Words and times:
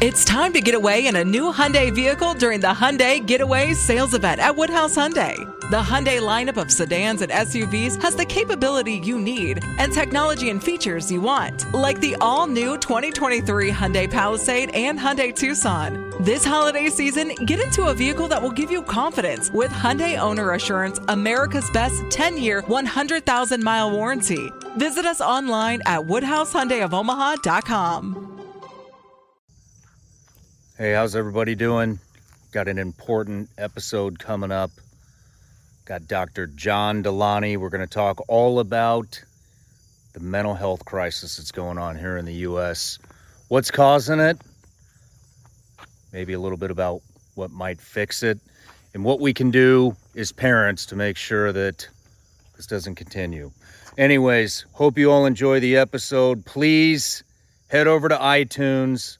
It's 0.00 0.24
time 0.24 0.52
to 0.54 0.60
get 0.60 0.74
away 0.74 1.06
in 1.06 1.14
a 1.14 1.22
new 1.24 1.52
Hyundai 1.52 1.94
vehicle 1.94 2.34
during 2.34 2.58
the 2.58 2.66
Hyundai 2.66 3.24
Getaway 3.24 3.74
Sales 3.74 4.12
Event 4.12 4.40
at 4.40 4.56
Woodhouse 4.56 4.96
Hyundai. 4.96 5.36
The 5.70 5.76
Hyundai 5.76 6.18
lineup 6.20 6.60
of 6.60 6.68
sedans 6.68 7.22
and 7.22 7.30
SUVs 7.30 8.02
has 8.02 8.16
the 8.16 8.24
capability 8.24 8.94
you 8.94 9.20
need 9.20 9.62
and 9.78 9.92
technology 9.92 10.50
and 10.50 10.60
features 10.60 11.12
you 11.12 11.20
want, 11.20 11.72
like 11.72 12.00
the 12.00 12.16
all-new 12.20 12.78
2023 12.78 13.70
Hyundai 13.70 14.10
Palisade 14.10 14.74
and 14.74 14.98
Hyundai 14.98 15.32
Tucson. 15.34 16.12
This 16.20 16.44
holiday 16.44 16.88
season, 16.88 17.32
get 17.46 17.60
into 17.60 17.84
a 17.84 17.94
vehicle 17.94 18.26
that 18.28 18.42
will 18.42 18.50
give 18.50 18.72
you 18.72 18.82
confidence 18.82 19.52
with 19.52 19.70
Hyundai 19.70 20.18
Owner 20.18 20.54
Assurance, 20.54 20.98
America's 21.06 21.70
best 21.70 22.02
10-year, 22.06 22.62
100,000-mile 22.62 23.92
warranty. 23.92 24.50
Visit 24.76 25.04
us 25.04 25.20
online 25.20 25.82
at 25.86 26.00
woodhousehyundaiofomaha.com. 26.00 28.23
Hey, 30.76 30.92
how's 30.92 31.14
everybody 31.14 31.54
doing? 31.54 32.00
Got 32.50 32.66
an 32.66 32.78
important 32.78 33.48
episode 33.56 34.18
coming 34.18 34.50
up. 34.50 34.72
Got 35.84 36.08
Dr. 36.08 36.48
John 36.48 37.00
Delony. 37.04 37.56
We're 37.56 37.68
going 37.68 37.86
to 37.86 37.94
talk 37.94 38.20
all 38.26 38.58
about 38.58 39.22
the 40.14 40.18
mental 40.18 40.52
health 40.52 40.84
crisis 40.84 41.36
that's 41.36 41.52
going 41.52 41.78
on 41.78 41.96
here 41.96 42.16
in 42.16 42.24
the 42.24 42.34
U.S. 42.48 42.98
What's 43.46 43.70
causing 43.70 44.18
it? 44.18 44.36
Maybe 46.12 46.32
a 46.32 46.40
little 46.40 46.58
bit 46.58 46.72
about 46.72 47.02
what 47.36 47.52
might 47.52 47.80
fix 47.80 48.24
it, 48.24 48.40
and 48.94 49.04
what 49.04 49.20
we 49.20 49.32
can 49.32 49.52
do 49.52 49.94
as 50.16 50.32
parents 50.32 50.86
to 50.86 50.96
make 50.96 51.16
sure 51.16 51.52
that 51.52 51.86
this 52.56 52.66
doesn't 52.66 52.96
continue. 52.96 53.52
Anyways, 53.96 54.66
hope 54.72 54.98
you 54.98 55.12
all 55.12 55.24
enjoy 55.24 55.60
the 55.60 55.76
episode. 55.76 56.44
Please 56.44 57.22
head 57.68 57.86
over 57.86 58.08
to 58.08 58.16
iTunes 58.16 59.18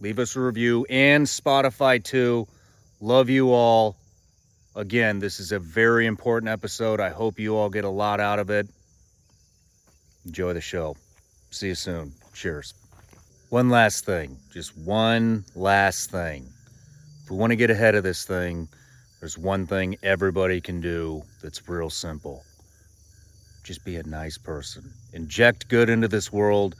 Leave 0.00 0.18
us 0.18 0.34
a 0.34 0.40
review 0.40 0.86
and 0.88 1.26
Spotify 1.26 2.02
too. 2.02 2.48
Love 3.00 3.28
you 3.28 3.52
all. 3.52 3.96
Again, 4.74 5.18
this 5.18 5.40
is 5.40 5.52
a 5.52 5.58
very 5.58 6.06
important 6.06 6.48
episode. 6.48 7.00
I 7.00 7.10
hope 7.10 7.38
you 7.38 7.56
all 7.56 7.68
get 7.68 7.84
a 7.84 7.90
lot 7.90 8.18
out 8.18 8.38
of 8.38 8.48
it. 8.48 8.66
Enjoy 10.24 10.54
the 10.54 10.60
show. 10.60 10.96
See 11.50 11.68
you 11.68 11.74
soon. 11.74 12.12
Cheers. 12.32 12.72
One 13.50 13.68
last 13.68 14.06
thing, 14.06 14.38
just 14.52 14.76
one 14.78 15.44
last 15.54 16.10
thing. 16.10 16.46
If 17.24 17.30
we 17.30 17.36
want 17.36 17.50
to 17.50 17.56
get 17.56 17.68
ahead 17.70 17.94
of 17.94 18.04
this 18.04 18.24
thing, 18.24 18.68
there's 19.18 19.36
one 19.36 19.66
thing 19.66 19.96
everybody 20.02 20.60
can 20.60 20.80
do 20.80 21.24
that's 21.42 21.68
real 21.68 21.90
simple. 21.90 22.42
Just 23.64 23.84
be 23.84 23.96
a 23.96 24.02
nice 24.04 24.38
person. 24.38 24.92
Inject 25.12 25.68
good 25.68 25.90
into 25.90 26.08
this 26.08 26.32
world, 26.32 26.76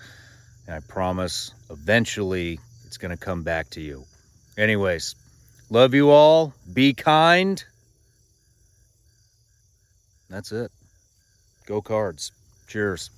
and 0.66 0.76
I 0.76 0.80
promise 0.80 1.52
eventually 1.70 2.60
it's 2.90 2.98
going 2.98 3.16
to 3.16 3.24
come 3.24 3.44
back 3.44 3.70
to 3.70 3.80
you. 3.80 4.04
Anyways, 4.58 5.14
love 5.70 5.94
you 5.94 6.10
all. 6.10 6.52
Be 6.72 6.92
kind. 6.92 7.62
That's 10.28 10.50
it. 10.50 10.72
Go 11.66 11.82
cards. 11.82 12.32
Cheers. 12.66 13.10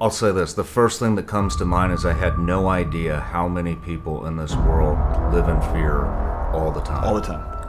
I'll 0.00 0.08
say 0.08 0.32
this 0.32 0.54
the 0.54 0.64
first 0.64 0.98
thing 0.98 1.16
that 1.16 1.26
comes 1.26 1.56
to 1.56 1.66
mind 1.66 1.92
is 1.92 2.06
I 2.06 2.14
had 2.14 2.38
no 2.38 2.70
idea 2.70 3.20
how 3.20 3.48
many 3.48 3.76
people 3.76 4.24
in 4.24 4.38
this 4.38 4.56
world 4.56 4.96
live 5.30 5.46
in 5.46 5.60
fear 5.74 6.06
all 6.54 6.72
the 6.72 6.80
time. 6.80 7.04
All 7.04 7.16
the 7.16 7.20
time. 7.20 7.59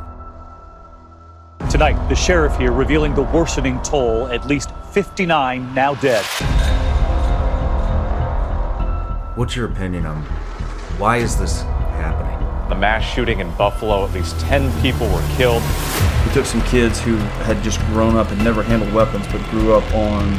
Tonight, 1.72 2.09
the 2.09 2.16
sheriff 2.16 2.58
here 2.58 2.73
revealing 2.73 3.16
the 3.16 3.22
worsening 3.22 3.81
toll, 3.81 4.27
at 4.27 4.45
least 4.45 4.72
59 4.91 5.73
now 5.73 5.95
dead. 5.95 6.25
What's 9.38 9.55
your 9.55 9.67
opinion 9.67 10.05
on 10.05 10.22
why 11.00 11.19
is 11.19 11.39
this 11.39 11.61
happening? 11.61 12.38
The 12.68 12.75
mass 12.75 13.06
shooting 13.06 13.40
in 13.40 13.50
Buffalo, 13.56 14.03
at 14.03 14.12
least 14.12 14.38
10 14.41 14.81
people 14.81 15.07
were 15.07 15.25
killed. 15.38 15.63
We 16.25 16.34
took 16.34 16.46
some 16.46 16.62
kids 16.63 17.00
who 17.00 17.16
had 17.46 17.63
just 17.63 17.79
grown 17.85 18.17
up 18.17 18.29
and 18.31 18.44
never 18.44 18.63
handled 18.63 18.91
weapons, 18.91 19.25
but 19.28 19.41
grew 19.50 19.73
up 19.73 19.96
on 19.96 20.29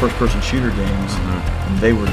first 0.00 0.16
person 0.16 0.40
shooter 0.40 0.70
games, 0.70 1.12
mm-hmm. 1.12 1.70
and 1.70 1.78
they 1.78 1.92
were 1.92 2.06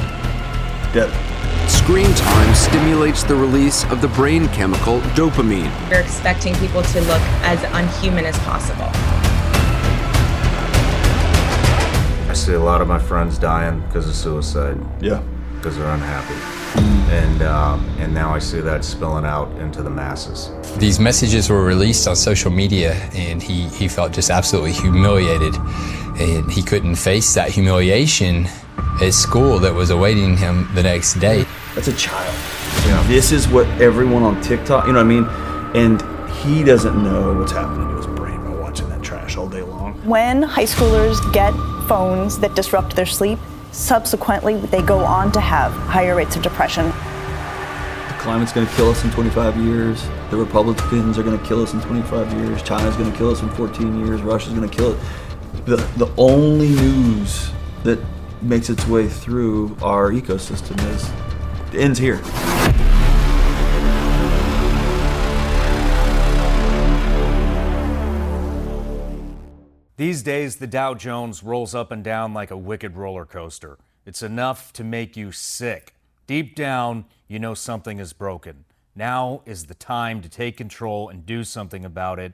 dead. 0.94 1.35
Screen 1.68 2.14
time 2.14 2.56
stimulates 2.56 3.24
the 3.24 3.36
release 3.36 3.84
of 3.86 4.00
the 4.00 4.08
brain 4.10 4.48
chemical 4.50 5.00
dopamine. 5.16 5.72
You're 5.90 6.00
expecting 6.00 6.54
people 6.56 6.84
to 6.84 7.02
look 7.02 7.22
as 7.42 7.64
unhuman 7.74 8.26
as 8.26 8.38
possible. 8.40 8.90
I 12.30 12.34
see 12.34 12.54
a 12.54 12.60
lot 12.60 12.82
of 12.82 12.88
my 12.88 13.00
friends 13.00 13.40
dying 13.40 13.82
because 13.82 14.08
of 14.08 14.14
suicide. 14.14 14.78
Yeah. 15.02 15.24
Because 15.56 15.78
they're 15.78 15.90
unhappy. 15.90 16.36
And 17.12 17.42
um, 17.42 17.88
and 17.98 18.14
now 18.14 18.34
I 18.34 18.40
see 18.40 18.60
that 18.62 18.84
spilling 18.86 19.26
out 19.26 19.50
into 19.60 19.82
the 19.82 19.90
masses. 19.90 20.52
These 20.78 21.00
messages 21.00 21.50
were 21.50 21.64
released 21.64 22.08
on 22.08 22.16
social 22.16 22.52
media, 22.52 22.94
and 23.14 23.42
he, 23.42 23.68
he 23.70 23.88
felt 23.88 24.12
just 24.12 24.30
absolutely 24.30 24.74
humiliated. 24.74 25.56
And 26.20 26.52
he 26.52 26.62
couldn't 26.62 26.96
face 26.96 27.34
that 27.34 27.50
humiliation 27.50 28.48
at 29.02 29.14
school 29.14 29.60
that 29.60 29.74
was 29.74 29.90
awaiting 29.90 30.38
him 30.38 30.70
the 30.74 30.84
next 30.84 31.16
day. 31.16 31.46
That's 31.74 31.88
a 31.88 31.96
child. 31.96 32.36
This 33.08 33.32
is 33.32 33.48
what 33.48 33.68
everyone 33.82 34.24
on 34.24 34.42
TikTok, 34.42 34.88
you 34.88 34.94
know 34.94 35.04
what 35.04 35.06
I 35.06 35.22
mean? 35.22 35.26
And 35.76 36.02
he 36.38 36.64
doesn't 36.64 37.04
know 37.04 37.34
what's 37.34 37.52
happening 37.52 37.90
to 37.90 37.96
his 37.98 38.08
brain 38.08 38.42
by 38.44 38.52
watching 38.52 38.88
that 38.90 39.04
trash 39.04 39.38
all 39.38 39.50
day 39.50 39.62
long. 39.62 39.94
When 40.06 40.44
high 40.44 40.66
schoolers 40.66 41.20
get 41.34 41.52
phones 41.88 42.40
that 42.40 42.56
disrupt 42.56 42.96
their 42.96 43.06
sleep, 43.06 43.40
subsequently 43.72 44.58
they 44.58 44.82
go 44.82 45.00
on 45.00 45.32
to 45.34 45.42
have 45.42 45.74
higher 45.74 46.16
rates 46.16 46.36
of 46.36 46.44
depression. 46.44 46.86
The 46.86 48.16
climate's 48.20 48.54
going 48.54 48.68
to 48.68 48.74
kill 48.76 48.90
us 48.90 49.04
in 49.04 49.12
25 49.12 49.58
years. 49.58 50.08
The 50.30 50.38
Republicans 50.38 51.18
are 51.18 51.24
going 51.24 51.38
to 51.38 51.46
kill 51.46 51.62
us 51.62 51.74
in 51.74 51.82
25 51.82 52.34
years. 52.34 52.64
China's 52.64 52.96
going 52.96 53.12
to 53.12 53.18
kill 53.18 53.32
us 53.32 53.42
in 53.42 53.50
14 53.52 54.06
years. 54.06 54.22
Russia's 54.22 54.54
going 54.54 54.70
to 54.70 54.76
kill 54.76 54.94
it. 54.94 55.00
The, 55.66 55.76
the 55.98 56.12
only 56.18 56.70
news 56.70 57.52
that 57.84 58.00
makes 58.46 58.70
its 58.70 58.88
way 58.88 59.08
through 59.08 59.76
our 59.82 60.12
ecosystem 60.12 60.78
is 60.94 61.10
ends 61.76 62.00
here. 62.00 62.22
These 69.98 70.24
days, 70.24 70.58
the 70.58 70.68
Dow 70.68 70.94
Jones 70.94 71.42
rolls 71.42 71.74
up 71.74 71.92
and 71.92 72.04
down 72.04 72.34
like 72.34 72.52
a 72.52 72.58
wicked 72.58 72.98
roller 72.98 73.26
coaster. 73.26 73.78
It's 74.06 74.22
enough 74.22 74.72
to 74.74 74.84
make 74.84 75.18
you 75.18 75.32
sick. 75.32 75.96
Deep 76.28 76.56
down, 76.56 77.06
you 77.28 77.40
know 77.40 77.54
something 77.54 78.00
is 78.00 78.14
broken. 78.14 78.66
Now 78.96 79.42
is 79.46 79.66
the 79.66 79.74
time 79.74 80.22
to 80.22 80.30
take 80.30 80.58
control 80.58 81.10
and 81.10 81.26
do 81.26 81.44
something 81.44 81.84
about 81.84 82.20
it. 82.20 82.34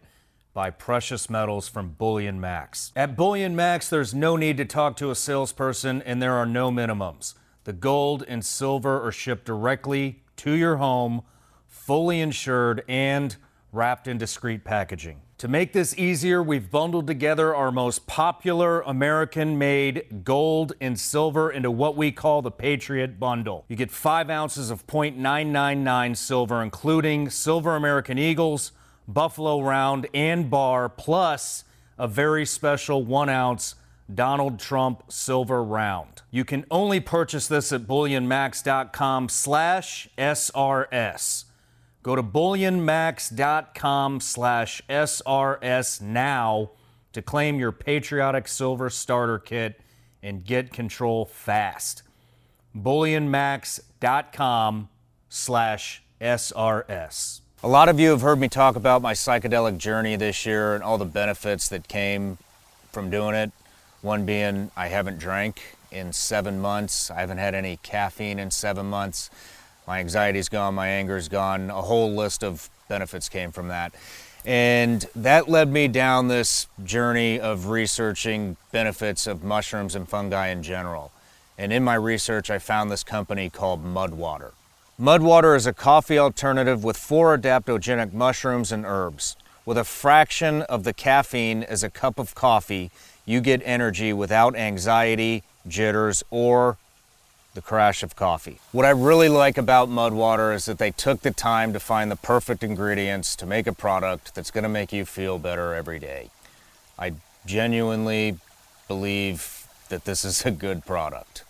Buy 0.53 0.69
precious 0.69 1.29
metals 1.29 1.69
from 1.69 1.91
Bullion 1.91 2.41
Max. 2.41 2.91
At 2.93 3.15
Bullion 3.15 3.55
Max, 3.55 3.89
there's 3.89 4.13
no 4.13 4.35
need 4.35 4.57
to 4.57 4.65
talk 4.65 4.97
to 4.97 5.09
a 5.09 5.15
salesperson 5.15 6.01
and 6.01 6.21
there 6.21 6.33
are 6.33 6.45
no 6.45 6.69
minimums. 6.69 7.35
The 7.63 7.71
gold 7.71 8.25
and 8.27 8.43
silver 8.43 9.05
are 9.05 9.13
shipped 9.13 9.45
directly 9.45 10.23
to 10.37 10.51
your 10.51 10.75
home, 10.75 11.21
fully 11.67 12.19
insured 12.19 12.83
and 12.89 13.35
wrapped 13.71 14.09
in 14.09 14.17
discreet 14.17 14.65
packaging. 14.65 15.21
To 15.37 15.47
make 15.47 15.71
this 15.71 15.97
easier, 15.97 16.43
we've 16.43 16.69
bundled 16.69 17.07
together 17.07 17.55
our 17.55 17.71
most 17.71 18.05
popular 18.05 18.81
American 18.81 19.57
made 19.57 20.23
gold 20.25 20.73
and 20.81 20.99
silver 20.99 21.49
into 21.49 21.71
what 21.71 21.95
we 21.95 22.11
call 22.11 22.41
the 22.41 22.51
Patriot 22.51 23.19
Bundle. 23.19 23.65
You 23.69 23.77
get 23.77 23.89
five 23.89 24.29
ounces 24.29 24.69
of 24.69 24.85
0.999 24.85 26.17
silver, 26.17 26.61
including 26.61 27.29
silver 27.29 27.75
American 27.75 28.19
Eagles, 28.19 28.73
Buffalo 29.13 29.61
Round, 29.61 30.07
and 30.13 30.49
Bar, 30.49 30.89
plus 30.89 31.63
a 31.97 32.07
very 32.07 32.45
special 32.45 33.03
one 33.03 33.29
ounce 33.29 33.75
Donald 34.13 34.59
Trump 34.59 35.03
silver 35.09 35.63
round. 35.63 36.21
You 36.31 36.43
can 36.45 36.65
only 36.71 36.99
purchase 36.99 37.47
this 37.47 37.71
at 37.71 37.83
bullionmax.com 37.83 39.29
slash 39.29 40.09
SRS. 40.17 41.45
Go 42.03 42.15
to 42.15 42.23
bullionmax.com 42.23 44.19
slash 44.19 44.81
SRS 44.89 46.01
now 46.01 46.71
to 47.13 47.21
claim 47.21 47.59
your 47.59 47.71
patriotic 47.71 48.47
silver 48.47 48.89
starter 48.89 49.37
kit 49.37 49.79
and 50.23 50.43
get 50.43 50.73
control 50.73 51.25
fast. 51.25 52.01
bullionmax.com 52.75 54.89
slash 55.29 56.01
SRS. 56.19 57.40
A 57.63 57.67
lot 57.67 57.89
of 57.89 57.99
you 57.99 58.09
have 58.09 58.21
heard 58.21 58.39
me 58.39 58.47
talk 58.47 58.75
about 58.75 59.03
my 59.03 59.13
psychedelic 59.13 59.77
journey 59.77 60.15
this 60.15 60.47
year 60.47 60.73
and 60.73 60.83
all 60.83 60.97
the 60.97 61.05
benefits 61.05 61.69
that 61.69 61.87
came 61.87 62.39
from 62.91 63.11
doing 63.11 63.35
it. 63.35 63.51
One 64.01 64.25
being 64.25 64.71
I 64.75 64.87
haven't 64.87 65.19
drank 65.19 65.77
in 65.91 66.11
seven 66.11 66.59
months. 66.59 67.11
I 67.11 67.19
haven't 67.19 67.37
had 67.37 67.53
any 67.53 67.77
caffeine 67.83 68.39
in 68.39 68.49
seven 68.49 68.87
months. 68.87 69.29
My 69.87 69.99
anxiety's 69.99 70.49
gone, 70.49 70.73
my 70.73 70.87
anger's 70.87 71.29
gone. 71.29 71.69
A 71.69 71.83
whole 71.83 72.11
list 72.11 72.43
of 72.43 72.67
benefits 72.89 73.29
came 73.29 73.51
from 73.51 73.67
that. 73.67 73.93
And 74.43 75.05
that 75.15 75.47
led 75.47 75.71
me 75.71 75.87
down 75.87 76.29
this 76.29 76.65
journey 76.83 77.39
of 77.39 77.67
researching 77.67 78.57
benefits 78.71 79.27
of 79.27 79.43
mushrooms 79.43 79.93
and 79.93 80.09
fungi 80.09 80.47
in 80.47 80.63
general. 80.63 81.11
And 81.59 81.71
in 81.71 81.83
my 81.83 81.93
research, 81.93 82.49
I 82.49 82.57
found 82.57 82.89
this 82.89 83.03
company 83.03 83.51
called 83.51 83.85
Mudwater. 83.85 84.53
Mudwater 85.01 85.55
is 85.55 85.65
a 85.65 85.73
coffee 85.73 86.19
alternative 86.19 86.83
with 86.83 86.95
four 86.95 87.35
adaptogenic 87.35 88.13
mushrooms 88.13 88.71
and 88.71 88.85
herbs. 88.85 89.35
With 89.65 89.79
a 89.79 89.83
fraction 89.83 90.61
of 90.61 90.83
the 90.83 90.93
caffeine 90.93 91.63
as 91.63 91.83
a 91.83 91.89
cup 91.89 92.19
of 92.19 92.35
coffee, 92.35 92.91
you 93.25 93.41
get 93.41 93.63
energy 93.65 94.13
without 94.13 94.55
anxiety, 94.55 95.41
jitters, 95.67 96.21
or 96.29 96.77
the 97.55 97.63
crash 97.63 98.03
of 98.03 98.15
coffee. 98.15 98.59
What 98.71 98.85
I 98.85 98.91
really 98.91 99.27
like 99.27 99.57
about 99.57 99.89
Mudwater 99.89 100.53
is 100.53 100.65
that 100.65 100.77
they 100.77 100.91
took 100.91 101.21
the 101.21 101.31
time 101.31 101.73
to 101.73 101.79
find 101.79 102.11
the 102.11 102.15
perfect 102.15 102.61
ingredients 102.61 103.35
to 103.37 103.47
make 103.47 103.65
a 103.65 103.73
product 103.73 104.35
that's 104.35 104.51
going 104.51 104.65
to 104.65 104.69
make 104.69 104.93
you 104.93 105.05
feel 105.05 105.39
better 105.39 105.73
every 105.73 105.97
day. 105.97 106.29
I 106.99 107.13
genuinely 107.47 108.37
believe 108.87 109.65
that 109.89 110.05
this 110.05 110.23
is 110.23 110.45
a 110.45 110.51
good 110.51 110.85
product. 110.85 111.43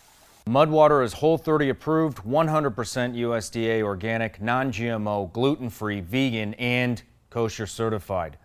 Mudwater 0.47 1.03
is 1.03 1.13
Whole 1.13 1.37
30 1.37 1.69
approved, 1.69 2.17
100% 2.19 2.73
USDA 2.73 3.83
organic, 3.83 4.41
non 4.41 4.71
GMO, 4.71 5.31
gluten 5.31 5.69
free, 5.69 6.01
vegan, 6.01 6.55
and 6.55 7.01
kosher 7.29 7.67
certified. 7.67 8.37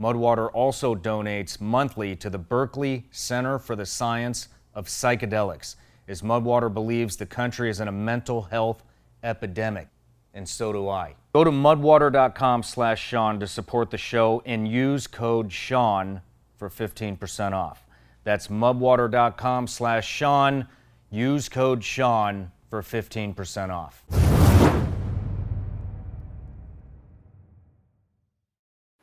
Mudwater 0.00 0.48
also 0.54 0.94
donates 0.94 1.60
monthly 1.60 2.16
to 2.16 2.30
the 2.30 2.38
Berkeley 2.38 3.04
Center 3.10 3.58
for 3.58 3.76
the 3.76 3.84
Science 3.84 4.48
of 4.74 4.86
Psychedelics, 4.86 5.76
as 6.08 6.22
Mudwater 6.22 6.72
believes 6.72 7.16
the 7.16 7.26
country 7.26 7.68
is 7.68 7.80
in 7.80 7.88
a 7.88 7.92
mental 7.92 8.42
health 8.42 8.82
epidemic, 9.22 9.88
and 10.32 10.48
so 10.48 10.72
do 10.72 10.88
I. 10.88 11.14
Go 11.34 11.44
to 11.44 11.50
mudwater.com 11.50 12.62
slash 12.62 13.00
Shawn 13.06 13.38
to 13.40 13.46
support 13.46 13.90
the 13.90 13.98
show 13.98 14.42
and 14.46 14.66
use 14.66 15.06
code 15.06 15.52
Shawn 15.52 16.22
for 16.56 16.70
15% 16.70 17.52
off. 17.52 17.84
That's 18.24 18.48
mudwater.com 18.48 19.66
slash 19.66 20.08
Shawn. 20.08 20.66
Use 21.14 21.50
code 21.50 21.84
Shawn 21.84 22.52
for 22.70 22.80
15% 22.80 23.68
off. 23.68 24.02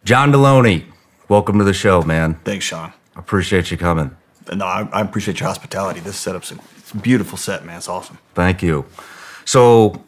John 0.03 0.31
Delony, 0.31 0.85
welcome 1.27 1.59
to 1.59 1.63
the 1.63 1.71
show, 1.71 2.01
man. 2.01 2.33
Thanks, 2.43 2.65
Shawn. 2.65 2.91
I 3.15 3.19
Appreciate 3.19 3.69
you 3.69 3.77
coming. 3.77 4.17
No, 4.51 4.65
I, 4.65 4.89
I 4.91 5.01
appreciate 5.01 5.39
your 5.39 5.49
hospitality. 5.49 5.99
This 5.99 6.17
setup's 6.17 6.51
a, 6.51 6.57
it's 6.77 6.91
a 6.93 6.97
beautiful 6.97 7.37
set, 7.37 7.63
man. 7.63 7.77
It's 7.77 7.87
awesome. 7.87 8.17
Thank 8.33 8.63
you. 8.63 8.87
So, 9.45 10.03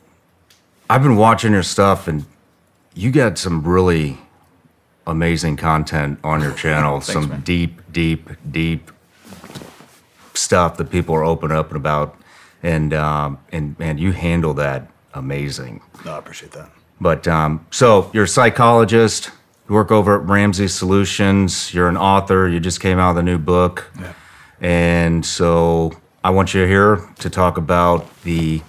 I've 0.90 1.04
been 1.04 1.18
watching 1.18 1.52
your 1.52 1.62
stuff, 1.62 2.08
and 2.08 2.26
you 2.96 3.12
got 3.12 3.38
some 3.38 3.62
really 3.62 4.18
amazing 5.06 5.56
content 5.56 6.20
on 6.24 6.42
your 6.42 6.54
channel. 6.54 7.00
Thanks, 7.00 7.14
some 7.14 7.30
man. 7.30 7.42
deep, 7.42 7.80
deep, 7.92 8.28
deep 8.50 8.90
stuff 10.34 10.78
that 10.78 10.90
people 10.90 11.16
are 11.16 11.24
open 11.24 11.52
up 11.52 11.68
and 11.70 11.78
about, 11.78 12.16
and 12.64 12.94
um, 12.94 13.40
and 13.52 13.78
man, 13.80 13.98
you 13.98 14.12
handle 14.12 14.54
that 14.56 14.90
amazing. 15.14 15.82
No, 16.06 16.14
I 16.14 16.18
appreciate 16.18 16.52
that. 16.54 16.70
But 17.00 17.28
um, 17.28 17.66
so 17.72 18.10
you're 18.14 18.26
a 18.26 18.28
psychologist. 18.28 19.32
You 19.68 19.76
work 19.76 19.92
over 19.92 20.22
at 20.22 20.28
Ramsey 20.28 20.68
Solutions. 20.68 21.74
You're 21.74 21.90
an 21.90 21.98
author. 21.98 22.48
You 22.48 22.60
just 22.60 22.80
came 22.80 23.00
out 23.00 23.16
with 23.16 23.20
a 23.20 23.24
new 23.24 23.38
book. 23.38 23.90
Yeah. 24.00 24.14
And 24.60 25.26
so 25.26 25.94
I 26.24 26.30
want 26.30 26.54
you 26.54 26.66
here 26.66 26.98
to 27.20 27.30
talk 27.30 27.58
about 27.58 28.08
the 28.22 28.62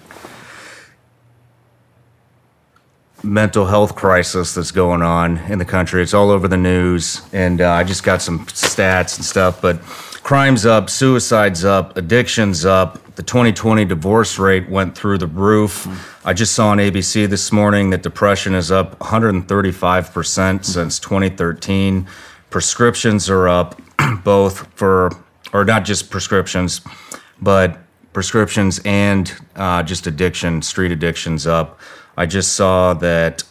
mental 3.22 3.66
health 3.66 3.94
crisis 3.94 4.54
that's 4.54 4.70
going 4.70 5.02
on 5.02 5.38
in 5.38 5.58
the 5.58 5.64
country. 5.64 6.02
It's 6.02 6.14
all 6.14 6.30
over 6.30 6.48
the 6.48 6.56
news. 6.56 7.22
And 7.32 7.60
uh, 7.60 7.70
I 7.70 7.84
just 7.84 8.02
got 8.02 8.22
some 8.22 8.46
stats 8.46 9.16
and 9.16 9.24
stuff, 9.24 9.60
but 9.60 9.80
crime's 10.22 10.64
up, 10.64 10.88
suicide's 10.88 11.64
up, 11.64 11.96
addiction's 11.96 12.64
up. 12.64 12.98
The 13.16 13.22
2020 13.22 13.84
divorce 13.84 14.38
rate 14.38 14.68
went 14.70 14.96
through 14.96 15.18
the 15.18 15.26
roof. 15.26 15.86
I 16.24 16.32
just 16.32 16.54
saw 16.54 16.68
on 16.68 16.78
ABC 16.78 17.28
this 17.28 17.52
morning 17.52 17.90
that 17.90 18.02
depression 18.02 18.54
is 18.54 18.70
up 18.70 18.98
135% 19.00 20.64
since 20.64 20.98
2013. 20.98 22.06
Prescriptions 22.50 23.28
are 23.28 23.48
up 23.48 23.80
both 24.24 24.66
for, 24.74 25.10
or 25.52 25.64
not 25.64 25.84
just 25.84 26.10
prescriptions, 26.10 26.80
but 27.40 27.78
prescriptions 28.12 28.80
and 28.84 29.34
uh, 29.56 29.82
just 29.82 30.06
addiction, 30.06 30.62
street 30.62 30.92
addictions 30.92 31.46
up. 31.46 31.80
I 32.16 32.26
just 32.26 32.54
saw 32.54 32.94
that 32.94 33.42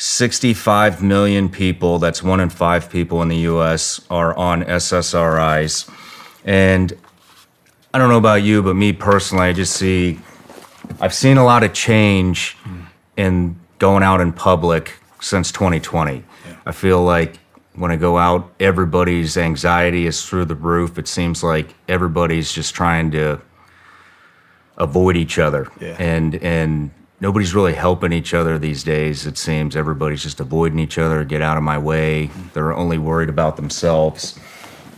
65 0.00 1.02
million 1.02 1.50
people, 1.50 1.98
that's 1.98 2.22
one 2.22 2.40
in 2.40 2.48
five 2.48 2.88
people 2.88 3.20
in 3.20 3.28
the 3.28 3.36
US, 3.36 4.00
are 4.08 4.34
on 4.34 4.64
SSRIs. 4.64 5.90
And 6.42 6.96
I 7.92 7.98
don't 7.98 8.08
know 8.08 8.16
about 8.16 8.42
you, 8.42 8.62
but 8.62 8.76
me 8.76 8.94
personally, 8.94 9.48
I 9.48 9.52
just 9.52 9.74
see, 9.74 10.18
I've 11.02 11.12
seen 11.12 11.36
a 11.36 11.44
lot 11.44 11.62
of 11.64 11.74
change 11.74 12.56
in 13.18 13.60
going 13.78 14.02
out 14.02 14.22
in 14.22 14.32
public 14.32 14.94
since 15.20 15.52
2020. 15.52 16.24
I 16.64 16.72
feel 16.72 17.04
like 17.04 17.36
when 17.74 17.90
I 17.90 17.96
go 17.96 18.16
out, 18.16 18.50
everybody's 18.58 19.36
anxiety 19.36 20.06
is 20.06 20.24
through 20.24 20.46
the 20.46 20.54
roof. 20.54 20.96
It 20.96 21.08
seems 21.08 21.44
like 21.44 21.74
everybody's 21.88 22.50
just 22.50 22.74
trying 22.74 23.10
to 23.10 23.42
avoid 24.78 25.18
each 25.18 25.38
other. 25.38 25.68
Yeah. 25.78 25.96
And 25.98 26.36
and 26.36 26.90
nobody's 27.20 27.54
really 27.54 27.74
helping 27.74 28.12
each 28.12 28.34
other 28.34 28.58
these 28.58 28.82
days. 28.82 29.26
It 29.26 29.36
seems 29.38 29.76
everybody's 29.76 30.22
just 30.22 30.40
avoiding 30.40 30.78
each 30.78 30.98
other, 30.98 31.24
get 31.24 31.42
out 31.42 31.56
of 31.56 31.62
my 31.62 31.78
way. 31.78 32.30
They're 32.54 32.72
only 32.72 32.98
worried 32.98 33.28
about 33.28 33.56
themselves. 33.56 34.38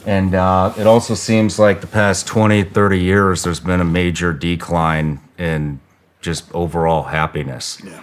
And 0.06 0.34
uh, 0.34 0.72
it 0.76 0.86
also 0.86 1.14
seems 1.14 1.58
like 1.58 1.80
the 1.80 1.86
past 1.86 2.26
20, 2.26 2.64
30 2.64 2.98
years, 2.98 3.44
there's 3.44 3.60
been 3.60 3.80
a 3.80 3.84
major 3.84 4.32
decline 4.32 5.20
in 5.38 5.80
just 6.20 6.52
overall 6.54 7.04
happiness. 7.04 7.80
Yeah. 7.84 8.02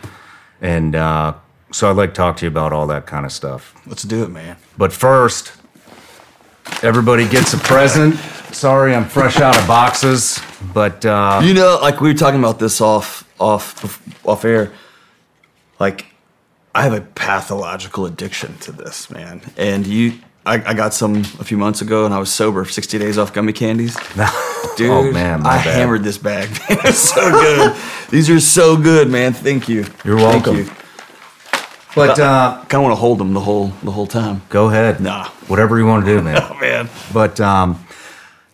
And 0.62 0.96
uh, 0.96 1.34
so 1.72 1.90
I'd 1.90 1.98
like 1.98 2.12
to 2.12 2.16
talk 2.16 2.38
to 2.38 2.46
you 2.46 2.50
about 2.50 2.74
all 2.74 2.88
that 2.88 3.06
kind 3.06 3.26
of 3.26 3.32
stuff. 3.32 3.76
Let's 3.86 4.04
do 4.04 4.24
it, 4.24 4.30
man. 4.30 4.58
But 4.78 4.94
first, 4.94 5.54
everybody 6.84 7.28
gets 7.28 7.54
a 7.54 7.58
present. 7.58 8.16
Sorry, 8.54 8.96
I'm 8.96 9.06
fresh 9.06 9.38
out 9.40 9.58
of 9.58 9.68
boxes, 9.68 10.42
but 10.74 11.06
uh, 11.06 11.42
You 11.44 11.54
know, 11.54 11.80
like 11.82 12.02
we 12.02 12.10
were 12.10 12.18
talking 12.18 12.40
about 12.40 12.60
this 12.60 12.82
off 12.82 13.29
off 13.40 14.02
off 14.26 14.46
air. 14.46 14.72
Like, 15.80 16.08
I 16.76 16.84
have 16.84 16.94
a 16.94 17.02
pathological 17.02 18.06
addiction 18.06 18.58
to 18.60 18.72
this, 18.72 19.10
man. 19.10 19.42
And 19.58 19.88
you, 19.88 20.20
I, 20.46 20.56
I 20.56 20.74
got 20.74 20.94
some 20.94 21.18
a 21.40 21.44
few 21.44 21.58
months 21.58 21.82
ago, 21.82 22.06
and 22.06 22.14
I 22.14 22.20
was 22.20 22.32
sober 22.32 22.66
60 22.66 22.98
days 23.00 23.18
off 23.18 23.34
gummy 23.34 23.54
candies. 23.54 23.98
No, 24.18 24.28
dude, 24.78 24.90
Oh, 24.92 25.12
man, 25.12 25.42
I 25.42 25.64
bad. 25.64 25.76
hammered 25.76 26.04
this 26.04 26.18
bag. 26.18 26.50
Man. 26.70 26.80
It's 26.86 27.00
so 27.00 27.32
good. 27.32 27.76
These 28.10 28.30
are 28.30 28.40
so 28.40 28.76
good, 28.76 29.10
man. 29.10 29.34
Thank 29.34 29.70
you. 29.70 29.86
You're 30.04 30.20
Thank 30.20 30.46
welcome. 30.48 30.58
you. 30.58 30.70
but 31.96 32.20
uh, 32.20 32.64
kind 32.68 32.76
of 32.76 32.82
want 32.84 32.92
to 32.92 32.96
hold 33.00 33.18
them 33.20 33.34
the 33.34 33.40
whole 33.40 33.68
the 33.84 33.92
whole 33.92 34.08
time. 34.08 34.42
go 34.50 34.68
ahead. 34.70 35.00
Nah. 35.00 35.26
Whatever 35.48 35.78
you 35.80 35.86
want 35.86 36.06
to 36.06 36.12
do, 36.18 36.22
man. 36.22 36.42
Oh 36.52 36.58
man. 36.60 36.90
But 37.14 37.40
um, 37.40 37.84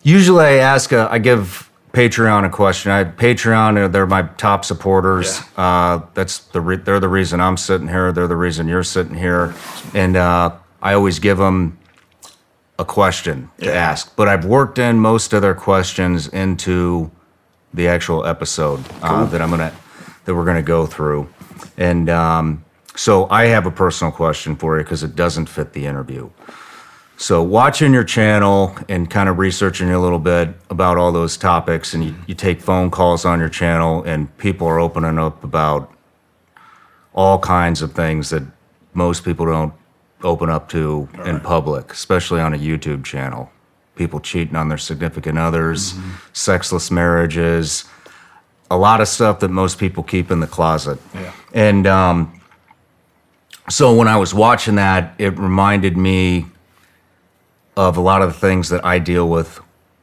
usually 0.02 0.44
I 0.44 0.52
ask, 0.58 0.92
a, 0.92 1.08
I 1.10 1.18
give 1.18 1.65
Patreon 2.00 2.44
a 2.44 2.50
question. 2.50 2.92
I 2.92 3.04
Patreon, 3.04 3.84
uh, 3.84 3.88
they're 3.88 4.06
my 4.06 4.24
top 4.36 4.66
supporters. 4.66 5.40
Uh, 5.56 6.00
that's 6.12 6.40
the 6.40 6.60
re- 6.60 6.76
they're 6.76 7.00
the 7.00 7.08
reason 7.08 7.40
I'm 7.40 7.56
sitting 7.56 7.88
here. 7.88 8.12
They're 8.12 8.28
the 8.28 8.36
reason 8.36 8.68
you're 8.68 8.82
sitting 8.82 9.14
here, 9.14 9.54
and 9.94 10.14
uh, 10.14 10.50
I 10.82 10.92
always 10.92 11.18
give 11.18 11.38
them 11.38 11.78
a 12.78 12.84
question 12.84 13.48
to 13.60 13.64
Yeah. 13.64 13.70
ask. 13.70 14.14
But 14.14 14.28
I've 14.28 14.44
worked 14.44 14.78
in 14.78 14.98
most 14.98 15.32
of 15.32 15.40
their 15.40 15.54
questions 15.54 16.28
into 16.28 17.10
the 17.72 17.88
actual 17.88 18.26
episode 18.26 18.84
uh, 19.00 19.24
that 19.24 19.40
I'm 19.40 19.48
gonna 19.48 19.72
that 20.26 20.34
we're 20.34 20.44
gonna 20.44 20.60
go 20.60 20.84
through, 20.84 21.30
and 21.78 22.10
um, 22.10 22.62
so 22.94 23.26
I 23.30 23.46
have 23.46 23.64
a 23.64 23.70
personal 23.70 24.12
question 24.12 24.54
for 24.54 24.76
you 24.76 24.84
because 24.84 25.02
it 25.02 25.16
doesn't 25.16 25.46
fit 25.46 25.72
the 25.72 25.86
interview. 25.86 26.28
So 27.18 27.42
watching 27.42 27.94
your 27.94 28.04
channel 28.04 28.76
and 28.88 29.08
kind 29.08 29.28
of 29.28 29.38
researching 29.38 29.90
a 29.90 29.98
little 29.98 30.18
bit 30.18 30.50
about 30.68 30.98
all 30.98 31.12
those 31.12 31.36
topics, 31.38 31.94
and 31.94 32.04
you, 32.04 32.14
you 32.26 32.34
take 32.34 32.60
phone 32.60 32.90
calls 32.90 33.24
on 33.24 33.40
your 33.40 33.48
channel, 33.48 34.02
and 34.04 34.34
people 34.36 34.66
are 34.66 34.78
opening 34.78 35.18
up 35.18 35.42
about 35.42 35.90
all 37.14 37.38
kinds 37.38 37.80
of 37.80 37.92
things 37.92 38.28
that 38.30 38.42
most 38.92 39.24
people 39.24 39.46
don't 39.46 39.72
open 40.22 40.50
up 40.50 40.68
to 40.68 41.08
in 41.24 41.40
public, 41.40 41.92
especially 41.92 42.40
on 42.40 42.52
a 42.52 42.58
YouTube 42.58 43.04
channel. 43.04 43.50
People 43.94 44.20
cheating 44.20 44.56
on 44.56 44.68
their 44.68 44.78
significant 44.78 45.38
others, 45.38 45.94
sexless 46.34 46.90
marriages, 46.90 47.86
a 48.70 48.76
lot 48.76 49.00
of 49.00 49.08
stuff 49.08 49.40
that 49.40 49.48
most 49.48 49.78
people 49.78 50.02
keep 50.02 50.30
in 50.30 50.40
the 50.40 50.46
closet. 50.46 50.98
Yeah. 51.14 51.32
And 51.54 51.86
um, 51.86 52.42
so 53.70 53.94
when 53.94 54.08
I 54.08 54.18
was 54.18 54.34
watching 54.34 54.74
that, 54.74 55.14
it 55.18 55.38
reminded 55.38 55.96
me 55.96 56.46
of 57.76 57.96
a 57.96 58.00
lot 58.00 58.22
of 58.22 58.32
the 58.32 58.38
things 58.38 58.68
that 58.70 58.84
I 58.84 58.98
deal 58.98 59.28
with 59.28 59.60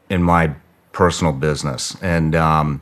in 0.09 0.21
my 0.21 0.53
personal 0.91 1.33
business. 1.33 1.97
And 2.01 2.35
um, 2.35 2.81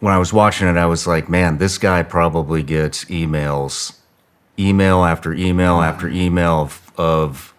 when 0.00 0.12
I 0.12 0.18
was 0.18 0.32
watching 0.32 0.68
it, 0.68 0.76
I 0.76 0.86
was 0.86 1.06
like, 1.06 1.28
man, 1.28 1.58
this 1.58 1.78
guy 1.78 2.02
probably 2.02 2.62
gets 2.62 3.04
emails 3.06 3.96
email 4.58 5.04
after 5.04 5.32
email 5.34 5.80
after 5.80 6.08
email 6.08 6.62
of, 6.62 6.92
of 6.96 7.54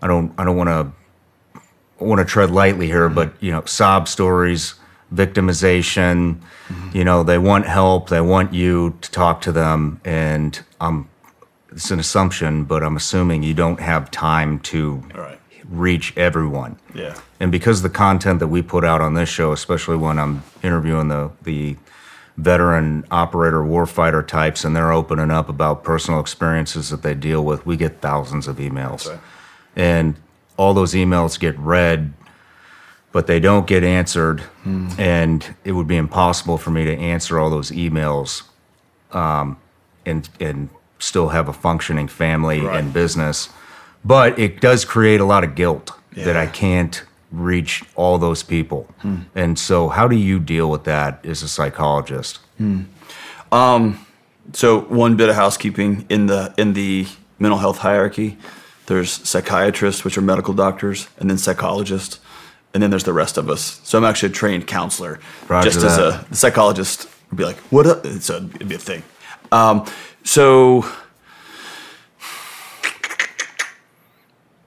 I 0.00 0.06
don't 0.06 0.32
I 0.36 0.44
don't 0.44 0.56
want 0.56 0.68
to 0.68 2.04
want 2.04 2.18
to 2.18 2.24
tread 2.24 2.50
lightly 2.50 2.86
here, 2.86 3.08
but 3.08 3.32
you 3.40 3.52
know, 3.52 3.64
sob 3.64 4.08
stories, 4.08 4.74
victimization. 5.14 6.40
You 6.92 7.04
know, 7.04 7.22
they 7.22 7.38
want 7.38 7.66
help. 7.66 8.08
They 8.08 8.20
want 8.20 8.52
you 8.52 8.96
to 9.00 9.10
talk 9.10 9.40
to 9.42 9.52
them, 9.52 10.00
and 10.04 10.60
I'm. 10.80 11.08
It's 11.72 11.90
an 11.90 11.98
assumption, 12.00 12.64
but 12.64 12.82
I'm 12.82 12.96
assuming 12.96 13.42
you 13.42 13.54
don't 13.54 13.80
have 13.80 14.10
time 14.10 14.58
to 14.60 15.02
Right. 15.14 15.40
reach 15.68 16.12
everyone. 16.16 16.76
Yeah. 16.94 17.14
And 17.40 17.50
because 17.50 17.82
the 17.82 17.88
content 17.90 18.38
that 18.40 18.48
we 18.48 18.62
put 18.62 18.84
out 18.84 19.00
on 19.00 19.14
this 19.14 19.28
show, 19.28 19.52
especially 19.52 19.96
when 19.96 20.18
I'm 20.18 20.42
interviewing 20.62 21.08
the 21.08 21.30
the 21.42 21.76
veteran 22.38 23.04
operator 23.10 23.58
warfighter 23.62 24.26
types 24.26 24.64
and 24.64 24.74
they're 24.74 24.90
opening 24.92 25.30
up 25.30 25.48
about 25.50 25.84
personal 25.84 26.18
experiences 26.18 26.88
that 26.88 27.02
they 27.02 27.12
deal 27.14 27.44
with, 27.44 27.66
we 27.66 27.76
get 27.76 28.00
thousands 28.00 28.48
of 28.48 28.56
emails. 28.56 29.14
And 29.76 30.16
all 30.56 30.72
those 30.72 30.94
emails 30.94 31.38
get 31.38 31.58
read, 31.58 32.12
but 33.12 33.26
they 33.26 33.38
don't 33.38 33.66
get 33.66 33.84
answered. 33.84 34.42
And 34.98 35.54
it 35.64 35.72
would 35.72 35.86
be 35.86 35.96
impossible 35.96 36.56
for 36.58 36.70
me 36.70 36.84
to 36.86 36.96
answer 36.96 37.38
all 37.38 37.50
those 37.50 37.70
emails 37.70 38.42
um, 39.12 39.58
and 40.06 40.28
and 40.40 40.68
still 41.02 41.28
have 41.28 41.48
a 41.48 41.52
functioning 41.52 42.08
family 42.08 42.60
Right. 42.60 42.78
and 42.78 42.92
business. 42.92 43.48
But 44.04 44.38
it 44.38 44.60
does 44.60 44.84
create 44.84 45.20
a 45.20 45.24
lot 45.24 45.44
of 45.44 45.54
guilt 45.54 45.92
that 46.16 46.36
I 46.36 46.46
can't 46.46 47.02
reach 47.30 47.82
all 47.94 48.18
those 48.18 48.42
people. 48.42 48.86
Hmm. 49.00 49.16
And 49.34 49.58
so, 49.58 49.88
how 49.88 50.06
do 50.08 50.16
you 50.16 50.38
deal 50.38 50.70
with 50.70 50.84
that 50.84 51.24
as 51.24 51.42
a 51.42 51.48
psychologist? 51.48 52.38
Hmm. 52.58 52.82
Um, 53.50 54.06
so 54.52 54.80
one 54.80 55.16
bit 55.16 55.28
of 55.28 55.36
housekeeping 55.36 56.04
in 56.08 56.26
the 56.26 56.52
in 56.56 56.72
the 56.74 57.06
mental 57.38 57.58
health 57.58 57.78
hierarchy, 57.78 58.36
there's 58.86 59.10
psychiatrists, 59.28 60.04
which 60.04 60.18
are 60.18 60.22
medical 60.22 60.54
doctors, 60.54 61.08
and 61.18 61.30
then 61.30 61.38
psychologists, 61.38 62.18
and 62.74 62.82
then 62.82 62.90
there's 62.90 63.04
the 63.04 63.12
rest 63.12 63.38
of 63.38 63.48
us. 63.48 63.80
So 63.84 63.98
I'm 63.98 64.04
actually 64.04 64.30
a 64.30 64.32
trained 64.32 64.66
counselor. 64.66 65.18
Roger 65.48 65.70
just 65.70 65.84
as 65.84 65.98
a 65.98 66.24
psychologist 66.32 67.08
would 67.30 67.36
be 67.38 67.44
like, 67.44 67.56
what? 67.70 67.86
A, 67.86 68.00
it's 68.04 68.30
a, 68.30 68.36
it'd 68.56 68.68
be 68.68 68.74
a 68.74 68.78
thing. 68.78 69.02
Um, 69.52 69.84
so 70.24 70.84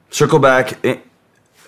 circle 0.10 0.40
back. 0.40 0.84
eh, 0.86 0.98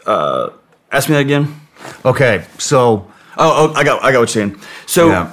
Uh, 0.06 0.50
ask 0.92 1.10
me 1.10 1.16
that 1.16 1.22
again. 1.22 1.60
Okay, 2.06 2.46
so 2.58 3.08
Oh, 3.40 3.70
oh, 3.70 3.74
I 3.76 3.84
got, 3.84 4.04
I 4.04 4.12
got 4.12 4.20
what 4.20 4.34
you're 4.36 4.48
saying. 4.50 4.60
So. 4.88 5.10
yeah, 5.10 5.32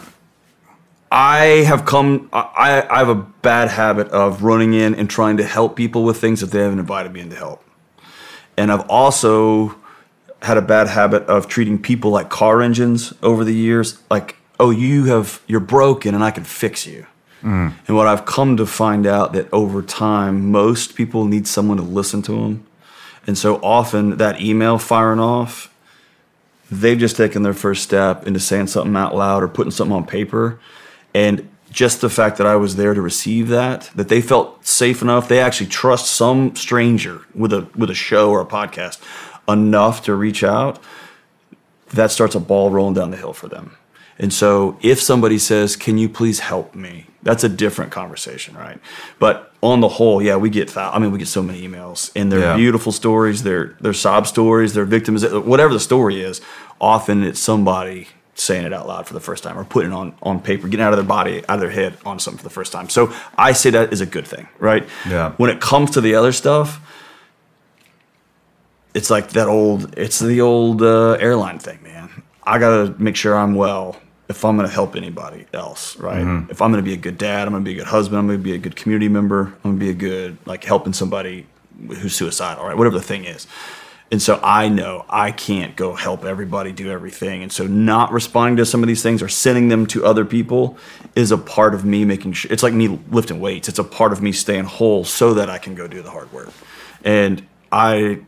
I 1.10 1.64
have 1.66 1.84
come. 1.86 2.28
I, 2.34 2.84
I 2.90 2.98
have 2.98 3.08
a 3.08 3.14
bad 3.14 3.68
habit 3.70 4.08
of 4.08 4.42
running 4.42 4.74
in 4.74 4.94
and 4.96 5.08
trying 5.08 5.36
to 5.38 5.44
help 5.44 5.74
people 5.76 6.02
with 6.04 6.18
things 6.20 6.40
that 6.40 6.50
they 6.50 6.58
haven't 6.60 6.80
invited 6.80 7.12
me 7.12 7.20
in 7.20 7.30
to 7.30 7.36
help, 7.36 7.64
and 8.58 8.70
I've 8.72 8.86
also 8.90 9.76
had 10.42 10.58
a 10.58 10.62
bad 10.62 10.88
habit 10.88 11.22
of 11.22 11.46
treating 11.48 11.78
people 11.80 12.10
like 12.10 12.28
car 12.28 12.60
engines 12.60 13.14
over 13.22 13.42
the 13.44 13.54
years. 13.54 13.98
Like, 14.10 14.36
oh, 14.60 14.70
you 14.70 15.04
have 15.06 15.40
you're 15.46 15.60
broken, 15.60 16.14
and 16.14 16.22
I 16.24 16.30
can 16.32 16.44
fix 16.44 16.84
you. 16.86 17.06
Mm. 17.44 17.74
And 17.86 17.96
what 17.96 18.06
I've 18.06 18.24
come 18.24 18.56
to 18.56 18.66
find 18.66 19.06
out 19.06 19.34
that 19.34 19.52
over 19.52 19.82
time, 19.82 20.50
most 20.50 20.94
people 20.94 21.26
need 21.26 21.46
someone 21.46 21.76
to 21.76 21.82
listen 21.82 22.22
to 22.22 22.32
them, 22.32 22.66
and 23.26 23.36
so 23.36 23.56
often 23.56 24.16
that 24.16 24.40
email 24.40 24.78
firing 24.78 25.20
off 25.20 25.70
they've 26.70 26.98
just 26.98 27.16
taken 27.16 27.42
their 27.42 27.54
first 27.54 27.82
step 27.82 28.26
into 28.26 28.40
saying 28.40 28.66
something 28.66 28.96
out 28.96 29.14
loud 29.14 29.42
or 29.42 29.48
putting 29.48 29.70
something 29.70 29.94
on 29.94 30.06
paper. 30.06 30.58
And 31.14 31.48
just 31.70 32.00
the 32.00 32.08
fact 32.08 32.38
that 32.38 32.46
i 32.46 32.54
was 32.54 32.76
there 32.76 32.94
to 32.94 33.02
receive 33.02 33.48
that 33.48 33.90
that 33.96 34.08
they 34.08 34.20
felt 34.20 34.64
safe 34.64 35.02
enough 35.02 35.26
they 35.26 35.40
actually 35.40 35.66
trust 35.66 36.08
some 36.08 36.54
stranger 36.54 37.22
with 37.34 37.52
a 37.52 37.68
with 37.74 37.90
a 37.90 37.94
show 37.94 38.30
or 38.30 38.40
a 38.40 38.46
podcast 38.46 39.00
enough 39.48 40.00
to 40.04 40.14
reach 40.14 40.44
out 40.44 40.80
that 41.88 42.12
starts 42.12 42.36
a 42.36 42.40
ball 42.40 42.70
rolling 42.70 42.94
down 42.94 43.10
the 43.10 43.16
hill 43.16 43.32
for 43.32 43.48
them 43.48 43.76
and 44.18 44.32
so 44.32 44.76
if 44.82 45.00
somebody 45.00 45.38
says 45.38 45.76
can 45.76 45.98
you 45.98 46.08
please 46.08 46.40
help 46.40 46.74
me? 46.74 47.06
That's 47.22 47.42
a 47.42 47.48
different 47.48 47.90
conversation 47.90 48.54
right? 48.56 48.78
But 49.18 49.52
on 49.62 49.80
the 49.80 49.88
whole 49.88 50.20
yeah 50.22 50.36
we 50.36 50.50
get 50.50 50.76
i 50.76 50.98
mean 50.98 51.10
we 51.10 51.18
get 51.18 51.26
so 51.28 51.42
many 51.42 51.66
emails 51.66 52.10
and 52.14 52.30
they're 52.30 52.40
Yeah. 52.40 52.56
beautiful 52.56 52.92
stories 52.92 53.42
they're 53.42 53.74
they're 53.80 53.94
sob 53.94 54.26
stories 54.26 54.74
they're 54.74 54.84
victims 54.84 55.24
whatever 55.26 55.72
the 55.72 55.80
story 55.80 56.20
is 56.20 56.42
often 56.82 57.22
it's 57.24 57.40
somebody 57.40 58.08
saying 58.34 58.66
it 58.66 58.74
out 58.74 58.86
loud 58.86 59.06
for 59.06 59.14
the 59.14 59.20
first 59.20 59.42
time 59.42 59.56
or 59.58 59.64
putting 59.64 59.90
it 59.90 59.94
on 59.94 60.14
on 60.22 60.38
paper 60.40 60.68
getting 60.68 60.84
out 60.84 60.92
of 60.92 60.98
their 60.98 61.06
body 61.06 61.38
out 61.48 61.54
of 61.54 61.60
their 61.60 61.70
head 61.70 61.96
on 62.04 62.18
something 62.18 62.36
for 62.38 62.44
the 62.44 62.50
first 62.50 62.72
time. 62.72 62.90
So 62.90 63.10
i 63.38 63.52
say 63.52 63.70
that 63.70 63.90
is 63.92 64.02
a 64.02 64.06
good 64.06 64.26
thing 64.26 64.46
right? 64.58 64.86
Yeah. 65.08 65.32
when 65.38 65.48
it 65.48 65.62
comes 65.62 65.92
to 65.92 66.02
the 66.02 66.14
other 66.14 66.32
stuff 66.32 66.78
it's 68.92 69.08
like 69.10 69.30
that 69.30 69.48
old 69.48 69.94
it's 69.98 70.18
the 70.18 70.40
old 70.42 70.82
uh, 70.82 71.12
airline 71.12 71.58
thing 71.58 71.78
man. 71.82 72.22
I 72.44 72.58
gotta 72.58 72.94
make 72.98 73.16
sure 73.16 73.34
i'm 73.34 73.54
well 73.54 73.96
if 74.28 74.44
i'm 74.44 74.56
gonna 74.56 74.68
help 74.68 74.96
anybody 74.96 75.46
else 75.52 75.96
right? 75.98 76.24
Mm-hmm. 76.24 76.50
If 76.50 76.62
i'm 76.62 76.70
gonna 76.70 76.82
be 76.82 76.94
a 76.94 76.98
good 76.98 77.18
dad 77.18 77.46
i'm 77.46 77.52
gonna 77.52 77.64
be 77.64 77.72
a 77.72 77.76
good 77.76 77.86
husband 77.86 78.18
i'm 78.18 78.26
gonna 78.26 78.38
be 78.38 78.54
a 78.54 78.58
good 78.58 78.76
community 78.76 79.08
member 79.08 79.46
i'm 79.64 79.72
gonna 79.72 79.76
be 79.78 79.90
a 79.90 79.94
good 79.94 80.38
like 80.46 80.64
helping 80.64 80.92
somebody 80.92 81.46
who's 81.88 82.14
suicidal 82.14 82.64
right? 82.64 82.76
Whatever 82.76 82.96
the 82.96 83.04
thing 83.04 83.24
is. 83.24 83.46
And 84.12 84.22
so 84.22 84.38
i 84.42 84.68
know 84.68 85.04
i 85.08 85.32
can't 85.32 85.76
go 85.76 85.94
help 85.94 86.24
everybody 86.24 86.72
do 86.72 86.90
everything. 86.90 87.42
And 87.42 87.52
so 87.52 87.66
not 87.66 88.12
responding 88.12 88.56
to 88.58 88.66
some 88.66 88.82
of 88.82 88.86
these 88.86 89.02
things 89.02 89.22
or 89.22 89.28
sending 89.28 89.68
them 89.68 89.86
to 89.88 90.04
other 90.04 90.24
people 90.24 90.78
is 91.16 91.32
a 91.32 91.38
part 91.38 91.74
of 91.74 91.84
me 91.84 92.04
making 92.04 92.32
sure 92.34 92.52
it's 92.52 92.62
like 92.62 92.74
me 92.74 93.00
lifting 93.10 93.40
weights. 93.40 93.68
It's 93.68 93.78
a 93.78 93.84
part 93.84 94.12
of 94.12 94.22
me 94.22 94.32
staying 94.32 94.64
whole 94.64 95.04
so 95.04 95.34
that 95.34 95.50
i 95.50 95.58
can 95.58 95.74
go 95.74 95.88
do 95.88 96.02
the 96.02 96.10
hard 96.10 96.32
work. 96.32 96.50
And 97.02 97.46
i 97.72 98.20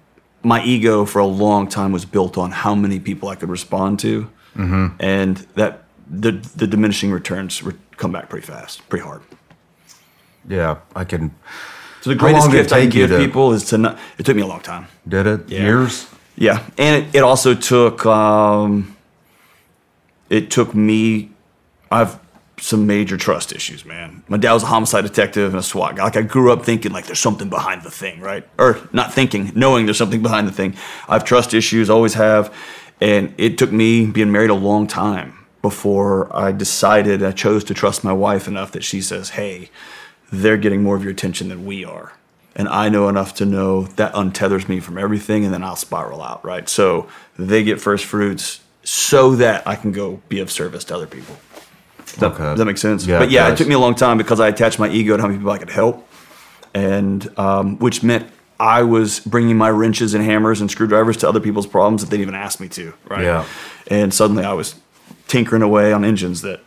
my 0.46 0.62
ego 0.62 1.04
for 1.04 1.18
a 1.18 1.26
long 1.26 1.66
time 1.66 1.90
was 1.90 2.04
built 2.04 2.38
on 2.38 2.52
how 2.52 2.72
many 2.72 3.00
people 3.00 3.28
I 3.28 3.34
could 3.34 3.48
respond 3.48 3.98
to, 4.00 4.30
mm-hmm. 4.54 4.86
and 5.00 5.36
that 5.56 5.85
the 6.10 6.32
the 6.56 6.66
diminishing 6.66 7.10
returns 7.12 7.62
re- 7.62 7.74
come 7.96 8.12
back 8.12 8.28
pretty 8.28 8.46
fast, 8.46 8.88
pretty 8.88 9.04
hard. 9.04 9.22
yeah, 10.48 10.76
I 10.94 11.04
can. 11.04 11.34
So 12.02 12.10
the 12.10 12.16
greatest 12.16 12.42
long 12.46 12.50
did 12.52 12.58
it 12.58 12.62
gift 12.62 12.72
I 12.72 12.80
can 12.82 12.90
give 12.90 13.10
to- 13.10 13.18
people 13.18 13.52
is 13.52 13.64
to 13.66 13.78
not. 13.78 13.98
It 14.18 14.24
took 14.26 14.36
me 14.36 14.42
a 14.42 14.46
long 14.46 14.60
time. 14.60 14.86
Did 15.08 15.26
it 15.26 15.48
Yeah. 15.48 15.62
years? 15.62 16.06
Yeah, 16.36 16.62
and 16.78 17.04
it, 17.04 17.14
it 17.16 17.22
also 17.22 17.54
took 17.54 18.04
um, 18.06 18.96
it 20.30 20.50
took 20.50 20.74
me. 20.74 21.30
I've 21.90 22.18
some 22.58 22.86
major 22.86 23.16
trust 23.18 23.52
issues, 23.52 23.84
man. 23.84 24.22
My 24.28 24.36
dad 24.38 24.52
was 24.54 24.62
a 24.62 24.66
homicide 24.66 25.04
detective 25.04 25.50
and 25.52 25.58
a 25.58 25.62
SWAT 25.62 25.96
guy. 25.96 26.04
Like 26.04 26.16
I 26.16 26.22
grew 26.22 26.52
up 26.52 26.64
thinking 26.64 26.90
like 26.92 27.04
there's 27.06 27.18
something 27.18 27.50
behind 27.50 27.82
the 27.82 27.90
thing, 27.90 28.20
right? 28.20 28.48
Or 28.58 28.78
not 28.92 29.12
thinking, 29.12 29.52
knowing 29.54 29.84
there's 29.86 29.98
something 29.98 30.22
behind 30.22 30.48
the 30.48 30.52
thing. 30.52 30.74
I've 31.08 31.22
trust 31.24 31.52
issues, 31.54 31.90
always 31.90 32.14
have, 32.14 32.52
and 33.00 33.34
it 33.36 33.58
took 33.58 33.72
me 33.72 34.06
being 34.06 34.32
married 34.32 34.48
a 34.50 34.54
long 34.54 34.86
time 34.86 35.34
before 35.70 36.28
I 36.34 36.52
decided 36.52 37.22
I 37.22 37.32
chose 37.32 37.64
to 37.64 37.74
trust 37.74 38.04
my 38.04 38.12
wife 38.12 38.46
enough 38.46 38.70
that 38.72 38.84
she 38.84 39.00
says, 39.00 39.30
"Hey, 39.30 39.70
they're 40.30 40.56
getting 40.56 40.82
more 40.82 40.94
of 40.96 41.02
your 41.02 41.12
attention 41.12 41.48
than 41.48 41.64
we 41.66 41.84
are." 41.84 42.12
And 42.54 42.68
I 42.68 42.88
know 42.88 43.08
enough 43.08 43.34
to 43.34 43.44
know 43.44 43.72
that 44.00 44.12
untethers 44.14 44.68
me 44.68 44.78
from 44.80 44.96
everything 44.96 45.44
and 45.44 45.52
then 45.52 45.62
I'll 45.64 45.76
spiral 45.76 46.22
out, 46.22 46.44
right? 46.44 46.68
So 46.68 47.06
they 47.38 47.62
get 47.64 47.80
first 47.80 48.04
fruits 48.04 48.60
so 48.84 49.34
that 49.36 49.66
I 49.66 49.74
can 49.76 49.90
go 49.92 50.20
be 50.28 50.38
of 50.40 50.50
service 50.50 50.84
to 50.84 50.94
other 50.94 51.06
people. 51.06 51.36
Does 52.06 52.14
that, 52.14 52.32
Okay. 52.32 52.44
does 52.44 52.58
that 52.58 52.64
make 52.64 52.78
sense? 52.78 53.04
Yeah, 53.04 53.18
but 53.18 53.30
yeah, 53.30 53.46
it 53.46 53.50
does. 53.50 53.58
took 53.58 53.68
me 53.68 53.74
a 53.74 53.78
long 53.86 53.94
time 53.96 54.16
because 54.16 54.38
I 54.40 54.48
attached 54.48 54.78
my 54.78 54.88
ego 54.88 55.16
to 55.16 55.22
how 55.22 55.28
many 55.28 55.38
people 55.38 55.52
I 55.52 55.58
could 55.58 55.70
help, 55.70 56.08
and 56.74 57.28
um, 57.36 57.78
which 57.78 58.02
meant 58.02 58.24
I 58.58 58.84
was 58.84 59.20
bringing 59.20 59.56
my 59.58 59.70
wrenches 59.70 60.14
and 60.14 60.24
hammers 60.24 60.60
and 60.62 60.70
screwdrivers 60.70 61.16
to 61.18 61.28
other 61.28 61.40
people's 61.40 61.66
problems 61.66 62.00
that 62.02 62.08
they 62.10 62.16
didn't 62.16 62.30
even 62.30 62.40
ask 62.40 62.58
me 62.60 62.68
to, 62.68 62.94
right? 63.10 63.24
Yeah. 63.24 63.44
And 63.88 64.14
suddenly 64.14 64.44
I 64.44 64.54
was 64.54 64.76
tinkering 65.28 65.62
away 65.62 65.92
on 65.92 66.04
engines 66.04 66.42
that 66.42 66.60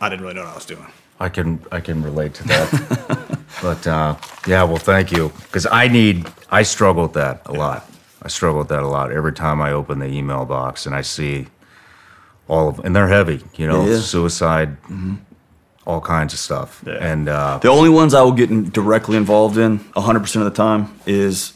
I 0.00 0.08
didn't 0.08 0.22
really 0.22 0.34
know 0.34 0.42
what 0.44 0.52
I 0.52 0.54
was 0.54 0.66
doing. 0.66 0.86
I 1.18 1.28
can 1.28 1.62
I 1.70 1.80
can 1.80 2.02
relate 2.02 2.34
to 2.34 2.44
that. 2.48 3.38
but 3.62 3.86
uh, 3.86 4.16
yeah, 4.46 4.62
well, 4.62 4.78
thank 4.78 5.12
you 5.12 5.32
because 5.42 5.66
I 5.66 5.88
need 5.88 6.26
I 6.50 6.62
struggle 6.62 7.02
with 7.04 7.12
that 7.14 7.42
a 7.46 7.52
lot. 7.52 7.86
I 8.22 8.28
struggle 8.28 8.58
with 8.60 8.68
that 8.68 8.82
a 8.82 8.86
lot 8.88 9.12
every 9.12 9.32
time 9.32 9.60
I 9.60 9.72
open 9.72 9.98
the 9.98 10.06
email 10.06 10.44
box 10.44 10.86
and 10.86 10.94
I 10.94 11.02
see 11.02 11.46
all 12.48 12.68
of 12.68 12.78
and 12.84 12.94
they're 12.96 13.08
heavy, 13.08 13.42
you 13.56 13.66
know, 13.66 13.86
Yeah. 13.86 13.98
suicide, 13.98 14.76
all 15.86 16.00
kinds 16.00 16.32
of 16.32 16.38
stuff, 16.38 16.82
Yeah. 16.86 16.94
and 17.00 17.28
uh, 17.28 17.58
The 17.58 17.68
only 17.68 17.88
ones 17.90 18.14
I 18.14 18.22
will 18.22 18.32
get 18.32 18.50
in- 18.50 18.70
directly 18.70 19.16
involved 19.16 19.56
in 19.58 19.78
100% 19.94 20.36
of 20.36 20.44
the 20.44 20.50
time 20.50 20.88
is 21.06 21.52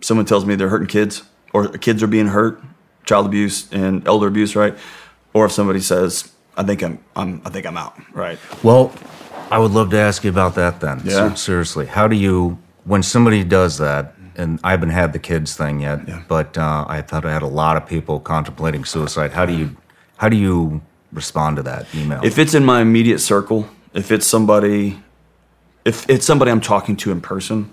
someone 0.00 0.26
tells 0.26 0.44
me 0.44 0.54
they're 0.56 0.68
hurting 0.68 0.88
kids 0.88 1.22
or 1.52 1.68
kids 1.68 2.02
are 2.02 2.06
being 2.06 2.28
hurt, 2.28 2.62
child 3.04 3.26
abuse 3.26 3.66
and 3.72 4.06
elder 4.06 4.26
abuse, 4.28 4.54
right? 4.56 4.74
Or 5.34 5.46
if 5.46 5.52
somebody 5.52 5.80
says, 5.80 6.32
I 6.56 6.62
think 6.64 6.82
I'm, 6.82 6.98
I'm 7.14 7.40
I 7.44 7.50
think 7.50 7.66
I'm 7.66 7.76
out, 7.76 7.96
right? 8.14 8.38
Well, 8.62 8.92
I 9.50 9.58
would 9.58 9.70
love 9.72 9.90
to 9.90 9.98
ask 9.98 10.24
you 10.24 10.30
about 10.30 10.54
that 10.56 10.80
then. 10.80 11.00
Yeah. 11.04 11.34
Seriously, 11.34 11.86
how 11.86 12.08
do 12.08 12.16
you 12.16 12.58
when 12.84 13.02
somebody 13.02 13.44
does 13.44 13.78
that? 13.78 14.14
And 14.36 14.60
I 14.62 14.70
haven't 14.70 14.90
had 14.90 15.12
the 15.12 15.18
kids 15.18 15.56
thing 15.56 15.80
yet, 15.80 16.06
Yeah. 16.06 16.22
but 16.28 16.56
uh, 16.56 16.84
I 16.88 17.02
thought 17.02 17.24
I 17.24 17.32
had 17.32 17.42
a 17.42 17.46
lot 17.48 17.76
of 17.76 17.86
people 17.86 18.20
contemplating 18.20 18.84
suicide. 18.84 19.32
How 19.32 19.44
do 19.46 19.52
you 19.56 19.76
how 20.16 20.28
do 20.28 20.36
you 20.36 20.80
respond 21.12 21.56
to 21.56 21.62
that 21.64 21.86
email? 21.94 22.20
If 22.24 22.38
it's 22.38 22.54
in 22.54 22.64
my 22.64 22.80
immediate 22.80 23.18
circle, 23.18 23.68
if 23.94 24.10
it's 24.12 24.26
somebody 24.26 25.00
if 25.84 26.08
it's 26.08 26.24
somebody 26.26 26.50
I'm 26.50 26.60
talking 26.60 26.96
to 26.96 27.10
in 27.12 27.20
person, 27.20 27.70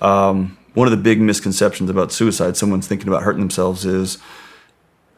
um, 0.00 0.56
one 0.74 0.86
of 0.86 0.90
the 0.90 0.96
big 1.02 1.20
misconceptions 1.20 1.88
about 1.90 2.12
suicide, 2.12 2.56
someone's 2.56 2.86
thinking 2.86 3.08
about 3.08 3.22
hurting 3.22 3.40
themselves, 3.40 3.84
is 3.86 4.18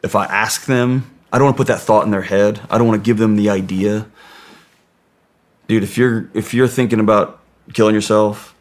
if 0.03 0.15
I 0.15 0.25
ask 0.25 0.65
them, 0.65 1.09
I 1.31 1.37
don't 1.37 1.45
want 1.45 1.57
to 1.57 1.59
put 1.59 1.67
that 1.67 1.81
thought 1.81 2.05
in 2.05 2.11
their 2.11 2.23
head. 2.23 2.61
I 2.69 2.77
don't 2.77 2.87
want 2.87 3.01
to 3.01 3.05
give 3.05 3.17
them 3.17 3.35
the 3.35 3.49
idea. 3.49 4.07
Dude, 5.67 5.83
if 5.83 5.97
you're 5.97 6.29
if 6.33 6.53
you're 6.53 6.67
thinking 6.67 6.99
about 6.99 7.39
killing 7.73 7.93
yourself, 7.93 8.55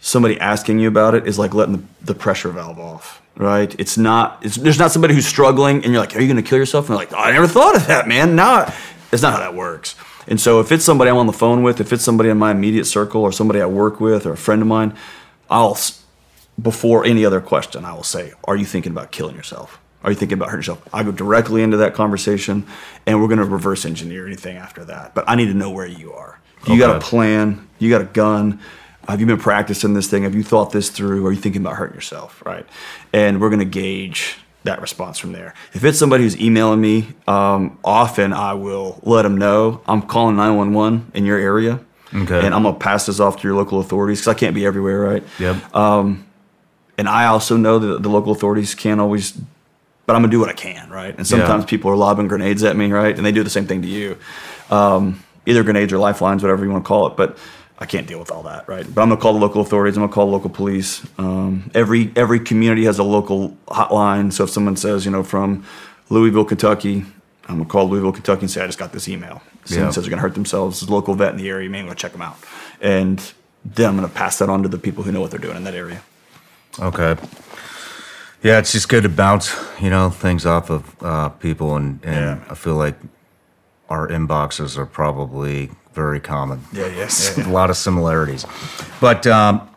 somebody 0.00 0.38
asking 0.38 0.78
you 0.78 0.88
about 0.88 1.14
it 1.14 1.26
is 1.26 1.38
like 1.38 1.54
letting 1.54 1.76
the, 1.76 1.82
the 2.04 2.14
pressure 2.14 2.50
valve 2.50 2.78
off, 2.78 3.20
right? 3.36 3.74
It's 3.78 3.98
not. 3.98 4.38
It's, 4.44 4.56
there's 4.56 4.78
not 4.78 4.92
somebody 4.92 5.14
who's 5.14 5.26
struggling, 5.26 5.82
and 5.82 5.86
you're 5.86 6.00
like, 6.00 6.14
"Are 6.14 6.20
you 6.20 6.28
going 6.28 6.42
to 6.42 6.48
kill 6.48 6.58
yourself?" 6.58 6.88
And 6.88 6.96
they're 6.96 7.04
like, 7.04 7.12
oh, 7.12 7.18
"I 7.18 7.32
never 7.32 7.48
thought 7.48 7.74
of 7.74 7.86
that, 7.88 8.06
man." 8.06 8.36
Not 8.36 8.72
it's 9.12 9.22
not 9.22 9.32
how 9.32 9.38
that 9.40 9.54
works. 9.54 9.94
And 10.28 10.40
so, 10.40 10.60
if 10.60 10.72
it's 10.72 10.84
somebody 10.84 11.10
I'm 11.10 11.16
on 11.16 11.26
the 11.26 11.32
phone 11.32 11.62
with, 11.62 11.80
if 11.80 11.92
it's 11.92 12.04
somebody 12.04 12.28
in 12.28 12.38
my 12.38 12.50
immediate 12.50 12.84
circle, 12.84 13.22
or 13.22 13.32
somebody 13.32 13.60
I 13.60 13.66
work 13.66 14.00
with, 14.00 14.26
or 14.26 14.32
a 14.32 14.36
friend 14.36 14.62
of 14.62 14.68
mine, 14.68 14.94
I'll 15.50 15.78
before 16.60 17.04
any 17.04 17.24
other 17.24 17.40
question, 17.40 17.84
I 17.84 17.92
will 17.92 18.02
say, 18.02 18.32
"Are 18.44 18.56
you 18.56 18.64
thinking 18.64 18.92
about 18.92 19.10
killing 19.10 19.36
yourself?" 19.36 19.80
Are 20.04 20.10
you 20.10 20.16
thinking 20.16 20.38
about 20.38 20.50
hurting 20.50 20.60
yourself? 20.60 20.88
I 20.94 21.02
go 21.02 21.10
directly 21.12 21.62
into 21.62 21.78
that 21.78 21.94
conversation, 21.94 22.66
and 23.06 23.20
we're 23.20 23.28
going 23.28 23.38
to 23.38 23.44
reverse 23.44 23.84
engineer 23.84 24.26
anything 24.26 24.56
after 24.56 24.84
that. 24.84 25.14
But 25.14 25.24
I 25.28 25.34
need 25.34 25.46
to 25.46 25.54
know 25.54 25.70
where 25.70 25.86
you 25.86 26.12
are. 26.12 26.38
You 26.66 26.74
Okay. 26.74 26.78
got 26.78 26.96
a 26.96 27.00
plan. 27.00 27.66
You 27.78 27.90
got 27.90 28.00
a 28.02 28.04
gun. 28.04 28.60
Have 29.08 29.20
you 29.20 29.26
been 29.26 29.38
practicing 29.38 29.94
this 29.94 30.08
thing? 30.08 30.24
Have 30.24 30.34
you 30.34 30.42
thought 30.42 30.72
this 30.72 30.90
through? 30.90 31.26
Are 31.26 31.32
you 31.32 31.38
thinking 31.40 31.62
about 31.62 31.76
hurting 31.76 31.94
yourself? 31.94 32.42
Right. 32.44 32.66
And 33.12 33.40
we're 33.40 33.50
going 33.50 33.60
to 33.60 33.64
gauge 33.64 34.36
that 34.64 34.80
response 34.80 35.16
from 35.18 35.30
there. 35.32 35.54
If 35.74 35.84
it's 35.84 35.96
somebody 35.98 36.24
who's 36.24 36.40
emailing 36.40 36.80
me, 36.80 37.08
um, 37.28 37.78
often 37.84 38.32
I 38.32 38.54
will 38.54 39.00
let 39.04 39.22
them 39.22 39.38
know 39.38 39.80
I'm 39.86 40.02
calling 40.02 40.34
911 40.36 41.12
in 41.14 41.24
your 41.24 41.38
area. 41.38 41.80
Okay. 42.14 42.44
And 42.44 42.52
I'm 42.54 42.62
going 42.64 42.74
to 42.74 42.80
pass 42.80 43.06
this 43.06 43.20
off 43.20 43.36
to 43.40 43.48
your 43.48 43.56
local 43.56 43.78
authorities 43.78 44.20
because 44.20 44.28
I 44.28 44.38
can't 44.38 44.54
be 44.54 44.66
everywhere, 44.66 45.00
right? 45.00 45.24
Yep. 45.38 45.74
Um, 45.76 46.24
and 46.98 47.08
I 47.08 47.26
also 47.26 47.56
know 47.56 47.78
that 47.78 48.02
the 48.02 48.08
local 48.08 48.32
authorities 48.32 48.74
can't 48.74 49.00
always, 49.00 49.38
but 50.06 50.16
I'm 50.16 50.22
gonna 50.22 50.30
do 50.30 50.40
what 50.40 50.48
I 50.48 50.52
can, 50.54 50.88
right? 50.90 51.14
And 51.16 51.26
sometimes 51.26 51.64
Yeah. 51.64 51.68
people 51.70 51.90
are 51.90 51.96
lobbing 51.96 52.28
grenades 52.28 52.62
at 52.64 52.76
me, 52.76 52.90
right? 52.92 53.16
And 53.16 53.26
they 53.26 53.32
do 53.32 53.42
the 53.42 53.50
same 53.50 53.66
thing 53.66 53.82
to 53.82 53.88
you, 53.88 54.16
um, 54.70 55.20
either 55.46 55.62
grenades 55.62 55.92
or 55.92 55.98
lifelines, 55.98 56.42
whatever 56.42 56.64
you 56.64 56.70
want 56.70 56.84
to 56.84 56.88
call 56.88 57.06
it. 57.08 57.16
But 57.16 57.36
I 57.78 57.84
can't 57.86 58.06
deal 58.06 58.18
with 58.18 58.30
all 58.30 58.42
that, 58.44 58.66
right? 58.68 58.86
But 58.92 59.02
I'm 59.02 59.08
gonna 59.10 59.20
call 59.20 59.34
the 59.34 59.38
local 59.40 59.60
authorities. 59.60 59.96
I'm 59.96 60.02
gonna 60.02 60.12
call 60.12 60.26
the 60.26 60.32
local 60.32 60.50
police. 60.50 61.02
Um, 61.18 61.70
every 61.74 62.10
every 62.16 62.40
community 62.40 62.84
has 62.84 62.98
a 62.98 63.02
local 63.02 63.56
hotline. 63.68 64.32
So 64.32 64.44
if 64.44 64.50
someone 64.50 64.76
says, 64.76 65.04
you 65.04 65.10
know, 65.10 65.22
from 65.22 65.64
Louisville, 66.08 66.44
Kentucky, 66.44 67.04
I'm 67.48 67.58
gonna 67.58 67.68
call 67.68 67.88
Louisville, 67.88 68.12
Kentucky, 68.12 68.42
and 68.42 68.50
say 68.50 68.62
I 68.62 68.66
just 68.66 68.78
got 68.78 68.92
this 68.92 69.08
email. 69.08 69.42
Someone 69.64 69.86
Yeah. 69.88 69.90
says 69.90 70.04
they're 70.04 70.10
gonna 70.10 70.22
hurt 70.22 70.34
themselves. 70.34 70.80
There's 70.80 70.88
a 70.88 70.92
local 70.94 71.14
vet 71.14 71.32
in 71.32 71.36
the 71.36 71.48
area. 71.48 71.64
You 71.64 71.70
may 71.70 71.82
want 71.82 71.98
to 71.98 72.00
check 72.00 72.12
them 72.12 72.22
out. 72.22 72.36
And 72.80 73.20
then 73.64 73.90
I'm 73.90 73.96
gonna 73.96 74.08
pass 74.08 74.38
that 74.38 74.48
on 74.48 74.62
to 74.62 74.68
the 74.68 74.78
people 74.78 75.02
who 75.04 75.12
know 75.12 75.20
what 75.20 75.30
they're 75.30 75.40
doing 75.40 75.56
in 75.56 75.64
that 75.64 75.74
area. 75.74 76.00
Okay. 76.80 77.16
Yeah, 78.42 78.58
it's 78.58 78.72
just 78.72 78.88
good 78.88 79.02
to 79.02 79.08
bounce, 79.08 79.54
you 79.80 79.90
know, 79.90 80.10
things 80.10 80.46
off 80.46 80.70
of 80.70 81.02
uh, 81.02 81.30
people, 81.30 81.76
and, 81.76 82.00
and 82.04 82.42
I 82.48 82.54
feel 82.54 82.74
like 82.74 82.94
our 83.88 84.08
inboxes 84.08 84.76
are 84.76 84.86
probably 84.86 85.70
very 85.92 86.20
common. 86.20 86.62
Yeah, 86.72 86.86
yes. 86.88 87.38
a 87.46 87.48
lot 87.48 87.70
of 87.70 87.76
similarities. 87.76 88.44
But 89.00 89.26
um, 89.26 89.68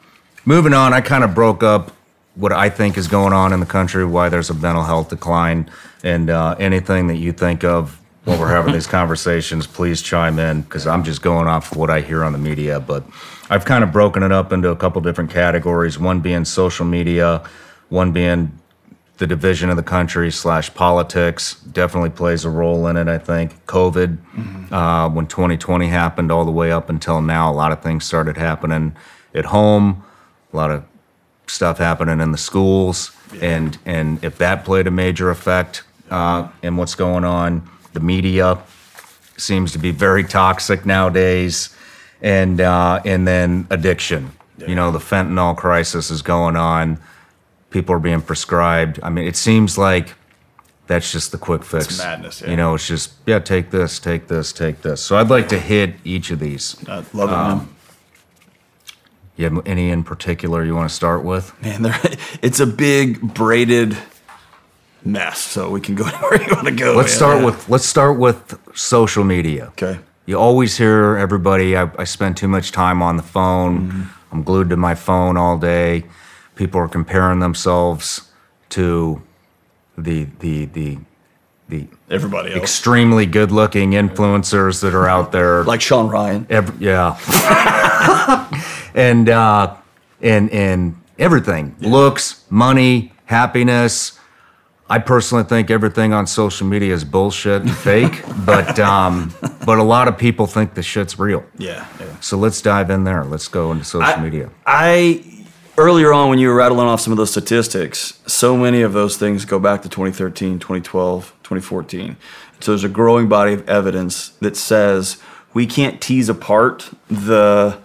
moving 0.46 0.74
on, 0.74 0.94
I 0.94 1.02
kind 1.02 1.24
of 1.24 1.34
broke 1.34 1.64
up 1.64 1.92
what 2.36 2.52
I 2.52 2.70
think 2.70 2.98
is 2.98 3.08
going 3.08 3.34
on 3.34 3.54
in 3.54 3.60
the 3.60 3.66
country, 3.66 4.06
why 4.06 4.30
there's 4.30 4.50
a 4.50 4.54
mental 4.54 4.84
health 4.84 5.10
decline, 5.10 5.70
and 6.04 6.30
uh, 6.30 6.56
anything 6.60 7.08
that 7.08 7.18
you 7.18 7.32
think 7.32 7.64
of 7.64 8.00
while 8.26 8.40
we're 8.40 8.50
having 8.50 8.74
these 8.74 8.88
conversations, 8.88 9.66
please 9.66 10.02
chime 10.02 10.38
in 10.38 10.62
because 10.62 10.86
I'm 10.86 11.04
just 11.04 11.22
going 11.22 11.48
off 11.48 11.76
what 11.76 11.90
I 11.90 12.02
hear 12.02 12.24
on 12.24 12.34
the 12.34 12.38
media. 12.38 12.80
But 12.80 13.04
I've 13.50 13.66
kind 13.66 13.84
of 13.84 13.92
broken 13.92 14.24
it 14.24 14.32
up 14.32 14.54
into 14.54 14.70
a 14.70 14.76
couple 14.76 15.02
different 15.02 15.32
categories. 15.32 15.98
One 15.98 16.20
being 16.20 16.46
social 16.46 16.86
media, 16.86 17.44
one 17.90 18.12
being 18.12 18.60
the 19.18 19.28
division 19.28 19.70
of 19.70 19.76
the 19.76 19.84
country 19.84 20.32
slash 20.32 20.74
politics 20.74 21.56
definitely 21.56 22.10
plays 22.10 22.46
a 22.46 22.50
role 22.50 22.88
in 22.88 22.96
it. 22.96 23.10
I 23.10 23.18
think 23.18 23.66
COVID, 23.66 24.72
uh, 24.72 25.10
when 25.10 25.28
2020 25.28 25.88
happened, 25.88 26.32
all 26.32 26.46
the 26.46 26.52
way 26.52 26.72
up 26.72 26.90
until 26.90 27.22
now, 27.22 27.52
a 27.52 27.54
lot 27.54 27.74
of 27.74 27.82
things 27.82 28.06
started 28.06 28.38
happening 28.38 28.96
at 29.36 29.46
home, 29.46 30.04
a 30.54 30.56
lot 30.56 30.72
of 30.72 30.86
stuff 31.48 31.80
happening 31.80 32.22
in 32.22 32.32
the 32.32 32.38
schools, 32.38 33.12
and 33.42 33.78
and 33.86 34.24
if 34.24 34.38
that 34.38 34.64
played 34.64 34.88
a 34.88 34.92
major 34.92 35.30
effect 35.30 35.84
uh, 36.10 36.48
in 36.64 36.78
what's 36.78 36.96
going 36.96 37.26
on, 37.26 37.70
the 37.94 38.00
media 38.00 38.58
seems 39.38 39.72
to 39.74 39.80
be 39.80 39.92
very 39.92 40.24
toxic 40.24 40.86
nowadays, 40.86 41.76
and 42.22 42.62
uh, 42.62 43.02
and 43.04 43.28
then 43.28 43.68
addiction. 43.70 44.32
You 44.66 44.76
know, 44.76 44.92
the 44.92 45.00
fentanyl 45.00 45.56
crisis 45.56 46.12
is 46.12 46.22
going 46.22 46.56
on. 46.56 47.00
People 47.70 47.96
are 47.96 48.00
being 48.00 48.22
prescribed. 48.22 49.00
I 49.04 49.10
mean, 49.10 49.28
it 49.28 49.36
seems 49.36 49.78
like 49.78 50.16
that's 50.88 51.12
just 51.12 51.32
the 51.32 51.38
quick 51.38 51.64
fix. 51.64 51.86
It's 51.86 51.98
madness, 52.00 52.42
yeah. 52.42 52.50
You 52.50 52.58
know, 52.58 52.74
it's 52.74 52.88
just 52.88 53.14
yeah, 53.26 53.40
take 53.40 53.70
this, 53.70 54.00
take 54.00 54.28
this, 54.28 54.52
take 54.52 54.82
this. 54.82 55.02
So 55.02 55.18
I'd 55.18 55.30
like 55.30 55.48
to 55.50 55.60
hit 55.60 55.96
each 56.04 56.32
of 56.32 56.40
these. 56.40 56.76
I 56.88 57.04
love 57.14 57.30
it, 57.30 57.34
man. 57.34 57.70
You 59.38 59.46
have 59.46 59.68
any 59.68 59.90
in 59.90 60.04
particular 60.04 60.66
you 60.66 60.76
want 60.76 60.90
to 60.90 60.96
start 60.96 61.24
with? 61.24 61.54
Man, 61.62 61.86
it's 62.42 62.60
a 62.60 62.66
big 62.66 63.22
braided 63.36 63.98
mess. 65.06 65.40
So 65.40 65.70
we 65.70 65.80
can 65.80 65.96
go 65.96 66.06
anywhere 66.08 66.42
you 66.42 66.56
want 66.56 66.68
to 66.68 66.74
go. 66.74 66.96
Let's 66.96 67.12
man. 67.12 67.18
start 67.18 67.46
with 67.46 67.70
let's 67.70 67.86
start 67.86 68.18
with 68.18 68.60
social 68.76 69.24
media. 69.24 69.68
Okay. 69.70 70.00
You 70.26 70.38
always 70.38 70.78
hear 70.78 71.18
everybody. 71.18 71.78
I, 71.78 71.90
I 71.98 72.04
spend 72.04 72.38
too 72.38 72.48
much 72.48 72.72
time 72.72 73.02
on 73.02 73.18
the 73.18 73.24
phone. 73.24 73.90
Mm-hmm. 73.90 74.02
I'm 74.32 74.44
glued 74.44 74.70
to 74.70 74.78
my 74.78 74.96
phone 74.96 75.38
all 75.38 75.58
day. 75.58 76.06
People 76.60 76.82
are 76.82 76.90
comparing 76.90 77.40
themselves 77.40 78.30
to 78.72 79.22
the 79.98 80.26
the 80.40 80.66
the 80.66 80.98
the 81.70 81.88
everybody 82.10 82.50
else. 82.52 82.60
extremely 82.62 83.26
good-looking 83.26 83.92
influencers 83.92 84.82
that 84.82 84.94
are 84.94 85.08
out 85.08 85.32
there, 85.32 85.64
like 85.74 85.80
Shawn 85.80 86.10
Ryan. 86.10 86.46
Every, 86.50 86.86
yeah, 86.86 87.16
and 88.94 89.30
uh, 89.30 89.74
and 90.22 90.52
and 90.52 91.02
everything 91.18 91.78
looks, 91.80 92.44
money, 92.50 93.14
happiness. 93.24 94.20
I 94.90 95.00
personally 95.00 95.46
think 95.46 95.72
everything 95.72 96.12
on 96.12 96.28
social 96.28 96.68
media 96.68 96.94
is 96.94 97.06
bullshit 97.06 97.62
and 97.62 97.74
fake, 97.74 98.22
but 98.46 98.78
um, 98.82 99.34
but 99.66 99.78
a 99.78 99.84
lot 99.84 100.10
of 100.10 100.18
people 100.18 100.46
think 100.46 100.74
the 100.74 100.84
shit's 100.84 101.18
real. 101.18 101.46
Yeah, 101.58 101.88
yeah. 102.02 102.20
So 102.20 102.36
let's 102.38 102.62
dive 102.62 102.90
in 102.90 103.06
there. 103.06 103.24
Let's 103.24 103.48
go 103.48 103.72
into 103.72 103.86
social 103.86 104.10
I- 104.10 104.22
media. 104.22 104.50
I 104.66 105.24
earlier 105.80 106.12
on 106.12 106.30
when 106.30 106.40
you 106.40 106.50
were 106.50 106.56
rattling 106.56 106.88
off 106.88 107.00
some 107.00 107.14
of 107.14 107.18
those 107.18 107.32
statistics, 107.32 108.20
so 108.28 108.58
many 108.58 108.82
of 108.82 108.92
those 108.92 109.16
things 109.16 109.46
go 109.46 109.60
back 109.60 109.82
to 109.82 109.90
2013, 109.90 110.60
2012, 110.60 111.34
2014. 111.44 112.18
So 112.60 112.72
there's 112.72 112.84
a 112.84 112.90
growing 112.90 113.30
body 113.30 113.54
of 113.54 113.68
evidence 113.68 114.30
that 114.42 114.58
says 114.58 115.22
we 115.54 115.66
can't 115.66 116.02
tease 116.02 116.28
apart 116.28 116.90
the 117.10 117.80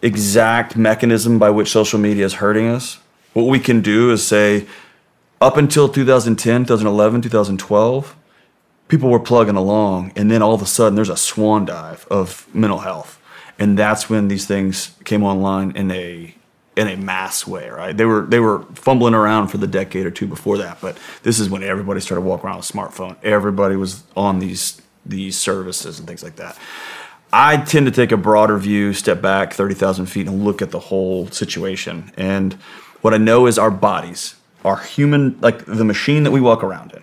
exact 0.00 0.76
mechanism 0.76 1.38
by 1.38 1.50
which 1.50 1.68
social 1.68 1.98
media 1.98 2.24
is 2.24 2.34
hurting 2.34 2.66
us. 2.66 2.98
What 3.34 3.44
we 3.44 3.60
can 3.60 3.82
do 3.82 4.10
is 4.10 4.26
say 4.26 4.66
up 5.40 5.58
until 5.58 5.88
2010, 5.88 6.62
2011, 6.62 7.22
2012, 7.22 8.16
people 8.88 9.10
were 9.10 9.20
plugging 9.20 9.56
along 9.56 10.12
and 10.16 10.30
then 10.30 10.40
all 10.40 10.54
of 10.54 10.62
a 10.62 10.66
sudden 10.66 10.96
there's 10.96 11.10
a 11.10 11.16
swan 11.16 11.66
dive 11.66 12.06
of 12.10 12.48
mental 12.54 12.78
health 12.78 13.20
and 13.58 13.78
that's 13.78 14.08
when 14.08 14.28
these 14.28 14.46
things 14.46 14.96
came 15.04 15.22
online 15.22 15.72
in 15.72 15.90
a 15.90 16.34
in 16.78 16.88
a 16.88 16.96
mass 16.96 17.46
way 17.46 17.68
right 17.68 17.96
they 17.96 18.04
were 18.04 18.22
they 18.22 18.40
were 18.40 18.62
fumbling 18.74 19.14
around 19.14 19.48
for 19.48 19.58
the 19.58 19.66
decade 19.66 20.06
or 20.06 20.10
two 20.10 20.26
before 20.26 20.58
that 20.58 20.80
but 20.80 20.96
this 21.22 21.38
is 21.38 21.50
when 21.50 21.62
everybody 21.62 22.00
started 22.00 22.22
walking 22.22 22.46
around 22.46 22.56
with 22.56 22.70
a 22.70 22.72
smartphone 22.72 23.16
everybody 23.22 23.76
was 23.76 24.04
on 24.16 24.38
these 24.38 24.80
these 25.04 25.38
services 25.38 25.98
and 25.98 26.06
things 26.06 26.22
like 26.22 26.36
that 26.36 26.56
i 27.32 27.56
tend 27.56 27.86
to 27.86 27.92
take 27.92 28.12
a 28.12 28.16
broader 28.16 28.56
view 28.56 28.92
step 28.92 29.20
back 29.20 29.52
30000 29.52 30.06
feet 30.06 30.26
and 30.26 30.44
look 30.44 30.62
at 30.62 30.70
the 30.70 30.78
whole 30.78 31.26
situation 31.28 32.12
and 32.16 32.54
what 33.02 33.12
i 33.12 33.18
know 33.18 33.46
is 33.46 33.58
our 33.58 33.70
bodies 33.70 34.36
our 34.64 34.78
human 34.78 35.38
like 35.40 35.64
the 35.66 35.84
machine 35.84 36.22
that 36.22 36.30
we 36.30 36.40
walk 36.40 36.62
around 36.62 36.92
in 36.92 37.02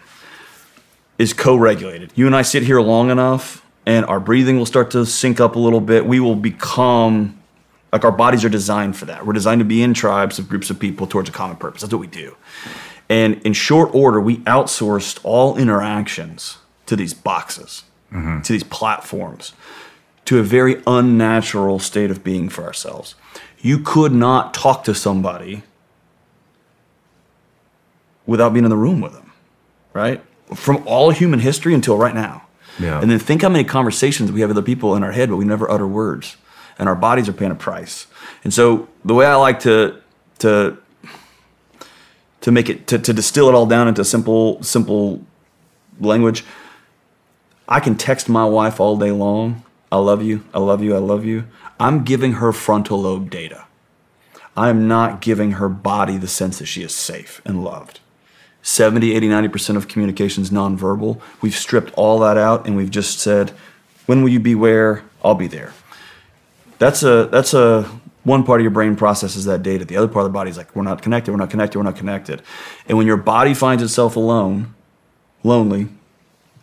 is 1.17 1.33
co-regulated. 1.33 2.11
You 2.15 2.27
and 2.27 2.35
I 2.35 2.41
sit 2.41 2.63
here 2.63 2.81
long 2.81 3.09
enough 3.09 3.65
and 3.85 4.05
our 4.05 4.19
breathing 4.19 4.57
will 4.57 4.65
start 4.65 4.91
to 4.91 5.05
sync 5.05 5.39
up 5.39 5.55
a 5.55 5.59
little 5.59 5.79
bit. 5.79 6.05
We 6.05 6.19
will 6.19 6.35
become 6.35 7.41
like 7.91 8.03
our 8.03 8.11
bodies 8.11 8.43
are 8.43 8.49
designed 8.49 8.97
for 8.97 9.05
that. 9.05 9.25
We're 9.25 9.33
designed 9.33 9.59
to 9.59 9.65
be 9.65 9.81
in 9.81 9.93
tribes 9.93 10.37
of 10.39 10.49
groups 10.49 10.69
of 10.69 10.79
people 10.79 11.07
towards 11.07 11.29
a 11.29 11.31
common 11.31 11.57
purpose. 11.57 11.81
That's 11.81 11.93
what 11.93 11.99
we 11.99 12.07
do. 12.07 12.35
And 13.09 13.41
in 13.43 13.53
short 13.53 13.93
order, 13.93 14.19
we 14.19 14.37
outsourced 14.39 15.19
all 15.23 15.57
interactions 15.57 16.57
to 16.87 16.95
these 16.95 17.13
boxes, 17.13 17.83
mm-hmm. 18.11 18.41
to 18.41 18.53
these 18.53 18.63
platforms, 18.63 19.53
to 20.25 20.39
a 20.39 20.43
very 20.43 20.81
unnatural 20.87 21.79
state 21.79 22.11
of 22.11 22.23
being 22.23 22.49
for 22.49 22.63
ourselves. 22.63 23.15
You 23.59 23.79
could 23.79 24.11
not 24.11 24.53
talk 24.53 24.83
to 24.85 24.95
somebody 24.95 25.63
without 28.25 28.53
being 28.53 28.65
in 28.65 28.69
the 28.69 28.77
room 28.77 29.01
with 29.01 29.13
them, 29.13 29.31
right? 29.93 30.21
From 30.53 30.83
all 30.85 31.11
human 31.11 31.39
history 31.39 31.73
until 31.73 31.97
right 31.97 32.15
now. 32.15 32.43
Yeah. 32.79 32.99
And 32.99 33.09
then 33.09 33.19
think 33.19 33.43
how 33.43 33.49
many 33.49 33.63
conversations 33.63 34.31
we 34.31 34.41
have 34.41 34.49
with 34.49 34.57
other 34.57 34.65
people 34.65 34.95
in 34.95 35.03
our 35.03 35.11
head, 35.11 35.29
but 35.29 35.37
we 35.37 35.45
never 35.45 35.69
utter 35.69 35.87
words. 35.87 36.37
And 36.77 36.89
our 36.89 36.95
bodies 36.95 37.29
are 37.29 37.33
paying 37.33 37.51
a 37.51 37.55
price. 37.55 38.07
And 38.43 38.53
so 38.53 38.87
the 39.03 39.13
way 39.13 39.25
I 39.25 39.35
like 39.35 39.59
to 39.61 40.01
to 40.39 40.77
to 42.41 42.51
make 42.51 42.69
it 42.69 42.87
to, 42.87 42.99
to 42.99 43.13
distill 43.13 43.49
it 43.49 43.55
all 43.55 43.65
down 43.65 43.87
into 43.87 44.03
simple 44.05 44.61
simple 44.63 45.21
language, 45.99 46.45
I 47.67 47.79
can 47.79 47.95
text 47.95 48.29
my 48.29 48.45
wife 48.45 48.79
all 48.79 48.97
day 48.97 49.11
long. 49.11 49.63
I 49.91 49.97
love 49.97 50.21
you. 50.23 50.43
I 50.53 50.59
love 50.59 50.83
you. 50.83 50.95
I 50.95 50.99
love 50.99 51.25
you. 51.25 51.45
I'm 51.79 52.03
giving 52.03 52.33
her 52.33 52.51
frontal 52.51 53.01
lobe 53.01 53.29
data. 53.29 53.65
I 54.57 54.69
am 54.69 54.87
not 54.87 55.21
giving 55.21 55.53
her 55.53 55.67
body 55.67 56.17
the 56.17 56.27
sense 56.27 56.59
that 56.59 56.65
she 56.65 56.81
is 56.81 56.95
safe 56.95 57.41
and 57.45 57.63
loved. 57.63 57.99
70, 58.61 59.13
80, 59.13 59.27
90% 59.29 59.75
of 59.75 59.87
communication 59.87 60.41
is 60.41 60.49
nonverbal. 60.49 61.21
We've 61.41 61.55
stripped 61.55 61.93
all 61.93 62.19
that 62.19 62.37
out 62.37 62.65
and 62.65 62.75
we've 62.75 62.89
just 62.89 63.19
said, 63.19 63.51
when 64.05 64.23
will 64.23 64.29
you 64.29 64.39
be 64.39 64.55
where? 64.55 65.03
I'll 65.23 65.35
be 65.35 65.47
there. 65.47 65.73
That's 66.77 67.03
a 67.03 67.27
that's 67.31 67.53
a 67.53 67.89
one 68.25 68.43
part 68.43 68.59
of 68.59 68.63
your 68.63 68.71
brain 68.71 68.95
processes 68.95 69.45
that 69.45 69.63
data. 69.63 69.85
The 69.85 69.97
other 69.97 70.07
part 70.07 70.25
of 70.25 70.31
the 70.31 70.33
body 70.33 70.49
is 70.49 70.57
like, 70.57 70.75
we're 70.75 70.81
not 70.81 71.01
connected, 71.03 71.31
we're 71.31 71.37
not 71.37 71.51
connected, 71.51 71.77
we're 71.77 71.83
not 71.83 71.95
connected. 71.95 72.41
And 72.87 72.97
when 72.97 73.05
your 73.07 73.17
body 73.17 73.53
finds 73.53 73.83
itself 73.83 74.15
alone, 74.15 74.73
lonely, 75.43 75.89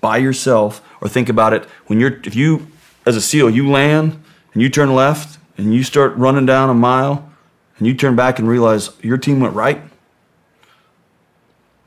by 0.00 0.16
yourself, 0.16 0.82
or 1.00 1.08
think 1.08 1.28
about 1.28 1.52
it, 1.52 1.64
when 1.86 2.00
you're 2.00 2.20
if 2.24 2.34
you 2.34 2.66
as 3.06 3.16
a 3.16 3.20
SEAL, 3.20 3.50
you 3.50 3.70
land 3.70 4.20
and 4.52 4.62
you 4.62 4.68
turn 4.68 4.94
left 4.94 5.38
and 5.56 5.72
you 5.72 5.82
start 5.82 6.16
running 6.16 6.46
down 6.46 6.68
a 6.68 6.74
mile 6.74 7.30
and 7.78 7.86
you 7.86 7.94
turn 7.94 8.16
back 8.16 8.38
and 8.38 8.48
realize 8.48 8.90
your 9.00 9.16
team 9.16 9.40
went 9.40 9.54
right, 9.54 9.80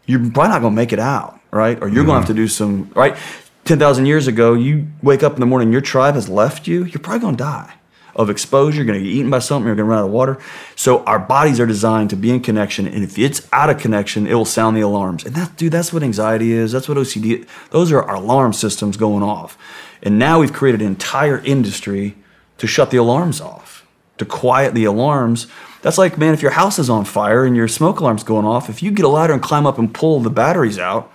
you're 0.05 0.19
probably 0.19 0.49
not 0.49 0.61
going 0.61 0.73
to 0.73 0.75
make 0.75 0.93
it 0.93 0.99
out, 0.99 1.39
right? 1.51 1.81
Or 1.81 1.87
you're 1.87 2.05
going 2.05 2.21
to 2.21 2.27
have 2.27 2.27
to 2.27 2.33
mm-hmm. 2.33 2.41
do 2.41 2.47
some, 2.47 2.91
right? 2.95 3.17
10,000 3.65 4.05
years 4.05 4.27
ago, 4.27 4.53
you 4.53 4.87
wake 5.01 5.23
up 5.23 5.33
in 5.33 5.39
the 5.39 5.45
morning, 5.45 5.71
your 5.71 5.81
tribe 5.81 6.15
has 6.15 6.29
left 6.29 6.67
you, 6.67 6.83
you're 6.83 6.99
probably 6.99 7.19
going 7.19 7.35
to 7.35 7.43
die 7.43 7.73
of 8.15 8.29
exposure. 8.29 8.77
You're 8.77 8.85
going 8.85 8.99
to 8.99 9.03
get 9.03 9.13
eaten 9.13 9.29
by 9.29 9.39
something, 9.39 9.67
you're 9.67 9.75
going 9.75 9.87
to 9.87 9.89
run 9.89 9.99
out 9.99 10.05
of 10.05 10.11
water. 10.11 10.37
So 10.75 11.03
our 11.03 11.19
bodies 11.19 11.59
are 11.59 11.65
designed 11.65 12.09
to 12.11 12.15
be 12.15 12.31
in 12.31 12.39
connection. 12.41 12.87
And 12.87 13.03
if 13.03 13.17
it's 13.17 13.47
out 13.51 13.69
of 13.69 13.79
connection, 13.79 14.27
it 14.27 14.33
will 14.33 14.45
sound 14.45 14.77
the 14.77 14.81
alarms. 14.81 15.25
And 15.25 15.35
that, 15.35 15.57
dude, 15.57 15.73
that's 15.73 15.91
what 15.91 16.03
anxiety 16.03 16.51
is. 16.51 16.71
That's 16.71 16.87
what 16.87 16.97
OCD 16.97 17.41
is. 17.41 17.47
Those 17.71 17.91
are 17.91 18.01
our 18.01 18.15
alarm 18.15 18.53
systems 18.53 18.97
going 18.97 19.23
off. 19.23 19.57
And 20.01 20.17
now 20.17 20.39
we've 20.39 20.53
created 20.53 20.81
an 20.81 20.87
entire 20.87 21.39
industry 21.39 22.15
to 22.57 22.67
shut 22.67 22.91
the 22.91 22.97
alarms 22.97 23.41
off, 23.41 23.85
to 24.17 24.25
quiet 24.25 24.73
the 24.73 24.85
alarms. 24.85 25.47
That's 25.81 25.97
like, 25.97 26.17
man, 26.17 26.33
if 26.33 26.41
your 26.41 26.51
house 26.51 26.79
is 26.79 26.89
on 26.89 27.05
fire 27.05 27.45
and 27.45 27.55
your 27.55 27.67
smoke 27.67 27.99
alarm's 27.99 28.23
going 28.23 28.45
off, 28.45 28.69
if 28.69 28.81
you 28.81 28.91
get 28.91 29.05
a 29.05 29.09
ladder 29.09 29.33
and 29.33 29.41
climb 29.41 29.65
up 29.65 29.77
and 29.77 29.93
pull 29.93 30.19
the 30.21 30.29
batteries 30.29 30.79
out, 30.79 31.11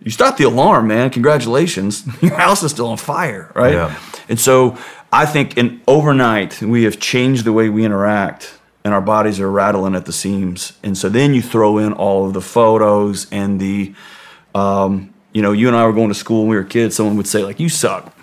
you 0.00 0.10
stop 0.10 0.36
the 0.36 0.44
alarm, 0.44 0.86
man. 0.86 1.10
Congratulations. 1.10 2.06
Your 2.22 2.36
house 2.36 2.62
is 2.62 2.70
still 2.70 2.86
on 2.86 2.98
fire, 2.98 3.50
right? 3.54 3.74
Yeah. 3.74 4.00
And 4.28 4.38
so 4.38 4.78
I 5.12 5.26
think 5.26 5.56
in 5.56 5.80
overnight 5.86 6.60
we 6.60 6.84
have 6.84 7.00
changed 7.00 7.44
the 7.44 7.52
way 7.52 7.68
we 7.68 7.84
interact 7.84 8.58
and 8.84 8.94
our 8.94 9.00
bodies 9.00 9.40
are 9.40 9.50
rattling 9.50 9.94
at 9.94 10.06
the 10.06 10.12
seams. 10.12 10.78
And 10.82 10.96
so 10.96 11.08
then 11.08 11.34
you 11.34 11.42
throw 11.42 11.78
in 11.78 11.92
all 11.92 12.26
of 12.26 12.32
the 12.34 12.40
photos 12.40 13.26
and 13.30 13.60
the 13.60 13.94
um, 14.54 15.12
you 15.32 15.42
know, 15.42 15.52
you 15.52 15.68
and 15.68 15.76
I 15.76 15.84
were 15.86 15.92
going 15.92 16.08
to 16.08 16.14
school 16.14 16.42
when 16.42 16.50
we 16.50 16.56
were 16.56 16.64
kids, 16.64 16.96
someone 16.96 17.16
would 17.16 17.26
say, 17.26 17.44
like, 17.44 17.60
you 17.60 17.68
suck. 17.68 18.14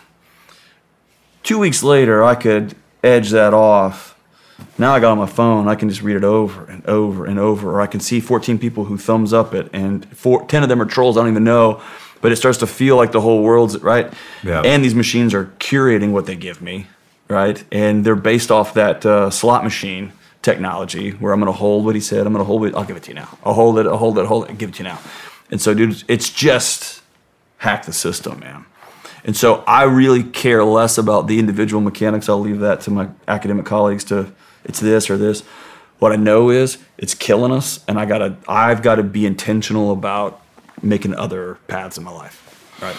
Two 1.43 1.59
weeks 1.59 1.83
later, 1.83 2.23
I 2.23 2.35
could 2.35 2.75
edge 3.03 3.29
that 3.29 3.53
off. 3.53 4.19
Now 4.77 4.93
I 4.93 4.99
got 4.99 5.11
on 5.11 5.17
my 5.17 5.25
phone, 5.25 5.67
I 5.67 5.75
can 5.75 5.89
just 5.89 6.01
read 6.01 6.15
it 6.15 6.23
over 6.23 6.65
and 6.65 6.85
over 6.85 7.25
and 7.25 7.37
over, 7.37 7.71
or 7.71 7.81
I 7.81 7.87
can 7.87 7.99
see 7.99 8.19
14 8.19 8.57
people 8.57 8.85
who 8.85 8.97
thumbs 8.97 9.33
up 9.33 9.53
it, 9.53 9.69
and 9.73 10.05
four, 10.17 10.45
10 10.45 10.63
of 10.63 10.69
them 10.69 10.81
are 10.81 10.85
trolls 10.85 11.17
I 11.17 11.21
don't 11.21 11.31
even 11.31 11.43
know, 11.43 11.81
but 12.25 12.31
it 12.31 12.37
starts 12.37 12.57
to 12.57 12.65
feel 12.65 12.95
like 12.95 13.11
the 13.11 13.21
whole 13.21 13.43
world's 13.43 13.77
right. 13.83 14.11
Yeah. 14.41 14.63
And 14.65 14.83
these 14.83 14.95
machines 14.95 15.31
are 15.35 15.45
curating 15.59 16.11
what 16.11 16.25
they 16.25 16.35
give 16.35 16.59
me, 16.59 16.87
right? 17.27 17.63
And 17.71 18.03
they're 18.03 18.15
based 18.15 18.49
off 18.49 18.73
that 18.73 19.05
uh, 19.05 19.29
slot 19.29 19.63
machine 19.63 20.11
technology 20.41 21.11
where 21.11 21.33
I'm 21.33 21.39
going 21.39 21.53
to 21.53 21.55
hold 21.55 21.85
what 21.85 21.93
he 21.93 22.01
said, 22.01 22.25
I'm 22.25 22.33
going 22.33 22.41
to 22.41 22.47
hold 22.47 22.65
it, 22.65 22.73
I'll 22.73 22.83
give 22.83 22.97
it 22.97 23.03
to 23.03 23.11
you 23.11 23.13
now. 23.13 23.37
I'll 23.43 23.53
hold 23.53 23.77
it, 23.77 23.85
I'll 23.85 23.97
hold 23.97 24.17
it, 24.17 24.21
I'll 24.21 24.27
hold 24.27 24.49
it, 24.49 24.57
give 24.57 24.69
it 24.69 24.75
to 24.77 24.79
you 24.81 24.89
now. 24.89 24.99
And 25.51 25.61
so, 25.61 25.75
dude, 25.75 26.03
it's 26.07 26.31
just 26.31 27.03
hack 27.57 27.85
the 27.85 27.93
system, 27.93 28.39
man. 28.39 28.65
And 29.23 29.37
so 29.37 29.63
I 29.67 29.83
really 29.83 30.23
care 30.23 30.63
less 30.63 30.97
about 30.97 31.27
the 31.27 31.37
individual 31.37 31.79
mechanics. 31.79 32.27
I'll 32.27 32.39
leave 32.39 32.61
that 32.61 32.81
to 32.81 32.89
my 32.89 33.09
academic 33.27 33.67
colleagues 33.67 34.03
to 34.05 34.31
it's 34.63 34.79
this 34.79 35.11
or 35.11 35.17
this. 35.17 35.41
What 35.99 36.11
I 36.11 36.15
know 36.15 36.49
is 36.49 36.79
it's 36.97 37.13
killing 37.13 37.51
us 37.51 37.85
and 37.87 37.99
I 37.99 38.05
gotta 38.05 38.37
I've 38.47 38.81
gotta 38.81 39.03
be 39.03 39.27
intentional 39.27 39.91
about 39.91 40.41
making 40.81 41.15
other 41.15 41.55
paths 41.67 41.97
in 41.97 42.03
my 42.03 42.11
life. 42.11 42.41
Right. 42.81 42.95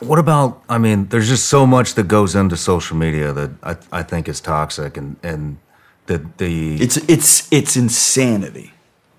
What 0.00 0.18
about? 0.18 0.62
I 0.68 0.78
mean, 0.78 1.08
there's 1.08 1.28
just 1.28 1.46
so 1.48 1.66
much 1.66 1.94
that 1.94 2.06
goes 2.06 2.34
into 2.36 2.56
social 2.56 2.96
media 2.96 3.32
that 3.32 3.50
I, 3.62 3.76
I 4.00 4.02
think 4.02 4.28
is 4.28 4.40
toxic, 4.40 4.96
and 4.96 5.16
and 5.22 5.58
the 6.06 6.24
the 6.36 6.80
It's 6.80 6.96
it's 7.08 7.48
it's 7.52 7.76
insanity. 7.76 8.72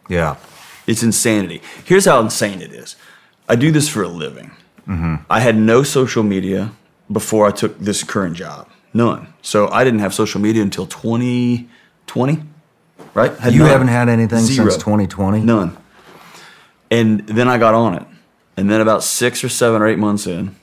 yeah 0.09 0.35
It's 0.87 1.03
insanity. 1.03 1.61
Here's 1.83 2.05
how 2.05 2.21
insane 2.21 2.61
it 2.61 2.71
is. 2.71 2.95
I 3.49 3.55
do 3.55 3.71
this 3.71 3.89
for 3.89 4.01
a 4.03 4.07
living. 4.07 4.51
Mm-hmm. 4.87 5.15
I 5.29 5.39
had 5.41 5.57
no 5.57 5.83
social 5.83 6.23
media 6.23 6.71
before 7.11 7.47
I 7.47 7.51
took 7.51 7.77
this 7.79 8.03
current 8.03 8.35
job. 8.37 8.67
None. 8.93 9.27
So 9.41 9.67
I 9.69 9.83
didn't 9.83 9.99
have 9.99 10.13
social 10.13 10.39
media 10.41 10.61
until 10.63 10.85
2020, 10.87 12.43
right? 13.13 13.33
Had 13.39 13.53
you 13.53 13.59
none. 13.59 13.69
haven't 13.69 13.87
had 13.89 14.07
anything 14.09 14.39
Zero. 14.45 14.69
since 14.69 14.81
2020. 14.83 15.41
None. 15.41 15.75
And 16.91 17.27
then 17.27 17.47
I 17.47 17.57
got 17.57 17.73
on 17.73 17.95
it. 17.95 18.05
And 18.57 18.69
then 18.69 18.79
about 18.79 19.03
six 19.03 19.43
or 19.43 19.49
seven 19.49 19.81
or 19.81 19.87
eight 19.87 19.99
months 19.99 20.27
in, 20.27 20.55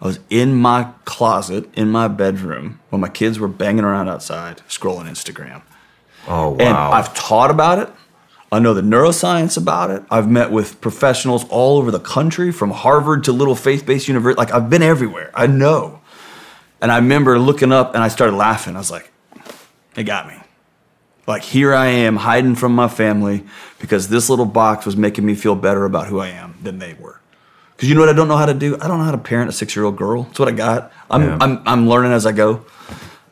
I 0.00 0.06
was 0.06 0.20
in 0.30 0.54
my 0.54 0.92
closet 1.04 1.68
in 1.74 1.90
my 1.90 2.06
bedroom 2.06 2.80
while 2.90 3.00
my 3.00 3.08
kids 3.08 3.38
were 3.38 3.48
banging 3.48 3.84
around 3.84 4.08
outside 4.08 4.58
scrolling 4.68 5.06
Instagram. 5.06 5.62
Oh 6.26 6.50
wow! 6.50 6.56
And 6.58 6.76
I've 6.76 7.14
taught 7.14 7.50
about 7.50 7.78
it. 7.78 7.88
I 8.52 8.58
know 8.58 8.74
the 8.74 8.82
neuroscience 8.82 9.56
about 9.56 9.90
it. 9.90 10.02
I've 10.10 10.28
met 10.28 10.50
with 10.50 10.80
professionals 10.80 11.44
all 11.48 11.78
over 11.78 11.90
the 11.90 12.00
country, 12.00 12.52
from 12.52 12.70
Harvard 12.70 13.24
to 13.24 13.32
little 13.32 13.54
faith-based 13.54 14.08
university. 14.08 14.38
Like 14.38 14.52
I've 14.52 14.70
been 14.70 14.82
everywhere. 14.82 15.30
I 15.34 15.46
know. 15.46 16.00
And 16.80 16.92
I 16.92 16.96
remember 16.96 17.38
looking 17.38 17.72
up 17.72 17.94
and 17.94 18.04
I 18.04 18.08
started 18.08 18.36
laughing. 18.36 18.76
I 18.76 18.78
was 18.78 18.90
like, 18.90 19.10
"It 19.96 20.04
got 20.04 20.28
me." 20.28 20.34
Like 21.28 21.42
here 21.42 21.74
I 21.74 21.86
am 21.88 22.16
hiding 22.16 22.54
from 22.54 22.74
my 22.74 22.88
family 22.88 23.44
because 23.78 24.08
this 24.08 24.30
little 24.30 24.46
box 24.46 24.86
was 24.86 24.96
making 24.96 25.26
me 25.26 25.34
feel 25.34 25.54
better 25.54 25.84
about 25.84 26.06
who 26.06 26.20
I 26.20 26.28
am 26.28 26.56
than 26.62 26.78
they 26.78 26.94
were. 26.94 27.20
Because 27.76 27.90
you 27.90 27.94
know 27.94 28.00
what 28.00 28.08
I 28.08 28.14
don't 28.14 28.28
know 28.28 28.38
how 28.38 28.46
to 28.46 28.54
do? 28.54 28.76
I 28.80 28.88
don't 28.88 28.98
know 28.98 29.04
how 29.04 29.12
to 29.12 29.18
parent 29.18 29.50
a 29.50 29.52
six-year-old 29.52 29.96
girl. 29.96 30.22
That's 30.24 30.38
what 30.38 30.48
I 30.48 30.52
got. 30.52 30.90
I'm 31.10 31.22
Yeah. 31.22 31.38
I'm 31.40 31.62
I'm 31.66 31.88
learning 31.88 32.12
as 32.12 32.24
I 32.24 32.32
go. 32.32 32.64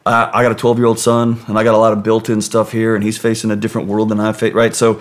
I, 0.05 0.31
I 0.33 0.43
got 0.43 0.53
a 0.53 0.55
12 0.55 0.79
year 0.79 0.87
old 0.87 1.01
son, 1.01 1.41
and 1.49 1.59
I 1.59 1.65
got 1.65 1.75
a 1.75 1.79
lot 1.79 1.93
of 1.95 2.03
built 2.03 2.29
in 2.29 2.41
stuff 2.41 2.71
here, 2.71 2.95
and 2.95 3.03
he's 3.03 3.19
facing 3.19 3.51
a 3.51 3.57
different 3.57 3.89
world 3.89 4.11
than 4.11 4.21
I 4.21 4.33
face, 4.33 4.53
right? 4.55 4.75
So, 4.75 5.01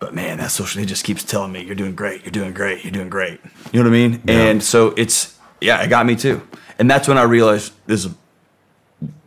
but 0.00 0.12
man, 0.12 0.38
that 0.38 0.50
social 0.50 0.80
media 0.80 0.88
just 0.88 1.04
keeps 1.04 1.22
telling 1.24 1.52
me, 1.52 1.62
you're 1.62 1.74
doing 1.76 1.94
great, 1.94 2.24
you're 2.24 2.32
doing 2.32 2.52
great, 2.52 2.84
you're 2.84 2.92
doing 2.92 3.08
great. 3.08 3.40
You 3.72 3.82
know 3.82 3.88
what 3.88 3.96
I 3.96 4.08
mean? 4.08 4.22
And 4.28 4.62
so 4.62 4.88
it's, 4.98 5.38
yeah, 5.62 5.82
it 5.82 5.88
got 5.88 6.04
me 6.04 6.14
too. 6.14 6.46
And 6.78 6.90
that's 6.90 7.08
when 7.08 7.16
I 7.16 7.22
realized 7.22 7.72
this 7.86 8.04
is, 8.04 8.12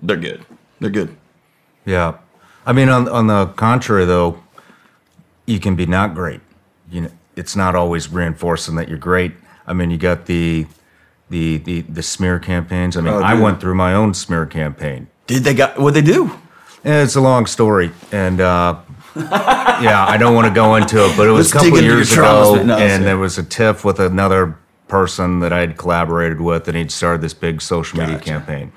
they're 0.03 0.17
good. 0.17 0.45
They're 0.79 0.91
good. 0.91 1.15
Yeah, 1.85 2.17
I 2.65 2.73
mean, 2.73 2.89
on 2.89 3.07
on 3.07 3.27
the 3.27 3.47
contrary, 3.47 4.05
though, 4.05 4.41
you 5.45 5.59
can 5.59 5.75
be 5.75 5.85
not 5.85 6.13
great. 6.13 6.41
You 6.91 7.01
know, 7.01 7.11
it's 7.35 7.55
not 7.55 7.75
always 7.75 8.09
reinforcing 8.09 8.75
that 8.75 8.89
you're 8.89 8.97
great. 8.97 9.33
I 9.65 9.73
mean, 9.73 9.91
you 9.91 9.97
got 9.97 10.25
the 10.25 10.67
the 11.29 11.57
the, 11.57 11.81
the 11.81 12.03
smear 12.03 12.39
campaigns. 12.39 12.97
I 12.97 13.01
mean, 13.01 13.13
Oh, 13.13 13.19
I 13.21 13.33
went 13.35 13.59
through 13.61 13.75
my 13.75 13.93
own 13.93 14.13
smear 14.13 14.45
campaign. 14.45 15.07
Did 15.27 15.43
they 15.43 15.53
got, 15.53 15.79
what 15.79 15.93
they 15.93 16.01
do? 16.01 16.31
And 16.83 17.03
it's 17.03 17.15
a 17.15 17.21
long 17.21 17.45
story, 17.45 17.91
and 18.11 18.41
uh, 18.41 18.79
yeah, 19.15 20.05
I 20.07 20.17
don't 20.17 20.33
want 20.33 20.47
to 20.47 20.53
go 20.53 20.75
into 20.75 21.05
it, 21.05 21.15
but 21.17 21.27
it 21.27 21.31
was 21.31 21.53
Let's 21.53 21.65
a 21.65 21.69
couple 21.69 21.83
years 21.83 22.11
ago. 22.13 22.55
And 22.55 23.03
there 23.05 23.17
was 23.17 23.37
a 23.37 23.43
tiff 23.43 23.83
with 23.85 23.99
another 23.99 24.57
person 24.87 25.39
that 25.41 25.53
I 25.53 25.59
had 25.59 25.77
collaborated 25.77 26.41
with, 26.41 26.67
and 26.67 26.75
he'd 26.77 26.91
started 26.91 27.21
this 27.21 27.33
big 27.33 27.61
social 27.61 27.99
media 27.99 28.15
Gotcha. 28.15 28.25
campaign. 28.25 28.71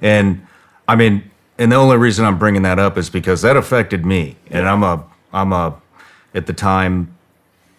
And 0.00 0.46
I 0.86 0.94
mean, 0.96 1.30
and 1.58 1.72
the 1.72 1.76
only 1.76 1.96
reason 1.96 2.24
I'm 2.24 2.38
bringing 2.38 2.62
that 2.62 2.78
up 2.78 2.96
is 2.98 3.10
because 3.10 3.42
that 3.42 3.56
affected 3.56 4.04
me, 4.06 4.36
and 4.50 4.68
I'm 4.68 4.82
a 4.82 5.04
I'm 5.32 5.52
a 5.52 5.74
at 6.34 6.46
the 6.46 6.52
time 6.52 7.14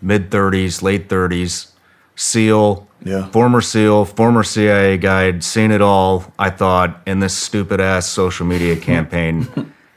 mid 0.01 0.29
30s, 0.29 0.81
late 0.81 1.09
30s, 1.09 1.71
SEAL, 2.15 2.87
Yeah. 3.03 3.27
former 3.29 3.61
SEAL, 3.61 4.05
former 4.05 4.43
CIA 4.43 4.97
guy, 4.97 5.23
had 5.23 5.43
seen 5.43 5.71
it 5.71 5.81
all. 5.81 6.31
I 6.39 6.49
thought, 6.49 7.01
in 7.05 7.19
this 7.19 7.33
stupid 7.35 7.79
ass 7.81 8.07
social 8.07 8.45
media 8.45 8.75
campaign 8.91 9.47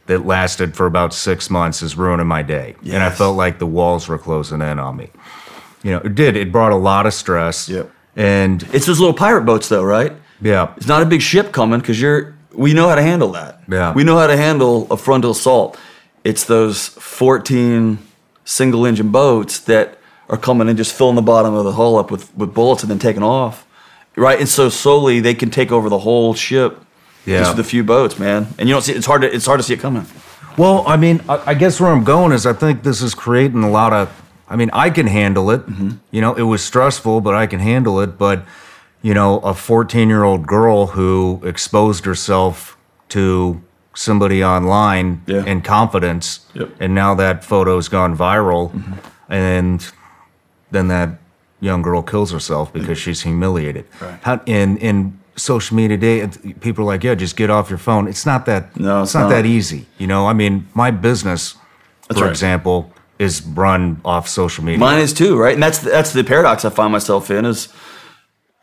that 0.07 0.27
lasted 0.27 0.75
for 0.77 0.87
about 0.87 1.15
six 1.15 1.51
months 1.51 1.83
is 1.83 1.97
ruining 1.97 2.27
my 2.27 2.43
day. 2.43 2.75
And 2.85 3.03
I 3.03 3.11
felt 3.11 3.37
like 3.37 3.59
the 3.59 3.67
walls 3.67 4.09
were 4.09 4.19
closing 4.19 4.61
in 4.61 4.79
on 4.79 4.97
me. 4.97 5.11
You 5.83 5.93
know, 5.93 5.99
it 5.99 6.15
did. 6.15 6.37
It 6.37 6.51
brought 6.53 6.73
a 6.73 6.77
lot 6.77 7.07
of 7.07 7.15
stress. 7.15 7.69
Yep. 7.69 7.91
And 8.17 8.63
It's 8.73 8.87
those 8.87 8.99
little 9.01 9.15
pirate 9.15 9.43
boats, 9.43 9.69
though, 9.69 9.85
right? 9.85 10.13
yeah, 10.41 10.73
It's 10.77 10.87
not 10.89 11.03
a 11.03 11.07
big 11.07 11.23
ship 11.23 11.53
coming 11.53 11.79
because 11.81 12.01
you're. 12.01 12.32
We 12.55 12.75
know 12.75 12.89
how 12.89 12.95
to 12.95 13.03
handle 13.03 13.33
that. 13.33 13.61
Yeah. 13.69 13.93
We 13.95 14.05
know 14.05 14.19
how 14.19 14.27
to 14.27 14.37
handle 14.37 14.87
a 14.91 14.97
frontal 14.97 15.31
assault. 15.33 15.79
It's 16.25 16.45
those 16.45 16.89
14 16.89 17.99
single 18.45 18.87
engine 18.87 19.11
boats 19.11 19.59
that 19.61 19.99
are 20.29 20.37
coming 20.39 20.69
and 20.69 20.77
just 20.77 20.95
filling 20.95 21.17
the 21.17 21.23
bottom 21.23 21.55
of 21.55 21.65
the 21.65 21.73
hull 21.73 21.97
up 21.97 22.11
with, 22.11 22.35
with 22.37 22.55
bullets 22.55 22.83
and 22.83 22.91
then 22.91 22.99
taking 22.99 23.23
off. 23.23 23.67
right? 24.17 24.39
And 24.39 24.49
so 24.49 24.69
slowly 24.69 25.21
they 25.21 25.35
can 25.35 25.51
take 25.51 25.73
over 25.73 25.89
the 25.89 25.99
whole 26.01 26.35
ship. 26.35 26.79
Yeah. 27.25 27.39
just 27.39 27.57
with 27.57 27.65
a 27.65 27.69
few 27.69 27.85
boats, 27.85 28.19
man. 28.19 28.49
And 28.59 28.69
you 28.69 28.75
don't 28.75 28.83
see 28.83 28.93
it's 28.95 29.07
hard 29.07 29.23
to 29.23 29.33
it's 29.33 29.47
hard 29.47 29.61
to 29.61 29.63
see 29.63 29.75
it 29.75 29.81
coming. 29.81 30.07
Well, 30.59 30.83
I 30.89 30.97
mean, 30.97 31.21
I, 31.29 31.51
I 31.53 31.55
guess 31.55 31.79
where 31.81 31.93
I'm 31.93 32.03
going 32.03 32.33
is 32.33 32.47
I 32.47 32.53
think 32.53 32.83
this 32.83 33.01
is 33.01 33.15
creating 33.15 33.63
a 33.63 33.71
lot 33.71 33.93
of. 33.93 34.11
I 34.49 34.57
mean, 34.57 34.71
I 34.73 34.91
can 34.91 35.07
handle 35.07 35.51
it. 35.53 35.61
Mm-hmm. 35.65 35.91
You 36.11 36.21
know, 36.21 36.35
it 36.35 36.43
was 36.43 36.65
stressful, 36.65 37.21
but 37.21 37.35
I 37.35 37.47
can 37.47 37.61
handle 37.61 38.01
it. 38.01 38.19
But, 38.19 38.45
you 39.03 39.15
know, 39.15 39.39
a 39.41 39.55
14 39.55 40.09
year 40.09 40.25
old 40.25 40.47
girl 40.47 40.87
who 40.89 41.41
exposed 41.45 42.05
herself 42.05 42.77
to 43.11 43.61
somebody 43.95 44.43
online 44.43 45.23
Yeah. 45.27 45.45
in 45.45 45.61
confidence, 45.61 46.41
Yep. 46.55 46.71
and 46.81 46.95
now 46.95 47.15
that 47.15 47.45
photo's 47.45 47.89
gone 47.89 48.17
viral, 48.17 48.71
mm-hmm. 48.73 48.93
and 49.33 49.87
then 50.71 50.89
that 50.89 51.11
young 51.61 51.83
girl 51.83 52.03
kills 52.03 52.33
herself 52.33 52.73
because 52.73 52.99
she's 52.99 53.23
humiliated. 53.23 53.85
Right. 54.01 54.19
How, 54.23 54.41
in 54.47 54.77
in 54.79 55.19
social 55.37 55.77
media 55.77 55.97
today, 55.97 56.55
people 56.61 56.85
are 56.85 56.87
like, 56.95 57.05
"Yeah, 57.05 57.15
just 57.15 57.37
get 57.37 57.51
off 57.51 57.69
your 57.71 57.79
phone." 57.79 58.09
It's 58.09 58.25
not 58.27 58.47
that. 58.47 58.75
No, 58.79 59.03
it's, 59.03 59.11
it's 59.11 59.15
not, 59.15 59.23
not. 59.25 59.29
that 59.31 59.47
easy. 59.47 59.87
You 59.99 60.07
know, 60.07 60.27
I 60.27 60.33
mean, 60.33 60.67
my 60.75 60.91
business, 60.91 61.57
That's 62.09 62.19
for 62.19 62.25
right. 62.27 62.31
example, 62.31 62.91
is 63.19 63.43
run 63.43 64.01
off 64.05 64.27
social 64.29 64.65
media. 64.65 64.79
Mine 64.79 65.01
is 65.01 65.13
too, 65.13 65.37
right? 65.39 65.55
And 65.55 65.63
that's 65.63 65.79
that's 65.79 66.13
the 66.13 66.25
paradox 66.25 66.65
I 66.65 66.71
find 66.71 66.93
myself 66.93 67.31
in 67.31 67.45
is, 67.45 67.69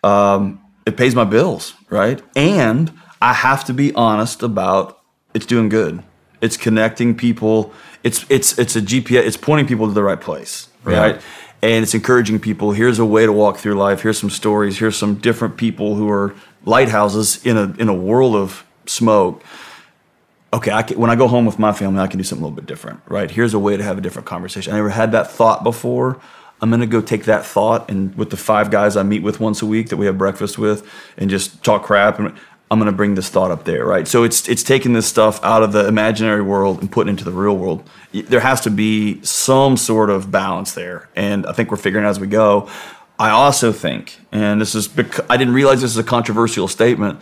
um, 0.04 0.60
it 0.86 0.98
pays 0.98 1.16
my 1.16 1.24
bills, 1.24 1.74
right? 1.90 2.22
And 2.36 2.92
I 3.22 3.34
have 3.34 3.66
to 3.66 3.74
be 3.74 3.94
honest 3.94 4.44
about 4.44 5.00
it's 5.34 5.46
doing 5.46 5.70
good. 5.70 6.04
It's 6.42 6.58
connecting 6.58 7.16
people. 7.16 7.74
It's 8.04 8.26
it's 8.30 8.58
it's 8.58 8.76
a 8.76 8.82
GPS. 8.82 9.24
It's 9.26 9.38
pointing 9.38 9.68
people 9.68 9.88
to 9.88 9.94
the 9.94 10.04
right 10.04 10.20
place, 10.20 10.70
Yeah. 10.88 11.00
right? 11.00 11.22
And 11.62 11.84
it's 11.84 11.94
encouraging 11.94 12.40
people. 12.40 12.72
Here's 12.72 13.00
a 13.00 13.06
way 13.06 13.26
to 13.26 13.34
walk 13.34 13.58
through 13.58 13.76
life. 13.76 14.02
Here's 14.02 14.18
some 14.18 14.30
stories. 14.30 14.80
Here's 14.80 14.96
some 14.96 15.16
different 15.16 15.58
people 15.58 15.96
who 15.96 16.10
are 16.10 16.34
lighthouses 16.66 17.46
in 17.46 17.58
a 17.58 17.74
in 17.78 17.90
a 17.90 17.94
world 17.94 18.36
of 18.36 18.66
smoke 18.86 19.44
okay, 20.54 20.72
I 20.72 20.82
can, 20.82 20.98
when 20.98 21.10
I 21.10 21.16
go 21.16 21.28
home 21.28 21.46
with 21.46 21.60
my 21.60 21.72
family, 21.72 22.02
I 22.02 22.08
can 22.08 22.18
do 22.18 22.24
something 22.24 22.44
a 22.44 22.48
little 22.48 22.56
bit 22.56 22.66
different, 22.66 23.02
right? 23.08 23.30
Here's 23.30 23.54
a 23.54 23.60
way 23.60 23.78
to 23.78 23.84
have 23.84 23.98
a 23.98 24.02
different 24.02 24.26
conversation. 24.28 24.74
I 24.74 24.78
never 24.78 24.90
had 24.90 25.12
that 25.12 25.30
thought 25.30 25.64
before. 25.64 26.20
I'm 26.62 26.70
gonna 26.70 26.88
go 26.88 27.02
take 27.02 27.26
that 27.26 27.46
thought 27.46 27.90
and 27.90 28.16
with 28.16 28.30
the 28.30 28.38
five 28.38 28.70
guys 28.72 28.98
I 28.98 29.04
meet 29.04 29.24
with 29.24 29.40
once 29.40 29.62
a 29.62 29.66
week 29.66 29.90
that 29.90 29.98
we 29.98 30.06
have 30.06 30.18
breakfast 30.18 30.58
with 30.58 30.88
and 31.18 31.30
just 31.30 31.64
talk 31.64 31.84
crap 31.84 32.20
and 32.20 32.34
I'm 32.72 32.78
gonna 32.78 32.92
bring 32.92 33.16
this 33.16 33.30
thought 33.30 33.50
up 33.50 33.66
there, 33.66 33.86
right? 33.86 34.08
So 34.08 34.24
it's 34.24 34.48
it's 34.48 34.62
taking 34.62 34.94
this 34.94 35.08
stuff 35.08 35.44
out 35.44 35.64
of 35.64 35.72
the 35.72 35.88
imaginary 35.88 36.42
world 36.42 36.80
and 36.82 36.92
putting 36.92 37.10
into 37.10 37.24
the 37.24 37.32
real 37.32 37.58
world. 37.58 37.90
There 38.14 38.42
has 38.42 38.62
to 38.62 38.70
be 38.70 39.24
some 39.24 39.76
sort 39.76 40.10
of 40.10 40.30
balance 40.30 40.74
there, 40.74 41.10
and 41.16 41.48
I 41.48 41.54
think 41.54 41.72
we're 41.72 41.78
figuring 41.78 42.06
it 42.06 42.08
out 42.08 42.12
as 42.12 42.20
we 42.20 42.28
go. 42.28 42.70
I 43.18 43.32
also 43.32 43.72
think, 43.72 44.20
and 44.32 44.62
this 44.62 44.76
is 44.76 44.88
bec- 44.88 45.30
I 45.30 45.36
didn't 45.36 45.54
realize 45.54 45.82
this 45.82 45.92
is 45.92 45.98
a 45.98 46.04
controversial 46.04 46.68
statement. 46.68 47.20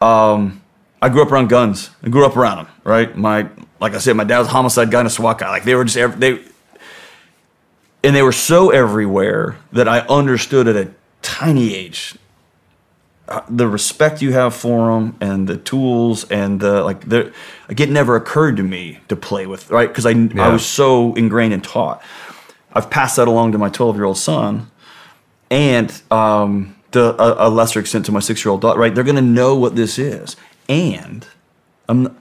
Um, 0.00 0.62
I 1.02 1.08
grew 1.08 1.22
up 1.22 1.30
around 1.30 1.48
guns. 1.48 1.90
I 2.02 2.08
grew 2.08 2.24
up 2.26 2.36
around 2.36 2.64
them, 2.64 2.74
right? 2.82 3.16
My, 3.16 3.48
like 3.80 3.94
I 3.94 3.98
said, 3.98 4.16
my 4.16 4.24
dad 4.24 4.38
was 4.38 4.48
a 4.48 4.50
homicide 4.50 4.90
guy 4.90 5.00
and 5.00 5.06
a 5.06 5.10
SWAT 5.10 5.38
guy. 5.38 5.50
Like 5.50 5.64
they 5.64 5.74
were 5.74 5.84
just 5.84 6.18
they, 6.18 6.42
and 8.02 8.16
they 8.16 8.22
were 8.22 8.32
so 8.32 8.70
everywhere 8.70 9.56
that 9.72 9.88
I 9.88 10.00
understood 10.00 10.68
at 10.68 10.76
a 10.76 10.92
tiny 11.22 11.74
age 11.74 12.16
uh, 13.28 13.42
the 13.48 13.68
respect 13.68 14.22
you 14.22 14.32
have 14.32 14.54
for 14.54 14.92
them 14.92 15.16
and 15.20 15.46
the 15.46 15.56
tools 15.56 16.24
and 16.30 16.58
the 16.60 16.82
like. 16.82 17.08
The 17.08 17.32
like 17.68 17.78
it 17.78 17.90
never 17.90 18.16
occurred 18.16 18.56
to 18.56 18.62
me 18.62 18.98
to 19.08 19.14
play 19.14 19.46
with, 19.46 19.70
right? 19.70 19.88
Because 19.88 20.04
I 20.04 20.10
I 20.36 20.48
was 20.48 20.66
so 20.66 21.14
ingrained 21.14 21.54
and 21.54 21.62
taught. 21.62 22.02
I've 22.72 22.90
passed 22.90 23.16
that 23.16 23.28
along 23.28 23.52
to 23.52 23.58
my 23.58 23.68
12 23.68 23.96
year 23.96 24.04
old 24.04 24.18
son 24.18 24.70
and 25.50 26.02
um, 26.10 26.76
to 26.92 27.20
a, 27.20 27.48
a 27.48 27.50
lesser 27.50 27.80
extent 27.80 28.06
to 28.06 28.12
my 28.12 28.20
six 28.20 28.44
year 28.44 28.52
old 28.52 28.60
daughter, 28.60 28.78
right? 28.78 28.94
They're 28.94 29.04
going 29.04 29.16
to 29.16 29.22
know 29.22 29.56
what 29.56 29.76
this 29.76 29.98
is. 29.98 30.36
And 30.68 31.26
I'm, 31.88 32.16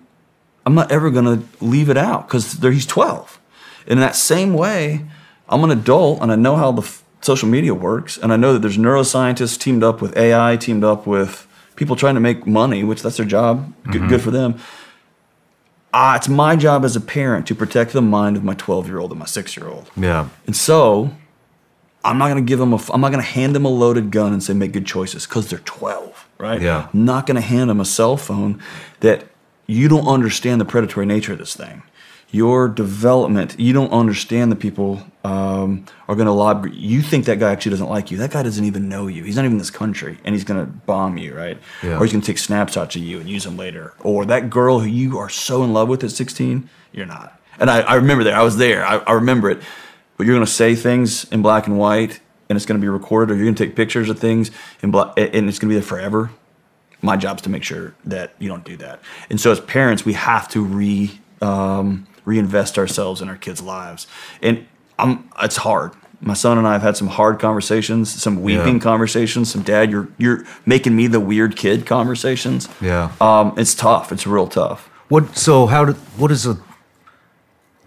I'm 0.65 0.75
not 0.75 0.91
ever 0.91 1.11
going 1.11 1.25
to 1.25 1.63
leave 1.63 1.89
it 1.89 1.97
out 1.97 2.27
because 2.27 2.53
he's 2.53 2.85
12. 2.85 3.39
And 3.83 3.93
in 3.93 3.99
that 3.99 4.15
same 4.15 4.53
way, 4.53 5.05
I'm 5.49 5.63
an 5.63 5.71
adult 5.71 6.21
and 6.21 6.31
I 6.31 6.35
know 6.35 6.55
how 6.55 6.71
the 6.71 6.81
f- 6.83 7.03
social 7.21 7.49
media 7.49 7.73
works. 7.73 8.17
And 8.17 8.31
I 8.31 8.37
know 8.37 8.53
that 8.53 8.59
there's 8.59 8.77
neuroscientists 8.77 9.59
teamed 9.59 9.83
up 9.83 10.01
with 10.01 10.15
AI, 10.15 10.55
teamed 10.57 10.83
up 10.83 11.05
with 11.07 11.47
people 11.75 11.95
trying 11.95 12.15
to 12.15 12.21
make 12.21 12.45
money, 12.45 12.83
which 12.83 13.01
that's 13.01 13.17
their 13.17 13.25
job. 13.25 13.73
Good, 13.91 14.07
good 14.09 14.21
for 14.21 14.31
them. 14.31 14.59
Uh, 15.91 16.13
it's 16.15 16.29
my 16.29 16.55
job 16.55 16.85
as 16.85 16.95
a 16.95 17.01
parent 17.01 17.47
to 17.47 17.55
protect 17.55 17.93
the 17.93 18.01
mind 18.01 18.37
of 18.37 18.43
my 18.43 18.53
12 18.53 18.87
year 18.87 18.99
old 18.99 19.11
and 19.11 19.19
my 19.19 19.25
six 19.25 19.57
year 19.57 19.67
old. 19.67 19.89
Yeah. 19.97 20.29
And 20.45 20.55
so 20.55 21.11
I'm 22.03 22.19
not 22.19 22.29
going 22.29 22.43
to 22.43 22.47
give 22.47 22.59
them 22.59 22.73
a, 22.73 22.75
f- 22.75 22.91
I'm 22.93 23.01
not 23.01 23.11
going 23.11 23.23
to 23.23 23.29
hand 23.29 23.55
them 23.55 23.65
a 23.65 23.69
loaded 23.69 24.11
gun 24.11 24.31
and 24.31 24.43
say 24.43 24.53
make 24.53 24.71
good 24.71 24.85
choices 24.85 25.25
because 25.25 25.49
they're 25.49 25.59
12, 25.59 26.27
right? 26.37 26.61
Yeah. 26.61 26.89
I'm 26.93 27.05
not 27.05 27.25
going 27.25 27.35
to 27.35 27.41
hand 27.41 27.71
them 27.71 27.79
a 27.79 27.85
cell 27.85 28.17
phone 28.17 28.61
that 28.99 29.25
you 29.65 29.87
don't 29.87 30.07
understand 30.07 30.61
the 30.61 30.65
predatory 30.65 31.05
nature 31.07 31.33
of 31.33 31.39
this 31.39 31.55
thing. 31.55 31.81
Your 32.31 32.67
development, 32.67 33.59
you 33.59 33.73
don't 33.73 33.91
understand 33.91 34.51
the 34.51 34.55
people 34.55 35.01
um, 35.23 35.85
are 36.07 36.15
going 36.15 36.27
to 36.27 36.31
lob. 36.31 36.67
You 36.71 37.01
think 37.01 37.25
that 37.25 37.39
guy 37.39 37.51
actually 37.51 37.71
doesn't 37.71 37.89
like 37.89 38.11
you. 38.11 38.17
That 38.17 38.31
guy 38.31 38.43
doesn't 38.43 38.63
even 38.63 38.87
know 38.87 39.07
you. 39.07 39.23
He's 39.23 39.35
not 39.35 39.45
even 39.45 39.53
in 39.53 39.57
this 39.57 39.71
country, 39.71 40.19
and 40.23 40.35
he's 40.35 40.43
going 40.43 40.63
to 40.63 40.71
bomb 40.71 41.17
you, 41.17 41.35
right? 41.35 41.57
Yeah. 41.81 41.97
Or 41.97 42.03
he's 42.03 42.11
going 42.11 42.21
to 42.21 42.27
take 42.27 42.37
snapshots 42.37 42.95
of 42.95 43.01
you 43.01 43.19
and 43.19 43.27
use 43.27 43.45
them 43.45 43.57
later. 43.57 43.93
Or 44.01 44.25
that 44.25 44.49
girl 44.49 44.79
who 44.79 44.87
you 44.87 45.17
are 45.17 45.29
so 45.29 45.63
in 45.63 45.73
love 45.73 45.89
with 45.89 46.03
at 46.03 46.11
16, 46.11 46.69
you're 46.91 47.07
not. 47.07 47.39
And 47.59 47.69
I, 47.69 47.81
I 47.81 47.95
remember 47.95 48.23
that. 48.25 48.33
I 48.33 48.43
was 48.43 48.57
there. 48.57 48.85
I, 48.85 48.97
I 48.97 49.13
remember 49.13 49.49
it. 49.49 49.61
But 50.17 50.25
you're 50.25 50.35
going 50.35 50.45
to 50.45 50.51
say 50.51 50.75
things 50.75 51.25
in 51.31 51.41
black 51.41 51.65
and 51.65 51.79
white, 51.79 52.19
and 52.47 52.55
it's 52.55 52.65
going 52.65 52.79
to 52.79 52.83
be 52.83 52.89
recorded, 52.89 53.33
or 53.33 53.37
you're 53.37 53.45
going 53.45 53.55
to 53.55 53.65
take 53.65 53.75
pictures 53.75 54.09
of 54.09 54.19
things 54.19 54.51
in 54.83 54.91
black, 54.91 55.13
and 55.17 55.49
it's 55.49 55.57
going 55.59 55.69
to 55.69 55.73
be 55.73 55.75
there 55.75 55.81
forever. 55.81 56.29
My 57.01 57.15
job's 57.15 57.41
to 57.43 57.49
make 57.49 57.63
sure 57.63 57.95
that 58.05 58.33
you 58.39 58.49
don't 58.49 58.65
do 58.65 58.75
that. 58.77 58.99
And 59.29 59.39
so, 59.39 59.51
as 59.51 59.59
parents, 59.61 60.03
we 60.03 60.13
have 60.13 60.49
to 60.49 60.61
re 60.61 61.17
um, 61.41 62.05
reinvest 62.33 62.77
ourselves 62.77 63.21
in 63.21 63.27
our 63.29 63.35
kids' 63.37 63.61
lives. 63.61 64.07
And 64.41 64.65
I'm, 64.97 65.29
it's 65.41 65.57
hard. 65.57 65.91
My 66.21 66.33
son 66.33 66.57
and 66.57 66.67
I 66.67 66.73
have 66.73 66.81
had 66.81 66.97
some 66.97 67.07
hard 67.07 67.39
conversations, 67.39 68.09
some 68.21 68.41
weeping 68.41 68.75
Yeah. 68.75 68.81
conversations, 68.91 69.49
some 69.51 69.63
dad, 69.63 69.89
you're 69.89 70.09
you're 70.17 70.43
making 70.65 70.93
me 70.95 71.07
the 71.07 71.19
weird 71.31 71.55
kid 71.55 71.85
conversations. 71.85 72.67
Yeah. 72.81 73.11
Um, 73.21 73.53
it's 73.57 73.73
tough. 73.73 74.11
It's 74.11 74.27
real 74.27 74.47
tough. 74.47 74.89
What? 75.07 75.37
So 75.37 75.65
how 75.67 75.85
did? 75.85 75.95
What 76.21 76.29
is 76.31 76.45
a? 76.45 76.57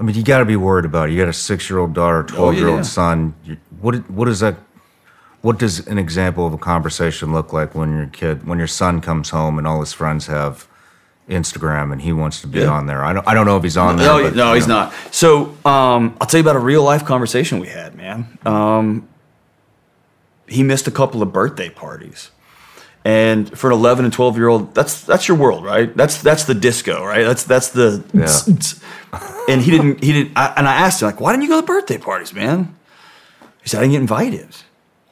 I 0.00 0.02
mean, 0.02 0.16
you 0.16 0.22
got 0.24 0.38
to 0.38 0.44
be 0.46 0.56
worried 0.56 0.86
about 0.86 1.08
it. 1.08 1.12
You 1.12 1.18
got 1.20 1.28
a 1.28 1.32
six-year-old 1.34 1.92
daughter, 1.92 2.22
twelve-year-old 2.24 2.74
Oh, 2.74 2.78
yeah. 2.78 2.82
son. 3.00 3.34
You, 3.44 3.56
what? 3.80 4.10
What 4.10 4.28
is 4.28 4.40
that? 4.40 4.56
What 5.42 5.58
does 5.58 5.86
an 5.86 5.98
example 5.98 6.46
of 6.46 6.54
a 6.54 6.58
conversation 6.72 7.32
look 7.34 7.52
like 7.52 7.74
when 7.74 7.90
your 7.96 8.06
kid, 8.06 8.46
when 8.46 8.56
your 8.58 8.66
son 8.80 9.00
comes 9.02 9.28
home 9.30 9.58
and 9.58 9.66
all 9.66 9.80
his 9.80 9.92
friends 9.92 10.26
have 10.28 10.66
Instagram 11.32 11.92
and 11.92 12.00
he 12.00 12.12
wants 12.12 12.40
to 12.42 12.46
be 12.46 12.60
Yeah. 12.60 12.66
on 12.68 12.86
there? 12.86 13.04
I 13.04 13.12
don't. 13.12 13.26
I 13.26 13.34
don't 13.34 13.46
know 13.46 13.56
if 13.56 13.62
he's 13.62 13.76
on 13.76 13.96
there. 13.96 14.06
No, 14.06 14.22
but, 14.22 14.34
no, 14.36 14.54
he's 14.54 14.66
know. 14.66 14.74
not. 14.84 14.94
So 15.10 15.56
um, 15.64 16.16
I'll 16.20 16.26
tell 16.26 16.38
you 16.38 16.44
about 16.44 16.56
a 16.56 16.60
real 16.60 16.82
life 16.82 17.04
conversation 17.04 17.58
we 17.58 17.68
had, 17.68 17.94
man. 17.94 18.38
Um, 18.46 19.08
he 20.46 20.62
missed 20.62 20.86
a 20.86 20.90
couple 20.90 21.22
of 21.22 21.32
birthday 21.32 21.70
parties, 21.70 22.30
and 23.04 23.56
for 23.58 23.70
an 23.70 23.76
11 23.78 24.04
and 24.04 24.12
12 24.12 24.36
year 24.36 24.48
old, 24.48 24.74
that's 24.74 25.02
that's 25.02 25.26
your 25.28 25.36
world, 25.36 25.64
right? 25.64 25.94
That's 25.96 26.20
that's 26.22 26.44
the 26.44 26.54
disco, 26.54 27.04
right? 27.04 27.24
That's 27.24 27.44
that's 27.44 27.68
the. 27.70 28.02
And 29.48 29.60
he 29.60 29.72
didn't. 29.72 30.02
He 30.04 30.12
didn't. 30.12 30.38
I, 30.38 30.54
and 30.56 30.68
I 30.68 30.74
asked 30.74 31.02
him 31.02 31.06
like, 31.06 31.20
"Why 31.20 31.32
didn't 31.32 31.42
you 31.42 31.48
go 31.48 31.60
to 31.60 31.66
birthday 31.66 31.98
parties, 31.98 32.32
man?" 32.32 32.76
He 33.60 33.68
said, 33.68 33.78
"I 33.78 33.82
didn't 33.82 33.92
get 33.92 34.00
invited." 34.02 34.48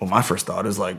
Well, 0.01 0.09
my 0.09 0.23
first 0.23 0.47
thought 0.47 0.67
is 0.67 0.79
like, 0.79 0.97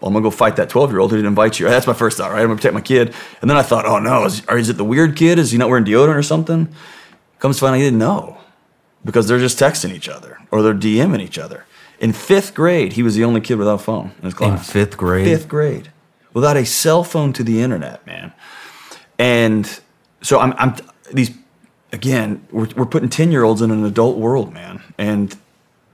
well, 0.00 0.08
I'm 0.08 0.14
gonna 0.14 0.22
go 0.22 0.30
fight 0.30 0.56
that 0.56 0.68
12 0.68 0.90
year 0.90 1.00
old 1.00 1.10
who 1.10 1.16
didn't 1.16 1.28
invite 1.28 1.58
you. 1.58 1.66
That's 1.66 1.86
my 1.86 1.92
first 1.92 2.18
thought, 2.18 2.30
right? 2.30 2.40
I'm 2.40 2.46
gonna 2.46 2.56
protect 2.56 2.74
my 2.74 2.80
kid. 2.80 3.14
And 3.40 3.50
then 3.50 3.56
I 3.56 3.62
thought, 3.62 3.84
oh 3.84 3.98
no, 3.98 4.24
is, 4.24 4.42
or 4.48 4.56
is 4.56 4.68
it 4.68 4.76
the 4.76 4.84
weird 4.84 5.16
kid? 5.16 5.38
Is 5.38 5.50
he 5.50 5.58
not 5.58 5.68
wearing 5.68 5.84
deodorant 5.84 6.16
or 6.16 6.22
something? 6.22 6.68
Comes 7.40 7.56
to 7.56 7.60
find 7.60 7.74
out 7.74 7.78
he 7.78 7.84
didn't 7.84 7.98
know 7.98 8.38
because 9.04 9.26
they're 9.26 9.38
just 9.38 9.58
texting 9.58 9.92
each 9.92 10.08
other 10.08 10.38
or 10.50 10.62
they're 10.62 10.74
DMing 10.74 11.20
each 11.20 11.38
other. 11.38 11.64
In 12.00 12.12
fifth 12.12 12.54
grade, 12.54 12.92
he 12.92 13.02
was 13.02 13.16
the 13.16 13.24
only 13.24 13.40
kid 13.40 13.56
without 13.56 13.74
a 13.74 13.78
phone 13.78 14.12
in 14.18 14.24
his 14.24 14.34
class. 14.34 14.68
In 14.68 14.72
fifth 14.72 14.96
grade? 14.96 15.24
Fifth 15.24 15.48
grade, 15.48 15.90
without 16.32 16.56
a 16.56 16.64
cell 16.64 17.02
phone 17.02 17.32
to 17.32 17.42
the 17.42 17.60
internet, 17.60 18.06
man. 18.06 18.32
And 19.18 19.80
so 20.22 20.38
I'm, 20.38 20.52
I'm 20.58 20.76
these 21.12 21.32
again. 21.92 22.46
We're, 22.52 22.68
we're 22.76 22.86
putting 22.86 23.08
ten 23.08 23.32
year 23.32 23.42
olds 23.42 23.62
in 23.62 23.72
an 23.72 23.84
adult 23.84 24.16
world, 24.16 24.52
man. 24.52 24.80
And 24.96 25.36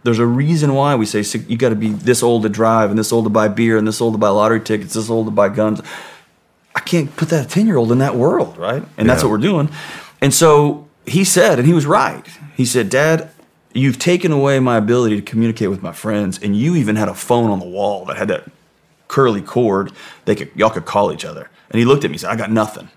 there's 0.05 0.19
a 0.19 0.27
reason 0.27 0.75
why 0.75 0.95
we 0.95 1.07
say 1.07 1.25
you 1.49 1.57
got 1.57 1.71
to 1.71 1.75
be 1.75 1.89
this 1.89 2.23
old 2.23 2.43
to 2.43 2.49
drive 2.49 2.91
and 2.91 2.99
this 2.99 3.13
old 3.13 3.25
to 3.25 3.31
buy 3.31 3.49
beer 3.49 3.77
and 3.79 3.89
this 3.89 4.01
old 4.01 4.15
to 4.15 4.19
buy 4.19 4.29
lottery 4.29 4.61
tickets, 4.61 4.95
this 4.95 5.11
old 5.11 5.27
to 5.27 5.31
buy 5.31 5.49
guns. 5.49 5.81
I 6.75 6.81
can't 6.81 7.15
put 7.17 7.31
that 7.31 7.49
10 7.49 7.67
year 7.67 7.77
old 7.77 7.91
in 7.91 7.99
that 7.99 8.15
world, 8.15 8.57
right? 8.59 8.83
And 8.99 9.09
that's 9.09 9.23
what 9.23 9.31
we're 9.31 9.39
doing. 9.39 9.71
And 10.21 10.33
so 10.33 10.89
he 11.07 11.25
said, 11.25 11.59
and 11.59 11.67
he 11.67 11.75
was 11.75 11.87
right. 11.87 12.27
He 12.55 12.65
said, 12.67 12.91
Dad, 12.91 13.31
you've 13.73 13.99
taken 13.99 14.31
away 14.31 14.61
my 14.61 14.77
ability 14.77 15.17
to 15.17 15.23
communicate 15.23 15.71
with 15.71 15.83
my 15.83 15.93
friends, 15.93 16.39
and 16.43 16.57
you 16.57 16.77
even 16.77 16.97
had 16.97 17.09
a 17.09 17.15
phone 17.15 17.51
on 17.51 17.59
the 17.59 17.67
wall 17.67 18.05
that 18.07 18.17
had 18.17 18.29
that 18.29 18.45
curly 19.09 19.43
cord. 19.43 19.93
They 20.27 20.35
could 20.35 20.51
y'all 20.55 20.71
could 20.71 20.85
call 20.85 21.13
each 21.13 21.25
other. 21.25 21.51
And 21.71 21.79
he 21.79 21.85
looked 21.85 22.05
at 22.05 22.11
me 22.11 22.15
and 22.15 22.21
said, 22.21 22.31
I 22.31 22.37
got 22.37 22.51
nothing. 22.51 22.91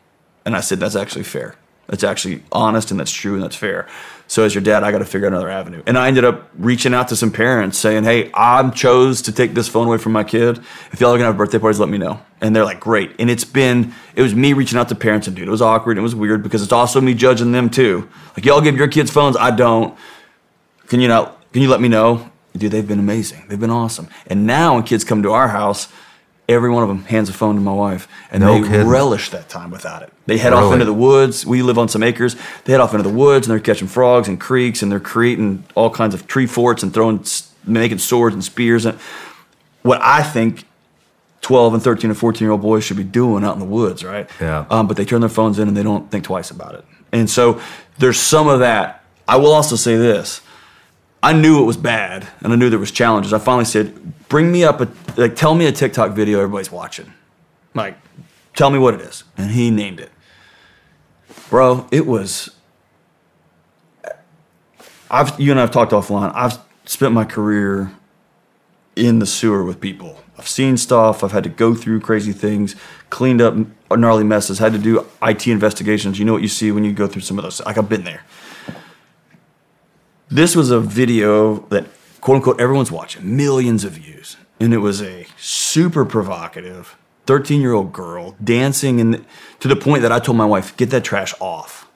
And 0.46 0.56
I 0.56 0.60
said, 0.60 0.80
That's 0.80 0.96
actually 0.96 1.24
fair. 1.24 1.56
That's 1.88 2.04
actually 2.04 2.43
honest 2.52 2.91
and 2.91 3.00
that's 3.00 3.12
true 3.12 3.36
and 3.36 3.43
that's 3.43 3.56
fair. 3.56 3.88
So 4.28 4.43
as 4.43 4.54
your 4.54 4.62
dad, 4.62 4.84
I 4.84 4.91
got 4.91 5.00
to 5.00 5.06
figure 5.06 5.28
out 5.28 5.34
another 5.34 5.50
avenue. 5.50 5.82
And 5.86 5.97
I 5.97 6.10
ended 6.10 6.26
up 6.26 6.50
reaching 6.58 6.93
out 6.93 7.08
to 7.10 7.15
some 7.15 7.32
parents 7.32 7.78
saying, 7.78 8.04
"Hey, 8.04 8.30
I 8.34 8.69
chose 8.71 9.21
to 9.23 9.32
take 9.32 9.54
this 9.54 9.69
phone 9.69 9.88
away 9.88 9.97
from 9.97 10.12
my 10.12 10.26
kid. 10.26 10.60
If 10.91 11.00
y'all 11.00 11.12
are 11.12 11.17
gonna 11.17 11.28
have 11.28 11.38
birthday 11.38 11.60
parties, 11.60 11.80
let 11.80 11.88
me 11.88 11.97
know." 11.97 12.19
And 12.41 12.54
they're 12.54 12.65
like, 12.65 12.82
"Great." 12.82 13.12
And 13.19 13.30
it's 13.30 13.45
been 13.45 13.93
it 14.15 14.21
was 14.21 14.36
me 14.36 14.52
reaching 14.52 14.78
out 14.78 14.89
to 14.89 14.95
parents 14.95 15.28
and 15.28 15.36
dude, 15.36 15.47
it 15.47 15.52
was 15.52 15.62
awkward. 15.62 15.93
And 15.93 16.00
it 16.00 16.04
was 16.04 16.13
weird 16.13 16.43
because 16.43 16.62
it's 16.62 16.73
also 16.73 17.00
me 17.00 17.13
judging 17.13 17.54
them 17.54 17.69
too. 17.69 18.10
Like 18.36 18.45
y'all 18.45 18.62
give 18.62 18.76
your 18.76 18.89
kids 18.89 19.10
phones, 19.10 19.38
I 19.38 19.52
don't. 19.52 19.97
Can 20.88 21.00
you 21.00 21.08
not? 21.08 21.38
Can 21.54 21.62
you 21.62 21.69
let 21.69 21.80
me 21.80 21.88
know? 21.88 22.30
Dude, 22.58 22.71
they've 22.71 22.88
been 22.88 23.00
amazing. 23.00 23.45
They've 23.47 23.60
been 23.60 23.69
awesome. 23.69 24.10
And 24.26 24.45
now 24.45 24.76
when 24.76 24.84
kids 24.84 25.04
come 25.04 25.23
to 25.23 25.32
our 25.32 25.50
house, 25.50 25.88
every 26.49 26.69
one 26.69 26.83
of 26.83 26.89
them 26.89 27.03
hands 27.05 27.29
a 27.29 27.33
phone 27.33 27.55
to 27.55 27.62
my 27.62 27.73
wife, 27.73 28.07
and 28.31 28.41
No 28.41 28.62
they 28.62 28.67
kidding. 28.67 28.88
relish 28.88 29.29
that 29.31 29.49
time 29.49 29.69
without 29.71 30.01
it. 30.01 30.13
They 30.25 30.38
head 30.38 30.53
off 30.53 30.71
into 30.73 30.86
the 30.86 30.93
woods. 30.93 31.45
We 31.45 31.62
live 31.62 31.77
on 31.77 31.89
some 31.89 32.03
acres. 32.03 32.36
They 32.65 32.71
head 32.73 32.81
off 32.81 32.93
into 32.93 33.03
the 33.07 33.15
woods, 33.15 33.47
and 33.47 33.51
they're 33.51 33.60
catching 33.60 33.88
frogs 33.88 34.27
and 34.27 34.39
creeks, 34.39 34.81
and 34.81 34.91
they're 34.91 34.99
creating 34.99 35.63
all 35.75 35.89
kinds 35.89 36.13
of 36.13 36.27
tree 36.27 36.47
forts 36.47 36.83
and 36.83 36.93
throwing, 36.93 37.23
making 37.65 37.97
swords 37.99 38.33
and 38.33 38.43
spears. 38.43 38.86
And 38.86 38.97
what 39.83 40.01
I 40.01 40.23
think 40.23 40.65
12 41.41 41.75
and 41.75 41.83
13 41.83 42.10
and 42.10 42.17
14 42.19 42.45
year 42.45 42.51
old 42.51 42.62
boys 42.62 42.83
should 42.83 42.97
be 42.97 43.03
doing 43.03 43.43
out 43.43 43.53
in 43.53 43.60
the 43.60 43.65
woods, 43.65 44.03
right? 44.03 44.29
Yeah. 44.41 44.65
Um, 44.69 44.88
but 44.88 44.97
they 44.97 45.05
turn 45.05 45.21
their 45.21 45.29
phones 45.29 45.60
in 45.60 45.67
and 45.67 45.77
they 45.77 45.83
don't 45.83 46.10
think 46.12 46.25
twice 46.25 46.51
about 46.51 46.75
it. 46.75 46.83
And 47.13 47.29
so 47.29 47.62
there's 47.99 48.19
some 48.19 48.47
of 48.49 48.60
that. 48.60 49.03
I 49.27 49.38
will 49.38 49.53
also 49.53 49.75
say 49.75 49.95
this. 49.95 50.41
I 51.27 51.33
knew 51.33 51.61
it 51.61 51.65
was 51.65 51.75
bad 51.75 52.25
and 52.39 52.53
I 52.53 52.55
knew 52.55 52.69
there 52.69 52.79
was 52.79 52.89
challenges. 52.89 53.33
I 53.33 53.39
finally 53.39 53.65
said, 53.65 54.17
bring 54.29 54.49
me 54.49 54.63
up 54.63 54.79
a, 54.79 54.87
like, 55.17 55.35
tell 55.35 55.55
me 55.55 55.65
a 55.65 55.73
TikTok 55.73 56.13
video 56.13 56.39
everybody's 56.39 56.71
watching. 56.71 57.11
Like, 57.73 57.97
tell 58.55 58.69
me 58.69 58.79
what 58.79 58.93
it 58.93 59.01
is. 59.01 59.25
And 59.37 59.51
he 59.51 59.69
named 59.69 59.99
it. 59.99 60.09
Bro, 61.49 61.89
it 61.91 62.07
was, 62.07 62.49
I've, 65.11 65.37
you 65.37 65.51
and 65.51 65.59
I 65.59 65.63
have 65.63 65.71
talked 65.71 65.91
offline. 65.91 66.31
I've 66.33 66.59
spent 66.85 67.13
my 67.13 67.25
career 67.25 67.91
in 68.95 69.19
the 69.19 69.25
sewer 69.25 69.65
with 69.65 69.81
people. 69.81 70.23
I've 70.37 70.47
seen 70.47 70.77
stuff. 70.77 71.25
I've 71.25 71.33
had 71.33 71.43
to 71.43 71.49
go 71.49 71.75
through 71.75 71.99
crazy 71.99 72.31
things, 72.31 72.77
cleaned 73.09 73.41
up 73.41 73.53
gnarly 73.91 74.23
messes, 74.23 74.59
had 74.59 74.71
to 74.71 74.79
do 74.79 75.05
IT 75.21 75.45
investigations. 75.45 76.19
You 76.19 76.23
know 76.23 76.31
what 76.31 76.41
you 76.41 76.47
see 76.47 76.71
when 76.71 76.85
you 76.85 76.93
go 76.93 77.05
through 77.05 77.23
some 77.23 77.37
of 77.37 77.43
those. 77.43 77.59
Like 77.65 77.77
I've 77.77 77.89
been 77.89 78.05
there. 78.05 78.23
This 80.29 80.55
was 80.55 80.71
a 80.71 80.79
video 80.79 81.59
that 81.69 81.85
quote 82.21 82.37
unquote 82.37 82.59
everyone's 82.59 82.91
watching, 82.91 83.35
millions 83.37 83.83
of 83.83 83.93
views, 83.93 84.37
and 84.59 84.73
it 84.73 84.79
was 84.79 85.01
a 85.01 85.25
super 85.37 86.05
provocative 86.05 86.97
13 87.27 87.61
year 87.61 87.73
old 87.73 87.93
girl 87.93 88.35
dancing 88.43 88.99
in 88.99 89.25
to 89.59 89.67
the 89.67 89.75
point 89.75 90.01
that 90.01 90.11
I 90.11 90.19
told 90.19 90.37
my 90.37 90.45
wife, 90.45 90.75
get 90.77 90.89
that 90.91 91.03
trash 91.03 91.33
off. 91.39 91.87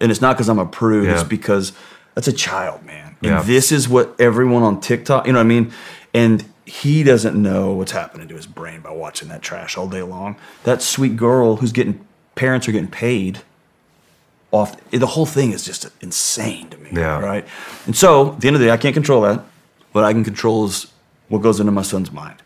And 0.00 0.10
it's 0.10 0.20
not 0.20 0.36
because 0.36 0.48
I'm 0.48 0.58
a 0.58 0.66
prude, 0.66 1.06
Yeah. 1.06 1.14
it's 1.14 1.22
because 1.24 1.72
that's 2.14 2.28
a 2.28 2.32
child, 2.32 2.84
man. 2.84 3.16
And 3.22 3.32
Yeah. 3.32 3.42
this 3.42 3.72
is 3.72 3.88
what 3.88 4.14
everyone 4.20 4.62
on 4.62 4.80
TikTok, 4.80 5.26
you 5.26 5.32
know 5.32 5.38
what 5.40 5.44
I 5.44 5.48
mean? 5.48 5.72
And 6.14 6.44
he 6.64 7.02
doesn't 7.02 7.40
know 7.40 7.72
what's 7.72 7.92
happening 7.92 8.28
to 8.28 8.34
his 8.36 8.46
brain 8.46 8.80
by 8.80 8.90
watching 8.90 9.28
that 9.28 9.42
trash 9.42 9.76
all 9.76 9.88
day 9.88 10.02
long. 10.02 10.36
That 10.64 10.82
sweet 10.82 11.16
girl 11.16 11.56
who's 11.56 11.72
getting 11.72 12.00
parents 12.34 12.68
are 12.68 12.72
getting 12.72 12.88
paid 12.90 13.40
off 14.50 14.76
the 14.90 15.06
whole 15.06 15.26
thing 15.26 15.52
is 15.52 15.64
just 15.64 15.88
insane 16.00 16.68
to 16.70 16.78
me. 16.78 16.90
Yeah. 16.92 17.20
Right. 17.20 17.46
And 17.86 17.94
so 17.96 18.32
at 18.32 18.40
the 18.40 18.46
end 18.46 18.56
of 18.56 18.60
the 18.60 18.66
day, 18.68 18.72
I 18.72 18.76
can't 18.76 18.94
control 18.94 19.22
that. 19.22 19.44
What 19.92 20.04
I 20.04 20.12
can 20.12 20.24
control 20.24 20.64
is 20.66 20.86
what 21.28 21.42
goes 21.42 21.60
into 21.60 21.72
my 21.72 21.82
son's 21.82 22.10
mind. 22.10 22.42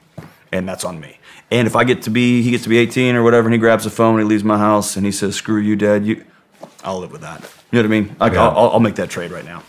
And 0.50 0.68
that's 0.68 0.84
on 0.84 1.00
me. 1.00 1.18
And 1.50 1.66
if 1.66 1.76
I 1.76 1.84
get 1.84 2.02
to 2.02 2.10
be 2.10 2.42
he 2.42 2.50
gets 2.50 2.64
to 2.64 2.68
be 2.68 2.78
18 2.78 3.14
or 3.14 3.22
whatever 3.22 3.46
and 3.46 3.52
he 3.54 3.58
grabs 3.58 3.86
a 3.86 3.90
phone 3.90 4.14
and 4.18 4.24
he 4.24 4.28
leaves 4.28 4.44
my 4.44 4.58
house 4.58 4.96
and 4.96 5.06
he 5.06 5.12
says, 5.12 5.36
Screw 5.36 5.60
you, 5.60 5.76
Dad, 5.76 6.04
you 6.04 6.24
I'll 6.84 6.98
live 6.98 7.12
with 7.12 7.20
that. 7.20 7.40
You 7.70 7.82
know 7.82 7.88
what 7.88 7.94
I 7.96 8.00
mean? 8.00 8.16
Like, 8.18 8.32
Yeah. 8.32 8.48
I'll, 8.48 8.70
I'll 8.70 8.80
make 8.80 8.96
that 8.96 9.10
trade 9.10 9.30
right 9.30 9.44
now. 9.44 9.62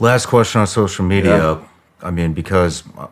Last 0.00 0.26
question 0.26 0.60
on 0.60 0.66
social 0.66 1.04
media. 1.04 1.36
Yeah. 1.36 1.68
I 2.02 2.10
mean, 2.10 2.32
because 2.32 2.84
uh, 2.96 3.08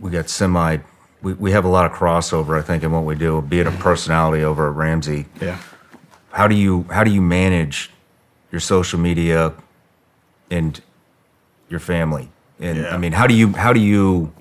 we 0.00 0.10
got 0.10 0.28
semi, 0.28 0.78
we, 1.22 1.34
we 1.34 1.52
have 1.52 1.64
a 1.64 1.68
lot 1.68 1.86
of 1.86 1.92
crossover, 1.96 2.58
I 2.58 2.62
think, 2.62 2.82
in 2.82 2.90
what 2.90 3.04
we 3.04 3.14
do, 3.14 3.40
be 3.40 3.60
it 3.60 3.66
a 3.66 3.70
personality 3.70 4.42
over 4.42 4.68
at 4.68 4.74
Ramsey. 4.74 5.26
Yeah. 5.40 5.58
How 6.32 6.46
do 6.48 6.54
you 6.54 6.86
how 6.90 7.04
do 7.04 7.10
you 7.10 7.20
manage 7.22 7.90
your 8.52 8.60
social 8.60 8.98
media 8.98 9.52
and 10.50 10.80
your 11.68 11.80
family? 11.80 12.28
And 12.60 12.78
Yeah. 12.78 12.94
I 12.94 12.98
mean, 12.98 13.12
how 13.12 13.26
do 13.26 13.34
you 13.34 13.52
how 13.52 13.72
do 13.72 13.80
you 13.80 14.32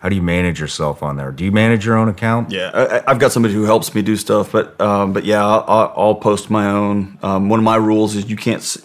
how 0.00 0.08
do 0.10 0.16
you 0.16 0.22
manage 0.22 0.60
yourself 0.60 1.02
on 1.02 1.16
there? 1.16 1.32
Do 1.32 1.44
you 1.44 1.52
manage 1.52 1.86
your 1.86 1.96
own 1.96 2.08
account? 2.08 2.50
Yeah, 2.50 2.70
I, 2.74 2.98
I- 2.98 3.02
I've 3.08 3.18
got 3.18 3.32
somebody 3.32 3.54
who 3.54 3.64
helps 3.64 3.94
me 3.94 4.02
do 4.02 4.16
stuff, 4.16 4.52
but 4.52 4.78
um, 4.80 5.12
but 5.12 5.24
yeah, 5.24 5.44
I'll, 5.44 5.64
I'll- 5.66 5.92
I'll 5.96 6.14
post 6.14 6.50
my 6.50 6.66
own. 6.70 7.18
Um, 7.22 7.48
one 7.48 7.58
of 7.58 7.64
my 7.64 7.76
rules 7.76 8.14
is 8.14 8.28
you 8.28 8.36
can't. 8.36 8.76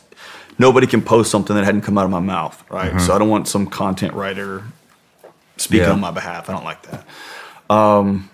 Nobody 0.57 0.87
can 0.87 1.01
post 1.01 1.31
something 1.31 1.55
that 1.55 1.63
hadn't 1.63 1.81
come 1.81 1.97
out 1.97 2.03
of 2.05 2.11
my 2.11 2.19
mouth, 2.19 2.63
right? 2.69 2.99
So 2.99 3.13
I 3.13 3.17
don't 3.17 3.29
want 3.29 3.47
some 3.47 3.65
content 3.65 4.13
writer 4.13 4.63
speaking 5.55 5.85
Yeah. 5.87 5.93
on 5.93 6.01
my 6.01 6.11
behalf. 6.11 6.49
I 6.49 6.53
don't 6.53 6.65
like 6.65 6.81
that. 6.83 7.05
Um, 7.69 8.29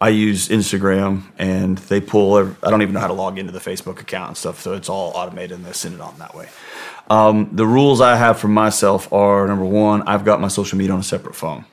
I 0.00 0.10
use 0.10 0.48
Instagram, 0.48 1.24
and 1.38 1.78
they 1.78 2.00
pull. 2.00 2.36
I 2.62 2.70
don't 2.70 2.82
even 2.82 2.94
know 2.94 3.00
how 3.00 3.08
to 3.08 3.12
log 3.12 3.38
into 3.38 3.52
the 3.52 3.58
Facebook 3.58 4.00
account 4.00 4.28
and 4.28 4.36
stuff, 4.36 4.60
so 4.60 4.74
it's 4.74 4.88
all 4.88 5.12
automated, 5.14 5.52
and 5.52 5.64
they 5.64 5.72
send 5.72 5.94
it 5.94 6.00
on 6.00 6.16
that 6.18 6.34
way. 6.34 6.48
Um, 7.10 7.48
the 7.52 7.66
rules 7.66 8.00
I 8.00 8.16
have 8.16 8.38
for 8.38 8.48
myself 8.48 9.12
are 9.12 9.46
number 9.46 9.64
one, 9.64 10.02
I've 10.02 10.24
got 10.24 10.40
my 10.40 10.48
social 10.48 10.78
media 10.78 10.92
on 10.92 11.00
a 11.00 11.04
separate 11.04 11.34
phone. 11.34 11.64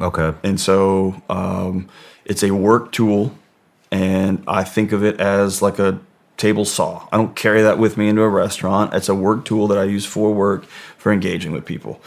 Okay. 0.00 0.32
And 0.42 0.60
so 0.60 1.22
um, 1.28 1.88
it's 2.24 2.42
a 2.42 2.50
work 2.52 2.92
tool, 2.92 3.34
and 3.90 4.44
I 4.46 4.64
think 4.64 4.92
of 4.92 5.02
it 5.02 5.20
as 5.20 5.62
like 5.62 5.78
a 5.78 5.98
table 6.36 6.64
saw. 6.64 7.06
I 7.12 7.16
don't 7.16 7.34
carry 7.34 7.62
that 7.62 7.78
with 7.78 7.96
me 7.96 8.08
into 8.08 8.22
a 8.22 8.28
restaurant. 8.28 8.94
It's 8.94 9.08
a 9.08 9.14
work 9.14 9.44
tool 9.44 9.66
that 9.68 9.78
I 9.78 9.84
use 9.84 10.04
for 10.04 10.32
work 10.32 10.64
for 10.98 11.12
engaging 11.12 11.52
with 11.52 11.64
people. 11.64 12.00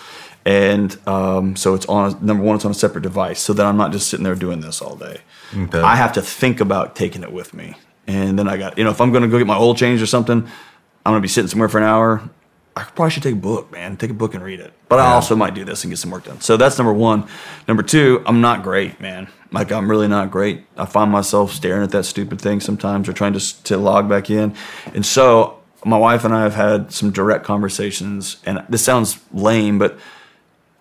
And 0.46 0.96
um, 1.08 1.56
so 1.56 1.74
it's 1.74 1.88
on 1.88 2.24
number 2.24 2.44
one, 2.44 2.56
it's 2.56 2.66
on 2.66 2.72
a 2.72 2.76
separate 2.76 3.02
device, 3.02 3.40
so 3.40 3.54
that 3.54 3.66
I'm 3.66 3.78
not 3.78 3.92
just 3.92 4.10
sitting 4.10 4.24
there 4.24 4.36
doing 4.36 4.62
this 4.62 4.82
all 4.82 4.96
day. 4.96 5.22
Okay. 5.56 5.80
I 5.80 5.96
have 5.96 6.14
to 6.14 6.22
think 6.22 6.60
about 6.60 6.96
taking 6.96 7.24
it 7.24 7.32
with 7.32 7.54
me, 7.54 7.76
and 8.08 8.38
then 8.38 8.48
I 8.48 8.58
got 8.58 8.78
you 8.78 8.84
know 8.84 8.92
if 8.92 9.00
I'm 9.02 9.12
going 9.12 9.24
to 9.24 9.30
go 9.30 9.38
get 9.38 9.48
my 9.48 9.58
oil 9.58 9.76
changed 9.76 10.04
or 10.04 10.08
something, 10.08 10.38
I'm 10.38 11.12
going 11.12 11.22
to 11.22 11.22
be 11.22 11.28
sitting 11.28 11.48
somewhere 11.48 11.70
for 11.70 11.78
an 11.78 11.84
hour. 11.84 12.30
I 12.78 12.84
probably 12.84 13.12
should 13.12 13.24
take 13.24 13.36
a 13.36 13.38
book, 13.38 13.72
man. 13.72 13.96
Take 13.96 14.10
a 14.10 14.14
book 14.14 14.34
and 14.34 14.44
read 14.44 14.60
it. 14.60 14.74
But 14.90 15.00
I 15.00 15.14
also 15.14 15.34
might 15.34 15.54
do 15.54 15.64
this 15.64 15.86
and 15.86 15.92
get 15.92 15.98
some 15.98 16.12
work 16.12 16.26
done. 16.26 16.42
So 16.42 16.58
that's 16.58 16.78
number 16.78 16.92
one. 16.92 17.26
Number 17.70 17.84
two, 17.84 18.22
I'm 18.26 18.42
not 18.42 18.64
great, 18.64 19.00
man. 19.00 19.30
Like 19.52 19.72
I'm 19.72 19.90
really 19.90 20.10
not 20.10 20.30
great. 20.30 20.66
I 20.76 20.86
find 20.86 21.10
myself 21.10 21.54
staring 21.54 21.84
at 21.84 21.92
that 21.92 22.04
stupid 22.04 22.42
thing 22.42 22.60
sometimes, 22.60 23.08
or 23.08 23.14
trying 23.14 23.32
to 23.34 23.64
to 23.64 23.78
log 23.78 24.10
back 24.10 24.30
in. 24.30 24.56
And 24.94 25.06
so 25.06 25.62
my 25.86 25.98
wife 25.98 26.26
and 26.26 26.34
I 26.34 26.44
have 26.44 26.56
had 26.56 26.92
some 26.92 27.12
direct 27.12 27.46
conversations, 27.46 28.38
and 28.46 28.66
this 28.68 28.84
sounds 28.84 29.20
lame, 29.32 29.80
but 29.80 29.98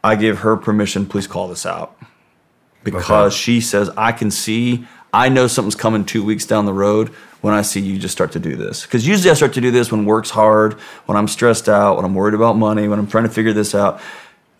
I 0.03 0.17
give 0.17 0.39
her 0.39 0.57
permission. 0.57 1.07
Please 1.07 1.29
call 1.29 1.47
this 1.47 1.65
out 1.65 1.97
because 2.85 3.33
Okay. 3.33 3.37
she 3.37 3.61
says 3.61 3.91
I 3.97 4.13
can 4.13 4.31
see. 4.31 4.87
I 5.13 5.29
know 5.29 5.47
something's 5.47 5.75
coming 5.77 6.05
two 6.05 6.25
weeks 6.25 6.45
down 6.47 6.67
the 6.67 6.73
road 6.73 7.09
when 7.41 7.55
I 7.55 7.63
see 7.63 7.81
you 7.81 7.99
just 7.99 8.13
start 8.13 8.33
to 8.33 8.41
do 8.41 8.57
this. 8.57 8.83
Because 8.83 9.07
usually 9.07 9.31
I 9.31 9.35
start 9.35 9.53
to 9.55 9.61
do 9.61 9.71
this 9.71 9.91
when 9.93 10.05
work's 10.07 10.31
hard, 10.31 10.75
when 11.07 11.17
I'm 11.17 11.29
stressed 11.29 11.69
out, 11.69 11.97
when 11.97 12.05
I'm 12.05 12.15
worried 12.15 12.35
about 12.35 12.57
money, 12.57 12.89
when 12.89 12.99
I'm 12.99 13.07
trying 13.07 13.25
to 13.25 13.31
figure 13.31 13.53
this 13.53 13.75
out. 13.75 14.01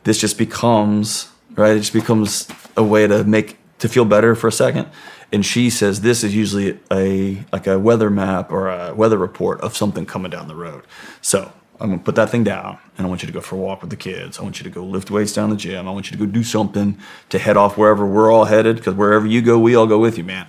This 0.05 0.19
just 0.21 0.39
becomes 0.39 1.29
right. 1.57 1.77
It 1.77 1.81
just 1.81 1.93
becomes 1.93 2.49
a 2.77 2.83
way 2.85 3.07
to 3.07 3.25
make 3.25 3.57
to 3.79 3.89
feel 3.89 4.05
better 4.05 4.35
for 4.35 4.49
a 4.49 4.53
second. 4.53 4.89
And 5.33 5.45
she 5.45 5.71
says 5.71 6.03
this 6.03 6.23
is 6.23 6.35
usually 6.35 6.79
a 6.93 7.45
like 7.53 7.67
a 7.67 7.79
weather 7.79 8.11
map 8.11 8.53
or 8.53 8.69
a 8.69 8.95
weather 8.95 9.19
report 9.19 9.61
of 9.63 9.77
something 9.77 10.07
coming 10.07 10.31
down 10.31 10.47
the 10.47 10.55
road. 10.55 10.85
So 11.21 11.51
I'm 11.81 11.91
gonna 11.91 12.03
put 12.03 12.15
that 12.15 12.31
thing 12.31 12.45
down, 12.45 12.79
and 12.97 13.07
I 13.07 13.11
want 13.11 13.23
you 13.23 13.27
to 13.27 13.33
go 13.33 13.41
for 13.41 13.57
a 13.57 13.59
walk 13.59 13.81
with 13.81 13.91
the 13.91 13.97
kids. 13.97 14.39
I 14.39 14.43
want 14.43 14.59
you 14.59 14.65
to 14.65 14.71
go 14.71 14.85
lift 14.85 15.11
weights 15.11 15.33
down 15.33 15.51
the 15.51 15.57
gym. 15.57 15.89
I 15.89 15.91
want 15.91 16.11
you 16.11 16.17
to 16.17 16.25
go 16.25 16.31
do 16.31 16.45
something 16.45 16.99
to 17.31 17.39
head 17.39 17.57
off 17.57 17.77
wherever 17.77 18.07
we're 18.07 18.31
all 18.33 18.45
headed, 18.45 18.77
because 18.77 18.95
wherever 18.95 19.27
you 19.27 19.43
go, 19.43 19.59
we 19.59 19.75
all 19.75 19.87
go 19.87 19.99
with 19.99 20.17
you, 20.17 20.25
man. 20.25 20.47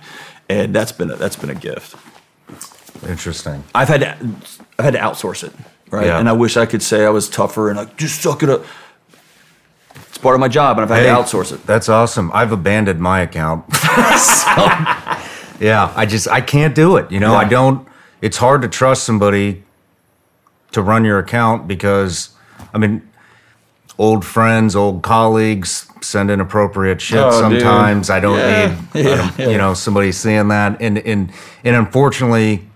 And 0.48 0.74
that's 0.74 0.92
been 0.92 1.10
a, 1.10 1.16
that's 1.16 1.34
been 1.36 1.50
a 1.50 1.54
gift. 1.54 1.96
Interesting. 3.08 3.64
I've 3.74 3.88
had 3.88 4.00
to 4.00 4.16
I've 4.78 4.84
had 4.84 4.92
to 4.94 5.00
outsource 5.00 5.44
it, 5.44 5.52
right? 5.90 6.06
Yeah. 6.06 6.18
And 6.18 6.28
I 6.28 6.32
wish 6.32 6.56
I 6.56 6.64
could 6.66 6.82
say 6.82 7.04
I 7.04 7.10
was 7.10 7.28
tougher 7.28 7.68
and 7.68 7.76
like 7.78 7.96
just 7.96 8.22
suck 8.22 8.42
it 8.42 8.48
up. 8.48 8.64
It's 10.08 10.18
part 10.18 10.34
of 10.34 10.40
my 10.40 10.48
job, 10.48 10.78
and 10.78 10.84
I've 10.84 10.88
had 10.96 11.04
Hey, 11.06 11.14
to 11.14 11.22
outsource 11.22 11.52
it. 11.52 11.66
That's 11.66 11.88
awesome. 11.88 12.30
I've 12.32 12.52
abandoned 12.52 13.00
my 13.00 13.20
account. 13.20 13.64
So, 14.16 14.62
yeah, 15.60 15.92
I 15.94 16.06
just 16.06 16.26
I 16.28 16.40
can't 16.40 16.74
do 16.74 16.96
it. 16.96 17.10
You 17.12 17.20
know, 17.20 17.34
I 17.34 17.44
don't. 17.44 17.86
It's 18.22 18.38
hard 18.38 18.62
to 18.62 18.68
trust 18.68 19.04
somebody 19.04 19.62
to 20.72 20.82
run 20.82 21.04
your 21.04 21.18
account 21.18 21.66
because, 21.68 22.30
I 22.74 22.78
mean, 22.78 23.02
old 23.98 24.24
friends, 24.24 24.76
old 24.76 25.02
colleagues 25.02 25.86
send 26.02 26.30
inappropriate 26.30 27.00
shit 27.00 27.18
Oh, 27.18 27.30
dude. 27.48 27.60
sometimes. 27.62 28.10
I 28.10 28.20
don't 28.20 28.38
Yeah. 28.38 28.76
need, 28.94 29.06
I 29.06 29.16
don't- 29.16 29.50
you 29.50 29.58
know, 29.58 29.74
somebody 29.74 30.12
seeing 30.12 30.48
that, 30.48 30.76
and 30.80 30.98
and 30.98 31.32
and 31.64 31.76
unfortunately. 31.76 32.68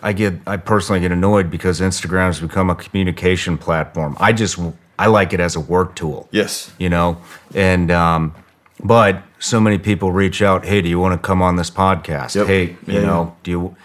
I 0.00 0.12
get 0.12 0.34
I 0.46 0.58
personally 0.58 1.00
get 1.00 1.10
annoyed 1.10 1.50
because 1.50 1.80
Instagram 1.80 2.26
has 2.26 2.38
become 2.38 2.70
a 2.70 2.76
communication 2.76 3.58
platform. 3.58 4.16
I 4.20 4.32
just 4.32 4.56
I 4.96 5.06
like 5.08 5.32
it 5.32 5.40
as 5.40 5.56
a 5.56 5.60
work 5.60 5.96
tool 5.96 6.28
Yes. 6.30 6.70
you 6.78 6.88
know 6.88 7.16
and 7.52 7.90
um 7.90 8.32
but 8.78 9.24
so 9.40 9.58
many 9.58 9.76
people 9.76 10.12
reach 10.12 10.40
out 10.40 10.64
hey 10.64 10.80
do 10.82 10.88
you 10.88 11.00
want 11.00 11.20
to 11.20 11.26
come 11.26 11.42
on 11.42 11.56
this 11.56 11.68
podcast 11.68 12.36
Yep. 12.36 12.46
hey 12.46 12.62
you 12.86 13.00
Yeah, 13.00 13.06
know 13.06 13.34
do 13.42 13.50
you 13.50 13.76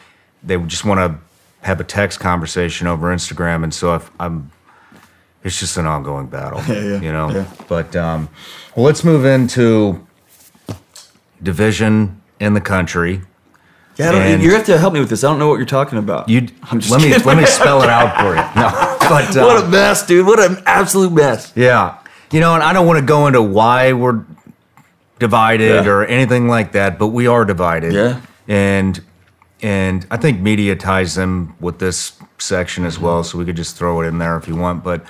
they 0.44 0.56
just 0.60 0.86
want 0.86 1.00
to 1.00 1.18
have 1.64 1.80
a 1.80 1.84
text 1.84 2.20
conversation 2.20 2.88
over 2.88 3.14
Instagram, 3.14 3.64
and 3.64 3.74
so 3.74 3.96
if 3.96 4.10
I'm, 4.20 4.52
it's 5.44 5.60
just 5.60 5.78
an 5.78 5.86
ongoing 5.86 6.28
battle. 6.28 6.62
Yeah, 6.68 6.82
yeah, 6.82 7.02
you 7.02 7.12
know. 7.12 7.30
yeah. 7.32 7.46
But 7.68 7.96
um, 7.96 8.30
well, 8.76 8.86
let's 8.86 9.04
move 9.04 9.26
into 9.26 10.06
division 11.42 12.22
in 12.40 12.54
the 12.54 12.62
country. 12.62 13.22
Yeah, 13.98 14.12
I 14.12 14.36
you 14.36 14.52
have 14.54 14.66
to 14.66 14.78
help 14.80 14.94
me 14.94 15.00
with 15.00 15.10
this. 15.10 15.24
I 15.24 15.30
don't 15.30 15.38
know 15.38 15.48
what 15.48 15.58
you're 15.58 15.66
talking 15.68 16.00
about. 16.00 16.28
You 16.28 16.48
I'm 16.64 16.80
just 16.80 16.92
let 16.92 17.02
me 17.02 17.16
let 17.24 17.38
me 17.38 17.46
spell 17.60 17.84
it 17.84 17.90
out 17.90 18.18
for 18.20 18.30
you. 18.30 18.42
No, 18.62 18.98
but 19.10 19.38
uh, 19.38 19.44
what 19.46 19.64
a 19.64 19.68
mess, 19.68 20.06
dude. 20.06 20.26
What 20.26 20.40
an 20.40 20.64
absolute 20.66 21.12
mess. 21.14 21.54
Yeah. 21.56 21.98
You 22.32 22.40
know, 22.40 22.56
and 22.56 22.64
I 22.64 22.74
don't 22.74 22.88
want 22.88 22.98
to 23.00 23.06
go 23.06 23.28
into 23.28 23.42
why 23.44 23.94
we're 23.94 24.26
divided 25.20 25.86
Yeah. 25.86 25.92
or 25.92 26.04
anything 26.06 26.48
like 26.48 26.72
that, 26.72 26.98
but 26.98 27.10
we 27.10 27.28
are 27.28 27.46
divided. 27.46 27.94
Yeah. 27.94 28.22
And 28.48 29.00
and 29.64 30.06
I 30.12 30.18
think 30.18 30.40
media 30.42 30.76
ties 30.76 31.16
them 31.16 31.56
with 31.60 31.80
this 31.80 32.14
section 32.38 32.86
as 32.86 33.00
well, 33.00 33.24
so 33.24 33.38
we 33.38 33.46
could 33.46 33.56
just 33.56 33.76
throw 33.78 34.02
it 34.02 34.06
in 34.08 34.18
there 34.20 34.38
if 34.38 34.48
you 34.48 34.56
want. 34.56 34.84
But 34.84 35.06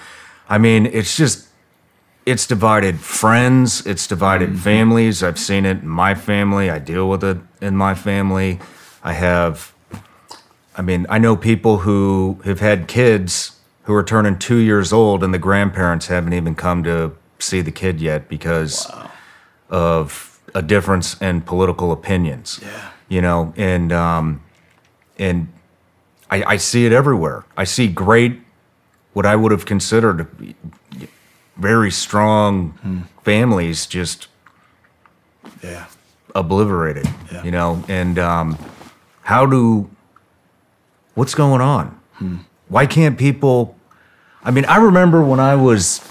I 0.47 0.57
mean, 0.57 0.85
it's 0.85 1.17
just 1.17 1.47
it's 2.25 2.47
divided 2.47 2.99
friends, 2.99 3.85
it's 3.85 4.07
divided 4.07 4.49
Mm-hmm. 4.49 4.59
families. 4.59 5.23
I've 5.23 5.39
seen 5.39 5.65
it 5.65 5.81
in 5.81 5.87
my 5.87 6.15
family. 6.15 6.69
I 6.69 6.79
deal 6.79 7.09
with 7.09 7.23
it 7.23 7.37
in 7.59 7.75
my 7.75 7.95
family. 7.95 8.59
I 9.03 9.13
have 9.13 9.73
I 10.75 10.81
mean, 10.81 11.05
I 11.09 11.17
know 11.19 11.35
people 11.35 11.79
who 11.79 12.39
have 12.45 12.59
had 12.59 12.87
kids 12.87 13.57
who 13.83 13.93
are 13.93 14.03
turning 14.03 14.39
two 14.39 14.57
years 14.57 14.93
old, 14.93 15.23
and 15.23 15.33
the 15.33 15.39
grandparents 15.39 16.07
haven't 16.07 16.33
even 16.33 16.55
come 16.55 16.83
to 16.83 17.11
see 17.39 17.61
the 17.61 17.71
kid 17.71 17.99
yet 18.01 18.29
because 18.29 18.89
of 19.69 20.39
a 20.55 20.61
difference 20.61 21.19
in 21.21 21.41
political 21.41 21.91
opinions. 21.91 22.59
Yeah. 22.61 22.89
You 23.09 23.21
know, 23.21 23.53
and 23.57 23.91
um, 23.91 24.42
and 25.23 25.47
I, 26.29 26.43
I 26.53 26.57
see 26.57 26.85
it 26.85 26.91
everywhere. 26.91 27.45
I 27.55 27.63
see 27.63 27.87
great, 27.87 28.41
what 29.13 29.25
I 29.25 29.35
would 29.35 29.51
have 29.51 29.65
considered 29.65 30.27
very 31.57 31.91
strong 31.91 33.07
families 33.23 33.85
just 33.85 34.27
Yeah. 35.61 35.85
obliterated. 36.35 37.07
Yeah. 37.31 37.43
You 37.43 37.51
know, 37.51 37.83
and 37.87 38.17
um, 38.19 38.57
how 39.21 39.45
do 39.45 39.89
what's 41.15 41.35
going 41.35 41.61
on? 41.61 41.99
Why 42.69 42.85
can't 42.85 43.17
people? 43.17 43.75
I 44.43 44.51
mean, 44.51 44.65
I 44.65 44.77
remember 44.77 45.21
when 45.23 45.39
I 45.39 45.55
was 45.55 46.01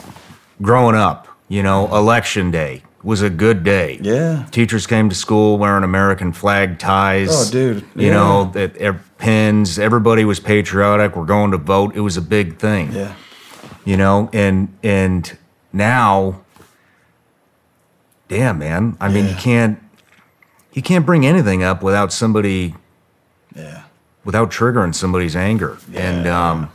growing 0.60 0.94
up. 0.96 1.28
You 1.48 1.62
know, 1.62 1.94
election 1.94 2.50
day 2.50 2.82
was 3.02 3.20
a 3.22 3.30
good 3.30 3.64
day. 3.64 3.98
Yeah. 4.02 4.46
Teachers 4.52 4.86
came 4.86 5.08
to 5.08 5.14
school 5.14 5.58
wearing 5.58 5.82
American 5.84 6.32
flag 6.32 6.78
ties. 6.78 7.28
Oh, 7.30 7.50
dude. 7.50 7.84
You 7.96 8.06
Yeah. 8.08 8.12
know, 8.12 8.50
that 8.54 8.76
ev- 8.76 9.10
pins. 9.18 9.78
Everybody 9.78 10.24
was 10.24 10.38
patriotic. 10.40 11.16
We're 11.16 11.24
going 11.26 11.50
to 11.50 11.58
vote. 11.58 11.94
It 11.96 12.00
was 12.00 12.16
a 12.16 12.22
big 12.22 12.58
thing 12.58 12.92
Yeah. 12.92 13.14
you 13.84 13.96
know 13.96 14.30
and 14.32 14.68
and 14.84 15.36
now 15.72 16.40
damn 18.28 18.58
man 18.58 18.96
i 19.00 19.08
mean 19.08 19.26
you 19.28 19.34
can't 19.34 19.78
you 20.72 20.80
can't 20.82 21.04
bring 21.04 21.26
anything 21.26 21.62
up 21.62 21.82
without 21.82 22.12
somebody 22.12 22.74
Yeah. 23.54 23.82
without 24.24 24.50
triggering 24.50 24.94
somebody's 24.94 25.34
anger 25.36 25.78
and 25.94 26.24
Yeah. 26.26 26.50
um 26.50 26.68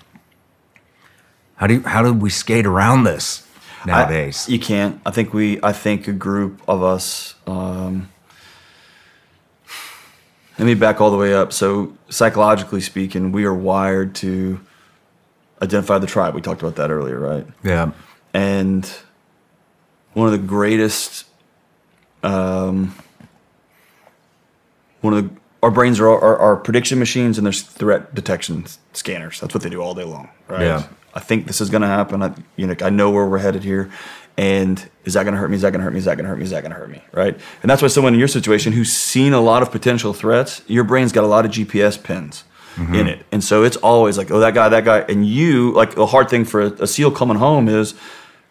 how 1.56 1.68
do 1.68 1.76
you, 1.76 1.84
how 1.84 2.04
do 2.04 2.14
we 2.14 2.30
skate 2.30 2.66
around 2.66 3.04
this 3.06 3.47
I- 3.84 3.88
nowadays 3.88 4.48
you 4.50 4.60
can't. 4.60 5.00
I 5.06 5.12
think 5.12 5.34
we. 5.34 5.60
I 5.64 5.72
think 5.74 6.08
a 6.08 6.14
group 6.14 6.62
of 6.68 6.84
us. 6.84 7.36
Um, 7.46 8.10
let 10.60 10.66
me 10.66 10.74
back 10.74 11.00
all 11.00 11.12
the 11.12 11.18
way 11.18 11.34
up. 11.34 11.54
So 11.54 11.96
psychologically 12.10 12.82
speaking, 12.82 13.32
we 13.32 13.46
are 13.46 13.54
wired 13.54 14.16
to 14.16 14.60
identify 15.62 16.00
the 16.00 16.08
tribe. 16.08 16.34
We 16.34 16.42
talked 16.42 16.62
about 16.62 16.76
that 16.78 16.90
earlier, 16.90 17.20
right? 17.20 17.46
yeah 17.64 17.92
And 18.34 18.92
one 20.14 20.26
of 20.26 20.32
the 20.32 20.48
greatest, 20.48 21.26
um, 22.24 22.96
one 25.02 25.14
of 25.14 25.24
the 25.30 25.36
our 25.64 25.72
brains 25.72 26.00
are, 26.00 26.08
are, 26.08 26.38
are 26.38 26.56
prediction 26.56 27.00
machines 27.00 27.38
and 27.38 27.46
there's 27.46 27.62
threat 27.62 28.14
detection 28.14 28.66
scanners. 28.94 29.40
That's 29.40 29.54
what 29.54 29.64
they 29.64 29.70
do 29.70 29.82
all 29.82 29.96
day 29.96 30.04
long, 30.04 30.30
right? 30.48 30.62
Yeah. 30.62 30.88
I 31.18 31.20
think 31.20 31.48
this 31.48 31.62
is 31.62 31.72
going 31.72 31.82
to 31.82 31.88
happen. 31.88 32.22
I, 32.22 32.32
you 32.58 32.68
know, 32.68 32.76
I 32.80 32.92
know 32.92 33.10
where 33.10 33.26
we're 33.26 33.40
headed 33.40 33.64
here. 33.64 33.90
And 34.38 34.78
is 35.04 35.16
that 35.16 35.24
going 35.24 35.34
to 35.34 35.40
hurt 35.40 35.50
me? 35.50 35.56
Is 35.56 35.64
that 35.64 35.72
going 35.72 35.80
to 35.80 35.84
hurt 35.84 35.94
me? 35.94 35.98
Is 35.98 36.06
that 36.06 36.16
going 36.16 36.26
to 36.26 36.30
hurt 36.30 36.38
me? 36.38 36.44
Is 36.44 36.52
that 36.52 36.62
going 36.62 36.72
to 36.72 36.78
hurt 36.78 36.92
me? 36.92 37.02
Right? 37.12 37.36
And 37.64 37.72
that's 37.72 37.82
why 37.82 37.88
someone 37.88 38.14
in 38.14 38.20
your 38.20 38.28
situation 38.28 38.72
who's 38.72 38.94
seen 38.94 39.34
a 39.34 39.42
lot 39.42 39.64
of 39.64 39.72
potential 39.72 40.14
threats, 40.14 40.62
your 40.68 40.84
brain's 40.84 41.12
got 41.12 41.24
a 41.24 41.28
lot 41.28 41.44
of 41.44 41.50
GPS 41.50 42.02
pins 42.02 42.44
mm-hmm. 42.76 42.94
in 42.94 43.08
it. 43.08 43.26
And 43.32 43.44
so 43.44 43.64
it's 43.64 43.78
always 43.78 44.16
like, 44.16 44.30
oh, 44.30 44.40
that 44.42 44.54
guy, 44.54 44.70
that 44.70 44.86
guy. 44.86 45.00
And 45.00 45.26
you, 45.26 45.72
like, 45.72 45.96
the 45.96 46.06
hard 46.06 46.30
thing 46.30 46.46
for 46.46 46.62
a, 46.62 46.72
a 46.84 46.88
SEAL 46.88 47.12
coming 47.12 47.38
home 47.38 47.68
is 47.68 47.96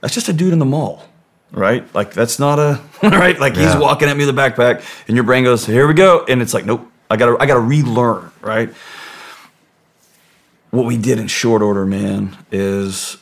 that's 0.00 0.14
just 0.14 0.28
a 0.28 0.32
dude 0.32 0.52
in 0.52 0.58
the 0.58 0.64
mall. 0.64 1.04
Right? 1.52 1.94
Like, 1.94 2.14
that's 2.14 2.40
not 2.40 2.58
a, 2.58 2.80
right? 3.04 3.38
Like, 3.38 3.54
he's 3.54 3.76
walking 3.76 4.08
at 4.08 4.16
me 4.16 4.26
with 4.26 4.36
a 4.36 4.40
backpack, 4.40 4.82
and 5.06 5.16
your 5.16 5.22
brain 5.22 5.44
goes, 5.44 5.64
here 5.64 5.86
we 5.86 5.94
go. 5.94 6.24
And 6.28 6.42
it's 6.42 6.52
like, 6.52 6.64
nope, 6.64 6.90
I 7.08 7.16
gotta, 7.16 7.36
I 7.38 7.46
gotta 7.46 7.60
relearn, 7.60 8.32
right? 8.40 8.74
What 10.76 10.84
we 10.84 10.98
did 10.98 11.18
in 11.18 11.26
short 11.26 11.62
order, 11.62 11.86
man, 11.86 12.36
is 12.52 13.16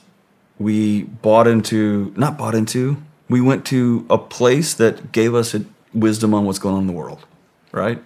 we 0.58 1.04
bought 1.04 1.46
into, 1.46 2.12
not 2.16 2.36
bought 2.36 2.56
into, 2.56 3.00
we 3.28 3.40
went 3.40 3.64
to 3.66 4.04
a 4.10 4.18
place 4.18 4.74
that 4.74 5.12
gave 5.12 5.36
us 5.36 5.54
a 5.54 5.64
wisdom 5.92 6.34
on 6.34 6.46
what's 6.46 6.58
going 6.58 6.74
on 6.74 6.80
in 6.80 6.86
the 6.88 6.92
world, 6.92 7.24
right? 7.70 8.02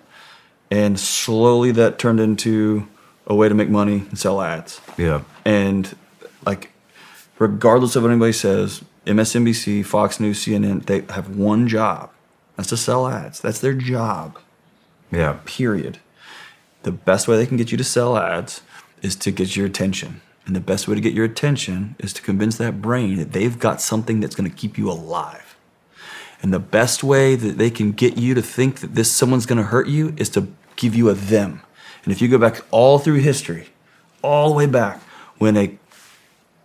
And 0.70 1.00
slowly 1.00 1.72
that 1.72 1.98
turned 1.98 2.20
into 2.20 2.86
a 3.26 3.34
way 3.34 3.48
to 3.48 3.54
make 3.54 3.70
money 3.70 4.04
and 4.10 4.18
sell 4.18 4.42
ads. 4.42 4.82
yeah 4.98 5.22
And 5.46 5.96
like, 6.44 6.70
regardless 7.38 7.96
of 7.96 8.02
what 8.02 8.10
anybody 8.10 8.34
says, 8.34 8.84
MSNBC, 9.06 9.82
Fox 9.86 10.20
News, 10.20 10.44
CNN, 10.44 10.84
they 10.84 11.10
have 11.14 11.34
one 11.34 11.68
job. 11.68 12.10
That's 12.56 12.68
to 12.68 12.76
sell 12.76 13.08
ads. 13.08 13.40
That's 13.40 13.60
their 13.60 13.72
job. 13.72 14.38
yeah 15.10 15.38
Period. 15.46 16.00
The 16.82 16.92
best 16.92 17.26
way 17.26 17.38
they 17.38 17.46
can 17.46 17.56
get 17.56 17.72
you 17.72 17.78
to 17.78 17.84
sell 17.84 18.18
ads 18.18 18.60
is 19.02 19.16
to 19.16 19.30
get 19.30 19.56
your 19.56 19.66
attention. 19.66 20.20
And 20.46 20.56
the 20.56 20.60
best 20.60 20.88
way 20.88 20.94
to 20.94 21.00
get 21.00 21.12
your 21.12 21.26
attention 21.26 21.94
is 21.98 22.12
to 22.14 22.22
convince 22.22 22.56
that 22.56 22.80
brain 22.80 23.16
that 23.16 23.32
they've 23.32 23.58
got 23.58 23.82
something 23.82 24.20
that's 24.20 24.34
going 24.34 24.50
to 24.50 24.56
keep 24.56 24.78
you 24.78 24.90
alive. 24.90 25.56
And 26.40 26.52
the 26.52 26.58
best 26.58 27.04
way 27.04 27.34
that 27.34 27.58
they 27.58 27.70
can 27.70 27.92
get 27.92 28.16
you 28.16 28.34
to 28.34 28.42
think 28.42 28.80
that 28.80 28.94
this 28.94 29.10
someone's 29.10 29.46
going 29.46 29.58
to 29.58 29.64
hurt 29.64 29.88
you 29.88 30.14
is 30.16 30.30
to 30.30 30.48
give 30.76 30.94
you 30.94 31.10
a 31.10 31.14
them. 31.14 31.60
And 32.04 32.12
if 32.12 32.22
you 32.22 32.28
go 32.28 32.38
back 32.38 32.64
all 32.70 32.98
through 32.98 33.16
history, 33.16 33.68
all 34.22 34.48
the 34.48 34.54
way 34.54 34.66
back, 34.66 35.02
when 35.38 35.56
a 35.56 35.78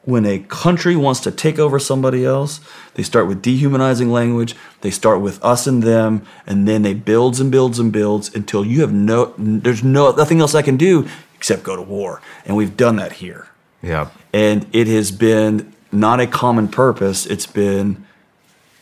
when 0.05 0.25
a 0.25 0.39
country 0.39 0.97
wants 0.97 1.21
to 1.21 1.31
take 1.31 1.57
over 1.57 1.79
somebody 1.79 2.25
else, 2.25 2.59
they 2.95 3.03
start 3.03 3.25
with 3.25 3.41
dehumanizing 3.41 4.11
language. 4.11 4.53
They 4.81 4.91
start 4.91 5.21
with 5.21 5.41
us 5.43 5.65
and 5.65 5.81
them, 5.81 6.25
and 6.45 6.67
then 6.67 6.81
they 6.81 6.93
builds 6.93 7.39
and 7.39 7.49
builds 7.49 7.79
and 7.79 7.91
builds 7.91 8.33
until 8.35 8.65
you 8.65 8.81
have 8.81 8.91
no, 8.91 9.33
there's 9.37 9.81
no 9.81 10.11
nothing 10.11 10.41
else 10.41 10.55
I 10.55 10.61
can 10.61 10.75
do 10.75 11.07
except 11.43 11.61
go 11.61 11.75
to 11.75 11.81
war. 11.81 12.21
And 12.45 12.55
we've 12.55 12.77
done 12.77 12.95
that 12.95 13.11
here. 13.11 13.49
yeah 13.81 14.07
And 14.31 14.65
it 14.71 14.87
has 14.87 15.11
been 15.11 15.73
not 15.91 16.21
a 16.21 16.25
common 16.25 16.69
purpose. 16.69 17.25
It's 17.25 17.45
been, 17.45 18.05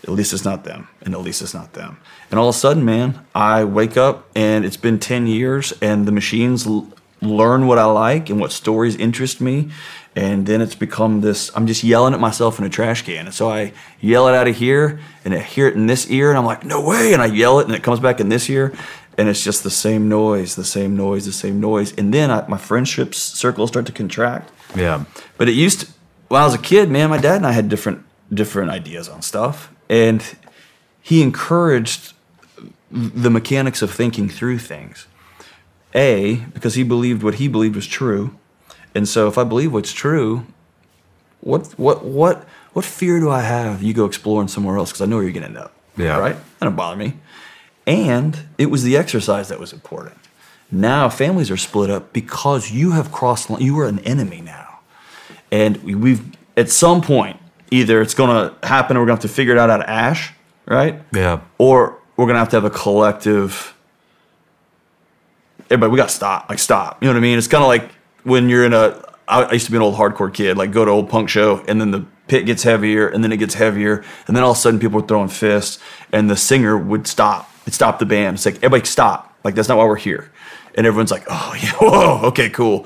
at 0.03 0.09
least 0.09 0.31
it's 0.31 0.45
not 0.45 0.63
them, 0.63 0.87
and 1.01 1.15
at 1.15 1.21
least 1.21 1.41
it's 1.41 1.55
not 1.55 1.73
them. 1.73 1.97
And 2.29 2.39
all 2.39 2.49
of 2.49 2.55
a 2.55 2.57
sudden, 2.59 2.85
man, 2.85 3.25
I 3.33 3.63
wake 3.63 3.97
up 3.97 4.29
and 4.35 4.63
it's 4.63 4.77
been 4.77 4.99
10 4.99 5.25
years, 5.25 5.73
and 5.81 6.07
the 6.07 6.11
machines 6.11 6.67
l- 6.67 6.87
learn 7.19 7.65
what 7.65 7.79
I 7.79 7.85
like 7.85 8.29
and 8.29 8.39
what 8.39 8.51
stories 8.51 8.95
interest 8.95 9.41
me. 9.41 9.71
And 10.15 10.45
then 10.45 10.61
it's 10.61 10.75
become 10.75 11.21
this 11.21 11.49
I'm 11.55 11.65
just 11.65 11.83
yelling 11.83 12.13
at 12.13 12.19
myself 12.19 12.59
in 12.59 12.65
a 12.65 12.69
trash 12.69 13.01
can. 13.01 13.25
And 13.25 13.33
so 13.33 13.49
I 13.49 13.71
yell 14.01 14.27
it 14.27 14.35
out 14.35 14.47
of 14.47 14.55
here, 14.55 14.99
and 15.25 15.33
I 15.33 15.39
hear 15.39 15.67
it 15.67 15.73
in 15.73 15.87
this 15.87 16.11
ear, 16.11 16.29
and 16.29 16.37
I'm 16.37 16.45
like, 16.45 16.63
no 16.63 16.79
way. 16.85 17.13
And 17.13 17.21
I 17.23 17.27
yell 17.27 17.59
it, 17.59 17.65
and 17.65 17.73
it 17.73 17.81
comes 17.81 17.99
back 17.99 18.19
in 18.19 18.29
this 18.29 18.49
ear. 18.49 18.73
And 19.21 19.29
it's 19.29 19.43
just 19.43 19.61
the 19.61 19.69
same 19.69 20.09
noise, 20.09 20.55
the 20.55 20.63
same 20.63 20.97
noise, 20.97 21.27
the 21.27 21.31
same 21.31 21.59
noise. 21.61 21.93
And 21.95 22.11
then 22.11 22.31
I, 22.31 22.43
my 22.47 22.57
friendships 22.57 23.19
circles 23.19 23.69
start 23.69 23.85
to 23.85 23.91
contract. 23.91 24.51
yeah 24.75 25.05
But 25.37 25.47
it 25.47 25.51
used 25.51 25.81
to, 25.81 25.87
when 26.29 26.41
I 26.41 26.45
was 26.45 26.55
a 26.55 26.57
kid, 26.57 26.89
man, 26.89 27.11
my 27.11 27.19
dad 27.19 27.35
and 27.35 27.45
I 27.45 27.51
had 27.51 27.69
different 27.69 28.03
different 28.33 28.71
ideas 28.71 29.07
on 29.07 29.21
stuff, 29.21 29.71
and 29.89 30.23
he 31.03 31.21
encouraged 31.21 32.13
the 32.89 33.29
mechanics 33.29 33.83
of 33.83 33.91
thinking 33.91 34.27
through 34.27 34.57
things. 34.57 35.05
A, 35.93 36.37
because 36.55 36.73
he 36.73 36.83
believed 36.83 37.21
what 37.21 37.35
he 37.35 37.47
believed 37.47 37.75
was 37.75 37.85
true, 37.85 38.35
and 38.95 39.07
so 39.07 39.27
if 39.27 39.37
I 39.37 39.43
believe 39.43 39.71
what's 39.71 39.93
true, 39.93 40.47
what 41.41 41.67
what 41.77 42.03
what 42.03 42.47
what 42.73 42.85
fear 42.85 43.19
do 43.19 43.29
I 43.29 43.41
have? 43.41 43.83
You 43.83 43.93
go 43.93 44.05
exploring 44.05 44.47
somewhere 44.47 44.77
else 44.77 44.89
because 44.89 45.01
I 45.01 45.05
know 45.05 45.17
where 45.17 45.25
you're 45.25 45.39
going 45.39 45.43
to 45.43 45.49
end 45.49 45.57
up. 45.59 45.73
Yeah. 45.95 46.17
right. 46.17 46.35
That 46.57 46.65
don't 46.65 46.75
bother 46.75 46.97
me. 46.97 47.13
And 47.91 48.39
it 48.57 48.67
was 48.67 48.83
the 48.83 48.95
exercise 48.95 49.49
that 49.49 49.59
was 49.59 49.73
important. 49.73 50.17
Now 50.71 51.09
families 51.09 51.51
are 51.51 51.57
split 51.57 51.89
up 51.89 52.13
because 52.13 52.71
you 52.71 52.91
have 52.91 53.11
crossed. 53.11 53.49
You 53.59 53.77
are 53.79 53.87
an 53.87 53.99
enemy 53.99 54.39
now 54.39 54.79
and 55.51 55.77
we- 55.83 55.95
we've 55.95 56.21
at 56.55 56.69
some 56.69 57.01
point 57.01 57.37
either 57.69 58.01
it's 58.01 58.13
going 58.13 58.29
to 58.29 58.67
happen 58.67 58.95
or 58.95 59.01
we're 59.01 59.07
going 59.07 59.17
to 59.17 59.23
have 59.23 59.29
to 59.31 59.35
figure 59.35 59.53
it 59.53 59.59
out 59.59 59.69
out 59.69 59.81
of 59.81 59.87
ash 59.87 60.33
right 60.65 61.01
yeah 61.13 61.41
or 61.57 61.97
we're 62.15 62.25
going 62.25 62.35
to 62.35 62.39
have 62.39 62.49
to 62.49 62.55
have 62.55 62.63
a 62.63 62.69
collective 62.69 63.73
everybody, 65.69 65.91
we 65.91 65.97
got 65.97 66.09
to 66.09 66.15
stop. 66.15 66.49
Like 66.49 66.59
stop. 66.59 67.01
You 67.01 67.07
know 67.07 67.13
what 67.13 67.17
I 67.19 67.21
mean? 67.21 67.37
It's 67.37 67.47
kind 67.47 67.63
of 67.63 67.67
like 67.67 67.91
when 68.23 68.49
you're 68.49 68.65
in 68.65 68.73
a 68.73 69.01
I 69.27 69.51
used 69.53 69.65
to 69.65 69.71
be 69.71 69.77
an 69.77 69.83
old 69.83 69.95
hardcore 69.95 70.33
kid. 70.33 70.57
Like 70.57 70.71
go 70.71 70.83
to 70.85 70.91
old 70.91 71.09
punk 71.09 71.29
show, 71.29 71.63
and 71.67 71.79
then 71.79 71.91
the 71.91 72.05
pit 72.27 72.45
gets 72.45 72.63
heavier, 72.63 73.07
and 73.07 73.23
then 73.23 73.31
it 73.31 73.37
gets 73.37 73.53
heavier, 73.53 74.03
and 74.27 74.35
then 74.35 74.43
all 74.43 74.51
of 74.51 74.57
a 74.57 74.59
sudden 74.59 74.79
people 74.79 74.99
were 75.01 75.07
throwing 75.07 75.29
fists, 75.29 75.79
and 76.11 76.29
the 76.29 76.35
singer 76.35 76.77
would 76.77 77.07
stop. 77.07 77.49
It 77.67 77.73
stopped 77.73 77.99
the 77.99 78.05
band. 78.05 78.35
It's 78.35 78.45
like 78.45 78.55
everybody 78.55 78.85
stop. 78.85 79.35
Like 79.43 79.55
that's 79.55 79.69
not 79.69 79.77
why 79.77 79.85
we're 79.85 79.95
here. 79.95 80.31
And 80.75 80.87
everyone's 80.87 81.11
like, 81.11 81.23
oh 81.29 81.55
yeah, 81.61 81.71
whoa, 81.81 82.27
okay, 82.27 82.49
cool. 82.49 82.85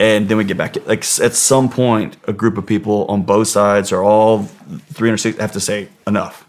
And 0.00 0.28
then 0.28 0.36
we 0.38 0.44
get 0.44 0.56
back. 0.56 0.76
Like 0.86 1.00
at 1.20 1.34
some 1.34 1.68
point, 1.68 2.16
a 2.26 2.32
group 2.32 2.58
of 2.58 2.66
people 2.66 3.06
on 3.06 3.22
both 3.22 3.48
sides 3.48 3.92
or 3.92 4.02
all 4.02 4.44
360 4.44 5.40
have 5.40 5.52
to 5.52 5.60
say 5.60 5.88
enough. 6.06 6.46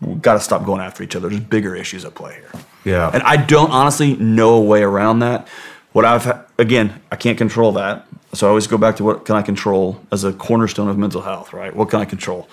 We've 0.00 0.20
got 0.20 0.34
to 0.34 0.40
stop 0.40 0.64
going 0.64 0.80
after 0.80 1.02
each 1.02 1.14
other. 1.14 1.28
There's 1.28 1.42
bigger 1.42 1.76
issues 1.76 2.04
at 2.04 2.14
play 2.14 2.34
here. 2.34 2.50
Yeah. 2.84 3.10
And 3.12 3.22
I 3.22 3.36
don't 3.36 3.70
honestly 3.70 4.16
know 4.16 4.54
a 4.54 4.60
way 4.62 4.82
around 4.82 5.18
that. 5.20 5.46
What 5.92 6.04
I've 6.04 6.44
again, 6.58 7.00
I 7.12 7.16
can't 7.16 7.36
control 7.36 7.72
that. 7.72 8.06
So 8.32 8.46
I 8.46 8.48
always 8.48 8.66
go 8.66 8.78
back 8.78 8.96
to 8.96 9.04
what 9.04 9.24
can 9.24 9.34
I 9.36 9.42
control 9.42 10.00
as 10.12 10.24
a 10.24 10.32
cornerstone 10.32 10.88
of 10.88 10.96
mental 10.96 11.20
health, 11.20 11.52
right? 11.52 11.74
What 11.74 11.90
can 11.90 12.00
I 12.00 12.04
control? 12.04 12.48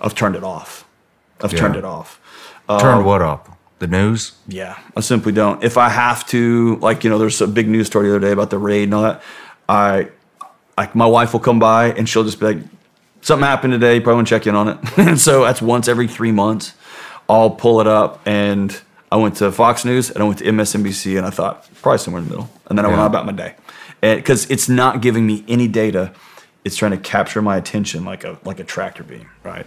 I've 0.00 0.14
turned 0.14 0.34
it 0.34 0.42
off. 0.42 0.84
I've 1.42 1.52
Yeah. 1.52 1.58
turned 1.60 1.76
it 1.76 1.84
off. 1.84 2.18
Turn 2.68 2.98
um, 2.98 3.04
what 3.04 3.20
up? 3.22 3.49
The 3.80 3.86
news? 3.86 4.32
Yeah, 4.46 4.78
I 4.96 5.00
simply 5.00 5.32
don't. 5.32 5.64
If 5.64 5.76
I 5.78 5.88
have 5.88 6.26
to, 6.28 6.76
like 6.76 7.02
you 7.02 7.08
know, 7.10 7.18
there's 7.18 7.40
a 7.40 7.46
big 7.48 7.66
news 7.68 7.86
story 7.88 8.08
the 8.08 8.16
other 8.16 8.26
day 8.26 8.32
about 8.32 8.50
the 8.50 8.58
raid 8.58 8.84
and 8.84 8.94
all 8.94 9.02
that. 9.02 9.22
I, 9.70 10.08
like, 10.76 10.94
my 10.94 11.06
wife 11.06 11.32
will 11.32 11.40
come 11.40 11.58
by 11.58 11.86
and 11.92 12.06
she'll 12.08 12.24
just 12.24 12.38
be 12.40 12.46
like, 12.46 12.58
"Something 13.22 13.46
happened 13.46 13.72
today. 13.72 13.94
You 13.94 14.00
probably 14.02 14.16
want 14.16 14.28
to 14.28 14.34
check 14.34 14.46
in 14.46 14.54
on 14.54 14.68
it." 14.68 14.78
and 14.98 15.18
so 15.18 15.44
that's 15.44 15.62
once 15.62 15.88
every 15.88 16.08
three 16.08 16.30
months. 16.30 16.74
I'll 17.28 17.50
pull 17.50 17.80
it 17.80 17.86
up, 17.86 18.20
and 18.26 18.78
I 19.10 19.16
went 19.16 19.36
to 19.36 19.50
Fox 19.50 19.84
News 19.86 20.10
and 20.10 20.22
I 20.22 20.26
went 20.26 20.40
to 20.40 20.44
MSNBC, 20.44 21.16
and 21.16 21.26
I 21.26 21.30
thought 21.30 21.66
probably 21.80 21.98
somewhere 21.98 22.20
in 22.22 22.28
the 22.28 22.34
middle, 22.34 22.50
and 22.66 22.76
then 22.76 22.84
I 22.84 22.88
went 22.88 22.98
Yeah. 22.98 23.04
on 23.04 23.10
about 23.10 23.24
my 23.24 23.32
day, 23.32 23.54
and 24.02 24.18
because 24.18 24.50
it's 24.50 24.68
not 24.68 25.00
giving 25.00 25.26
me 25.26 25.42
any 25.48 25.68
data, 25.68 26.12
it's 26.66 26.76
trying 26.76 26.90
to 26.90 26.98
capture 26.98 27.40
my 27.40 27.56
attention 27.56 28.04
like 28.04 28.24
a 28.24 28.38
like 28.44 28.60
a 28.60 28.64
tractor 28.64 29.04
beam, 29.04 29.30
right? 29.42 29.66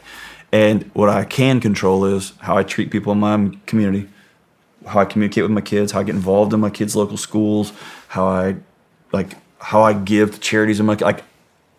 And 0.53 0.83
what 0.93 1.09
I 1.09 1.25
can 1.25 1.59
control 1.59 2.05
is 2.05 2.31
how 2.39 2.55
I 2.55 2.61
treat 2.63 2.91
people 2.91 3.11
in 3.11 3.19
my 3.19 3.57
community, 3.65 4.07
how 4.85 4.99
I 4.99 5.05
communicate 5.05 5.41
with 5.43 5.51
my 5.51 5.61
kids, 5.61 5.91
how 5.91 5.99
I 6.01 6.03
get 6.03 6.13
involved 6.13 6.53
in 6.53 6.59
my 6.59 6.69
kids' 6.69 6.95
local 6.95 7.17
schools, 7.17 7.73
how 8.09 8.27
I 8.27 8.57
like 9.11 9.29
how 9.59 9.81
I 9.81 9.93
give 9.93 10.31
to 10.33 10.39
charities 10.39 10.79
in 10.79 10.85
my 10.85 10.93
like 10.93 11.23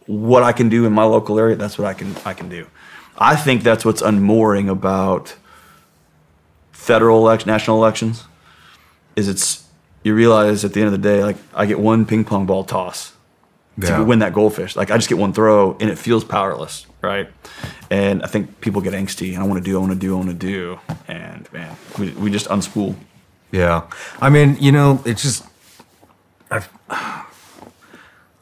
what 0.06 0.42
I 0.42 0.50
can 0.52 0.68
do 0.68 0.86
in 0.86 0.92
my 0.92 1.04
local 1.04 1.38
area. 1.38 1.54
That's 1.54 1.78
what 1.78 1.86
I 1.86 1.94
can 1.94 2.16
I 2.26 2.34
can 2.34 2.48
do. 2.48 2.66
I 3.16 3.36
think 3.36 3.62
that's 3.62 3.84
what's 3.84 4.02
unmooring 4.02 4.68
about 4.68 5.36
federal 6.72 7.18
election, 7.20 7.48
national 7.48 7.76
elections, 7.76 8.24
is 9.14 9.28
it's 9.28 9.64
you 10.02 10.14
realize 10.16 10.64
at 10.64 10.72
the 10.72 10.80
end 10.80 10.86
of 10.86 10.92
the 10.92 10.98
day, 11.08 11.22
like 11.22 11.36
I 11.54 11.66
get 11.66 11.78
one 11.78 12.06
ping 12.06 12.24
pong 12.24 12.44
ball 12.44 12.64
toss 12.64 13.12
Yeah. 13.78 13.98
to 13.98 14.04
win 14.04 14.18
that 14.18 14.34
goldfish. 14.34 14.74
Like 14.74 14.90
I 14.90 14.96
just 14.96 15.08
get 15.08 15.16
one 15.18 15.32
throw 15.32 15.76
and 15.78 15.88
it 15.88 15.96
feels 15.98 16.24
powerless, 16.24 16.86
right? 17.04 17.28
And 17.90 18.22
I 18.22 18.26
think 18.26 18.60
people 18.60 18.80
get 18.80 18.94
angsty 18.94 19.34
and 19.34 19.42
I 19.42 19.46
want 19.46 19.62
to 19.62 19.70
do, 19.70 19.76
I 19.76 19.80
want 19.80 19.92
to 19.92 19.98
do, 19.98 20.14
I 20.14 20.16
want 20.16 20.28
to 20.30 20.34
do, 20.34 20.80
and 21.06 21.52
man, 21.52 21.76
we, 21.98 22.10
we 22.12 22.30
just 22.30 22.46
unspool. 22.48 22.96
Yeah. 23.52 23.88
I 24.20 24.30
mean, 24.30 24.56
you 24.58 24.72
know, 24.72 25.00
it's 25.04 25.22
just 25.22 25.46
I 26.50 26.64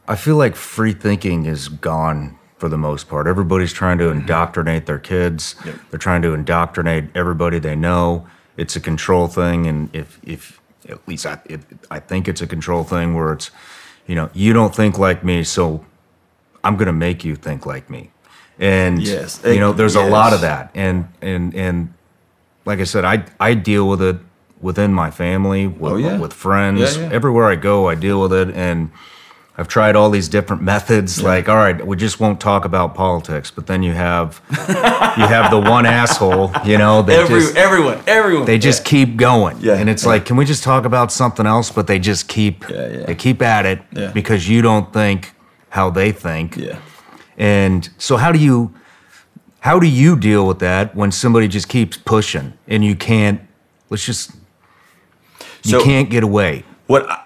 I 0.09 0.17
feel 0.17 0.37
like 0.37 0.57
free 0.57 0.93
thinking 0.93 1.47
is 1.47 1.69
gone 1.69 2.39
for 2.59 2.69
the 2.69 2.79
most 2.79 3.09
part. 3.09 3.27
Everybody's 3.27 3.73
trying 3.73 3.99
to 3.99 4.05
mm-hmm. 4.05 4.21
indoctrinate 4.21 4.87
their 4.87 4.99
kids. 4.99 5.57
Yep. 5.65 5.75
They're 5.91 5.99
trying 5.99 6.23
to 6.23 6.33
indoctrinate 6.33 7.05
everybody 7.15 7.59
they 7.59 7.77
know. 7.77 8.27
It's 8.57 8.77
a 8.77 8.81
control 8.81 9.29
thing 9.29 9.67
and 9.67 9.95
if 9.95 10.19
if 10.23 10.61
at 10.89 11.07
least 11.07 11.27
I 11.27 11.39
it, 11.47 11.61
I 11.91 11.99
think 11.99 12.29
it's 12.29 12.41
a 12.41 12.47
control 12.47 12.85
thing 12.85 13.15
where 13.15 13.33
it's 13.33 13.51
you 14.07 14.15
know, 14.15 14.31
you 14.35 14.53
don't 14.53 14.75
think 14.75 14.99
like 14.99 15.23
me, 15.23 15.45
so 15.45 15.85
I'm 16.65 16.77
going 16.77 16.87
to 16.87 16.93
make 16.93 17.25
you 17.25 17.37
think 17.37 17.67
like 17.67 17.89
me. 17.89 18.11
And 18.59 19.03
Yes. 19.03 19.41
you 19.45 19.59
know, 19.61 19.73
there's 19.73 19.97
a 19.97 20.05
lot 20.05 20.33
of 20.33 20.41
that. 20.43 20.71
And 20.75 21.09
and 21.21 21.55
and 21.55 21.93
like 22.65 22.81
I 22.81 22.85
said, 22.85 23.05
I 23.05 23.25
I 23.41 23.55
deal 23.55 23.89
with 23.89 24.03
it 24.03 24.17
within 24.61 24.93
my 24.95 25.11
family, 25.11 25.65
oh, 25.67 25.69
with, 25.71 25.93
Oh, 25.93 25.97
yeah. 25.97 26.19
with 26.19 26.33
friends. 26.33 26.97
Yeah, 26.97 27.03
yeah. 27.09 27.13
Everywhere 27.13 27.47
I 27.51 27.57
go, 27.57 27.89
I 27.89 27.95
deal 27.97 28.21
with 28.23 28.33
it. 28.33 28.55
And 28.55 28.91
I've 29.59 29.69
tried 29.69 29.97
all 29.97 30.09
these 30.11 30.29
different 30.29 30.63
methods. 30.63 31.23
Like, 31.23 31.49
all 31.49 31.57
right, 31.57 31.85
we 31.87 31.97
just 31.97 32.21
won't 32.21 32.41
talk 32.41 32.65
about 32.65 32.95
politics. 32.95 33.51
But 33.51 33.67
then 33.67 33.83
you 33.83 33.93
have 33.93 34.41
you 35.19 35.27
have 35.27 35.51
the 35.51 35.59
one 35.59 35.85
asshole, 35.85 36.53
you 36.65 36.79
know, 36.79 37.03
that 37.03 37.19
Every, 37.21 37.41
just 37.41 37.57
everyone, 37.57 37.99
everyone. 38.07 38.47
they 38.47 38.59
just 38.59 38.85
keep 38.85 39.17
going. 39.17 39.57
Yeah, 39.61 39.75
And 39.75 39.91
it's 39.91 40.07
like, 40.07 40.25
can 40.25 40.37
we 40.37 40.45
just 40.45 40.63
talk 40.63 40.85
about 40.87 41.11
something 41.13 41.47
else? 41.47 41.71
But 41.71 41.87
they 41.87 41.99
just 41.99 42.29
keep 42.29 42.67
they 42.69 43.15
keep 43.19 43.43
at 43.43 43.67
it 43.67 43.81
because 44.15 44.49
you 44.49 44.63
don't 44.63 44.93
think 44.93 45.33
how 45.71 45.91
they 45.91 46.13
think. 46.13 46.57
Yeah. 46.57 46.79
And 47.43 47.89
so 47.99 48.17
how 48.19 48.31
do 48.31 48.39
you 48.39 48.73
how 49.59 49.81
do 49.81 49.87
you 49.89 50.17
deal 50.17 50.47
with 50.47 50.61
that 50.61 50.95
when 50.95 51.11
somebody 51.11 51.49
just 51.49 51.69
keeps 51.69 51.97
pushing 51.97 52.53
and 52.69 52.85
you 52.85 52.95
can't 52.95 53.41
let's 53.91 54.05
just 54.07 54.31
you 55.65 55.73
So- 55.73 55.85
can't 55.85 56.09
get 56.09 56.23
away. 56.23 56.63
what 56.87 57.11
I, 57.11 57.19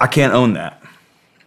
I 0.00 0.06
can't 0.08 0.32
own 0.34 0.54
that, 0.54 0.82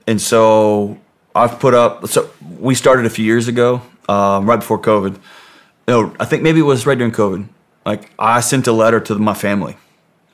and 0.07 0.21
so 0.21 0.97
I've 1.35 1.59
put 1.59 1.73
up. 1.73 2.07
So 2.07 2.29
we 2.59 2.75
started 2.75 3.05
a 3.05 3.09
few 3.09 3.25
years 3.25 3.47
ago, 3.49 3.81
um, 4.07 4.45
right 4.49 4.59
before 4.59 4.79
COVID. 4.79 5.17
No, 5.87 6.13
I 6.19 6.25
think 6.25 6.43
maybe 6.43 6.59
it 6.59 6.63
was 6.73 6.85
right 6.85 6.97
during 6.97 7.11
COVID. 7.13 7.47
Like 7.85 8.11
I 8.17 8.39
sent 8.41 8.67
a 8.67 8.71
letter 8.71 8.99
to 9.01 9.15
my 9.19 9.33
family, 9.33 9.75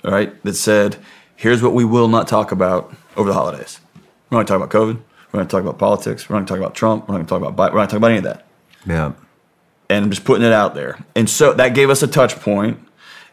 all 0.05 0.11
right, 0.11 0.29
that 0.43 0.53
said, 0.55 0.97
"Here's 1.35 1.61
what 1.63 1.73
we 1.73 1.85
will 1.85 2.07
not 2.07 2.27
talk 2.27 2.51
about 2.51 2.93
over 3.17 3.29
the 3.29 3.33
holidays. 3.33 3.79
We're 4.29 4.37
not 4.37 4.45
going 4.45 4.45
to 4.45 4.51
talk 4.53 4.61
about 4.61 4.79
COVID. 4.79 4.97
We're 5.31 5.39
not 5.41 5.47
going 5.47 5.47
to 5.47 5.51
talk 5.51 5.61
about 5.61 5.79
politics. 5.79 6.27
We're 6.29 6.35
not 6.35 6.39
going 6.39 6.45
to 6.47 6.53
talk 6.53 6.59
about 6.59 6.75
Trump. 6.75 7.07
We're 7.07 7.13
not 7.17 7.17
going 7.17 7.25
to 7.41 7.45
talk 7.47 7.53
about 7.53 7.55
Biden. 7.69 7.73
We're 7.73 7.79
not 7.79 7.85
talking 7.89 7.97
about 7.97 8.11
any 8.11 8.17
of 8.19 8.23
that." 8.25 8.45
Yeah. 8.85 9.11
and 9.89 10.05
I'm 10.05 10.09
just 10.11 10.23
putting 10.23 10.45
it 10.45 10.53
out 10.53 10.73
there. 10.75 11.03
And 11.15 11.29
so 11.29 11.53
that 11.53 11.73
gave 11.73 11.89
us 11.89 12.01
a 12.03 12.07
touch 12.07 12.35
point. 12.39 12.77
point, 12.77 12.87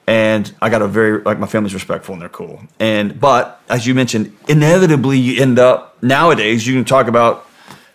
and 0.06 0.52
I 0.62 0.68
got 0.70 0.82
a 0.82 0.88
very 0.88 1.22
like 1.22 1.38
my 1.38 1.46
family's 1.46 1.74
respectful 1.74 2.12
and 2.14 2.22
they're 2.22 2.28
cool. 2.28 2.62
And 2.80 3.18
but 3.20 3.60
as 3.68 3.86
you 3.86 3.94
mentioned, 3.94 4.36
inevitably 4.48 5.18
you 5.18 5.40
end 5.42 5.58
up 5.58 6.00
nowadays 6.02 6.66
you 6.66 6.74
can 6.74 6.84
talk 6.84 7.06
about. 7.08 7.44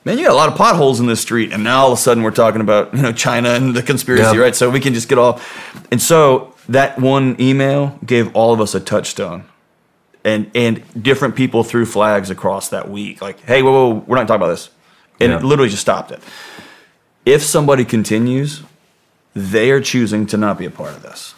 Man, 0.04 0.18
you 0.18 0.26
got 0.26 0.34
a 0.34 0.36
lot 0.36 0.50
of 0.50 0.56
potholes 0.56 1.00
in 1.00 1.06
this 1.06 1.22
street, 1.22 1.54
and 1.54 1.64
now 1.64 1.82
all 1.84 1.92
of 1.92 2.00
a 2.00 2.02
sudden 2.02 2.24
we're 2.24 2.32
talking 2.32 2.60
about 2.62 2.92
you 2.96 3.04
know 3.04 3.12
China 3.14 3.50
and 3.50 3.76
the 3.76 3.84
conspiracy, 3.84 4.24
Yep. 4.36 4.42
right? 4.42 4.56
So 4.56 4.68
we 4.72 4.80
can 4.80 4.96
just 4.96 5.08
get 5.08 5.20
all, 5.20 5.40
and 5.92 6.02
so 6.02 6.56
that 6.70 6.98
one 7.00 7.36
email 7.40 8.00
gave 8.04 8.36
all 8.36 8.52
of 8.52 8.60
us 8.60 8.74
a 8.74 8.80
touchstone, 8.80 9.44
and 10.24 10.52
and 10.54 10.84
different 11.02 11.36
people 11.36 11.64
threw 11.64 11.86
flags 11.86 12.30
across 12.30 12.70
that 12.70 12.90
week, 12.90 13.22
like, 13.22 13.40
hey, 13.42 13.62
whoa, 13.62 13.72
whoa, 13.72 14.04
we're 14.08 14.18
not 14.18 14.28
talking 14.28 14.42
about 14.42 14.52
this, 14.52 14.70
and 15.20 15.32
it 15.32 15.44
literally 15.44 15.70
just 15.70 15.82
stopped 15.82 16.12
it 16.12 16.22
if 17.26 17.44
somebody 17.44 17.86
continues, 17.86 18.64
they 19.34 19.72
are 19.72 19.82
choosing 19.82 20.26
to 20.28 20.38
not 20.38 20.58
be 20.58 20.66
a 20.66 20.72
part 20.72 20.92
of 20.92 21.02
this. 21.02 21.36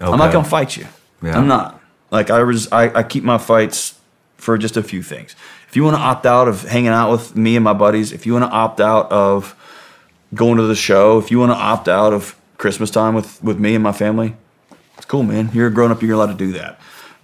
I'm 0.00 0.18
not 0.18 0.32
gonna 0.32 0.48
fight 0.48 0.76
you. 0.76 0.86
Yeah. 1.22 1.36
I'm 1.36 1.48
not. 1.48 1.80
Like 2.10 2.30
I 2.30 2.42
was, 2.42 2.70
I, 2.70 2.98
I 2.98 3.02
keep 3.02 3.24
my 3.24 3.38
fights 3.38 3.98
for 4.36 4.56
just 4.56 4.76
a 4.76 4.82
few 4.82 5.02
things. 5.02 5.34
If 5.68 5.76
you 5.76 5.84
want 5.84 5.96
to 5.96 6.00
opt 6.00 6.24
out 6.24 6.48
of 6.48 6.62
hanging 6.62 6.88
out 6.88 7.10
with 7.10 7.36
me 7.36 7.56
and 7.56 7.64
my 7.64 7.72
buddies, 7.72 8.12
if 8.12 8.24
you 8.24 8.32
want 8.32 8.44
to 8.44 8.50
opt 8.50 8.80
out 8.80 9.10
of 9.10 9.54
going 10.34 10.56
to 10.56 10.62
the 10.62 10.76
show, 10.76 11.18
if 11.18 11.30
you 11.30 11.38
want 11.38 11.52
to 11.52 11.56
opt 11.56 11.88
out 11.88 12.12
of 12.12 12.36
Christmas 12.56 12.90
time 12.90 13.14
with 13.14 13.42
with 13.42 13.58
me 13.58 13.74
and 13.74 13.82
my 13.82 13.92
family, 13.92 14.36
it's 14.96 15.06
cool, 15.06 15.22
man. 15.22 15.50
You're 15.52 15.66
a 15.66 15.72
grown 15.72 15.90
up. 15.90 16.00
You're 16.00 16.14
allowed 16.14 16.26
to 16.26 16.34
do 16.34 16.52
that. 16.52 16.80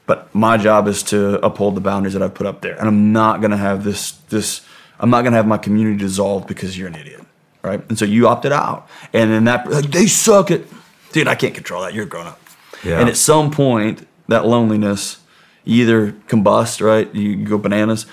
But 0.07 0.34
my 0.34 0.57
job 0.59 0.86
is 0.86 1.02
to 1.05 1.44
uphold 1.44 1.74
the 1.76 1.80
boundaries 1.80 2.12
that 2.12 2.22
I've 2.22 2.34
put 2.34 2.46
up 2.46 2.61
there, 2.61 2.76
and 2.78 2.86
I'm 2.86 3.12
not 3.12 3.40
gonna 3.40 3.57
have 3.57 3.84
this 3.84 4.12
this. 4.28 4.61
I'm 5.00 5.11
not 5.11 5.22
gonna 5.24 5.36
have 5.36 5.46
my 5.46 5.59
community 5.59 5.96
dissolved 5.96 6.46
because 6.46 6.76
you're 6.78 6.88
an 6.88 6.94
idiot, 6.94 7.24
right? 7.62 7.82
And 7.88 7.98
so 7.98 8.05
you 8.05 8.28
opted 8.28 8.52
out, 8.52 8.86
and 9.12 9.30
then 9.30 9.44
that 9.44 9.68
like, 9.70 9.90
they 9.90 10.07
suck 10.07 10.50
it. 10.50 10.66
dude. 11.12 11.26
I 11.28 11.34
can't 11.34 11.55
control 11.55 11.82
that. 11.82 11.94
You're 11.94 12.05
a 12.05 12.09
grown 12.09 12.26
up, 12.26 12.38
Yeah. 12.82 13.00
and 13.00 13.09
at 13.09 13.16
some 13.16 13.50
point 13.50 14.07
that 14.28 14.46
loneliness 14.46 15.18
you 15.64 15.82
either 15.84 16.12
combust, 16.28 16.84
right? 16.84 17.12
You 17.14 17.36
go 17.36 17.57
bananas, 17.57 18.05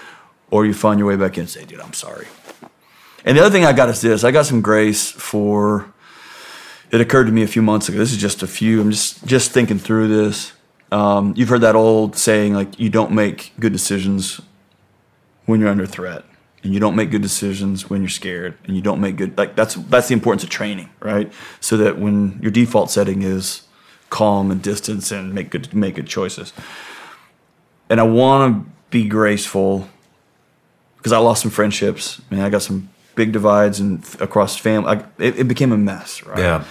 or 0.49 0.65
you 0.65 0.73
find 0.73 0.97
your 0.97 1.07
way 1.09 1.17
back 1.17 1.35
in 1.37 1.41
and 1.41 1.49
say, 1.49 1.65
dude, 1.65 1.81
I'm 1.81 1.91
sorry. 1.93 2.27
And 3.25 3.37
the 3.37 3.41
other 3.41 3.49
thing 3.51 3.65
I 3.65 3.73
got 3.73 3.89
is 3.89 3.99
this: 3.99 4.23
I 4.23 4.31
got 4.31 4.45
some 4.45 4.61
grace 4.61 5.11
for. 5.11 5.91
It 6.89 6.99
occurred 7.01 7.25
to 7.25 7.31
me 7.33 7.43
a 7.43 7.47
few 7.47 7.61
months 7.61 7.87
ago. 7.89 7.97
This 7.97 8.11
is 8.13 8.17
just 8.17 8.43
a 8.43 8.47
few. 8.47 8.79
I'm 8.81 8.91
just 8.91 9.25
just 9.25 9.51
thinking 9.51 9.77
through 9.77 10.07
this. 10.07 10.53
Um, 10.91 11.33
you've 11.37 11.49
heard 11.49 11.61
that 11.61 11.75
old 11.75 12.17
saying, 12.17 12.53
like 12.53 12.79
you 12.79 12.89
don't 12.89 13.11
make 13.11 13.53
good 13.59 13.71
decisions 13.71 14.41
when 15.45 15.59
you're 15.59 15.69
under 15.69 15.85
threat, 15.85 16.25
and 16.63 16.73
you 16.73 16.79
don't 16.79 16.95
make 16.95 17.11
good 17.11 17.21
decisions 17.21 17.89
when 17.89 18.01
you're 18.01 18.09
scared, 18.09 18.57
and 18.65 18.75
you 18.75 18.81
don't 18.81 18.99
make 18.99 19.15
good. 19.15 19.37
Like 19.37 19.55
that's 19.55 19.75
that's 19.75 20.09
the 20.09 20.13
importance 20.13 20.43
of 20.43 20.49
training, 20.49 20.89
right? 20.99 21.31
So 21.59 21.77
that 21.77 21.97
when 21.99 22.39
your 22.41 22.51
default 22.51 22.91
setting 22.91 23.21
is 23.23 23.63
calm 24.09 24.51
and 24.51 24.61
distance 24.61 25.11
and 25.11 25.33
make 25.33 25.49
good 25.49 25.73
make 25.73 25.95
good 25.95 26.07
choices. 26.07 26.53
And 27.89 27.99
I 27.99 28.03
want 28.03 28.65
to 28.65 28.71
be 28.89 29.07
graceful 29.07 29.87
because 30.97 31.11
I 31.13 31.17
lost 31.17 31.41
some 31.41 31.51
friendships. 31.51 32.21
I 32.29 32.35
mean, 32.35 32.43
I 32.43 32.49
got 32.49 32.61
some 32.61 32.89
big 33.15 33.31
divides 33.31 33.79
and 33.79 34.05
across 34.19 34.55
family. 34.55 34.97
I, 34.97 35.05
it, 35.17 35.39
it 35.39 35.47
became 35.47 35.71
a 35.71 35.77
mess, 35.77 36.23
right? 36.23 36.39
Yeah. 36.39 36.63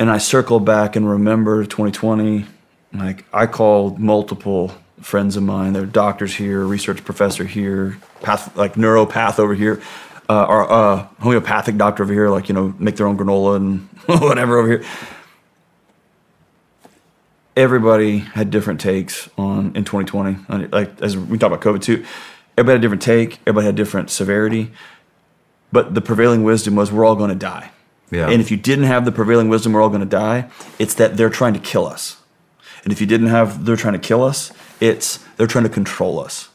And 0.00 0.10
I 0.10 0.16
circle 0.16 0.60
back 0.60 0.96
and 0.96 1.06
remember 1.06 1.62
2020. 1.62 2.46
Like 2.94 3.26
I 3.34 3.44
called 3.44 3.98
multiple 3.98 4.74
friends 5.02 5.36
of 5.36 5.42
mine. 5.42 5.74
They're 5.74 5.84
doctors 5.84 6.34
here, 6.34 6.64
research 6.64 7.04
professor 7.04 7.44
here, 7.44 7.98
path 8.22 8.56
like 8.56 8.76
neuropath 8.76 9.38
over 9.38 9.52
here, 9.52 9.82
uh, 10.26 10.46
or 10.46 10.72
uh, 10.72 11.06
homeopathic 11.20 11.76
doctor 11.76 12.02
over 12.02 12.14
here. 12.14 12.30
Like 12.30 12.48
you 12.48 12.54
know, 12.54 12.74
make 12.78 12.96
their 12.96 13.06
own 13.06 13.18
granola 13.18 13.56
and 13.56 13.80
whatever 14.22 14.56
over 14.56 14.68
here. 14.68 14.84
Everybody 17.54 18.20
had 18.20 18.50
different 18.50 18.80
takes 18.80 19.28
on 19.36 19.76
in 19.76 19.84
2020. 19.84 20.68
Like 20.68 21.02
as 21.02 21.14
we 21.14 21.36
talk 21.36 21.52
about 21.52 21.60
COVID 21.60 21.82
too, 21.82 22.06
everybody 22.56 22.76
had 22.76 22.78
a 22.78 22.80
different 22.80 23.02
take. 23.02 23.38
Everybody 23.40 23.66
had 23.66 23.74
different 23.74 24.08
severity. 24.08 24.72
But 25.72 25.94
the 25.94 26.00
prevailing 26.00 26.42
wisdom 26.42 26.74
was 26.74 26.90
we're 26.90 27.04
all 27.04 27.16
going 27.16 27.28
to 27.28 27.36
die. 27.36 27.70
Yeah. 28.10 28.28
And 28.28 28.40
if 28.40 28.50
you 28.50 28.56
didn't 28.56 28.84
have 28.84 29.04
the 29.04 29.12
prevailing 29.12 29.48
wisdom, 29.48 29.72
we're 29.72 29.82
all 29.82 29.88
going 29.88 30.00
to 30.00 30.06
die. 30.06 30.50
It's 30.78 30.94
that 30.94 31.16
they're 31.16 31.30
trying 31.30 31.54
to 31.54 31.60
kill 31.60 31.86
us. 31.86 32.16
And 32.82 32.92
if 32.92 33.00
you 33.00 33.06
didn't 33.06 33.28
have 33.28 33.64
they're 33.64 33.76
trying 33.76 33.94
to 33.94 34.00
kill 34.00 34.22
us, 34.22 34.52
it's 34.80 35.18
they're 35.36 35.46
trying 35.46 35.64
to 35.64 35.70
control 35.70 36.18
us. 36.18 36.48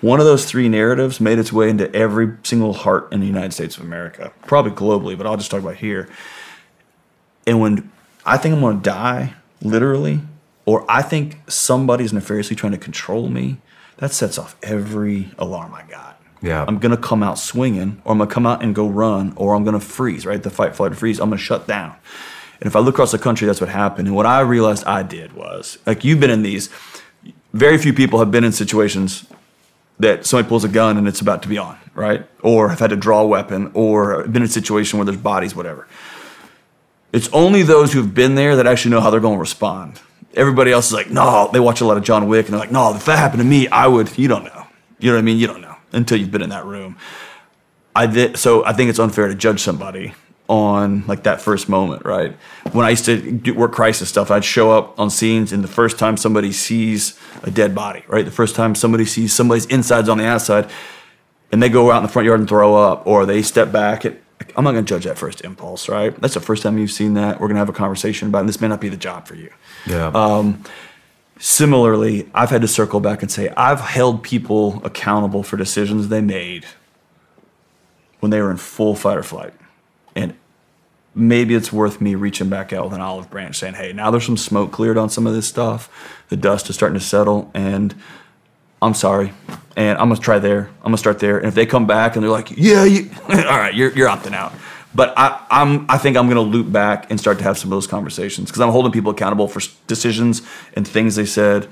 One 0.00 0.20
of 0.20 0.26
those 0.26 0.44
three 0.44 0.68
narratives 0.68 1.20
made 1.20 1.38
its 1.38 1.52
way 1.52 1.70
into 1.70 1.92
every 1.94 2.36
single 2.42 2.74
heart 2.74 3.12
in 3.12 3.20
the 3.20 3.26
United 3.26 3.52
States 3.52 3.76
of 3.76 3.82
America, 3.82 4.32
probably 4.46 4.72
globally, 4.72 5.16
but 5.16 5.26
I'll 5.26 5.36
just 5.36 5.50
talk 5.50 5.60
about 5.60 5.76
here. 5.76 6.08
And 7.46 7.60
when 7.60 7.90
I 8.26 8.36
think 8.36 8.54
I'm 8.54 8.60
going 8.60 8.76
to 8.76 8.82
die, 8.82 9.34
literally, 9.62 10.20
or 10.66 10.84
I 10.90 11.02
think 11.02 11.38
somebody's 11.50 12.12
nefariously 12.12 12.56
trying 12.56 12.72
to 12.72 12.78
control 12.78 13.28
me, 13.28 13.58
that 13.96 14.12
sets 14.12 14.38
off 14.38 14.56
every 14.62 15.30
alarm 15.38 15.74
I 15.74 15.84
got. 15.84 16.13
Yeah. 16.44 16.64
I'm 16.68 16.78
to 16.78 16.96
come 16.96 17.22
out 17.22 17.38
swinging, 17.38 18.02
or 18.04 18.12
I'm 18.12 18.18
to 18.18 18.26
come 18.26 18.46
out 18.46 18.62
and 18.62 18.74
go 18.74 18.86
run, 18.86 19.32
or 19.36 19.54
I'm 19.54 19.64
to 19.64 19.80
freeze, 19.80 20.26
right? 20.26 20.42
The 20.42 20.50
fight, 20.50 20.76
flight, 20.76 20.92
or 20.92 20.94
freeze. 20.94 21.18
I'm 21.18 21.30
to 21.30 21.38
shut 21.38 21.66
down. 21.66 21.96
And 22.60 22.66
if 22.66 22.76
I 22.76 22.80
look 22.80 22.94
across 22.94 23.12
the 23.12 23.18
country, 23.18 23.46
that's 23.46 23.62
what 23.62 23.70
happened. 23.70 24.08
And 24.08 24.14
what 24.14 24.26
I 24.26 24.40
realized 24.40 24.84
I 24.84 25.02
did 25.02 25.32
was, 25.32 25.78
like 25.86 26.04
you've 26.04 26.20
been 26.20 26.30
in 26.30 26.42
these, 26.42 26.68
very 27.54 27.78
few 27.78 27.94
people 27.94 28.18
have 28.18 28.30
been 28.30 28.44
in 28.44 28.52
situations 28.52 29.26
that 29.98 30.26
somebody 30.26 30.48
pulls 30.48 30.64
a 30.64 30.68
gun 30.68 30.98
and 30.98 31.08
it's 31.08 31.20
about 31.20 31.42
to 31.44 31.48
be 31.48 31.56
on, 31.56 31.78
right? 31.94 32.26
Or 32.42 32.68
have 32.68 32.80
had 32.80 32.90
to 32.90 32.96
draw 32.96 33.22
a 33.22 33.26
weapon, 33.26 33.70
or 33.72 34.24
been 34.24 34.42
in 34.42 34.42
a 34.42 34.48
situation 34.48 34.98
where 34.98 35.06
there's 35.06 35.16
bodies, 35.16 35.56
whatever. 35.56 35.88
It's 37.14 37.30
only 37.32 37.62
those 37.62 37.94
who've 37.94 38.14
been 38.14 38.34
there 38.34 38.56
that 38.56 38.66
actually 38.66 38.90
know 38.90 39.00
how 39.00 39.08
they're 39.08 39.20
going 39.20 39.36
to 39.36 39.40
respond. 39.40 39.98
Everybody 40.34 40.72
else 40.72 40.88
is 40.88 40.92
like, 40.92 41.10
no, 41.10 41.48
they 41.54 41.60
watch 41.60 41.80
a 41.80 41.86
lot 41.86 41.96
of 41.96 42.02
John 42.02 42.28
Wick 42.28 42.46
and 42.46 42.52
they're 42.52 42.60
like, 42.60 42.72
no, 42.72 42.94
if 42.94 43.06
that 43.06 43.18
happened 43.18 43.40
to 43.40 43.48
me, 43.48 43.66
I 43.68 43.86
would, 43.86 44.18
you 44.18 44.28
don't 44.28 44.44
know. 44.44 44.66
You 44.98 45.10
know 45.10 45.16
what 45.16 45.20
I 45.20 45.22
mean? 45.22 45.38
You 45.38 45.46
don't 45.46 45.62
know 45.62 45.73
until 45.94 46.18
you've 46.18 46.30
been 46.30 46.42
in 46.42 46.50
that 46.50 46.64
room. 46.64 46.96
I 47.96 48.06
did, 48.06 48.36
so 48.36 48.64
I 48.64 48.72
think 48.72 48.90
it's 48.90 48.98
unfair 48.98 49.28
to 49.28 49.34
judge 49.34 49.60
somebody 49.60 50.14
on 50.48 51.06
like 51.06 51.22
that 51.22 51.40
first 51.40 51.68
moment, 51.68 52.04
right? 52.04 52.36
When 52.72 52.84
I 52.84 52.90
used 52.90 53.06
to 53.06 53.32
do 53.32 53.54
work 53.54 53.72
crisis 53.72 54.08
stuff, 54.08 54.30
I'd 54.30 54.44
show 54.44 54.72
up 54.72 54.98
on 54.98 55.08
scenes, 55.08 55.52
and 55.52 55.64
the 55.64 55.68
first 55.68 55.98
time 55.98 56.16
somebody 56.16 56.52
sees 56.52 57.18
a 57.44 57.50
dead 57.50 57.74
body, 57.74 58.04
right? 58.08 58.24
The 58.24 58.30
first 58.30 58.54
time 58.54 58.74
somebody 58.74 59.04
sees 59.04 59.32
somebody's 59.32 59.66
insides 59.66 60.08
on 60.08 60.18
the 60.18 60.26
outside, 60.26 60.68
and 61.50 61.62
they 61.62 61.68
go 61.68 61.90
out 61.90 61.98
in 61.98 62.02
the 62.02 62.08
front 62.08 62.26
yard 62.26 62.40
and 62.40 62.48
throw 62.48 62.74
up, 62.74 63.06
or 63.06 63.24
they 63.24 63.42
step 63.42 63.72
back. 63.72 64.04
It, 64.04 64.22
I'm 64.56 64.64
not 64.64 64.72
going 64.72 64.84
to 64.84 64.88
judge 64.88 65.04
that 65.04 65.16
first 65.16 65.40
impulse, 65.42 65.88
right? 65.88 66.14
That's 66.20 66.34
the 66.34 66.40
first 66.40 66.62
time 66.62 66.76
you've 66.76 66.90
seen 66.90 67.14
that. 67.14 67.40
We're 67.40 67.46
going 67.46 67.54
to 67.54 67.60
have 67.60 67.68
a 67.68 67.72
conversation 67.72 68.28
about, 68.28 68.38
it, 68.38 68.40
and 68.40 68.48
this 68.48 68.60
may 68.60 68.68
not 68.68 68.80
be 68.80 68.88
the 68.88 68.96
job 68.96 69.26
for 69.26 69.36
you. 69.36 69.50
Yeah. 69.86 70.08
Um, 70.08 70.62
similarly, 71.38 72.28
I've 72.34 72.50
had 72.50 72.62
to 72.62 72.68
circle 72.68 73.00
back 73.00 73.22
and 73.22 73.30
say 73.30 73.52
I've 73.56 73.80
held 73.80 74.22
people 74.22 74.80
accountable 74.84 75.42
for 75.42 75.56
decisions 75.56 76.08
they 76.08 76.20
made 76.20 76.66
when 78.20 78.30
they 78.30 78.40
were 78.40 78.50
in 78.50 78.56
full 78.56 78.94
fight 78.94 79.18
or 79.18 79.22
flight. 79.22 79.52
And 80.14 80.34
maybe 81.14 81.54
it's 81.54 81.72
worth 81.72 82.00
me 82.00 82.14
reaching 82.14 82.48
back 82.48 82.72
out 82.72 82.84
with 82.84 82.94
an 82.94 83.00
olive 83.00 83.30
branch 83.30 83.56
saying, 83.56 83.74
hey, 83.74 83.92
now 83.92 84.10
there's 84.10 84.26
some 84.26 84.36
smoke 84.36 84.72
cleared 84.72 84.96
on 84.96 85.10
some 85.10 85.26
of 85.26 85.34
this 85.34 85.46
stuff. 85.46 85.90
The 86.28 86.36
dust 86.36 86.68
is 86.70 86.74
starting 86.74 86.98
to 86.98 87.04
settle, 87.04 87.50
and 87.54 87.94
I'm 88.80 88.94
sorry. 88.94 89.32
And 89.76 89.98
I'm 89.98 90.08
going 90.08 90.16
to 90.16 90.22
try 90.22 90.38
there. 90.38 90.68
I'm 90.78 90.84
going 90.84 90.94
to 90.94 90.98
start 90.98 91.18
there. 91.18 91.38
And 91.38 91.46
if 91.46 91.54
they 91.54 91.66
come 91.66 91.86
back 91.86 92.16
and 92.16 92.22
they're 92.22 92.30
like, 92.30 92.50
yeah, 92.56 92.84
you, 92.84 93.10
all 93.28 93.36
right, 93.36 93.74
you're, 93.74 93.92
you're 93.92 94.08
opting 94.08 94.34
out. 94.34 94.52
But 94.94 95.12
I, 95.16 95.44
I'm, 95.50 95.86
I 95.88 95.98
think 95.98 96.16
I'm 96.16 96.26
going 96.26 96.36
to 96.36 96.40
loop 96.40 96.70
back 96.70 97.10
and 97.10 97.18
start 97.18 97.38
to 97.38 97.44
have 97.44 97.58
some 97.58 97.72
of 97.72 97.76
those 97.76 97.86
conversations 97.86 98.48
because 98.48 98.60
I'm 98.60 98.70
holding 98.70 98.92
people 98.92 99.10
accountable 99.10 99.48
for 99.48 99.60
decisions 99.86 100.42
and 100.74 100.86
things 100.86 101.16
they 101.16 101.26
said, 101.26 101.68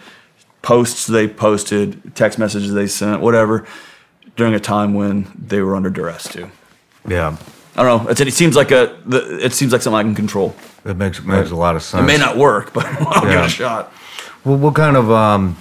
posts 0.63 1.07
they 1.07 1.29
posted, 1.29 2.15
text 2.17 2.39
messages 2.39 2.73
they 2.75 2.87
sent, 2.87 3.21
whatever, 3.21 3.67
during 4.37 4.55
a 4.55 4.61
time 4.61 4.95
when 4.95 5.31
they 5.39 5.61
were 5.61 5.77
under 5.77 5.91
duress 5.91 6.29
too. 6.33 6.51
Yeah. 7.07 7.37
I 7.77 7.83
don't 7.83 8.05
know. 8.05 8.11
It's, 8.11 8.21
it 8.21 8.35
seems 8.35 8.55
like 8.55 8.71
a. 8.71 8.99
The, 9.07 9.45
it 9.45 9.55
seems 9.55 9.73
like 9.73 9.81
something 9.81 9.99
I 9.99 10.03
can 10.03 10.15
control. 10.15 10.55
It 10.85 10.97
makes 10.97 11.23
makes 11.23 11.51
a 11.51 11.57
lot 11.57 11.75
of 11.75 11.83
sense. 11.83 12.03
It 12.03 12.07
may 12.07 12.19
not 12.19 12.37
work, 12.37 12.73
but 12.75 12.85
I'll 13.01 13.23
give 13.23 13.31
it 13.31 13.47
a 13.47 13.49
shot. 13.49 13.93
Well, 14.45 14.59
what 14.59 14.75
kind 14.75 14.95
of? 14.97 15.11
Um, 15.11 15.57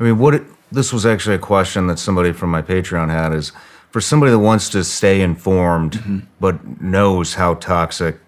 I 0.00 0.04
mean, 0.04 0.18
what? 0.18 0.34
It, 0.34 0.44
this 0.72 0.94
was 0.94 1.04
actually 1.04 1.36
a 1.36 1.40
question 1.40 1.88
that 1.88 1.98
somebody 1.98 2.32
from 2.32 2.50
my 2.50 2.62
Patreon 2.62 3.10
had. 3.10 3.34
Is 3.34 3.52
for 3.96 4.02
somebody 4.02 4.30
that 4.30 4.40
wants 4.40 4.68
to 4.68 4.84
stay 4.84 5.22
informed 5.22 5.92
Mm-hmm. 5.94 6.18
but 6.38 6.82
knows 6.82 7.32
how 7.32 7.54
toxic 7.54 8.18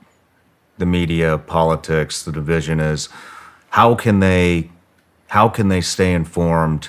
the 0.78 0.86
media, 0.86 1.36
politics, 1.36 2.22
the 2.22 2.32
division 2.32 2.80
is. 2.80 3.10
How 3.68 3.94
can 3.94 4.20
they? 4.20 4.70
How 5.26 5.50
can 5.50 5.68
they 5.68 5.82
stay 5.82 6.14
informed? 6.14 6.88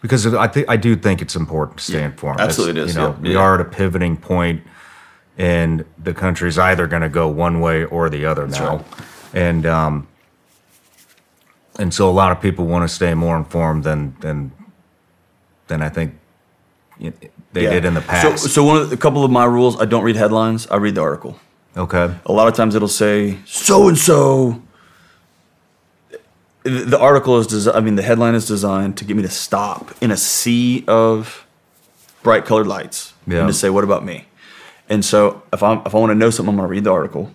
Because 0.00 0.32
I 0.32 0.46
think 0.46 0.68
I 0.70 0.76
do 0.76 0.94
think 0.94 1.20
it's 1.22 1.34
important 1.34 1.78
to 1.78 1.84
stay 1.84 1.98
Yeah, 1.98 2.04
informed. 2.04 2.40
absolutely 2.40 2.82
It's, 2.82 2.90
it 2.90 2.90
is, 2.90 2.94
You 2.94 3.00
know, 3.02 3.08
yeah, 3.14 3.20
we 3.20 3.32
yeah. 3.32 3.40
are 3.40 3.54
at 3.56 3.60
a 3.60 3.64
pivoting 3.64 4.16
point, 4.16 4.62
and 5.36 5.84
the 5.98 6.14
country's 6.14 6.58
either 6.58 6.86
going 6.86 7.02
to 7.02 7.08
go 7.08 7.26
one 7.26 7.58
way 7.60 7.84
or 7.84 8.08
the 8.08 8.24
other 8.24 8.46
now. 8.46 8.76
right. 8.76 8.86
And 9.34 9.66
um, 9.66 10.06
and 11.80 11.92
so 11.92 12.08
a 12.08 12.14
lot 12.22 12.30
of 12.30 12.40
people 12.40 12.64
want 12.66 12.88
to 12.88 12.94
stay 12.94 13.12
more 13.14 13.36
informed 13.36 13.82
than 13.82 14.14
than 14.20 14.52
than 15.66 15.82
I 15.82 15.88
think 15.88 16.14
they 17.52 17.64
Yeah. 17.64 17.70
did 17.70 17.84
in 17.84 17.94
the 17.94 18.00
past. 18.00 18.42
So, 18.42 18.48
so 18.48 18.64
one 18.64 18.76
of 18.78 18.88
the, 18.90 18.94
a 18.94 18.98
couple 18.98 19.24
of 19.24 19.30
my 19.30 19.44
rules: 19.44 19.80
I 19.80 19.84
don't 19.84 20.02
read 20.04 20.16
headlines. 20.16 20.66
I 20.70 20.76
read 20.76 20.94
the 20.94 21.02
article. 21.02 21.38
okay. 21.76 22.14
A 22.26 22.32
lot 22.32 22.48
of 22.48 22.54
times 22.54 22.74
it'll 22.74 22.88
say 22.88 23.38
so 23.46 23.88
and 23.88 23.98
so. 23.98 24.60
The 26.64 26.98
article 26.98 27.38
is 27.38 27.48
designed. 27.48 27.76
I 27.76 27.80
mean, 27.80 27.96
the 27.96 28.02
headline 28.02 28.36
is 28.36 28.46
designed 28.46 28.96
to 28.98 29.04
get 29.04 29.16
me 29.16 29.22
to 29.24 29.28
stop 29.30 29.90
in 30.00 30.12
a 30.12 30.16
sea 30.16 30.84
of 30.86 31.44
bright 32.22 32.44
colored 32.44 32.68
lights 32.68 33.14
Yeah. 33.26 33.40
and 33.40 33.48
to 33.48 33.52
say, 33.54 33.68
"What 33.68 33.82
about 33.82 34.04
me?" 34.04 34.26
And 34.88 35.04
so, 35.04 35.42
if 35.52 35.62
I 35.64 35.74
if 35.84 35.92
I 35.94 35.98
want 35.98 36.10
to 36.10 36.14
know 36.14 36.30
something, 36.30 36.50
I'm 36.52 36.56
going 36.56 36.68
to 36.68 36.70
read 36.70 36.84
the 36.84 36.92
article, 36.92 37.32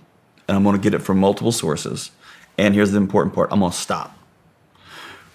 and 0.47 0.55
I'm 0.55 0.63
going 0.63 0.77
to 0.77 0.81
get 0.81 0.93
it 0.93 0.99
from 1.01 1.17
multiple 1.19 1.51
sources. 1.51 2.11
And 2.57 2.73
here's 2.73 2.91
the 2.91 2.97
important 2.97 3.35
part: 3.35 3.49
I'm 3.51 3.59
going 3.59 3.71
to 3.73 3.77
stop. 3.77 4.17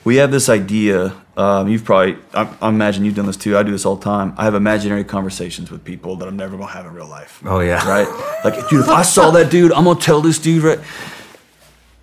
We 0.05 0.17
have 0.17 0.31
this 0.31 0.49
idea. 0.49 1.13
Um, 1.37 1.69
you've 1.69 1.85
probably, 1.85 2.19
I, 2.35 2.55
I 2.61 2.69
imagine 2.69 3.05
you've 3.07 3.15
done 3.15 3.25
this 3.27 3.39
too. 3.39 3.57
I 3.57 3.63
do 3.63 3.71
this 3.71 3.87
all 3.87 3.97
the 3.97 4.05
time. 4.05 4.35
I 4.37 4.45
have 4.45 4.55
imaginary 4.55 5.03
conversations 5.05 5.71
with 5.71 5.83
people 5.83 6.17
that 6.17 6.29
I'm 6.29 6.37
never 6.37 6.57
going 6.59 6.69
to 6.69 6.75
have 6.75 6.85
in 6.85 6.93
real 6.93 7.07
life 7.09 7.41
Oh 7.47 7.61
yeah. 7.61 7.87
right? 7.89 8.07
Like, 8.45 8.69
dude, 8.69 8.81
if 8.83 8.89
I 8.89 9.03
saw 9.03 9.31
that 9.31 9.51
dude, 9.51 9.73
I'm 9.73 9.85
gonna 9.85 9.99
tell 10.01 10.21
this 10.21 10.39
dude, 10.39 10.63
right? 10.65 10.81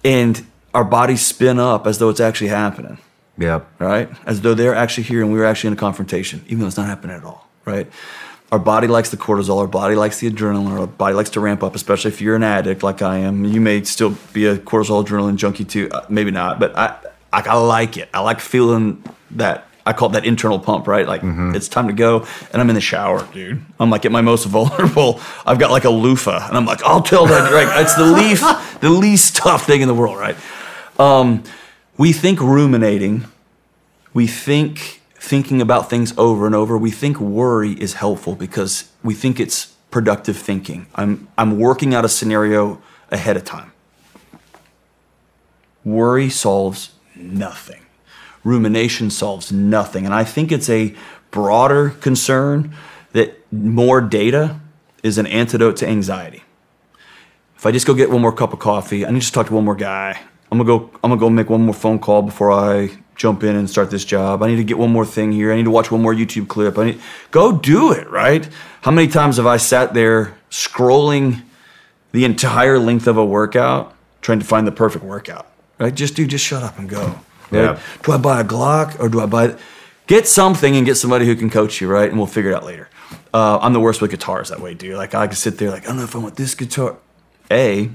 And 0.04 0.46
our 0.74 0.84
bodies 0.84 1.26
spin 1.26 1.60
up 1.60 1.86
as 1.86 1.98
though 2.00 2.10
it's 2.10 2.20
actually 2.22 2.48
happening, 2.48 2.98
Yep. 3.38 3.68
right? 3.80 4.10
As 4.26 4.42
though 4.42 4.54
they're 4.54 4.74
actually 4.76 5.04
here 5.04 5.22
and 5.22 5.32
we're 5.32 5.46
actually 5.46 5.68
in 5.70 5.74
a 5.74 5.78
confrontation, 5.78 6.42
even 6.48 6.60
though 6.60 6.68
it's 6.68 6.78
not 6.78 6.88
happening 6.88 7.16
at 7.18 7.24
all, 7.24 7.48
right? 7.66 7.88
Our 8.52 8.60
body 8.60 8.88
likes 8.88 9.10
the 9.12 9.18
cortisol, 9.18 9.60
our 9.60 9.68
body 9.68 9.96
likes 9.96 10.20
the 10.20 10.32
adrenaline, 10.32 10.80
our 10.80 10.88
body 10.88 11.14
likes 11.14 11.30
to 11.32 11.40
ramp 11.40 11.62
up, 11.62 11.76
especially 11.76 12.10
if 12.10 12.22
you're 12.22 12.36
an 12.36 12.44
addict 12.44 12.82
like 12.82 13.02
I 13.02 13.18
am. 13.20 13.46
You 13.46 13.62
may 13.62 13.84
still 13.84 14.16
be 14.34 14.46
a 14.48 14.58
cortisol 14.58 15.06
adrenaline 15.06 15.36
junkie 15.36 15.66
too, 15.66 15.90
uh, 15.92 16.06
maybe 16.10 16.32
not, 16.32 16.60
but 16.60 16.76
I, 16.78 16.96
I, 17.32 17.42
I 17.42 17.56
like 17.56 17.98
it. 17.98 18.10
I 18.14 18.22
like 18.22 18.40
feeling 18.40 19.04
that. 19.32 19.66
I 19.86 19.94
call 19.94 20.10
it 20.10 20.12
that 20.14 20.26
internal 20.26 20.60
pump, 20.60 20.88
right? 20.88 21.08
Like 21.08 21.22
it's 21.56 21.68
time 21.68 21.88
to 21.88 21.94
go, 21.94 22.28
and 22.52 22.62
I'm 22.62 22.70
in 22.70 22.76
the 22.76 22.82
shower, 22.82 23.28
dude. 23.34 23.64
I'm 23.80 23.90
like 23.90 24.06
at 24.06 24.12
my 24.12 24.22
most 24.22 24.46
vulnerable. 24.58 25.20
I've 25.46 25.58
got 25.58 25.72
like 25.72 25.86
a 25.86 25.90
loofah, 25.90 26.48
and 26.48 26.58
I'm 26.58 26.66
like, 26.66 26.84
I'll 26.84 27.02
tell 27.02 27.26
that. 27.26 27.52
Right? 27.52 27.82
It's 27.82 27.96
the 27.96 28.06
least, 28.06 28.44
the 28.82 28.90
least 28.90 29.36
tough 29.36 29.66
thing 29.66 29.82
in 29.82 29.88
the 29.88 29.96
world, 29.96 30.18
right? 30.18 30.36
Um, 31.00 31.44
we 31.98 32.14
think 32.14 32.40
ruminating, 32.40 33.26
we 34.14 34.28
think 34.28 35.02
thinking 35.16 35.62
about 35.62 35.90
things 35.90 36.14
over 36.18 36.46
and 36.46 36.56
over. 36.56 36.78
We 36.78 36.92
think 36.92 37.20
worry 37.20 37.72
is 37.72 37.94
helpful 37.94 38.36
because 38.36 38.92
we 39.04 39.14
think 39.14 39.40
it's 39.40 39.76
productive 39.92 40.38
thinking. 40.38 40.88
I'm 40.96 41.28
I'm 41.38 41.60
working 41.60 41.96
out 41.96 42.06
a 42.06 42.10
scenario 42.10 42.82
ahead 43.12 43.38
of 43.38 43.44
time. 43.44 43.72
Worry 45.84 46.30
solves 46.30 46.92
nothing. 47.20 47.82
Rumination 48.44 49.10
solves 49.10 49.52
nothing. 49.52 50.06
And 50.06 50.14
I 50.14 50.24
think 50.24 50.52
it's 50.52 50.70
a 50.70 50.96
broader 51.32 51.90
concern 51.90 52.74
that 53.12 53.38
more 53.52 54.02
data 54.02 54.60
is 55.04 55.18
an 55.18 55.28
antidote 55.28 55.78
to 55.78 55.88
anxiety. 55.88 56.44
If 57.56 57.66
I 57.66 57.72
just 57.72 57.86
go 57.86 57.94
get 57.94 58.10
one 58.10 58.22
more 58.22 58.32
cup 58.32 58.54
of 58.54 58.60
coffee, 58.60 59.06
I 59.06 59.12
need 59.12 59.22
to 59.22 59.32
talk 59.32 59.48
to 59.48 59.54
one 59.54 59.66
more 59.66 59.76
guy. 59.76 60.20
I'm 60.52 60.58
gonna 60.58 60.68
go. 60.68 60.90
I'm 61.04 61.10
gonna 61.10 61.20
go 61.20 61.30
make 61.30 61.50
one 61.50 61.62
more 61.62 61.74
phone 61.74 62.00
call 62.00 62.22
before 62.22 62.52
I 62.52 62.90
jump 63.16 63.44
in 63.44 63.56
and 63.56 63.70
start 63.70 63.92
this 63.92 64.06
job. 64.06 64.42
I 64.42 64.48
need 64.48 64.56
to 64.56 64.64
get 64.64 64.78
one 64.78 64.92
more 64.92 65.06
thing 65.06 65.32
here. 65.32 65.52
I 65.52 65.58
need 65.58 65.66
to 65.66 65.72
watch 65.72 65.92
one 65.92 66.02
more 66.02 66.14
YouTube 66.14 66.48
clip. 66.48 66.78
I 66.78 66.86
need 66.86 67.02
go 67.32 67.52
do 67.52 67.92
it. 67.92 68.10
Right? 68.10 68.48
How 68.82 68.92
many 68.92 69.08
times 69.08 69.38
have 69.38 69.46
I 69.46 69.58
sat 69.58 69.94
there 69.94 70.38
scrolling 70.50 71.44
the 72.14 72.26
entire 72.26 72.80
length 72.80 73.08
of 73.08 73.18
a 73.18 73.26
workout 73.26 73.94
trying 74.22 74.40
to 74.40 74.46
find 74.46 74.66
the 74.66 74.72
perfect 74.72 75.04
workout? 75.04 75.49
Right? 75.80 75.94
Just 75.94 76.16
do. 76.16 76.28
Just 76.28 76.46
shut 76.46 76.64
up 76.64 76.78
and 76.78 76.90
go. 76.90 77.20
Right? 77.52 77.64
Yeah. 77.64 77.80
Do 78.04 78.12
I 78.12 78.18
buy 78.18 78.42
a 78.42 78.44
Glock 78.44 79.00
or 79.00 79.10
do 79.10 79.22
I 79.22 79.26
buy? 79.26 79.58
Get 80.08 80.28
something 80.28 80.76
and 80.76 80.86
get 80.86 80.96
somebody 80.96 81.26
who 81.26 81.36
can 81.36 81.50
coach 81.50 81.82
you, 81.82 81.88
right? 81.88 82.10
And 82.10 82.18
we'll 82.18 82.28
figure 82.28 82.52
it 82.52 82.56
out 82.56 82.66
later. 82.66 82.90
Uh, 83.34 83.60
I'm 83.62 83.74
the 83.74 83.80
worst 83.80 84.02
with 84.02 84.12
guitars 84.12 84.50
that 84.50 84.60
way, 84.60 84.74
dude. 84.74 84.98
Like 84.98 85.14
I 85.14 85.28
can 85.28 85.36
sit 85.36 85.58
there, 85.58 85.70
like 85.70 85.84
I 85.84 85.88
don't 85.88 85.98
know 85.98 86.04
if 86.04 86.16
I 86.16 86.20
want 86.20 86.36
this 86.36 86.56
guitar. 86.56 86.98
A, 87.52 87.90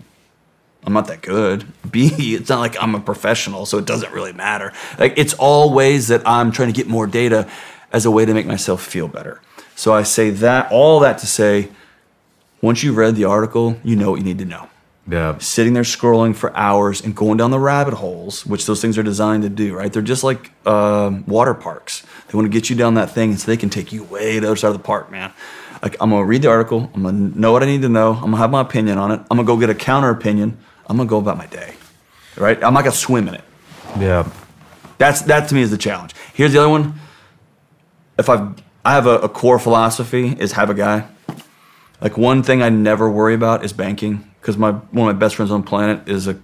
I'm 0.85 0.93
not 0.93 1.07
that 1.09 1.23
good. 1.23 1.67
B, 1.91 2.09
it's 2.35 2.49
not 2.49 2.61
like 2.61 2.81
I'm 2.81 2.95
a 2.95 3.01
professional, 3.01 3.67
so 3.67 3.79
it 3.79 3.85
doesn't 3.85 4.13
really 4.13 4.33
matter. 4.33 4.73
Like 4.99 5.15
it's 5.17 5.35
all 5.35 5.73
ways 5.73 6.09
that 6.09 6.27
I'm 6.27 6.53
trying 6.53 6.69
to 6.69 6.75
get 6.75 6.87
more 6.87 7.07
data 7.07 7.49
as 7.93 8.05
a 8.05 8.11
way 8.11 8.25
to 8.25 8.35
make 8.35 8.47
myself 8.47 8.83
feel 8.83 9.09
better. 9.09 9.41
So 9.77 9.93
I 9.93 10.03
say 10.03 10.31
that 10.31 10.71
all 10.71 11.01
that 11.01 11.19
to 11.19 11.27
say, 11.27 11.71
once 12.61 12.83
you've 12.83 12.97
read 12.97 13.17
the 13.17 13.25
article, 13.25 13.77
you 13.83 13.97
know 13.97 14.11
what 14.11 14.21
you 14.21 14.25
need 14.25 14.39
to 14.39 14.45
know. 14.45 14.69
Yeah. 15.07 15.37
Sitting 15.39 15.75
there 15.75 15.83
scrolling 15.83 16.35
for 16.35 16.57
hours 16.57 17.03
and 17.03 17.15
going 17.15 17.37
down 17.37 17.51
the 17.51 17.59
rabbit 17.59 17.95
holes, 17.95 18.47
which 18.47 18.65
those 18.65 18.81
things 18.81 18.97
are 18.97 19.03
designed 19.03 19.43
to 19.43 19.51
do, 19.51 19.75
right? 19.75 19.93
They're 19.93 20.03
just 20.03 20.25
like 20.25 20.51
um, 20.67 21.27
water 21.27 21.53
parks. 21.53 22.05
They 22.29 22.37
want 22.37 22.47
to 22.47 22.51
get 22.51 22.71
you 22.71 22.77
down 22.77 22.95
that 22.95 23.11
thing 23.11 23.37
so 23.37 23.47
they 23.47 23.59
can 23.59 23.69
take 23.69 23.93
you 23.93 24.05
way 24.05 24.35
to 24.35 24.41
the 24.41 24.47
other 24.47 24.57
side 24.57 24.69
of 24.69 24.75
the 24.75 24.83
park, 24.83 25.11
man. 25.11 25.33
Like 25.83 25.97
I'm 26.01 26.09
gonna 26.09 26.25
read 26.25 26.41
the 26.41 26.49
article, 26.49 26.91
I'm 26.95 27.03
gonna 27.03 27.19
know 27.39 27.53
what 27.53 27.63
I 27.63 27.67
need 27.67 27.83
to 27.83 27.91
know, 27.91 28.15
I'm 28.15 28.23
gonna 28.23 28.39
have 28.39 28.51
my 28.51 28.63
opinion 28.63 28.97
on 28.97 29.11
it, 29.11 29.21
I'm 29.31 29.37
gonna 29.37 29.45
go 29.45 29.59
get 29.59 29.69
a 29.69 29.75
counter 29.75 30.09
opinion, 30.09 30.57
I'm 30.87 30.97
gonna 30.97 31.07
go 31.07 31.19
about 31.19 31.37
my 31.37 31.47
day. 31.47 31.75
Right? 32.37 32.57
I'm 32.65 32.73
not 32.73 32.85
gonna 32.85 32.97
swim 32.97 33.29
in 33.29 33.35
it. 33.35 33.45
Yeah. 33.99 34.27
That's 34.97 35.21
that 35.23 35.51
to 35.51 35.55
me 35.55 35.61
is 35.61 35.71
the 35.71 35.77
challenge. 35.77 36.15
Here's 36.33 36.55
the 36.55 36.61
other 36.61 36.71
one. 36.71 36.95
If 38.19 38.31
I've 38.31 38.55
I 38.83 38.95
have 38.95 39.07
a, 39.07 39.19
a 39.19 39.29
core 39.29 39.59
philosophy 39.59 40.29
is 40.39 40.53
have 40.53 40.71
a 40.71 40.75
guy. 40.75 41.07
Like 42.01 42.17
one 42.17 42.43
thing 42.43 42.63
I 42.63 42.71
never 42.71 43.11
worry 43.11 43.35
about 43.35 43.63
is 43.63 43.75
banking 43.75 44.34
because 44.45 44.59
my 44.59 44.73
one 44.73 45.09
of 45.09 45.17
my 45.17 45.19
best 45.19 45.37
friends 45.37 45.51
on 45.51 45.63
the 45.63 45.67
planet 45.67 46.07
is 46.07 46.29
a 46.29 46.39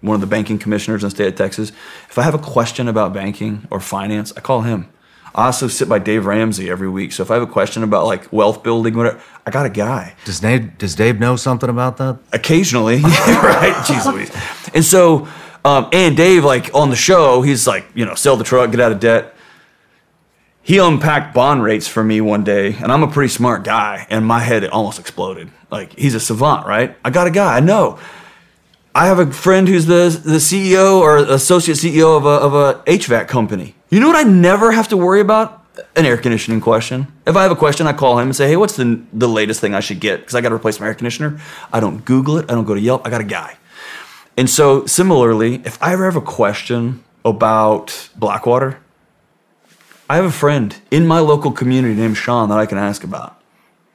one 0.00 0.16
of 0.16 0.20
the 0.20 0.26
banking 0.26 0.58
commissioners 0.58 1.04
in 1.04 1.06
the 1.08 1.14
state 1.14 1.28
of 1.28 1.36
Texas. 1.36 1.70
If 2.10 2.18
I 2.18 2.22
have 2.22 2.34
a 2.34 2.38
question 2.38 2.88
about 2.88 3.14
banking 3.14 3.68
or 3.70 3.78
finance, 3.78 4.32
I 4.36 4.40
call 4.40 4.62
him. 4.62 4.88
I 5.36 5.46
also 5.46 5.68
sit 5.68 5.88
by 5.88 6.00
Dave 6.00 6.26
Ramsey 6.26 6.68
every 6.68 6.88
week. 6.88 7.12
So 7.12 7.22
if 7.22 7.30
I 7.30 7.34
have 7.34 7.44
a 7.44 7.46
question 7.46 7.84
about 7.84 8.06
like 8.06 8.30
wealth 8.32 8.64
building, 8.64 8.96
whatever, 8.96 9.22
I 9.46 9.52
got 9.52 9.66
a 9.66 9.70
guy. 9.70 10.16
Does 10.24 10.40
Dave 10.40 10.76
does 10.78 10.96
Dave 10.96 11.20
know 11.20 11.36
something 11.36 11.70
about 11.70 11.96
that? 11.98 12.18
Occasionally, 12.32 12.96
right? 13.02 13.72
Jeez 13.86 14.12
Louise. 14.12 14.32
And 14.74 14.84
so, 14.84 15.28
um, 15.64 15.88
and 15.92 16.16
Dave, 16.16 16.44
like 16.44 16.74
on 16.74 16.90
the 16.90 16.96
show, 16.96 17.42
he's 17.42 17.68
like, 17.68 17.86
you 17.94 18.04
know, 18.04 18.16
sell 18.16 18.36
the 18.36 18.44
truck, 18.44 18.72
get 18.72 18.80
out 18.80 18.90
of 18.90 18.98
debt. 18.98 19.33
He 20.64 20.78
unpacked 20.78 21.34
bond 21.34 21.62
rates 21.62 21.86
for 21.86 22.02
me 22.02 22.22
one 22.22 22.42
day, 22.42 22.74
and 22.74 22.90
I'm 22.90 23.02
a 23.02 23.10
pretty 23.10 23.28
smart 23.28 23.64
guy, 23.64 24.06
and 24.08 24.26
my 24.26 24.38
head 24.40 24.64
almost 24.64 24.98
exploded. 24.98 25.50
Like 25.70 25.92
he's 25.92 26.14
a 26.14 26.20
savant, 26.20 26.66
right? 26.66 26.96
I 27.04 27.10
got 27.10 27.26
a 27.26 27.30
guy, 27.30 27.58
I 27.58 27.60
know. 27.60 27.98
I 28.94 29.06
have 29.06 29.18
a 29.18 29.30
friend 29.30 29.68
who's 29.68 29.84
the 29.84 30.18
the 30.24 30.38
CEO 30.38 31.00
or 31.00 31.18
associate 31.18 31.76
CEO 31.76 32.16
of 32.16 32.24
a 32.24 32.28
of 32.28 32.54
a 32.54 32.82
HVAC 32.84 33.28
company. 33.28 33.74
You 33.90 34.00
know 34.00 34.06
what 34.06 34.16
I 34.16 34.22
never 34.22 34.72
have 34.72 34.88
to 34.88 34.96
worry 34.96 35.20
about? 35.20 35.60
An 35.96 36.06
air 36.06 36.16
conditioning 36.16 36.62
question. 36.62 37.08
If 37.26 37.36
I 37.36 37.42
have 37.42 37.52
a 37.52 37.56
question, 37.56 37.86
I 37.86 37.92
call 37.92 38.18
him 38.18 38.28
and 38.28 38.36
say, 38.36 38.48
"Hey, 38.48 38.56
what's 38.56 38.76
the 38.76 39.02
the 39.12 39.28
latest 39.28 39.60
thing 39.60 39.74
I 39.74 39.80
should 39.80 40.00
get?" 40.00 40.20
Because 40.20 40.34
I 40.34 40.40
got 40.40 40.48
to 40.48 40.54
replace 40.54 40.80
my 40.80 40.86
air 40.86 40.94
conditioner. 40.94 41.40
I 41.74 41.80
don't 41.80 42.06
Google 42.06 42.38
it. 42.38 42.50
I 42.50 42.54
don't 42.54 42.64
go 42.64 42.74
to 42.74 42.80
Yelp. 42.80 43.06
I 43.06 43.10
got 43.10 43.20
a 43.20 43.24
guy. 43.24 43.58
And 44.38 44.48
so, 44.48 44.86
similarly, 44.86 45.60
if 45.64 45.76
I 45.82 45.92
ever 45.92 46.06
have 46.06 46.16
a 46.16 46.22
question 46.22 47.04
about 47.24 48.08
Blackwater, 48.16 48.78
I 50.08 50.16
have 50.16 50.24
a 50.24 50.32
friend 50.32 50.76
in 50.90 51.06
my 51.06 51.20
local 51.20 51.50
community 51.50 51.94
named 51.94 52.16
Shawn 52.16 52.48
that 52.50 52.58
I 52.58 52.66
can 52.66 52.78
ask 52.78 53.04
about. 53.04 53.40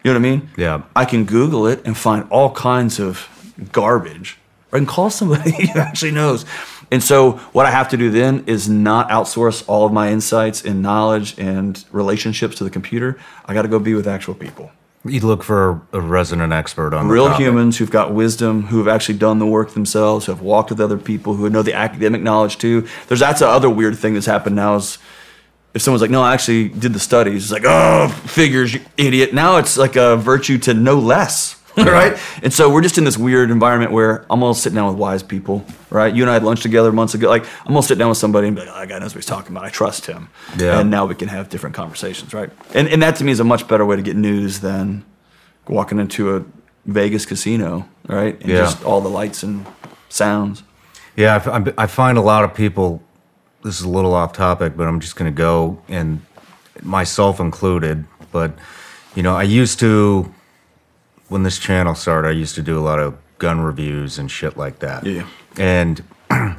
You 0.03 0.11
know 0.11 0.19
what 0.19 0.25
I 0.25 0.29
mean? 0.31 0.49
Yeah. 0.57 0.83
I 0.95 1.05
can 1.05 1.25
Google 1.25 1.67
it 1.67 1.85
and 1.85 1.95
find 1.95 2.27
all 2.29 2.51
kinds 2.51 2.99
of 2.99 3.27
garbage. 3.71 4.37
Or 4.71 4.77
I 4.77 4.79
can 4.79 4.85
call 4.85 5.09
somebody 5.09 5.51
who 5.73 5.79
actually 5.79 6.11
knows. 6.11 6.45
And 6.91 7.03
so, 7.03 7.33
what 7.53 7.67
I 7.67 7.71
have 7.71 7.89
to 7.89 7.97
do 7.97 8.09
then 8.09 8.43
is 8.47 8.67
not 8.67 9.09
outsource 9.09 9.63
all 9.67 9.85
of 9.85 9.93
my 9.93 10.11
insights 10.11 10.63
and 10.63 10.81
knowledge 10.81 11.37
and 11.37 11.83
relationships 11.91 12.55
to 12.55 12.63
the 12.63 12.71
computer. 12.71 13.19
I 13.45 13.53
got 13.53 13.61
to 13.61 13.67
go 13.67 13.77
be 13.77 13.93
with 13.93 14.07
actual 14.07 14.33
people. 14.33 14.71
You'd 15.05 15.23
look 15.23 15.43
for 15.43 15.81
a 15.93 16.01
resident 16.01 16.51
expert 16.51 16.93
on 16.93 17.07
Real 17.07 17.31
humans 17.33 17.77
who've 17.77 17.91
got 17.91 18.13
wisdom, 18.13 18.63
who 18.63 18.79
have 18.79 18.87
actually 18.87 19.17
done 19.17 19.39
the 19.39 19.45
work 19.45 19.71
themselves, 19.71 20.25
who 20.25 20.33
have 20.33 20.41
walked 20.41 20.71
with 20.71 20.81
other 20.81 20.97
people, 20.97 21.35
who 21.35 21.49
know 21.49 21.61
the 21.61 21.73
academic 21.73 22.21
knowledge 22.21 22.57
too. 22.57 22.87
There's 23.07 23.19
that's 23.19 23.39
the 23.39 23.47
other 23.47 23.69
weird 23.69 23.97
thing 23.97 24.15
that's 24.15 24.25
happened 24.25 24.55
now 24.55 24.75
is 24.75 24.97
if 25.73 25.81
someone's 25.81 26.01
like, 26.01 26.11
no, 26.11 26.21
I 26.21 26.33
actually 26.33 26.69
did 26.69 26.93
the 26.93 26.99
studies, 26.99 27.43
it's 27.43 27.51
like, 27.51 27.63
oh, 27.65 28.07
figures, 28.25 28.73
you 28.73 28.81
idiot. 28.97 29.33
Now 29.33 29.57
it's 29.57 29.77
like 29.77 29.95
a 29.95 30.15
virtue 30.17 30.57
to 30.59 30.73
know 30.73 30.97
less, 30.99 31.55
right? 31.77 32.17
And 32.41 32.51
so 32.51 32.69
we're 32.69 32.81
just 32.81 32.97
in 32.97 33.03
this 33.03 33.17
weird 33.17 33.51
environment 33.51 33.91
where 33.91 34.25
I'm 34.29 34.39
gonna 34.39 34.55
sit 34.55 34.73
down 34.73 34.87
with 34.89 34.97
wise 34.97 35.21
people, 35.23 35.63
right? 35.91 36.13
You 36.13 36.23
and 36.23 36.29
I 36.29 36.33
had 36.33 36.43
lunch 36.43 36.61
together 36.61 36.91
months 36.91 37.13
ago. 37.13 37.29
Like, 37.29 37.45
I'm 37.61 37.67
gonna 37.73 37.83
sit 37.83 37.97
down 37.97 38.09
with 38.09 38.17
somebody 38.17 38.47
and 38.47 38.55
be 38.55 38.63
like, 38.63 38.71
oh, 38.73 38.79
that 38.79 38.89
guy 38.89 38.99
knows 38.99 39.13
what 39.13 39.19
he's 39.23 39.25
talking 39.27 39.51
about. 39.51 39.63
I 39.63 39.69
trust 39.69 40.05
him. 40.07 40.29
Yeah. 40.57 40.79
And 40.79 40.89
now 40.89 41.05
we 41.05 41.13
can 41.15 41.27
have 41.27 41.49
different 41.49 41.75
conversations, 41.75 42.33
right? 42.33 42.49
And, 42.73 42.87
and 42.87 43.01
that 43.03 43.15
to 43.17 43.23
me 43.23 43.31
is 43.31 43.39
a 43.39 43.43
much 43.43 43.67
better 43.67 43.85
way 43.85 43.95
to 43.95 44.01
get 44.01 44.15
news 44.15 44.59
than 44.61 45.05
walking 45.67 45.99
into 45.99 46.35
a 46.35 46.43
Vegas 46.85 47.25
casino, 47.27 47.87
right? 48.07 48.39
And 48.41 48.49
Yeah. 48.49 48.57
just 48.61 48.83
all 48.83 49.01
the 49.01 49.09
lights 49.09 49.43
and 49.43 49.65
sounds. 50.09 50.63
Yeah, 51.15 51.35
I 51.77 51.83
I 51.83 51.87
find 51.87 52.17
a 52.17 52.21
lot 52.21 52.43
of 52.43 52.53
people. 52.55 53.03
This 53.63 53.79
is 53.79 53.85
a 53.85 53.89
little 53.89 54.13
off 54.13 54.33
topic, 54.33 54.77
but 54.77 54.87
I'm 54.87 54.99
just 54.99 55.15
going 55.15 55.31
to 55.31 55.35
go, 55.35 55.81
and 55.87 56.21
myself 56.81 57.39
included. 57.39 58.05
But 58.31 58.53
you 59.15 59.23
know, 59.23 59.35
I 59.35 59.43
used 59.43 59.79
to, 59.79 60.33
when 61.27 61.43
this 61.43 61.59
channel 61.59 61.95
started, 61.95 62.29
I 62.29 62.31
used 62.31 62.55
to 62.55 62.61
do 62.61 62.77
a 62.77 62.81
lot 62.81 62.99
of 62.99 63.17
gun 63.37 63.61
reviews 63.61 64.17
and 64.17 64.29
shit 64.29 64.57
like 64.57 64.79
that. 64.79 65.05
Yeah. 65.05 65.27
And 65.57 66.03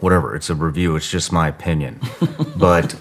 whatever, 0.00 0.34
it's 0.34 0.50
a 0.50 0.54
review. 0.54 0.96
It's 0.96 1.10
just 1.10 1.32
my 1.32 1.48
opinion. 1.48 2.00
but 2.56 2.92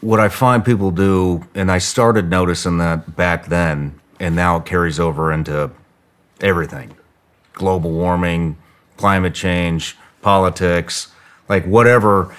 what 0.00 0.20
I 0.20 0.28
find 0.28 0.64
people 0.64 0.90
do, 0.90 1.46
and 1.54 1.70
I 1.70 1.78
started 1.78 2.28
noticing 2.28 2.78
that 2.78 3.16
back 3.16 3.46
then, 3.46 3.98
and 4.20 4.36
now 4.36 4.56
it 4.58 4.64
carries 4.64 5.00
over 5.00 5.32
into 5.32 5.70
everything 6.40 6.94
global 7.54 7.90
warming, 7.90 8.56
climate 8.96 9.34
change, 9.34 9.96
politics, 10.22 11.11
like 11.52 11.66
whatever, 11.66 12.34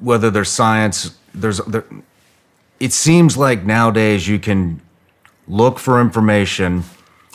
whether 0.00 0.32
there's 0.32 0.50
science, 0.50 1.16
there's, 1.32 1.58
there, 1.58 1.84
it 2.80 2.92
seems 2.92 3.36
like 3.36 3.64
nowadays 3.64 4.26
you 4.26 4.40
can 4.40 4.80
look 5.46 5.78
for 5.78 6.00
information. 6.00 6.82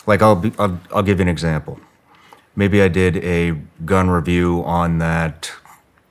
Like 0.06 0.20
I'll, 0.20 0.36
be, 0.36 0.52
I'll, 0.58 0.78
I'll 0.92 1.02
give 1.02 1.18
you 1.18 1.22
an 1.22 1.28
example. 1.28 1.80
Maybe 2.56 2.82
I 2.82 2.88
did 2.88 3.16
a 3.24 3.52
gun 3.86 4.10
review 4.10 4.62
on 4.64 4.98
that 4.98 5.50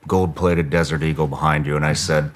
gold 0.07 0.35
plated 0.35 0.71
Desert 0.71 1.03
Eagle 1.03 1.27
behind 1.27 1.67
you, 1.67 1.75
and 1.75 1.85
I 1.85 1.93
said, 1.93 2.31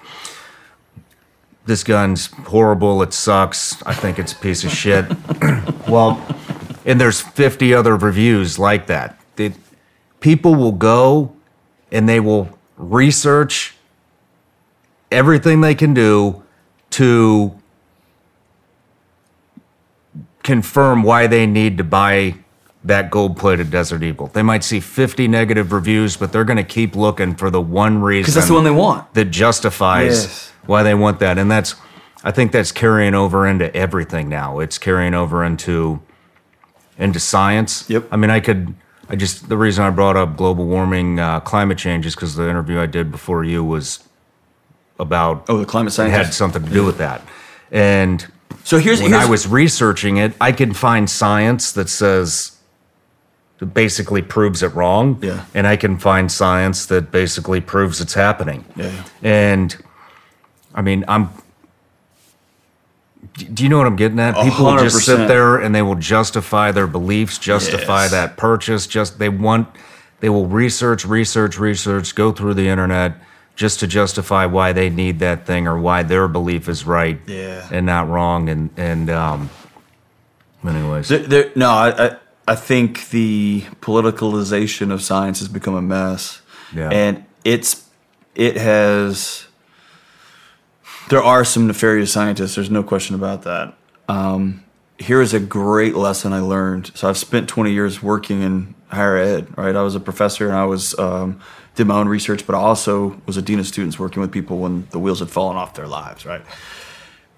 This 1.65 1.83
gun's 1.83 2.27
horrible, 2.27 3.01
it 3.01 3.11
sucks, 3.11 3.81
I 3.87 3.95
think 3.95 4.19
it's 4.19 4.33
a 4.33 4.37
piece 4.37 4.63
of 4.63 4.69
shit. 4.69 5.05
well, 5.89 6.23
and 6.85 7.01
there's 7.01 7.21
50 7.21 7.73
other 7.73 7.95
reviews 7.95 8.59
like 8.59 8.85
that. 8.85 9.19
People 10.19 10.53
will 10.53 10.71
go 10.71 11.36
and 11.91 12.07
they 12.07 12.19
will 12.19 12.49
research 12.77 13.75
everything 15.11 15.61
they 15.61 15.75
can 15.75 15.93
do 15.93 16.43
to 16.91 17.57
confirm 20.43 21.03
why 21.03 21.27
they 21.27 21.45
need 21.45 21.77
to 21.77 21.83
buy 21.83 22.35
that 22.83 23.11
gold 23.11 23.35
plated 23.37 23.69
Desert 23.69 24.01
Eagle. 24.03 24.27
They 24.27 24.43
might 24.43 24.63
see 24.63 24.79
50 24.79 25.27
negative 25.27 25.71
reviews, 25.73 26.15
but 26.15 26.31
they're 26.31 26.45
going 26.45 26.57
to 26.57 26.63
keep 26.63 26.95
looking 26.95 27.35
for 27.35 27.49
the 27.49 27.59
one 27.61 28.01
reason 28.01 28.21
Because 28.23 28.35
that's 28.35 28.47
the 28.47 28.53
one 28.53 28.63
they 28.63 28.71
want. 28.71 29.13
that 29.13 29.25
justifies 29.25 30.23
Yes. 30.23 30.51
why 30.65 30.83
they 30.83 30.93
want 30.93 31.19
that. 31.19 31.37
And 31.37 31.51
that's, 31.51 31.75
I 32.23 32.31
think 32.31 32.51
that's 32.53 32.71
carrying 32.71 33.13
over 33.13 33.45
into 33.45 33.75
everything 33.75 34.29
now. 34.29 34.59
It's 34.59 34.77
carrying 34.77 35.13
over 35.13 35.43
into 35.43 36.01
into 36.97 37.19
science. 37.19 37.87
Yep. 37.89 38.07
I 38.11 38.15
mean, 38.15 38.31
I 38.31 38.39
could. 38.39 38.73
I 39.09 39.15
just 39.15 39.49
the 39.49 39.57
reason 39.57 39.85
I 39.85 39.89
brought 39.89 40.17
up 40.17 40.35
global 40.35 40.65
warming, 40.65 41.19
uh, 41.19 41.39
climate 41.39 41.77
change 41.77 42.05
is 42.05 42.15
because 42.15 42.35
the 42.35 42.49
interview 42.49 42.79
I 42.79 42.85
did 42.85 43.11
before 43.11 43.43
you 43.43 43.63
was 43.63 44.03
about. 44.99 45.45
Oh, 45.47 45.57
the 45.57 45.65
climate 45.65 45.97
it 45.97 46.09
had 46.09 46.33
something 46.33 46.63
to 46.63 46.69
do 46.69 46.83
with 46.85 46.97
that. 46.97 47.21
And 47.71 48.25
So 48.63 48.79
here's 48.79 49.01
when 49.01 49.11
here's 49.11 49.25
I 49.25 49.29
was 49.29 49.47
researching 49.47 50.17
it, 50.17 50.33
I 50.41 50.51
could 50.51 50.75
find 50.75 51.09
science 51.09 51.71
that 51.73 51.89
says 51.89 52.57
that 53.59 53.67
basically 53.67 54.21
proves 54.21 54.61
it 54.61 54.73
wrong. 54.75 55.19
Yeah. 55.21 55.45
And 55.53 55.67
I 55.67 55.77
can 55.77 55.97
find 55.97 56.31
science 56.31 56.85
that 56.87 57.11
basically 57.11 57.61
proves 57.61 58.01
it's 58.01 58.13
happening. 58.13 58.65
Yeah, 58.75 58.91
yeah. 58.91 59.03
And 59.23 59.77
I 60.75 60.81
mean, 60.81 61.05
I'm. 61.07 61.29
Do 63.33 63.63
you 63.63 63.69
know 63.69 63.77
what 63.77 63.87
I'm 63.87 63.95
getting 63.95 64.19
at? 64.19 64.35
People 64.35 64.65
will 64.65 64.77
just 64.79 65.05
sit 65.05 65.27
there 65.27 65.57
and 65.57 65.73
they 65.73 65.81
will 65.81 65.95
justify 65.95 66.71
their 66.71 66.87
beliefs, 66.87 67.37
justify 67.37 68.03
Yes. 68.03 68.11
that 68.11 68.37
purchase. 68.37 68.87
Just 68.87 69.19
they 69.19 69.29
want, 69.29 69.67
they 70.21 70.29
will 70.29 70.47
research, 70.47 71.05
research, 71.05 71.59
research, 71.59 72.15
go 72.15 72.31
through 72.31 72.55
the 72.55 72.67
internet 72.67 73.15
just 73.55 73.79
to 73.81 73.87
justify 73.87 74.45
why 74.45 74.71
they 74.73 74.89
need 74.89 75.19
that 75.19 75.45
thing 75.45 75.67
or 75.67 75.77
why 75.79 76.03
their 76.03 76.27
belief 76.27 76.67
is 76.69 76.85
right 76.85 77.19
Yeah. 77.27 77.67
and 77.71 77.85
not 77.85 78.07
wrong. 78.09 78.49
And 78.49 78.69
and 78.77 79.09
um, 79.09 79.49
anyways, 80.67 81.07
There, 81.09 81.19
there, 81.19 81.51
no, 81.55 81.69
I, 81.71 82.07
I, 82.07 82.15
I 82.47 82.55
think 82.55 83.09
the 83.09 83.61
politicalization 83.81 84.91
of 84.91 85.01
science 85.01 85.39
has 85.39 85.47
become 85.47 85.75
a 85.75 85.81
mess. 85.81 86.41
Yeah. 86.73 86.89
And 86.89 87.25
it's 87.43 87.87
it 88.35 88.57
has. 88.57 89.46
There 91.09 91.23
are 91.23 91.45
some 91.45 91.67
nefarious 91.67 92.11
scientists. 92.11 92.55
There's 92.55 92.69
no 92.69 92.83
question 92.83 93.15
about 93.15 93.43
that. 93.43 93.73
Um, 94.09 94.63
here 94.99 95.21
is 95.21 95.33
a 95.33 95.39
great 95.39 95.95
lesson 95.95 96.33
I 96.33 96.39
learned. 96.39 96.91
So 96.95 97.07
I've 97.07 97.17
spent 97.17 97.47
20 97.47 97.71
years 97.71 98.01
working 98.01 98.41
in 98.41 98.75
higher 98.89 99.17
ed. 99.17 99.57
Right, 99.57 99.75
I 99.75 99.81
was 99.81 99.95
a 99.95 99.99
professor 99.99 100.47
and 100.47 100.55
I 100.55 100.65
was 100.65 100.97
um, 100.99 101.39
did 101.75 101.87
my 101.87 101.95
own 101.95 102.07
research, 102.07 102.45
but 102.45 102.55
I 102.55 102.59
also 102.59 103.21
was 103.25 103.37
a 103.37 103.41
dean 103.41 103.59
of 103.59 103.67
students 103.67 103.99
working 103.99 104.21
with 104.21 104.31
people 104.31 104.57
when 104.59 104.87
the 104.91 104.99
wheels 104.99 105.19
had 105.19 105.29
fallen 105.29 105.57
off 105.57 105.75
their 105.75 105.87
lives. 105.87 106.25
Right, 106.25 106.41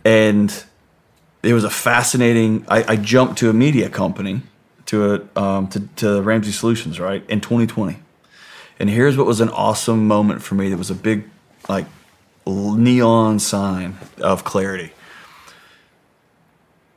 and 0.06 0.64
it 1.44 1.54
was 1.54 1.64
a 1.64 1.70
fascinating. 1.70 2.66
I, 2.68 2.94
I 2.94 2.96
jumped 2.96 3.40
to 3.40 3.50
a 3.50 3.54
media 3.54 3.90
company, 3.90 4.42
to 4.88 5.28
a 5.36 5.40
um, 5.40 5.68
to, 5.70 5.82
to 5.98 6.22
Ramsey 6.22 6.52
Solutions, 6.52 7.00
right 7.00 7.24
in 7.30 7.42
2020, 7.42 8.00
and 8.80 8.90
here's 8.90 9.18
what 9.18 9.28
was 9.28 9.42
an 9.42 9.50
awesome 9.50 10.08
moment 10.08 10.42
for 10.42 10.56
me. 10.56 10.70
That 10.70 10.78
was 10.78 10.92
a 10.92 10.96
big, 10.96 11.30
like, 11.68 11.86
neon 12.50 13.40
sign 13.40 13.98
of 14.20 14.44
clarity. 14.44 14.94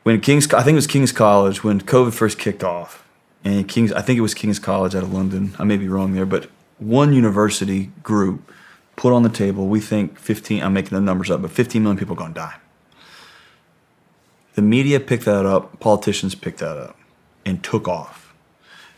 When 0.02 0.20
King's, 0.20 0.52
I 0.52 0.62
think 0.62 0.72
it 0.72 0.76
was 0.76 0.86
King's 0.86 1.12
College 1.12 1.62
when 1.62 1.80
COVID 1.80 2.12
first 2.12 2.38
kicked 2.38 2.64
off, 2.64 3.06
and 3.44 3.68
King's, 3.68 3.92
I 3.92 4.02
think 4.02 4.18
it 4.18 4.22
was 4.22 4.34
King's 4.34 4.58
College 4.58 4.94
out 4.94 5.02
of 5.02 5.12
London. 5.12 5.54
I 5.58 5.64
may 5.64 5.76
be 5.76 5.88
wrong 5.88 6.14
there, 6.14 6.26
but 6.26 6.50
one 6.78 7.12
university 7.12 7.92
group 8.02 8.50
put 8.96 9.12
on 9.12 9.22
the 9.22 9.28
table. 9.28 9.68
We 9.68 9.80
think 9.80 10.18
15. 10.18 10.62
I'm 10.62 10.72
making 10.72 10.96
the 10.96 11.00
numbers 11.00 11.30
up, 11.30 11.42
but 11.42 11.50
15 11.50 11.82
million 11.82 11.98
people 11.98 12.14
are 12.14 12.18
going 12.18 12.34
to 12.34 12.40
die 12.40 12.56
the 14.54 14.62
media 14.62 15.00
picked 15.00 15.24
that 15.24 15.46
up, 15.46 15.80
politicians 15.80 16.34
picked 16.34 16.58
that 16.58 16.76
up, 16.76 16.96
and 17.44 17.62
took 17.62 17.88
off. 17.88 18.34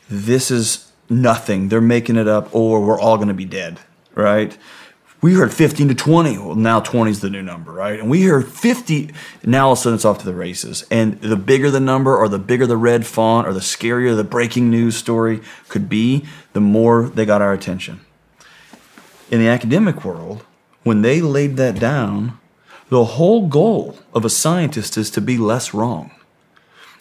This 0.09 0.51
is 0.51 0.91
nothing. 1.09 1.69
They're 1.69 1.81
making 1.81 2.17
it 2.17 2.29
up, 2.29 2.55
or 2.55 2.85
we're 2.85 3.01
all 3.01 3.17
going 3.17 3.29
to 3.29 3.35
be 3.35 3.45
dead, 3.45 3.81
right? 4.15 4.57
We 5.25 5.33
heard 5.33 5.55
15 5.55 5.89
to 5.89 5.95
20. 5.95 6.37
Well, 6.37 6.55
now 6.55 6.81
20 6.81 7.11
is 7.11 7.21
the 7.21 7.31
new 7.31 7.41
number, 7.41 7.73
right? 7.73 7.99
And 7.99 8.11
we 8.11 8.25
heard 8.25 8.47
50. 8.47 9.11
Now 9.43 9.69
all 9.69 9.73
of 9.73 9.79
a 9.79 9.81
sudden 9.81 9.95
it's 9.95 10.05
off 10.05 10.19
to 10.19 10.27
the 10.27 10.35
races. 10.35 10.85
And 10.91 11.19
the 11.23 11.35
bigger 11.35 11.71
the 11.71 11.81
number, 11.81 12.15
or 12.15 12.29
the 12.29 12.39
bigger 12.39 12.67
the 12.67 12.77
red 12.77 13.07
font, 13.07 13.49
or 13.49 13.55
the 13.55 13.61
scarier 13.61 14.15
the 14.15 14.23
breaking 14.23 14.69
news 14.69 14.99
story 14.99 15.41
could 15.71 15.89
be, 15.89 16.27
the 16.53 16.61
more 16.61 17.09
they 17.09 17.25
got 17.25 17.41
our 17.41 17.55
attention. 17.55 18.01
In 19.31 19.41
the 19.41 19.49
academic 19.49 20.05
world, 20.05 20.45
when 20.83 21.01
they 21.01 21.23
laid 21.23 21.57
that 21.57 21.81
down, 21.81 22.39
the 22.91 23.05
whole 23.05 23.49
goal 23.49 23.99
of 24.13 24.27
a 24.27 24.29
scientist 24.29 24.99
is 24.99 25.11
to 25.13 25.23
be 25.23 25.39
less 25.39 25.73
wrong. 25.73 26.11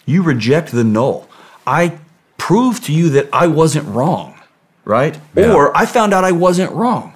You 0.06 0.22
reject 0.22 0.72
the 0.72 0.82
null. 0.82 1.28
I 1.66 1.98
prove 2.38 2.82
to 2.84 2.92
you 2.94 3.10
that 3.10 3.28
I 3.34 3.48
wasn't 3.48 3.86
wrong, 3.86 4.40
right? 4.86 5.20
Yeah. 5.36 5.52
Or 5.52 5.76
I 5.76 5.84
found 5.84 6.14
out 6.14 6.24
I 6.24 6.32
wasn't 6.32 6.72
wrong. 6.72 7.13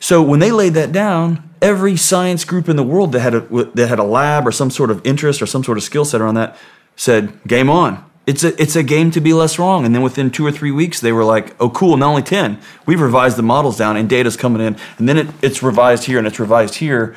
So 0.00 0.22
when 0.22 0.40
they 0.40 0.50
laid 0.50 0.74
that 0.74 0.92
down, 0.92 1.50
every 1.60 1.96
science 1.96 2.44
group 2.44 2.68
in 2.68 2.76
the 2.76 2.82
world 2.82 3.12
that 3.12 3.20
had 3.20 3.34
a 3.34 3.40
that 3.74 3.88
had 3.88 3.98
a 3.98 4.04
lab 4.04 4.46
or 4.46 4.52
some 4.52 4.70
sort 4.70 4.90
of 4.90 5.06
interest 5.06 5.42
or 5.42 5.46
some 5.46 5.62
sort 5.62 5.78
of 5.78 5.84
skill 5.84 6.06
set 6.06 6.20
around 6.20 6.34
that 6.34 6.56
said, 6.96 7.38
"Game 7.46 7.68
on." 7.68 8.04
It's 8.26 8.42
a 8.42 8.60
it's 8.60 8.76
a 8.76 8.82
game 8.82 9.10
to 9.12 9.20
be 9.20 9.34
less 9.34 9.58
wrong. 9.58 9.84
And 9.84 9.94
then 9.94 10.02
within 10.02 10.30
two 10.30 10.46
or 10.46 10.52
three 10.52 10.70
weeks, 10.70 11.00
they 11.00 11.12
were 11.12 11.24
like, 11.24 11.54
"Oh, 11.60 11.68
cool! 11.68 11.98
Not 11.98 12.08
only 12.08 12.22
ten, 12.22 12.58
we've 12.86 13.00
revised 13.00 13.36
the 13.36 13.42
models 13.42 13.76
down, 13.76 13.96
and 13.96 14.08
data's 14.08 14.36
coming 14.36 14.62
in, 14.62 14.76
and 14.98 15.08
then 15.08 15.18
it, 15.18 15.28
it's 15.42 15.62
revised 15.62 16.04
here 16.04 16.18
and 16.18 16.26
it's 16.26 16.40
revised 16.40 16.76
here." 16.76 17.14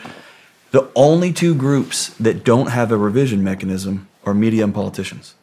The 0.71 0.89
only 0.95 1.31
two 1.31 1.55
groups 1.55 2.09
that 2.19 2.43
don't 2.43 2.67
have 2.67 2.91
a 2.91 2.97
revision 2.97 3.43
mechanism 3.43 4.07
are 4.25 4.33
media 4.33 4.63
and 4.63 4.73
politicians 4.73 5.35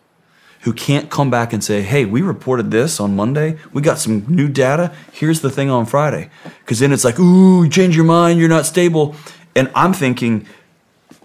who 0.63 0.73
can't 0.73 1.11
come 1.11 1.31
back 1.31 1.53
and 1.53 1.65
say, 1.65 1.83
hey, 1.83 2.05
we 2.05 2.21
reported 2.21 2.71
this 2.71 3.01
on 3.01 3.17
Monday. 3.17 3.57
We 3.73 3.81
got 3.81 3.99
some 3.99 4.27
new 4.29 4.49
data. 4.49 4.93
Here's 5.13 5.41
the 5.41 5.51
thing 5.51 5.71
on 5.71 5.87
Friday. 5.87 6.31
Because 6.61 6.79
then 6.81 6.93
it's 6.93 7.05
like, 7.05 7.19
ooh, 7.19 7.65
you 7.65 7.71
change 7.71 7.97
your 7.97 8.05
mind. 8.05 8.39
You're 8.39 8.49
not 8.49 8.67
stable. 8.67 9.17
And 9.57 9.71
I'm 9.75 9.95
thinking, 9.95 10.47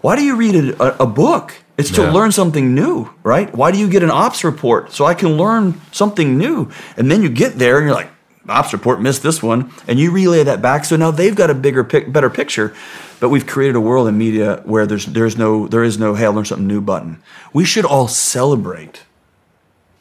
why 0.00 0.16
do 0.16 0.22
you 0.22 0.36
read 0.36 0.54
a, 0.54 1.02
a 1.02 1.06
book? 1.06 1.54
It's 1.76 1.90
to 1.92 2.02
yeah. 2.02 2.12
learn 2.12 2.32
something 2.32 2.74
new, 2.74 3.10
right? 3.22 3.54
Why 3.54 3.70
do 3.70 3.78
you 3.78 3.90
get 3.90 4.02
an 4.02 4.10
ops 4.10 4.42
report? 4.42 4.92
So 4.92 5.04
I 5.04 5.12
can 5.12 5.36
learn 5.36 5.78
something 5.92 6.38
new. 6.38 6.70
And 6.96 7.10
then 7.10 7.22
you 7.22 7.28
get 7.28 7.58
there 7.58 7.76
and 7.76 7.86
you're 7.86 7.94
like, 7.94 8.08
ops 8.48 8.72
report 8.72 9.02
missed 9.02 9.22
this 9.22 9.42
one. 9.42 9.70
And 9.86 9.98
you 9.98 10.10
relay 10.10 10.42
that 10.44 10.62
back. 10.62 10.86
So 10.86 10.96
now 10.96 11.10
they've 11.10 11.34
got 11.34 11.50
a 11.50 11.54
bigger, 11.54 11.82
better 11.82 12.30
picture. 12.30 12.74
But 13.20 13.28
we've 13.28 13.46
created 13.46 13.76
a 13.76 13.80
world 13.80 14.08
in 14.08 14.16
media 14.16 14.62
where 14.64 14.86
there's 14.86 15.06
there's 15.06 15.38
no 15.38 15.66
there 15.68 15.82
is 15.82 15.98
no 15.98 16.14
hey 16.14 16.26
I 16.26 16.28
learned 16.28 16.46
something 16.48 16.66
new 16.66 16.82
button. 16.82 17.22
We 17.54 17.64
should 17.64 17.86
all 17.86 18.08
celebrate 18.08 19.05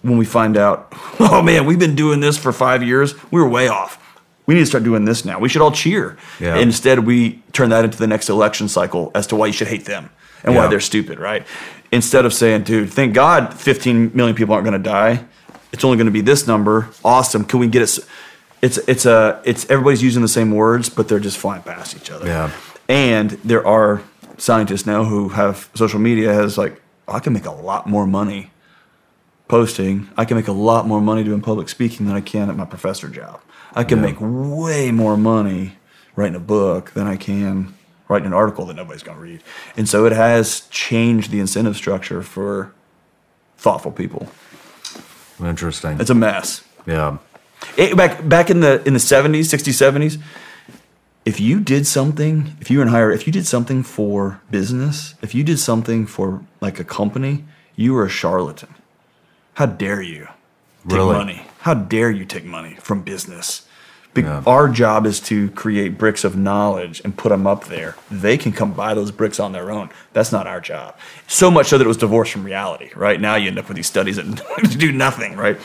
when 0.05 0.17
we 0.17 0.25
find 0.25 0.55
out, 0.55 0.93
oh 1.19 1.41
man, 1.41 1.65
we've 1.65 1.79
been 1.79 1.95
doing 1.95 2.19
this 2.19 2.37
for 2.37 2.51
five 2.51 2.83
years. 2.83 3.15
We 3.31 3.41
were 3.41 3.49
way 3.49 3.67
off. 3.67 4.01
We 4.45 4.53
need 4.53 4.61
to 4.61 4.67
start 4.67 4.83
doing 4.83 5.05
this 5.05 5.25
now. 5.25 5.39
We 5.39 5.49
should 5.49 5.61
all 5.61 5.71
cheer. 5.71 6.17
Yeah. 6.39 6.57
Instead, 6.57 6.99
we 6.99 7.41
turn 7.51 7.69
that 7.69 7.83
into 7.83 7.97
the 7.97 8.05
next 8.05 8.29
election 8.29 8.67
cycle 8.67 9.11
as 9.15 9.25
to 9.27 9.35
why 9.35 9.47
you 9.47 9.53
should 9.53 9.67
hate 9.67 9.85
them 9.85 10.11
and 10.43 10.53
yeah. 10.53 10.61
why 10.61 10.67
they're 10.67 10.79
stupid, 10.79 11.17
right? 11.17 11.45
Instead 11.91 12.25
of 12.25 12.33
saying, 12.33 12.63
dude, 12.63 12.91
thank 12.91 13.15
God 13.15 13.53
15 13.55 14.11
million 14.13 14.35
people 14.35 14.53
aren't 14.53 14.65
going 14.65 14.79
to 14.79 14.89
die. 14.89 15.25
It's 15.71 15.83
only 15.83 15.97
going 15.97 16.05
to 16.05 16.11
be 16.11 16.21
this 16.21 16.45
number. 16.45 16.89
Awesome. 17.03 17.43
Can 17.43 17.59
we 17.59 17.67
get 17.67 17.81
it? 17.81 17.99
It's 18.61 18.77
it's 18.87 19.05
a 19.05 19.41
it's 19.43 19.69
everybody's 19.69 20.01
using 20.01 20.21
the 20.21 20.27
same 20.27 20.51
words, 20.51 20.89
but 20.89 21.07
they're 21.07 21.19
just 21.19 21.37
flying 21.37 21.63
past 21.63 21.95
each 21.95 22.11
other. 22.11 22.27
Yeah. 22.27 22.51
And 22.87 23.31
there 23.43 23.65
are 23.65 24.01
scientists 24.37 24.85
now 24.85 25.03
who 25.03 25.29
have 25.29 25.69
social 25.73 25.99
media 25.99 26.33
has 26.33 26.57
like, 26.57 26.81
oh, 27.07 27.13
I 27.13 27.19
can 27.19 27.33
make 27.33 27.45
a 27.45 27.51
lot 27.51 27.87
more 27.87 28.05
money 28.05 28.51
posting. 29.47 30.09
I 30.17 30.25
can 30.25 30.37
make 30.37 30.47
a 30.47 30.53
lot 30.53 30.87
more 30.87 31.01
money 31.01 31.23
doing 31.23 31.41
public 31.41 31.69
speaking 31.69 32.05
than 32.05 32.15
I 32.15 32.21
can 32.21 32.49
at 32.49 32.55
my 32.55 32.65
professor 32.65 33.09
job. 33.09 33.41
I 33.73 33.83
can 33.83 33.99
yeah. 33.99 34.05
make 34.05 34.17
way 34.19 34.91
more 34.91 35.17
money 35.17 35.77
writing 36.15 36.35
a 36.35 36.39
book 36.39 36.91
than 36.91 37.07
I 37.07 37.17
can 37.17 37.73
writing 38.07 38.27
an 38.27 38.33
article 38.33 38.65
that 38.67 38.75
nobody's 38.75 39.03
going 39.03 39.17
to 39.17 39.23
read. 39.23 39.41
And 39.75 39.89
so 39.89 40.05
it 40.05 40.11
has 40.11 40.61
changed 40.69 41.31
the 41.31 41.39
incentive 41.39 41.75
structure 41.75 42.21
for 42.21 42.73
thoughtful 43.57 43.91
people. 43.91 44.29
Interesting. 45.43 45.99
It's 45.99 46.09
a 46.09 46.15
mess. 46.15 46.63
Yeah. 46.85 47.17
It, 47.77 47.97
back 47.97 48.27
back 48.27 48.49
in 48.49 48.59
the 48.59 48.83
in 48.85 48.93
the 48.93 48.99
70s, 48.99 49.51
60s, 49.51 50.17
70s, 50.17 50.21
if 51.25 51.39
you 51.39 51.59
did 51.59 51.87
something, 51.87 52.55
if 52.61 52.69
you 52.69 52.77
were 52.77 52.83
in 52.83 52.89
higher, 52.89 53.11
if 53.11 53.25
you 53.25 53.33
did 53.33 53.47
something 53.47 53.81
for 53.81 54.39
business, 54.51 55.15
if 55.21 55.33
you 55.33 55.43
did 55.43 55.59
something 55.59 56.05
for 56.05 56.43
like 56.61 56.79
a 56.79 56.83
company, 56.83 57.43
you 57.75 57.93
were 57.93 58.05
a 58.05 58.09
charlatan. 58.09 58.73
How 59.55 59.65
dare 59.65 60.01
you 60.01 60.27
take 60.87 60.97
really? 60.97 61.13
money? 61.13 61.47
How 61.59 61.73
dare 61.73 62.11
you 62.11 62.25
take 62.25 62.45
money 62.45 62.75
from 62.75 63.01
business? 63.01 63.67
Be- 64.13 64.21
yeah. 64.21 64.43
Our 64.45 64.69
job 64.69 65.05
is 65.05 65.19
to 65.21 65.49
create 65.51 65.97
bricks 65.97 66.23
of 66.23 66.37
knowledge 66.37 67.01
and 67.03 67.17
put 67.17 67.29
them 67.29 67.47
up 67.47 67.65
there. 67.65 67.95
They 68.11 68.37
can 68.37 68.51
come 68.51 68.73
buy 68.73 68.93
those 68.93 69.11
bricks 69.11 69.39
on 69.39 69.53
their 69.53 69.71
own. 69.71 69.89
That's 70.13 70.31
not 70.31 70.45
our 70.45 70.61
job. 70.61 70.97
So 71.27 71.49
much 71.49 71.67
so 71.67 71.77
that 71.77 71.85
it 71.85 71.87
was 71.87 71.97
divorced 71.97 72.33
from 72.33 72.43
reality. 72.43 72.91
Right 72.95 73.19
now, 73.19 73.35
you 73.35 73.47
end 73.47 73.57
up 73.57 73.67
with 73.67 73.77
these 73.77 73.87
studies 73.87 74.17
that 74.17 74.75
do 74.77 74.91
nothing. 74.91 75.35
Right. 75.35 75.57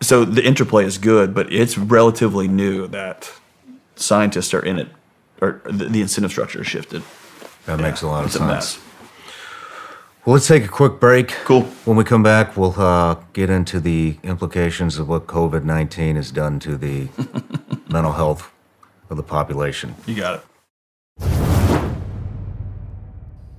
So 0.00 0.24
the 0.24 0.44
interplay 0.44 0.84
is 0.84 0.98
good, 0.98 1.34
but 1.34 1.52
it's 1.52 1.76
relatively 1.76 2.46
new 2.46 2.86
that 2.88 3.32
scientists 3.96 4.54
are 4.54 4.64
in 4.64 4.78
it, 4.78 4.88
or 5.40 5.62
the, 5.64 5.86
the 5.86 6.00
incentive 6.00 6.30
structure 6.30 6.60
is 6.60 6.66
shifted. 6.66 7.02
That 7.66 7.80
yeah, 7.80 7.88
makes 7.88 8.02
a 8.02 8.06
lot 8.06 8.24
of 8.24 8.32
sense. 8.32 8.78
Well, 10.24 10.32
let's 10.32 10.48
take 10.48 10.64
a 10.64 10.68
quick 10.68 11.00
break. 11.00 11.28
Cool. 11.44 11.64
When 11.84 11.98
we 11.98 12.04
come 12.04 12.22
back, 12.22 12.56
we'll 12.56 12.80
uh, 12.80 13.16
get 13.34 13.50
into 13.50 13.78
the 13.78 14.16
implications 14.22 14.98
of 14.98 15.06
what 15.06 15.26
COVID 15.26 15.64
19 15.64 16.16
has 16.16 16.30
done 16.30 16.58
to 16.60 16.78
the 16.78 17.08
mental 17.90 18.12
health 18.12 18.50
of 19.10 19.18
the 19.18 19.22
population. 19.22 19.94
You 20.06 20.14
got 20.14 20.42
it. 21.20 21.26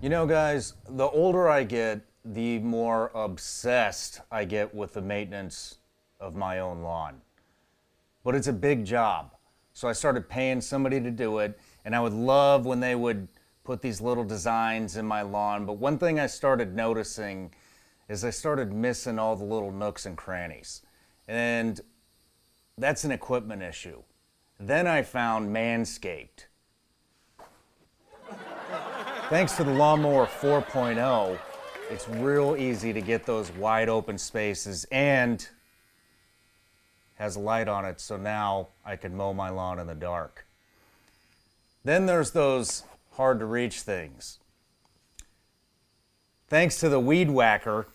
You 0.01 0.09
know, 0.09 0.25
guys, 0.25 0.73
the 0.89 1.07
older 1.07 1.47
I 1.47 1.65
get, 1.65 2.01
the 2.23 2.57
more 2.57 3.11
obsessed 3.13 4.21
I 4.31 4.43
get 4.43 4.73
with 4.73 4.93
the 4.93 5.03
maintenance 5.03 5.75
of 6.19 6.33
my 6.33 6.57
own 6.57 6.81
lawn. 6.81 7.21
But 8.23 8.33
it's 8.33 8.47
a 8.47 8.53
big 8.53 8.85
job. 8.85 9.35
So 9.73 9.87
I 9.87 9.93
started 9.93 10.27
paying 10.27 10.61
somebody 10.61 10.99
to 10.99 11.11
do 11.11 11.37
it, 11.37 11.59
and 11.85 11.95
I 11.95 11.99
would 11.99 12.13
love 12.13 12.65
when 12.65 12.79
they 12.79 12.95
would 12.95 13.27
put 13.65 13.81
these 13.81 13.99
little 13.99 14.23
designs 14.23 14.95
in 14.95 15.05
my 15.05 15.23
lawn. 15.23 15.65
But 15.65 15.73
one 15.73 15.97
thing 15.97 16.19
I 16.19 16.27
started 16.27 16.75
noticing 16.75 17.51
is 18.07 18.23
I 18.23 18.29
started 18.29 18.71
missing 18.71 19.19
all 19.19 19.35
the 19.35 19.43
little 19.43 19.71
nooks 19.71 20.05
and 20.05 20.15
crannies. 20.15 20.83
And 21.27 21.81
that's 22.77 23.03
an 23.03 23.11
equipment 23.11 23.63
issue. 23.63 24.03
Then 24.59 24.87
I 24.87 25.01
found 25.01 25.53
Manscaped. 25.53 26.45
Thanks 29.29 29.57
to 29.57 29.63
the 29.63 29.73
Lawnmower 29.73 30.27
4.0, 30.27 31.39
it's 31.89 32.07
real 32.07 32.55
easy 32.55 32.93
to 32.93 33.01
get 33.01 33.25
those 33.25 33.51
wide 33.53 33.89
open 33.89 34.19
spaces 34.19 34.85
and 34.91 35.47
has 37.15 37.35
a 37.35 37.39
light 37.39 37.67
on 37.67 37.85
it, 37.85 37.99
so 37.99 38.17
now 38.17 38.67
I 38.85 38.95
can 38.95 39.15
mow 39.15 39.33
my 39.33 39.49
lawn 39.49 39.79
in 39.79 39.87
the 39.87 39.95
dark. 39.95 40.45
Then 41.83 42.05
there's 42.05 42.31
those 42.31 42.83
hard 43.15 43.39
to 43.39 43.45
reach 43.45 43.81
things. 43.81 44.39
Thanks 46.47 46.77
to 46.79 46.89
the 46.89 46.99
weed 46.99 47.29
whacker, 47.29 47.87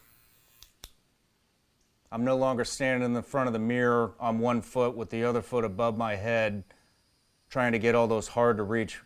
I'm 2.12 2.24
no 2.24 2.36
longer 2.36 2.64
standing 2.64 3.04
in 3.04 3.14
the 3.14 3.22
front 3.22 3.46
of 3.46 3.52
the 3.52 3.60
mirror 3.60 4.14
on 4.18 4.40
one 4.40 4.60
foot 4.62 4.96
with 4.96 5.10
the 5.10 5.22
other 5.24 5.42
foot 5.42 5.64
above 5.64 5.96
my 5.96 6.16
head, 6.16 6.64
trying 7.48 7.72
to 7.72 7.78
get 7.78 7.94
all 7.94 8.08
those 8.08 8.28
hard 8.28 8.56
to 8.56 8.64
reach 8.64 9.00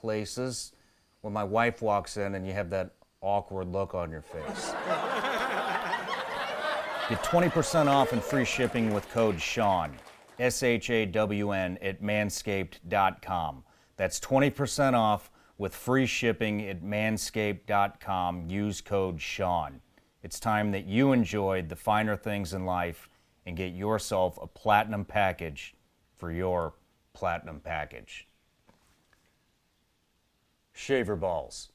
places 0.00 0.72
when 1.20 1.34
my 1.34 1.44
wife 1.44 1.82
walks 1.82 2.16
in 2.16 2.34
and 2.34 2.46
you 2.46 2.54
have 2.54 2.70
that 2.70 2.92
awkward 3.20 3.68
look 3.68 3.94
on 3.94 4.10
your 4.10 4.22
face. 4.22 4.72
Get 7.08 7.22
20% 7.22 7.86
off 7.86 8.12
and 8.12 8.22
free 8.22 8.44
shipping 8.44 8.94
with 8.94 9.10
code 9.10 9.40
SHAWN, 9.40 9.92
S 10.38 10.62
H 10.62 10.90
A 10.90 11.04
W 11.06 11.52
N, 11.52 11.78
at 11.82 12.02
manscaped.com. 12.02 13.64
That's 13.96 14.20
20% 14.20 14.94
off 14.94 15.30
with 15.58 15.74
free 15.74 16.06
shipping 16.06 16.66
at 16.66 16.82
manscaped.com. 16.82 18.48
Use 18.48 18.80
code 18.80 19.20
Shawn. 19.20 19.80
It's 20.22 20.40
time 20.40 20.70
that 20.72 20.86
you 20.86 21.12
enjoyed 21.12 21.68
the 21.68 21.76
finer 21.76 22.16
things 22.16 22.54
in 22.54 22.64
life 22.64 23.08
and 23.44 23.56
get 23.56 23.72
yourself 23.72 24.38
a 24.40 24.46
platinum 24.46 25.04
package 25.04 25.74
for 26.16 26.32
your 26.32 26.74
platinum 27.12 27.60
package. 27.60 28.28
Shave 30.72 31.08
your 31.08 31.16
balls. 31.16 31.70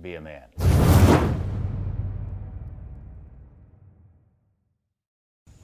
Be 0.00 0.14
a 0.14 0.20
man. 0.20 0.48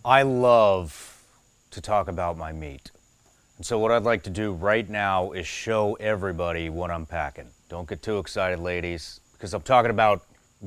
I 0.04 0.22
love 0.22 1.22
to 1.70 1.80
talk 1.80 2.08
about 2.08 2.36
my 2.36 2.52
meat. 2.52 2.90
And 3.58 3.66
so, 3.66 3.76
what 3.76 3.90
I'd 3.90 4.04
like 4.04 4.22
to 4.22 4.30
do 4.30 4.52
right 4.52 4.88
now 4.88 5.32
is 5.32 5.44
show 5.44 5.94
everybody 5.94 6.70
what 6.70 6.92
I'm 6.92 7.04
packing. 7.04 7.48
Don't 7.68 7.88
get 7.88 8.02
too 8.02 8.18
excited, 8.18 8.60
ladies, 8.60 9.20
because 9.32 9.52
I'm 9.52 9.62
talking 9.62 9.90
about 9.90 10.22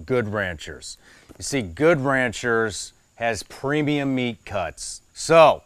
Good 0.06 0.28
Ranchers. 0.28 0.98
You 1.38 1.44
see, 1.44 1.62
Good 1.62 2.02
Ranchers 2.02 2.92
has 3.16 3.44
premium 3.44 4.14
meat 4.14 4.44
cuts. 4.44 5.02
So, 5.14 5.64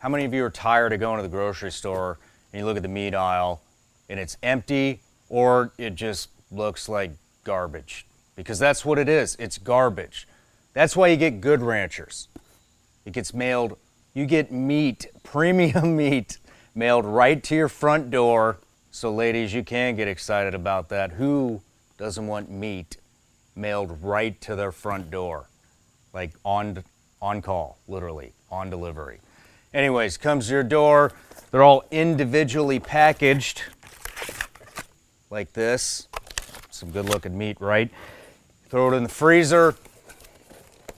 how 0.00 0.08
many 0.08 0.24
of 0.24 0.34
you 0.34 0.44
are 0.44 0.50
tired 0.50 0.92
of 0.92 0.98
going 0.98 1.18
to 1.18 1.22
the 1.22 1.28
grocery 1.28 1.70
store 1.70 2.18
and 2.52 2.58
you 2.58 2.66
look 2.66 2.76
at 2.76 2.82
the 2.82 2.88
meat 2.88 3.14
aisle 3.14 3.62
and 4.08 4.18
it's 4.18 4.36
empty 4.42 5.02
or 5.28 5.72
it 5.78 5.94
just 5.94 6.30
looks 6.50 6.88
like 6.88 7.12
garbage? 7.44 8.04
Because 8.34 8.58
that's 8.58 8.84
what 8.84 8.98
it 8.98 9.08
is 9.08 9.36
it's 9.36 9.58
garbage. 9.58 10.26
That's 10.72 10.96
why 10.96 11.06
you 11.06 11.16
get 11.16 11.40
Good 11.40 11.62
Ranchers. 11.62 12.26
It 13.04 13.12
gets 13.12 13.32
mailed, 13.32 13.78
you 14.16 14.24
get 14.24 14.50
meat, 14.50 15.08
premium 15.22 15.94
meat, 15.96 16.38
mailed 16.74 17.04
right 17.04 17.42
to 17.44 17.54
your 17.54 17.68
front 17.68 18.10
door. 18.10 18.56
So, 18.90 19.12
ladies, 19.12 19.52
you 19.52 19.62
can 19.62 19.94
get 19.94 20.08
excited 20.08 20.54
about 20.54 20.88
that. 20.88 21.12
Who 21.12 21.60
doesn't 21.98 22.26
want 22.26 22.50
meat 22.50 22.96
mailed 23.54 24.02
right 24.02 24.40
to 24.40 24.56
their 24.56 24.72
front 24.72 25.10
door? 25.10 25.50
Like 26.14 26.32
on, 26.46 26.82
on 27.20 27.42
call, 27.42 27.76
literally, 27.88 28.32
on 28.50 28.70
delivery. 28.70 29.20
Anyways, 29.74 30.16
comes 30.16 30.46
to 30.46 30.54
your 30.54 30.62
door. 30.62 31.12
They're 31.50 31.62
all 31.62 31.84
individually 31.90 32.80
packaged 32.80 33.64
like 35.28 35.52
this. 35.52 36.08
Some 36.70 36.90
good 36.90 37.04
looking 37.04 37.36
meat, 37.36 37.60
right? 37.60 37.90
Throw 38.70 38.90
it 38.94 38.96
in 38.96 39.02
the 39.02 39.10
freezer. 39.10 39.74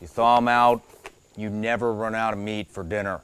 You 0.00 0.06
thaw 0.06 0.36
them 0.36 0.46
out. 0.46 0.82
You 1.38 1.48
never 1.50 1.92
run 1.94 2.16
out 2.16 2.32
of 2.32 2.40
meat 2.40 2.68
for 2.68 2.82
dinner. 2.82 3.20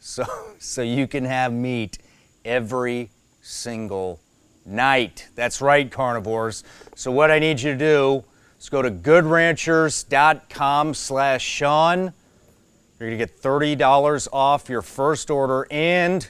So, 0.00 0.24
so 0.58 0.82
you 0.82 1.06
can 1.06 1.24
have 1.24 1.52
meat 1.52 1.98
every 2.44 3.10
single 3.40 4.18
night. 4.66 5.28
That's 5.36 5.62
right, 5.62 5.88
carnivores. 5.88 6.64
So 6.96 7.12
what 7.12 7.30
I 7.30 7.38
need 7.38 7.60
you 7.60 7.70
to 7.70 7.78
do 7.78 8.24
is 8.58 8.68
go 8.68 8.82
to 8.82 8.90
goodranchers.com 8.90 10.94
slash 10.94 11.44
Shawn. 11.44 12.12
You're 12.98 13.10
going 13.10 13.16
to 13.16 13.26
get 13.26 13.40
$30 13.40 14.26
off 14.32 14.68
your 14.68 14.82
first 14.82 15.30
order 15.30 15.68
and 15.70 16.28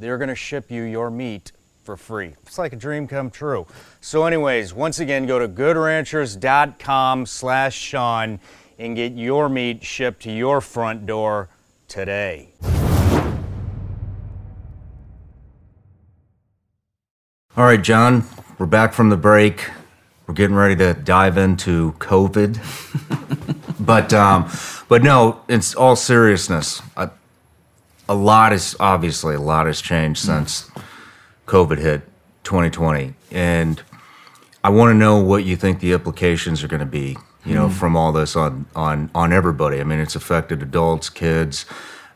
they're 0.00 0.18
going 0.18 0.30
to 0.30 0.34
ship 0.34 0.68
you 0.68 0.82
your 0.82 1.12
meat 1.12 1.52
for 1.84 1.96
free. 1.96 2.34
It's 2.42 2.58
like 2.58 2.72
a 2.72 2.76
dream 2.76 3.06
come 3.06 3.30
true. 3.30 3.68
So 4.00 4.24
anyways, 4.24 4.74
once 4.74 4.98
again, 4.98 5.26
go 5.26 5.38
to 5.38 5.46
goodranchers.com 5.46 7.26
slash 7.26 7.76
Shawn 7.76 8.40
and 8.78 8.96
get 8.96 9.12
your 9.12 9.48
meat 9.48 9.84
shipped 9.84 10.22
to 10.22 10.30
your 10.30 10.60
front 10.60 11.06
door 11.06 11.48
today. 11.88 12.48
All 17.56 17.64
right, 17.64 17.80
John, 17.80 18.24
we're 18.58 18.66
back 18.66 18.92
from 18.92 19.10
the 19.10 19.16
break. 19.16 19.70
We're 20.26 20.34
getting 20.34 20.56
ready 20.56 20.74
to 20.76 20.94
dive 20.94 21.38
into 21.38 21.92
COVID. 22.00 22.58
but 23.86 24.12
um, 24.12 24.50
but 24.88 25.02
no, 25.02 25.40
it's 25.48 25.74
all 25.74 25.94
seriousness. 25.94 26.82
A, 26.96 27.10
a 28.08 28.14
lot 28.14 28.52
is 28.52 28.74
obviously 28.80 29.36
a 29.36 29.40
lot 29.40 29.66
has 29.66 29.80
changed 29.80 30.20
since 30.24 30.70
COVID 31.46 31.78
hit 31.78 32.02
2020, 32.42 33.14
and 33.30 33.82
I 34.64 34.70
want 34.70 34.90
to 34.90 34.94
know 34.94 35.18
what 35.18 35.44
you 35.44 35.56
think 35.56 35.80
the 35.80 35.92
implications 35.92 36.64
are 36.64 36.68
going 36.68 36.80
to 36.80 36.86
be. 36.86 37.16
You 37.44 37.54
know, 37.54 37.68
Mm. 37.68 37.72
from 37.72 37.96
all 37.96 38.12
this 38.12 38.36
on 38.36 38.66
on 38.74 39.10
on 39.14 39.32
everybody. 39.32 39.80
I 39.80 39.84
mean, 39.84 39.98
it's 40.00 40.16
affected 40.16 40.62
adults, 40.62 41.10
kids, 41.10 41.66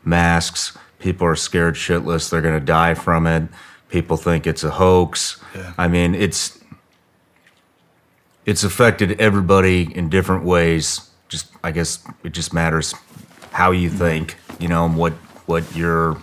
masks. 0.03 0.77
People 0.99 1.27
are 1.27 1.35
scared 1.35 1.75
shitless. 1.75 2.29
They're 2.29 2.41
going 2.41 2.59
to 2.59 2.65
die 2.65 2.93
from 2.95 3.27
it. 3.27 3.43
People 3.89 4.17
think 4.17 4.45
it's 4.47 4.63
a 4.63 4.71
hoax. 4.71 5.37
Yeah. 5.55 5.73
I 5.77 5.87
mean, 5.87 6.15
it's 6.15 6.57
it's 8.45 8.63
affected 8.63 9.19
everybody 9.19 9.95
in 9.95 10.09
different 10.09 10.43
ways. 10.43 11.01
Just 11.27 11.47
I 11.63 11.71
guess 11.71 11.99
it 12.23 12.33
just 12.33 12.53
matters 12.53 12.95
how 13.51 13.71
you 13.71 13.89
think, 13.89 14.37
you 14.59 14.67
know, 14.67 14.85
and 14.85 14.97
what 14.97 15.13
what 15.45 15.75
you're 15.75 16.17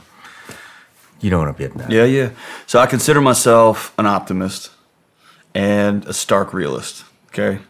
you 1.20 1.30
know 1.30 1.38
what 1.38 1.48
I'm 1.48 1.54
getting 1.54 1.80
at. 1.80 1.90
Yeah, 1.90 2.04
yeah. 2.04 2.30
So 2.66 2.78
I 2.80 2.86
consider 2.86 3.20
myself 3.20 3.92
an 3.98 4.06
optimist 4.06 4.70
and 5.54 6.04
a 6.06 6.12
stark 6.12 6.52
realist. 6.52 7.04
Okay. 7.28 7.60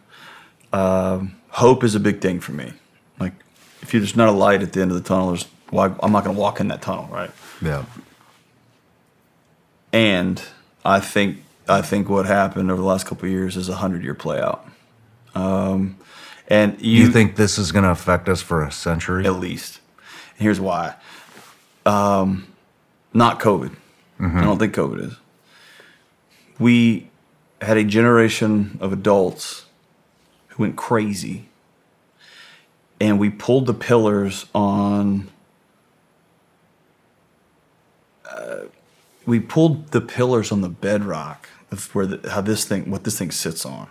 Um, 0.73 1.35
hope 1.49 1.83
is 1.83 1.95
a 1.95 1.99
big 1.99 2.21
thing 2.21 2.39
for 2.39 2.51
me. 2.51 2.73
Like, 3.19 3.33
if 3.81 3.91
there's 3.91 4.15
not 4.15 4.27
a 4.29 4.31
light 4.31 4.61
at 4.61 4.73
the 4.73 4.81
end 4.81 4.91
of 4.91 4.97
the 5.01 5.07
tunnel, 5.07 5.29
there's 5.29 5.45
why 5.69 5.93
I'm 6.01 6.11
not 6.11 6.23
going 6.23 6.35
to 6.35 6.39
walk 6.39 6.59
in 6.59 6.67
that 6.69 6.81
tunnel, 6.81 7.07
right? 7.11 7.31
Yeah. 7.61 7.85
And 9.93 10.41
I 10.85 10.99
think 10.99 11.43
I 11.67 11.81
think 11.81 12.09
what 12.09 12.25
happened 12.25 12.71
over 12.71 12.81
the 12.81 12.87
last 12.87 13.05
couple 13.05 13.25
of 13.25 13.31
years 13.31 13.57
is 13.57 13.69
a 13.69 13.75
hundred 13.75 14.03
year 14.03 14.13
play 14.13 14.39
out. 14.39 14.65
Um, 15.35 15.97
and 16.47 16.79
you, 16.81 17.03
You 17.05 17.11
think 17.11 17.35
this 17.35 17.57
is 17.57 17.71
going 17.71 17.83
to 17.83 17.91
affect 17.91 18.29
us 18.29 18.41
for 18.41 18.63
a 18.63 18.71
century? 18.71 19.25
at 19.25 19.35
least. 19.35 19.79
And 20.37 20.43
here's 20.43 20.59
why. 20.59 20.95
Um, 21.85 22.47
not 23.13 23.39
COVID. 23.39 23.75
I 24.19 24.41
don't 24.43 24.57
think 24.57 24.73
COVID 24.73 25.09
is. 25.11 25.13
We 26.57 27.07
had 27.61 27.77
a 27.77 27.83
generation 27.83 28.79
of 28.81 28.91
adults 28.91 29.65
went 30.57 30.75
crazy, 30.75 31.49
and 32.99 33.19
we 33.19 33.29
pulled 33.29 33.65
the 33.65 33.73
pillars 33.73 34.45
on. 34.53 35.29
Uh, 38.29 38.65
we 39.25 39.39
pulled 39.39 39.91
the 39.91 40.01
pillars 40.01 40.51
on 40.51 40.61
the 40.61 40.69
bedrock 40.69 41.49
of 41.71 41.93
where 41.95 42.05
the, 42.05 42.29
how 42.31 42.41
this 42.41 42.65
thing, 42.65 42.89
what 42.89 43.03
this 43.03 43.17
thing 43.17 43.31
sits 43.31 43.65
on. 43.65 43.89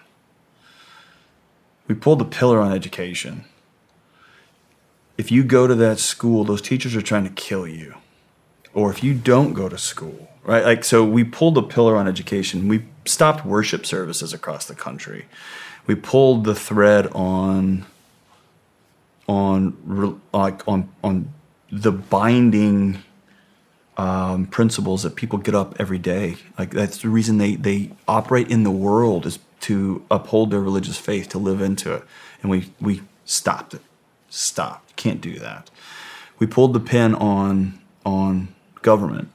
We 1.89 1.95
pulled 1.95 2.19
the 2.19 2.25
pillar 2.25 2.61
on 2.61 2.73
education 2.73 3.45
if 5.19 5.33
you 5.33 5.45
go 5.45 5.67
to 5.67 5.75
that 5.75 5.99
school, 5.99 6.45
those 6.45 6.63
teachers 6.63 6.95
are 6.95 7.03
trying 7.03 7.25
to 7.25 7.31
kill 7.31 7.67
you. 7.67 7.95
Or 8.75 8.91
if 8.91 9.03
you 9.03 9.15
don't 9.15 9.55
go 9.55 9.69
to 9.69 9.79
school, 9.79 10.29
right? 10.45 10.65
Like, 10.65 10.85
so 10.85 11.05
we 11.05 11.25
pulled 11.25 11.55
the 11.55 11.63
pillar 11.63 11.97
on 11.97 12.07
education. 12.07 12.69
We 12.69 12.85
stopped 13.07 13.47
worship 13.47 13.87
services 13.87 14.35
across 14.35 14.67
the 14.67 14.75
country. 14.75 15.27
We 15.87 15.95
pulled 15.95 16.45
the 16.45 16.55
thread 16.55 17.07
on, 17.09 17.87
on, 19.29 20.21
like, 20.33 20.67
on, 20.67 20.89
on 21.03 21.33
the 21.71 21.93
binding 21.93 23.03
um, 23.97 24.47
principles 24.47 25.03
that 25.05 25.17
people 25.17 25.39
get 25.39 25.55
up 25.55 25.77
every 25.79 25.99
day. 25.99 26.37
Like, 26.59 26.71
that's 26.71 26.99
the 26.99 27.09
reason 27.09 27.39
they, 27.39 27.55
they 27.55 27.93
operate 28.09 28.51
in 28.51 28.63
the 28.63 28.71
world 28.71 29.27
is 29.27 29.39
to 29.61 30.05
uphold 30.11 30.51
their 30.51 30.61
religious 30.61 30.99
faith, 30.99 31.29
to 31.31 31.39
live 31.39 31.61
into 31.61 31.93
it. 31.93 32.05
And 32.43 32.51
we, 32.51 32.71
we 32.81 33.03
stopped 33.25 33.75
it 33.75 33.81
stop. 34.37 34.85
Can't 34.97 35.21
do 35.21 35.39
that. 35.39 35.71
We 36.39 36.47
pulled 36.47 36.75
the 36.75 36.81
pin 36.81 37.15
on 37.15 37.81
on 38.05 38.49
government. 38.83 39.29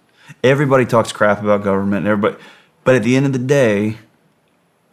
Everybody 0.43 0.85
talks 0.85 1.11
crap 1.11 1.41
about 1.41 1.63
government 1.63 2.05
and 2.05 2.07
everybody 2.07 2.41
but 2.83 2.95
at 2.95 3.03
the 3.03 3.15
end 3.15 3.25
of 3.25 3.33
the 3.33 3.39
day, 3.39 3.97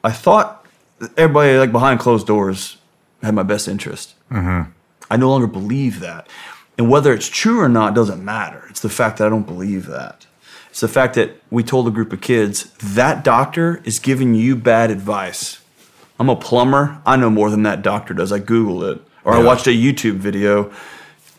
I 0.05 0.11
thought 0.11 0.58
everybody 1.17 1.59
like 1.59 1.73
behind 1.73 2.01
closed 2.01 2.27
doors 2.27 2.77
had 3.23 3.35
my 3.35 3.43
best 3.43 3.69
interest. 3.69 4.15
Mm-hmm. 4.31 4.71
I 5.11 5.17
no 5.17 5.29
longer 5.29 5.47
believe 5.47 6.01
that. 6.01 6.29
And 6.77 6.91
whether 6.91 7.13
it's 7.13 7.29
true 7.29 7.61
or 7.61 7.69
not 7.69 7.95
doesn't 7.95 8.25
matter. 8.25 8.67
It's 8.71 8.81
the 8.81 8.89
fact 8.89 9.19
that 9.19 9.27
I 9.27 9.31
don't 9.31 9.47
believe 9.47 9.87
that. 9.87 10.27
It's 10.71 10.81
the 10.81 10.89
fact 10.89 11.15
that 11.15 11.41
we 11.51 11.63
told 11.65 11.89
a 11.89 11.91
group 11.91 12.13
of 12.13 12.21
kids 12.21 12.71
that 12.75 13.25
doctor 13.25 13.81
is 13.85 13.99
giving 13.99 14.35
you 14.35 14.55
bad 14.55 14.91
advice. 14.91 15.61
I'm 16.21 16.29
a 16.29 16.37
plumber. 16.37 17.01
I 17.05 17.17
know 17.17 17.31
more 17.31 17.51
than 17.51 17.63
that 17.65 17.83
doctor 17.83 18.15
does. 18.15 18.31
I 18.31 18.39
Googled 18.41 18.95
it. 18.95 19.03
Or 19.25 19.35
I 19.35 19.43
watched 19.43 19.67
a 19.67 19.71
YouTube 19.71 20.17
video. 20.17 20.73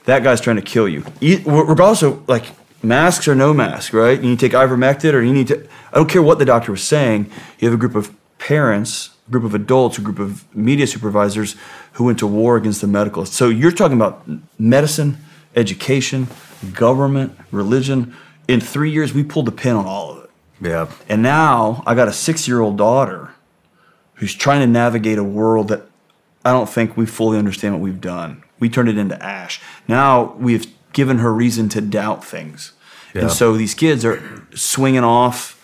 That 0.05 0.23
guy's 0.23 0.41
trying 0.41 0.57
to 0.57 0.61
kill 0.61 0.87
you. 0.87 1.05
Regardless 1.21 2.01
of, 2.01 2.27
like, 2.27 2.45
masks 2.83 3.27
or 3.27 3.35
no 3.35 3.53
mask, 3.53 3.93
right? 3.93 4.21
You 4.21 4.29
need 4.29 4.39
to 4.39 4.49
take 4.49 4.57
ivermectin 4.57 5.13
or 5.13 5.21
you 5.21 5.33
need 5.33 5.47
to, 5.47 5.67
I 5.91 5.95
don't 5.95 6.09
care 6.09 6.21
what 6.21 6.39
the 6.39 6.45
doctor 6.45 6.71
was 6.71 6.83
saying. 6.83 7.31
You 7.59 7.69
have 7.69 7.73
a 7.75 7.79
group 7.79 7.95
of 7.95 8.13
parents, 8.39 9.11
group 9.29 9.43
of 9.43 9.53
adults, 9.53 9.97
a 9.97 10.01
group 10.01 10.19
of 10.19 10.43
media 10.55 10.87
supervisors 10.87 11.55
who 11.93 12.05
went 12.05 12.19
to 12.19 12.27
war 12.27 12.57
against 12.57 12.81
the 12.81 12.87
medical. 12.87 13.25
So 13.25 13.49
you're 13.49 13.71
talking 13.71 13.97
about 13.97 14.27
medicine, 14.57 15.17
education, 15.55 16.27
government, 16.73 17.37
religion. 17.51 18.15
In 18.47 18.59
three 18.59 18.91
years, 18.91 19.13
we 19.13 19.23
pulled 19.23 19.45
the 19.45 19.51
pin 19.51 19.75
on 19.75 19.85
all 19.85 20.11
of 20.11 20.23
it. 20.23 20.29
Yeah. 20.61 20.91
And 21.07 21.21
now 21.21 21.83
I 21.85 21.95
got 21.95 22.07
a 22.07 22.13
six 22.13 22.47
year 22.47 22.59
old 22.59 22.77
daughter 22.77 23.31
who's 24.15 24.33
trying 24.33 24.59
to 24.59 24.67
navigate 24.67 25.17
a 25.17 25.23
world 25.23 25.69
that 25.69 25.83
I 26.43 26.51
don't 26.51 26.69
think 26.69 26.97
we 26.97 27.05
fully 27.05 27.37
understand 27.37 27.75
what 27.75 27.81
we've 27.81 28.01
done. 28.01 28.43
We 28.59 28.69
turned 28.69 28.89
it 28.89 28.97
into 28.97 29.21
ash. 29.23 29.61
Now 29.87 30.33
we've 30.37 30.65
given 30.93 31.19
her 31.19 31.33
reason 31.33 31.69
to 31.69 31.81
doubt 31.81 32.23
things. 32.25 32.73
Yeah. 33.13 33.23
And 33.23 33.31
so 33.31 33.55
these 33.55 33.73
kids 33.73 34.03
are 34.05 34.45
swinging 34.53 35.03
off. 35.03 35.55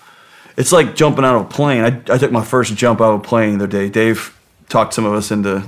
It's 0.58 0.72
like 0.72 0.96
jumping 0.96 1.26
out 1.26 1.36
of 1.36 1.42
a 1.44 1.50
plane. 1.50 1.84
I, 1.84 2.14
I 2.14 2.18
took 2.18 2.32
my 2.32 2.44
first 2.44 2.76
jump 2.76 3.02
out 3.02 3.14
of 3.14 3.20
a 3.20 3.24
plane 3.24 3.58
the 3.58 3.66
other 3.66 3.68
day. 3.68 3.90
Dave 3.90 4.38
talked 4.70 4.94
some 4.94 5.06
of 5.06 5.14
us 5.14 5.32
into 5.32 5.64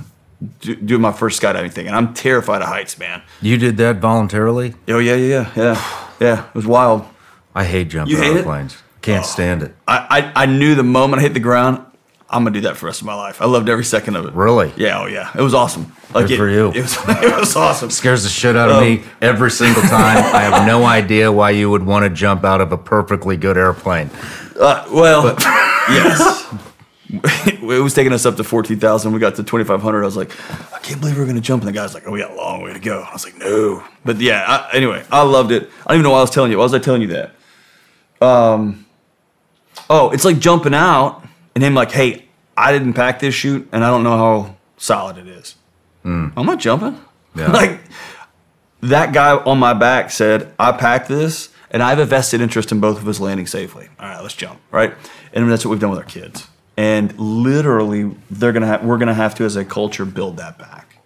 do, 0.60 0.76
doing 0.76 1.00
my 1.00 1.12
first 1.12 1.40
skydiving 1.40 1.72
thing, 1.72 1.86
and 1.86 1.96
I'm 1.96 2.14
terrified 2.14 2.62
of 2.62 2.68
heights, 2.68 2.98
man. 2.98 3.22
You 3.40 3.58
did 3.58 3.76
that 3.78 3.96
voluntarily? 3.96 4.74
Oh 4.88 4.98
yeah, 4.98 5.14
yeah, 5.14 5.26
yeah, 5.26 5.52
yeah. 5.56 6.04
Yeah, 6.20 6.48
it 6.48 6.54
was 6.54 6.66
wild. 6.66 7.04
I 7.54 7.64
hate 7.64 7.88
jumping 7.88 8.16
You 8.16 8.22
out 8.22 8.36
of 8.36 8.44
planes. 8.44 8.76
Can't 9.02 9.24
oh. 9.24 9.26
stand 9.26 9.62
it. 9.62 9.74
I, 9.86 10.32
I 10.34 10.42
I 10.42 10.46
knew 10.46 10.74
the 10.74 10.82
moment 10.82 11.20
I 11.20 11.22
hit 11.22 11.34
the 11.34 11.40
ground, 11.40 11.84
I'm 12.30 12.44
gonna 12.44 12.54
do 12.54 12.60
that 12.62 12.76
for 12.76 12.80
the 12.80 12.86
rest 12.86 13.00
of 13.00 13.06
my 13.06 13.14
life. 13.14 13.40
I 13.40 13.46
loved 13.46 13.68
every 13.70 13.84
second 13.84 14.16
of 14.16 14.26
it. 14.26 14.34
Really? 14.34 14.70
Yeah, 14.76 15.00
oh 15.00 15.06
yeah. 15.06 15.30
It 15.34 15.40
was 15.40 15.54
awesome. 15.54 15.92
Like 16.12 16.26
Good 16.26 16.32
it, 16.32 16.36
for 16.36 16.48
you. 16.48 16.68
It 16.72 16.82
was 16.82 16.96
it 17.08 17.38
was 17.40 17.56
awesome. 17.56 17.90
Scares 17.90 18.22
the 18.22 18.28
shit 18.28 18.54
out 18.54 18.68
of 18.68 18.76
Um, 18.76 18.84
me 18.84 19.02
every 19.22 19.50
single 19.50 19.82
time. 19.88 20.18
I 20.34 20.40
have 20.42 20.66
no 20.66 20.84
idea 20.84 21.32
why 21.32 21.50
you 21.50 21.70
would 21.70 21.84
want 21.84 22.04
to 22.04 22.10
jump 22.10 22.44
out 22.44 22.60
of 22.60 22.70
a 22.72 22.76
perfectly 22.78 23.36
good 23.38 23.56
airplane. 23.56 24.10
Uh, 24.60 24.86
well, 24.92 25.24
yes. 25.88 26.54
it 27.10 27.62
was 27.82 27.94
taking 27.94 28.12
us 28.12 28.26
up 28.26 28.36
to 28.36 28.44
14,000. 28.44 29.12
We 29.12 29.18
got 29.20 29.36
to 29.36 29.42
2,500. 29.42 30.02
I 30.02 30.04
was 30.04 30.16
like, 30.16 30.30
I 30.74 30.78
can't 30.80 31.00
believe 31.00 31.16
we're 31.16 31.24
going 31.24 31.36
to 31.36 31.40
jump. 31.40 31.62
And 31.62 31.68
the 31.68 31.72
guy's 31.72 31.94
like, 31.94 32.02
oh, 32.06 32.10
we 32.12 32.18
got 32.20 32.32
a 32.32 32.34
long 32.34 32.60
way 32.62 32.72
to 32.74 32.78
go. 32.78 33.00
I 33.08 33.12
was 33.12 33.24
like, 33.24 33.38
no. 33.38 33.82
But 34.04 34.18
yeah, 34.20 34.44
I, 34.46 34.76
anyway, 34.76 35.02
I 35.10 35.22
loved 35.22 35.52
it. 35.52 35.70
I 35.86 35.92
don't 35.92 36.00
even 36.00 36.02
know 36.02 36.10
why 36.10 36.18
I 36.18 36.22
was 36.22 36.30
telling 36.30 36.50
you. 36.50 36.58
Why 36.58 36.64
was 36.64 36.74
I 36.74 36.78
telling 36.80 37.00
you 37.00 37.08
that? 37.08 37.34
Um, 38.20 38.84
oh, 39.88 40.10
it's 40.10 40.24
like 40.24 40.38
jumping 40.40 40.74
out 40.74 41.24
and 41.58 41.64
him 41.64 41.74
like, 41.74 41.90
hey, 41.90 42.24
I 42.56 42.70
didn't 42.70 42.92
pack 42.92 43.18
this 43.18 43.34
chute 43.34 43.68
and 43.72 43.84
I 43.84 43.88
don't 43.90 44.04
know 44.04 44.16
how 44.16 44.56
solid 44.76 45.18
it 45.18 45.26
is. 45.26 45.56
I'm 46.04 46.32
not 46.36 46.60
jumping. 46.60 46.96
Yeah. 47.34 47.50
like 47.52 47.80
that 48.80 49.12
guy 49.12 49.32
on 49.36 49.58
my 49.58 49.74
back 49.74 50.12
said, 50.12 50.54
I 50.56 50.70
packed 50.70 51.08
this 51.08 51.48
and 51.72 51.82
I 51.82 51.90
have 51.90 51.98
a 51.98 52.04
vested 52.04 52.40
interest 52.40 52.70
in 52.70 52.78
both 52.78 52.98
of 52.98 53.08
us 53.08 53.18
landing 53.18 53.48
safely. 53.48 53.88
All 53.98 54.08
right, 54.08 54.22
let's 54.22 54.36
jump, 54.36 54.60
right? 54.70 54.94
And 55.32 55.50
that's 55.50 55.64
what 55.64 55.72
we've 55.72 55.80
done 55.80 55.90
with 55.90 55.98
our 55.98 56.04
kids. 56.04 56.46
And 56.76 57.18
literally, 57.18 58.14
they're 58.30 58.52
gonna 58.52 58.68
have, 58.68 58.84
we're 58.84 58.98
gonna 58.98 59.12
have 59.12 59.34
to, 59.34 59.44
as 59.44 59.56
a 59.56 59.64
culture, 59.64 60.04
build 60.04 60.36
that 60.36 60.58
back. 60.58 60.98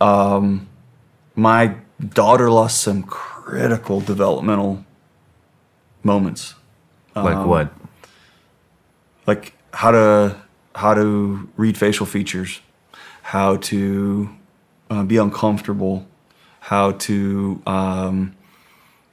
Um, 0.00 0.68
my 1.34 1.74
daughter 2.02 2.50
lost 2.50 2.80
some 2.80 3.02
critical 3.02 4.00
developmental 4.00 4.86
moments. 6.02 6.54
Like 7.14 7.36
Um, 7.36 7.46
what? 7.46 7.72
like 9.26 9.52
how 9.76 9.90
to 9.90 10.36
how 10.74 10.94
to 10.94 11.48
read 11.56 11.76
facial 11.76 12.06
features, 12.06 12.60
how 13.22 13.56
to 13.56 14.30
uh, 14.90 15.02
be 15.04 15.18
uncomfortable, 15.18 16.06
how 16.60 16.92
to 16.92 17.62
um, 17.66 18.34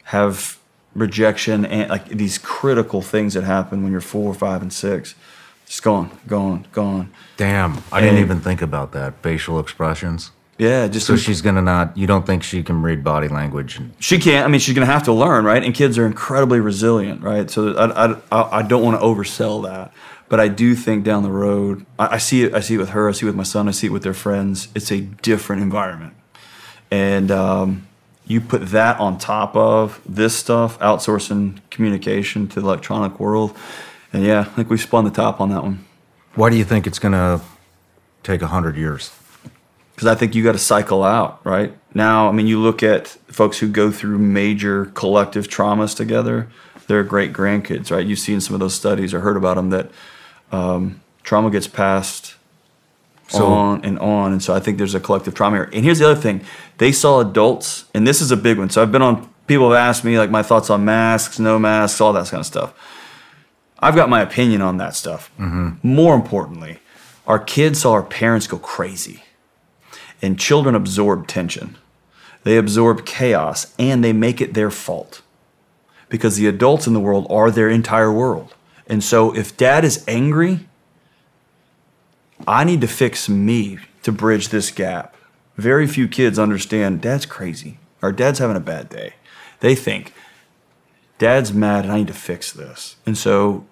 have 0.03 0.57
rejection 0.95 1.65
and 1.65 1.89
like 1.89 2.07
these 2.07 2.37
critical 2.37 3.01
things 3.01 3.33
that 3.33 3.43
happen 3.43 3.83
when 3.83 3.91
you're 3.91 4.01
four, 4.01 4.33
five, 4.33 4.61
and 4.61 4.71
six. 4.71 5.15
Just 5.65 5.83
gone, 5.83 6.11
gone, 6.27 6.65
gone. 6.71 7.11
Damn, 7.37 7.81
I 7.91 7.99
didn't 8.01 8.19
even 8.19 8.39
think 8.39 8.61
about 8.61 8.91
that. 8.93 9.21
Facial 9.21 9.59
expressions. 9.59 10.31
Yeah, 10.57 10.87
just 10.87 11.07
So 11.07 11.17
she's 11.17 11.41
gonna 11.41 11.61
not. 11.61 11.97
You 11.97 12.05
don't 12.07 12.25
think 12.25 12.43
she 12.43 12.63
can 12.63 12.81
read 12.81 13.03
body 13.03 13.27
language? 13.27 13.77
And, 13.79 13.93
She 13.99 14.17
can't. 14.19 14.45
I 14.45 14.49
mean, 14.49 14.59
she's 14.59 14.75
to 14.75 14.85
have 14.85 15.03
to 15.03 15.13
learn, 15.13 15.43
right? 15.45 15.63
And 15.63 15.73
kids 15.73 15.97
are 15.97 16.05
incredibly 16.05 16.59
resilient, 16.59 17.21
right? 17.21 17.49
So 17.49 17.73
I, 17.75 18.05
I, 18.05 18.15
I- 18.31 18.57
I 18.59 18.61
don't 18.61 18.83
want 18.83 18.99
to 18.99 19.05
oversell 19.05 19.63
that, 19.63 19.91
but 20.33 20.39
I 20.39 20.47
do 20.47 20.73
think 20.73 21.03
down 21.03 21.21
the 21.21 21.29
road, 21.29 21.85
I, 21.99 22.15
I 22.15 22.17
see 22.17 22.41
it. 22.41 22.55
I 22.55 22.59
see 22.59 22.73
it 22.73 22.79
with 22.79 22.89
her. 22.89 23.07
I 23.07 23.11
see 23.11 23.27
it 23.27 23.29
with 23.29 23.35
my 23.35 23.43
son. 23.43 23.67
I 23.67 23.71
see 23.71 23.85
it 23.85 23.91
with 23.91 24.01
their 24.01 24.15
friends. 24.15 24.67
It's 24.73 24.91
a 24.91 25.01
different 25.01 25.61
environment, 25.61 26.15
and 26.89 27.29
um, 27.29 27.87
you 28.25 28.41
put 28.41 28.69
that 28.69 28.99
on 28.99 29.19
top 29.19 29.55
of 29.55 30.01
this 30.07 30.35
stuff, 30.35 30.79
outsourcing 30.79 31.59
communication 31.69 32.47
to 32.47 32.61
the 32.61 32.65
electronic 32.65 33.19
world, 33.19 33.55
and 34.11 34.23
yeah, 34.23 34.39
I 34.39 34.43
think 34.45 34.71
we 34.71 34.77
spun 34.77 35.05
the 35.05 35.11
top 35.11 35.39
on 35.39 35.49
that 35.49 35.61
one. 35.61 35.85
why 36.33 36.49
do 36.49 36.55
you 36.55 36.63
think 36.63 36.87
it's 36.87 36.97
gonna 36.97 37.39
take 38.23 38.41
a 38.41 38.47
hundred 38.47 38.75
years? 38.75 39.11
because 39.93 40.07
I 40.07 40.15
think 40.15 40.33
you 40.33 40.43
got 40.43 40.53
to 40.53 40.57
cycle 40.57 41.03
out, 41.03 41.45
right? 41.45 41.77
Now, 41.93 42.27
I 42.27 42.31
mean, 42.31 42.47
you 42.47 42.59
look 42.59 42.81
at 42.81 43.09
folks 43.27 43.59
who 43.59 43.67
go 43.69 43.91
through 43.91 44.17
major 44.17 44.85
collective 44.95 45.47
traumas 45.47 45.95
together, 45.95 46.47
they're 46.87 47.03
great 47.03 47.33
grandkids, 47.33 47.91
right? 47.91 48.03
You've 48.03 48.17
seen 48.17 48.41
some 48.41 48.55
of 48.55 48.59
those 48.59 48.73
studies 48.73 49.13
or 49.13 49.19
heard 49.19 49.37
about 49.37 49.57
them 49.57 49.69
that 49.69 49.91
um, 50.53 51.01
trauma 51.23 51.49
gets 51.49 51.67
passed 51.67 52.35
So- 53.27 53.45
on 53.47 53.83
and 53.83 53.97
on. 53.99 54.31
And 54.31 54.41
so 54.43 54.53
I 54.53 54.59
think 54.59 54.77
there's 54.77 54.95
a 54.95 54.99
collective 54.99 55.33
trauma 55.33 55.57
here. 55.57 55.69
And 55.73 55.83
here's 55.83 55.99
the 55.99 56.09
other 56.09 56.19
thing 56.21 56.41
they 56.77 56.91
saw 56.91 57.19
adults, 57.19 57.85
and 57.93 58.05
this 58.07 58.21
is 58.21 58.31
a 58.31 58.37
big 58.37 58.57
one. 58.57 58.69
So 58.69 58.81
I've 58.81 58.91
been 58.91 59.01
on, 59.01 59.29
people 59.47 59.69
have 59.71 59.77
asked 59.79 60.03
me 60.03 60.17
like 60.19 60.29
my 60.29 60.43
thoughts 60.43 60.69
on 60.69 60.85
masks, 60.85 61.39
no 61.39 61.57
masks, 61.59 61.99
all 62.01 62.13
that 62.13 62.27
kind 62.27 62.39
of 62.41 62.45
stuff. 62.45 62.73
I've 63.79 63.95
got 63.95 64.09
my 64.09 64.21
opinion 64.21 64.61
on 64.61 64.77
that 64.77 64.95
stuff. 64.95 65.29
More 65.83 66.15
importantly, 66.15 66.79
our 67.27 67.39
kids 67.39 67.81
saw 67.81 67.91
our 67.93 68.03
parents 68.03 68.47
go 68.47 68.57
crazy 68.57 69.23
and 70.21 70.39
children 70.39 70.73
absorb 70.75 71.27
tension. 71.27 71.77
They 72.43 72.57
absorb 72.57 73.05
chaos 73.05 73.73
and 73.77 74.03
they 74.03 74.13
make 74.13 74.39
it 74.41 74.53
their 74.53 74.71
fault 74.71 75.21
because 76.09 76.37
the 76.37 76.47
adults 76.47 76.87
in 76.87 76.93
the 76.93 76.99
world 77.01 77.25
are 77.29 77.49
their 77.51 77.69
entire 77.69 78.11
world. 78.11 78.53
And 78.87 79.03
so 79.03 79.35
if 79.35 79.55
dad 79.55 79.85
is 79.85 80.03
angry, 80.07 80.67
I 82.47 82.63
need 82.63 82.81
to 82.81 82.87
fix 82.87 83.29
me 83.29 83.79
to 84.03 84.11
bridge 84.11 84.49
this 84.49 84.71
gap. 84.71 85.15
Very 85.55 85.87
few 85.87 86.07
kids 86.07 86.37
understand 86.37 87.01
dad's 87.01 87.25
crazy 87.25 87.77
or 88.01 88.11
dad's 88.11 88.39
having 88.39 88.57
a 88.57 88.61
bad 88.61 88.89
day. 88.89 89.13
They 89.61 89.75
think 89.75 90.13
dad's 91.19 91.53
mad 91.53 91.85
and 91.85 91.93
I 91.93 91.99
need 91.99 92.07
to 92.07 92.13
fix 92.13 92.51
this. 92.51 92.97
And 93.05 93.17
so 93.17 93.65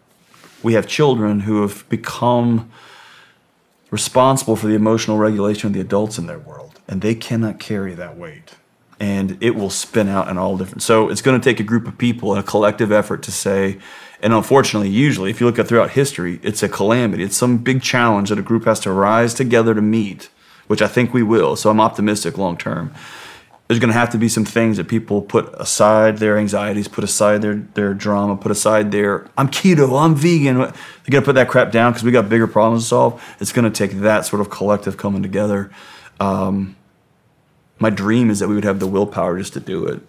we 0.64 0.74
have 0.74 0.88
children 0.88 1.42
who 1.42 1.62
have 1.64 1.88
become 1.90 2.72
responsible 3.90 4.56
for 4.56 4.68
the 4.68 4.74
emotional 4.74 5.18
regulation 5.18 5.68
of 5.68 5.74
the 5.74 5.82
adults 5.82 6.18
in 6.18 6.28
their 6.28 6.40
world, 6.40 6.80
and 6.88 7.02
they 7.02 7.14
cannot 7.14 7.60
carry 7.60 7.94
that 7.94 8.18
weight. 8.18 8.56
And 9.00 9.38
it 9.42 9.56
will 9.56 9.72
spin 9.72 10.08
out 10.08 10.28
in 10.28 10.38
all 10.38 10.58
different. 10.58 10.84
So 10.84 11.10
it's 11.10 11.24
going 11.24 11.40
to 11.40 11.44
take 11.44 11.60
a 11.60 11.64
group 11.64 11.88
of 11.88 11.98
people 11.98 12.34
and 12.34 12.40
a 12.40 12.44
collective 12.44 12.92
effort 12.92 13.24
to 13.24 13.32
say, 13.32 13.80
and 14.22 14.34
unfortunately, 14.34 14.90
usually, 14.90 15.32
if 15.32 15.42
you 15.42 15.48
look 15.48 15.58
at 15.58 15.68
throughout 15.68 15.92
history, 15.92 16.40
it's 16.44 16.62
a 16.62 16.70
calamity. 16.70 17.24
It's 17.24 17.36
some 17.36 17.58
big 17.58 17.82
challenge 17.82 18.30
that 18.30 18.38
a 18.38 18.44
group 18.44 18.66
has 18.66 18.80
to 18.82 18.92
rise 18.92 19.34
together 19.34 19.74
to 19.74 19.82
meet, 19.82 20.30
which 20.68 20.82
I 20.82 20.88
think 20.88 21.14
we 21.14 21.24
will. 21.24 21.56
So 21.56 21.72
I'm 21.72 21.82
optimistic 21.82 22.38
long 22.38 22.56
term. 22.56 22.94
There's 23.68 23.80
going 23.80 23.92
to 23.92 23.98
have 23.98 24.10
to 24.12 24.18
be 24.18 24.28
some 24.28 24.46
things 24.46 24.78
that 24.78 24.88
people 24.88 25.22
put 25.22 25.52
aside 25.58 26.18
their 26.18 26.38
anxieties, 26.38 26.88
put 26.88 27.04
aside 27.04 27.42
their, 27.42 27.56
their 27.56 27.94
drama, 27.94 28.36
put 28.36 28.52
aside 28.52 28.92
their 28.92 29.28
I'm 29.38 29.48
keto, 29.48 30.00
I'm 30.00 30.14
vegan. 30.14 30.58
They're 30.58 30.74
going 31.10 31.22
to 31.24 31.26
put 31.26 31.36
that 31.36 31.48
crap 31.48 31.72
down 31.72 31.94
because 31.94 32.04
we 32.04 32.12
got 32.12 32.30
bigger 32.30 32.48
problems 32.48 32.84
to 32.84 32.90
solve. 32.90 33.36
It's 33.40 33.54
going 33.54 33.72
to 33.72 33.72
take 33.72 34.00
that 34.02 34.26
sort 34.26 34.42
of 34.42 34.50
collective 34.50 34.98
coming 34.98 35.24
together. 35.24 35.72
Um, 36.20 36.76
my 37.80 37.90
dream 37.90 38.30
is 38.30 38.40
that 38.40 38.50
we 38.50 38.56
would 38.56 38.66
have 38.66 38.80
the 38.80 38.88
willpower 38.88 39.40
just 39.40 39.54
to 39.54 39.60
do 39.60 39.86
it. 39.86 40.02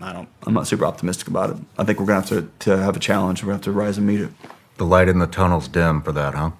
I 0.00 0.12
don't. 0.12 0.28
I'm 0.46 0.54
not 0.54 0.66
super 0.66 0.84
optimistic 0.84 1.28
about 1.28 1.50
it. 1.50 1.56
I 1.76 1.84
think 1.84 1.98
we're 1.98 2.06
going 2.06 2.22
to 2.22 2.34
have 2.34 2.44
to 2.44 2.70
to 2.70 2.76
have 2.78 2.96
a 2.96 3.00
challenge. 3.00 3.42
We're 3.42 3.48
going 3.48 3.60
to 3.60 3.68
have 3.68 3.74
to 3.74 3.78
rise 3.80 3.98
and 3.98 4.06
meet 4.06 4.20
it. 4.20 4.30
The 4.76 4.84
light 4.84 5.08
in 5.08 5.18
the 5.18 5.26
tunnel's 5.26 5.66
dim 5.68 6.02
for 6.02 6.12
that, 6.12 6.34
huh? 6.34 6.50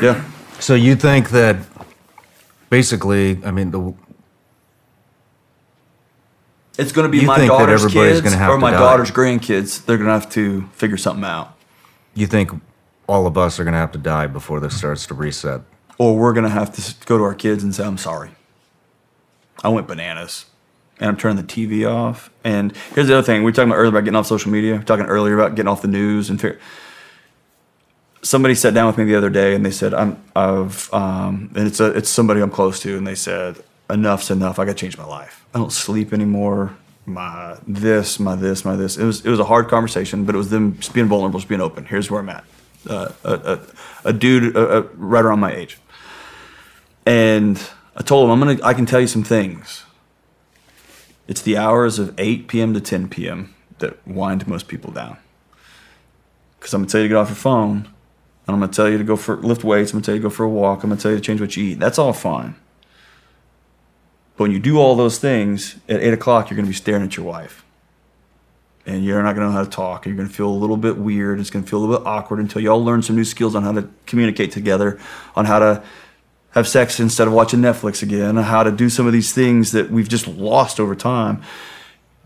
Yeah. 0.00 0.24
So 0.58 0.74
you 0.74 0.96
think 0.96 1.30
that 1.30 1.56
basically, 2.70 3.38
I 3.44 3.50
mean, 3.50 3.70
the 3.72 3.94
It's 6.78 6.92
going 6.92 7.10
to 7.10 7.10
be 7.10 7.26
my 7.26 7.46
daughter's 7.46 7.84
kids 7.86 8.34
or 8.34 8.58
my 8.58 8.70
daughter's 8.70 9.10
grandkids. 9.10 9.84
They're 9.84 9.98
going 9.98 10.06
to 10.06 10.12
have 10.12 10.30
to 10.30 10.62
figure 10.72 10.96
something 10.96 11.24
out. 11.24 11.54
you 12.14 12.26
think 12.26 12.50
all 13.06 13.26
of 13.26 13.36
us 13.36 13.58
are 13.60 13.64
going 13.64 13.72
to 13.74 13.78
have 13.78 13.92
to 13.92 13.98
die 13.98 14.26
before 14.26 14.60
this 14.60 14.76
starts 14.78 15.06
to 15.06 15.14
reset. 15.14 15.60
or 15.98 16.16
we're 16.16 16.32
gonna 16.32 16.48
have 16.48 16.72
to 16.72 17.06
go 17.06 17.18
to 17.18 17.24
our 17.24 17.34
kids 17.34 17.62
and 17.62 17.74
say, 17.74 17.84
"I'm 17.84 17.98
sorry. 17.98 18.30
I 19.62 19.68
went 19.68 19.86
bananas." 19.86 20.46
And 21.00 21.08
I'm 21.08 21.16
turning 21.16 21.38
the 21.38 21.42
TV 21.42 21.90
off. 21.90 22.30
And 22.44 22.76
here's 22.94 23.06
the 23.08 23.14
other 23.16 23.24
thing: 23.24 23.40
we 23.42 23.46
were 23.50 23.52
talking 23.52 23.70
about 23.70 23.78
earlier 23.78 23.88
about 23.90 24.04
getting 24.04 24.16
off 24.16 24.26
social 24.26 24.50
media. 24.52 24.72
We 24.72 24.78
were 24.78 24.84
talking 24.84 25.06
earlier 25.06 25.34
about 25.34 25.54
getting 25.56 25.68
off 25.68 25.82
the 25.82 25.88
news 25.88 26.30
and. 26.30 26.40
Figure- 26.40 26.60
Somebody 28.22 28.54
sat 28.54 28.74
down 28.74 28.86
with 28.86 28.98
me 28.98 29.04
the 29.04 29.14
other 29.16 29.30
day 29.30 29.54
and 29.54 29.64
they 29.64 29.70
said, 29.70 29.94
"I'm 29.94 30.22
I've 30.36 30.92
um, 30.92 31.50
and 31.56 31.66
it's 31.66 31.80
a 31.80 31.86
it's 31.86 32.10
somebody 32.10 32.42
I'm 32.42 32.50
close 32.50 32.78
to," 32.80 32.98
and 32.98 33.06
they 33.06 33.14
said, 33.14 33.56
"Enough's 33.88 34.30
enough. 34.30 34.58
I 34.58 34.66
got 34.66 34.72
to 34.72 34.78
change 34.78 34.98
my 34.98 35.06
life. 35.06 35.46
I 35.54 35.58
don't 35.58 35.72
sleep 35.72 36.12
anymore. 36.12 36.76
my 37.06 37.56
this, 37.66 38.20
my 38.20 38.34
this, 38.34 38.62
my 38.62 38.76
this. 38.76 38.98
It 38.98 39.04
was 39.06 39.24
it 39.24 39.30
was 39.30 39.38
a 39.40 39.44
hard 39.44 39.68
conversation, 39.68 40.26
but 40.26 40.34
it 40.34 40.38
was 40.38 40.50
them 40.50 40.76
just 40.76 40.92
being 40.92 41.06
vulnerable, 41.06 41.38
just 41.40 41.48
being 41.48 41.62
open. 41.62 41.86
Here's 41.86 42.10
where 42.10 42.20
I'm 42.20 42.28
at. 42.28 42.44
Uh, 42.86 43.08
a, 43.24 43.32
a, 43.32 43.60
a 44.10 44.12
dude 44.12 44.54
uh, 44.54 44.60
uh, 44.60 44.82
right 44.96 45.24
around 45.24 45.40
my 45.40 45.54
age, 45.54 45.78
and 47.06 47.58
I 47.96 48.02
told 48.02 48.26
him 48.26 48.32
I'm 48.32 48.38
gonna 48.38 48.62
I 48.62 48.74
can 48.74 48.84
tell 48.84 49.00
you 49.00 49.06
some 49.06 49.24
things. 49.24 49.84
It's 51.30 51.42
the 51.42 51.56
hours 51.56 52.00
of 52.00 52.12
8 52.18 52.48
p.m. 52.48 52.74
to 52.74 52.80
10 52.80 53.08
p.m. 53.08 53.54
that 53.78 54.04
wind 54.04 54.48
most 54.48 54.66
people 54.66 54.90
down. 54.90 55.16
Because 56.58 56.74
I'm 56.74 56.82
gonna 56.82 56.90
tell 56.90 57.00
you 57.02 57.06
to 57.06 57.14
get 57.14 57.18
off 57.18 57.28
your 57.28 57.36
phone, 57.36 57.76
and 57.76 58.54
I'm 58.54 58.58
gonna 58.58 58.72
tell 58.72 58.88
you 58.88 58.98
to 58.98 59.04
go 59.04 59.14
for 59.14 59.36
lift 59.36 59.62
weights. 59.62 59.92
I'm 59.92 59.98
gonna 59.98 60.06
tell 60.06 60.16
you 60.16 60.20
to 60.20 60.28
go 60.28 60.34
for 60.34 60.42
a 60.42 60.48
walk. 60.48 60.82
I'm 60.82 60.90
gonna 60.90 61.00
tell 61.00 61.12
you 61.12 61.18
to 61.18 61.22
change 61.22 61.40
what 61.40 61.56
you 61.56 61.64
eat. 61.64 61.78
That's 61.78 62.00
all 62.00 62.12
fine. 62.12 62.56
But 64.36 64.44
when 64.44 64.50
you 64.50 64.58
do 64.58 64.78
all 64.80 64.96
those 64.96 65.18
things 65.18 65.76
at 65.88 66.00
eight 66.00 66.12
o'clock, 66.12 66.50
you're 66.50 66.56
gonna 66.56 66.66
be 66.66 66.74
staring 66.74 67.04
at 67.04 67.16
your 67.16 67.26
wife, 67.26 67.64
and 68.84 69.04
you're 69.04 69.22
not 69.22 69.36
gonna 69.36 69.46
know 69.46 69.52
how 69.52 69.62
to 69.62 69.70
talk. 69.70 70.06
You're 70.06 70.16
gonna 70.16 70.28
feel 70.28 70.48
a 70.48 70.50
little 70.50 70.76
bit 70.76 70.96
weird. 70.96 71.38
It's 71.38 71.48
gonna 71.48 71.64
feel 71.64 71.78
a 71.78 71.82
little 71.84 71.98
bit 71.98 72.08
awkward 72.08 72.40
until 72.40 72.60
you 72.60 72.70
all 72.70 72.84
learn 72.84 73.02
some 73.02 73.14
new 73.14 73.24
skills 73.24 73.54
on 73.54 73.62
how 73.62 73.70
to 73.70 73.88
communicate 74.06 74.50
together, 74.50 74.98
on 75.36 75.44
how 75.44 75.60
to 75.60 75.82
have 76.50 76.66
sex 76.66 76.98
instead 76.98 77.28
of 77.28 77.32
watching 77.32 77.60
Netflix 77.60 78.02
again, 78.02 78.36
how 78.36 78.62
to 78.62 78.72
do 78.72 78.88
some 78.88 79.06
of 79.06 79.12
these 79.12 79.32
things 79.32 79.72
that 79.72 79.90
we've 79.90 80.08
just 80.08 80.26
lost 80.26 80.80
over 80.80 80.94
time. 80.94 81.42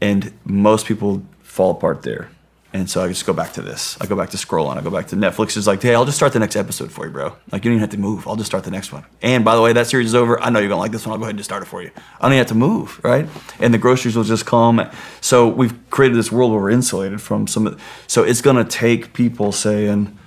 And 0.01 0.33
most 0.45 0.87
people 0.87 1.23
fall 1.43 1.71
apart 1.71 2.03
there. 2.03 2.31
And 2.73 2.91
so 2.91 3.05
I 3.05 3.07
just 3.07 3.25
go 3.25 3.33
back 3.33 3.53
to 3.53 3.63
this. 3.63 3.97
I 4.01 4.07
go 4.07 4.17
back 4.17 4.31
to 4.31 4.37
scrolling. 4.37 4.77
I 4.77 4.81
go 4.81 4.91
back 4.91 5.07
to 5.09 5.17
Netflix. 5.17 5.57
It's 5.57 5.69
like, 5.69 5.81
hey, 5.81 5.95
I'll 5.95 6.05
just 6.05 6.17
start 6.17 6.33
the 6.33 6.41
next 6.41 6.57
episode 6.57 6.91
for 6.91 7.07
you, 7.07 7.13
bro. 7.13 7.37
Like, 7.53 7.65
you 7.65 7.71
don't 7.71 7.77
even 7.77 7.81
have 7.81 7.91
to 7.91 7.99
move. 7.99 8.27
I'll 8.27 8.35
just 8.35 8.51
start 8.51 8.65
the 8.65 8.73
next 8.73 8.93
one. 8.93 9.05
And 9.23 9.45
by 9.45 9.55
the 9.55 9.63
way, 9.63 9.73
that 9.73 9.87
series 9.87 10.09
is 10.09 10.15
over. 10.17 10.41
I 10.41 10.51
know 10.51 10.59
you're 10.59 10.69
gonna 10.69 10.81
like 10.81 10.91
this 10.91 11.07
one. 11.07 11.13
I'll 11.13 11.19
go 11.19 11.23
ahead 11.23 11.35
and 11.35 11.39
just 11.39 11.49
start 11.49 11.63
it 11.63 11.67
for 11.67 11.83
you. 11.83 11.93
I 11.95 12.23
don't 12.23 12.33
even 12.33 12.39
have 12.39 12.49
to 12.49 12.57
move, 12.57 13.01
right? 13.05 13.29
And 13.61 13.73
the 13.73 13.79
groceries 13.79 14.17
will 14.17 14.25
just 14.25 14.45
come. 14.45 14.91
So 15.21 15.47
we've 15.47 15.89
created 15.91 16.19
this 16.19 16.33
world 16.33 16.51
where 16.51 16.61
we're 16.61 16.71
insulated 16.71 17.23
from 17.23 17.47
some 17.47 17.69
of. 17.69 17.81
So 18.09 18.25
it's 18.25 18.41
gonna 18.41 18.65
take 18.65 19.13
people 19.13 19.53
saying, 19.53 20.19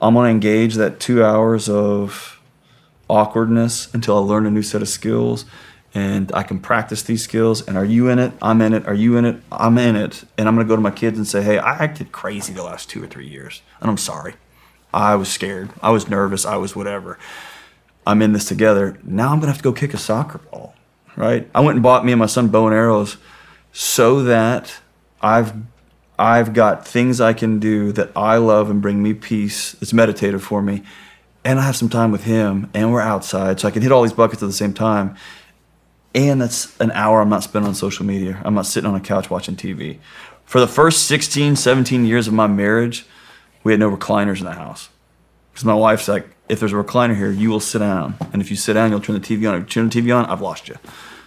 I'm 0.00 0.14
gonna 0.14 0.28
engage 0.28 0.76
that 0.76 1.00
two 1.00 1.24
hours 1.24 1.68
of 1.68 2.31
awkwardness 3.08 3.92
until 3.94 4.16
I 4.16 4.20
learn 4.20 4.46
a 4.46 4.50
new 4.50 4.62
set 4.62 4.82
of 4.82 4.88
skills 4.88 5.44
and 5.94 6.32
I 6.34 6.42
can 6.42 6.58
practice 6.58 7.02
these 7.02 7.22
skills. 7.22 7.66
And 7.66 7.76
are 7.76 7.84
you 7.84 8.08
in 8.08 8.18
it? 8.18 8.32
I'm 8.40 8.60
in 8.60 8.72
it. 8.72 8.86
Are 8.86 8.94
you 8.94 9.16
in 9.16 9.24
it? 9.24 9.40
I'm 9.50 9.76
in 9.78 9.96
it. 9.96 10.24
And 10.38 10.48
I'm 10.48 10.54
going 10.54 10.66
to 10.66 10.68
go 10.68 10.76
to 10.76 10.82
my 10.82 10.90
kids 10.90 11.18
and 11.18 11.26
say, 11.26 11.42
hey, 11.42 11.58
I 11.58 11.76
acted 11.76 12.12
crazy 12.12 12.52
the 12.52 12.62
last 12.62 12.88
two 12.88 13.02
or 13.02 13.06
three 13.06 13.28
years, 13.28 13.62
and 13.80 13.90
I'm 13.90 13.98
sorry. 13.98 14.34
I 14.94 15.14
was 15.16 15.28
scared. 15.28 15.70
I 15.82 15.90
was 15.90 16.08
nervous. 16.08 16.44
I 16.44 16.56
was 16.56 16.76
whatever. 16.76 17.18
I'm 18.06 18.20
in 18.20 18.32
this 18.32 18.44
together. 18.46 18.98
Now 19.04 19.32
I'm 19.32 19.38
going 19.38 19.42
to 19.42 19.52
have 19.52 19.58
to 19.58 19.62
go 19.62 19.72
kick 19.72 19.94
a 19.94 19.98
soccer 19.98 20.38
ball, 20.38 20.74
right? 21.16 21.48
I 21.54 21.60
went 21.60 21.76
and 21.76 21.82
bought 21.82 22.04
me 22.04 22.12
and 22.12 22.18
my 22.18 22.26
son 22.26 22.48
bow 22.48 22.66
and 22.66 22.74
arrows 22.74 23.16
so 23.72 24.22
that 24.24 24.80
I've 25.20 25.54
I've 26.18 26.52
got 26.52 26.86
things 26.86 27.20
I 27.20 27.32
can 27.32 27.58
do 27.58 27.90
that 27.92 28.10
I 28.14 28.36
love 28.36 28.70
and 28.70 28.82
bring 28.82 29.02
me 29.02 29.14
peace. 29.14 29.74
It's 29.80 29.92
meditative 29.92 30.42
for 30.42 30.60
me. 30.60 30.82
And 31.44 31.58
I 31.58 31.62
have 31.62 31.76
some 31.76 31.88
time 31.88 32.12
with 32.12 32.24
him 32.24 32.70
and 32.72 32.92
we're 32.92 33.00
outside 33.00 33.58
so 33.58 33.68
I 33.68 33.70
can 33.72 33.82
hit 33.82 33.90
all 33.90 34.02
these 34.02 34.12
buckets 34.12 34.42
at 34.42 34.46
the 34.46 34.52
same 34.52 34.72
time 34.72 35.16
and 36.14 36.40
that's 36.40 36.78
an 36.80 36.90
hour 36.92 37.20
I'm 37.20 37.28
not 37.28 37.42
spending 37.42 37.68
on 37.68 37.74
social 37.74 38.04
media. 38.04 38.40
I'm 38.44 38.54
not 38.54 38.66
sitting 38.66 38.88
on 38.88 38.94
a 38.94 39.00
couch 39.00 39.30
watching 39.30 39.56
TV. 39.56 39.98
For 40.44 40.60
the 40.60 40.68
first 40.68 41.06
16, 41.06 41.56
17 41.56 42.04
years 42.04 42.28
of 42.28 42.34
my 42.34 42.46
marriage, 42.46 43.06
we 43.64 43.72
had 43.72 43.80
no 43.80 43.90
recliners 43.90 44.38
in 44.38 44.44
the 44.44 44.52
house. 44.52 44.90
Because 45.52 45.64
my 45.64 45.74
wife's 45.74 46.08
like, 46.08 46.28
if 46.48 46.60
there's 46.60 46.72
a 46.72 46.76
recliner 46.76 47.16
here, 47.16 47.30
you 47.30 47.50
will 47.50 47.60
sit 47.60 47.78
down. 47.78 48.16
And 48.32 48.42
if 48.42 48.50
you 48.50 48.56
sit 48.56 48.74
down, 48.74 48.90
you'll 48.90 49.00
turn 49.00 49.18
the 49.18 49.20
TV 49.20 49.48
on. 49.48 49.54
If 49.56 49.62
you 49.62 49.66
turn 49.66 49.88
the 49.88 50.00
TV 50.00 50.14
on, 50.14 50.26
I've 50.26 50.40
lost 50.40 50.68
you. 50.68 50.76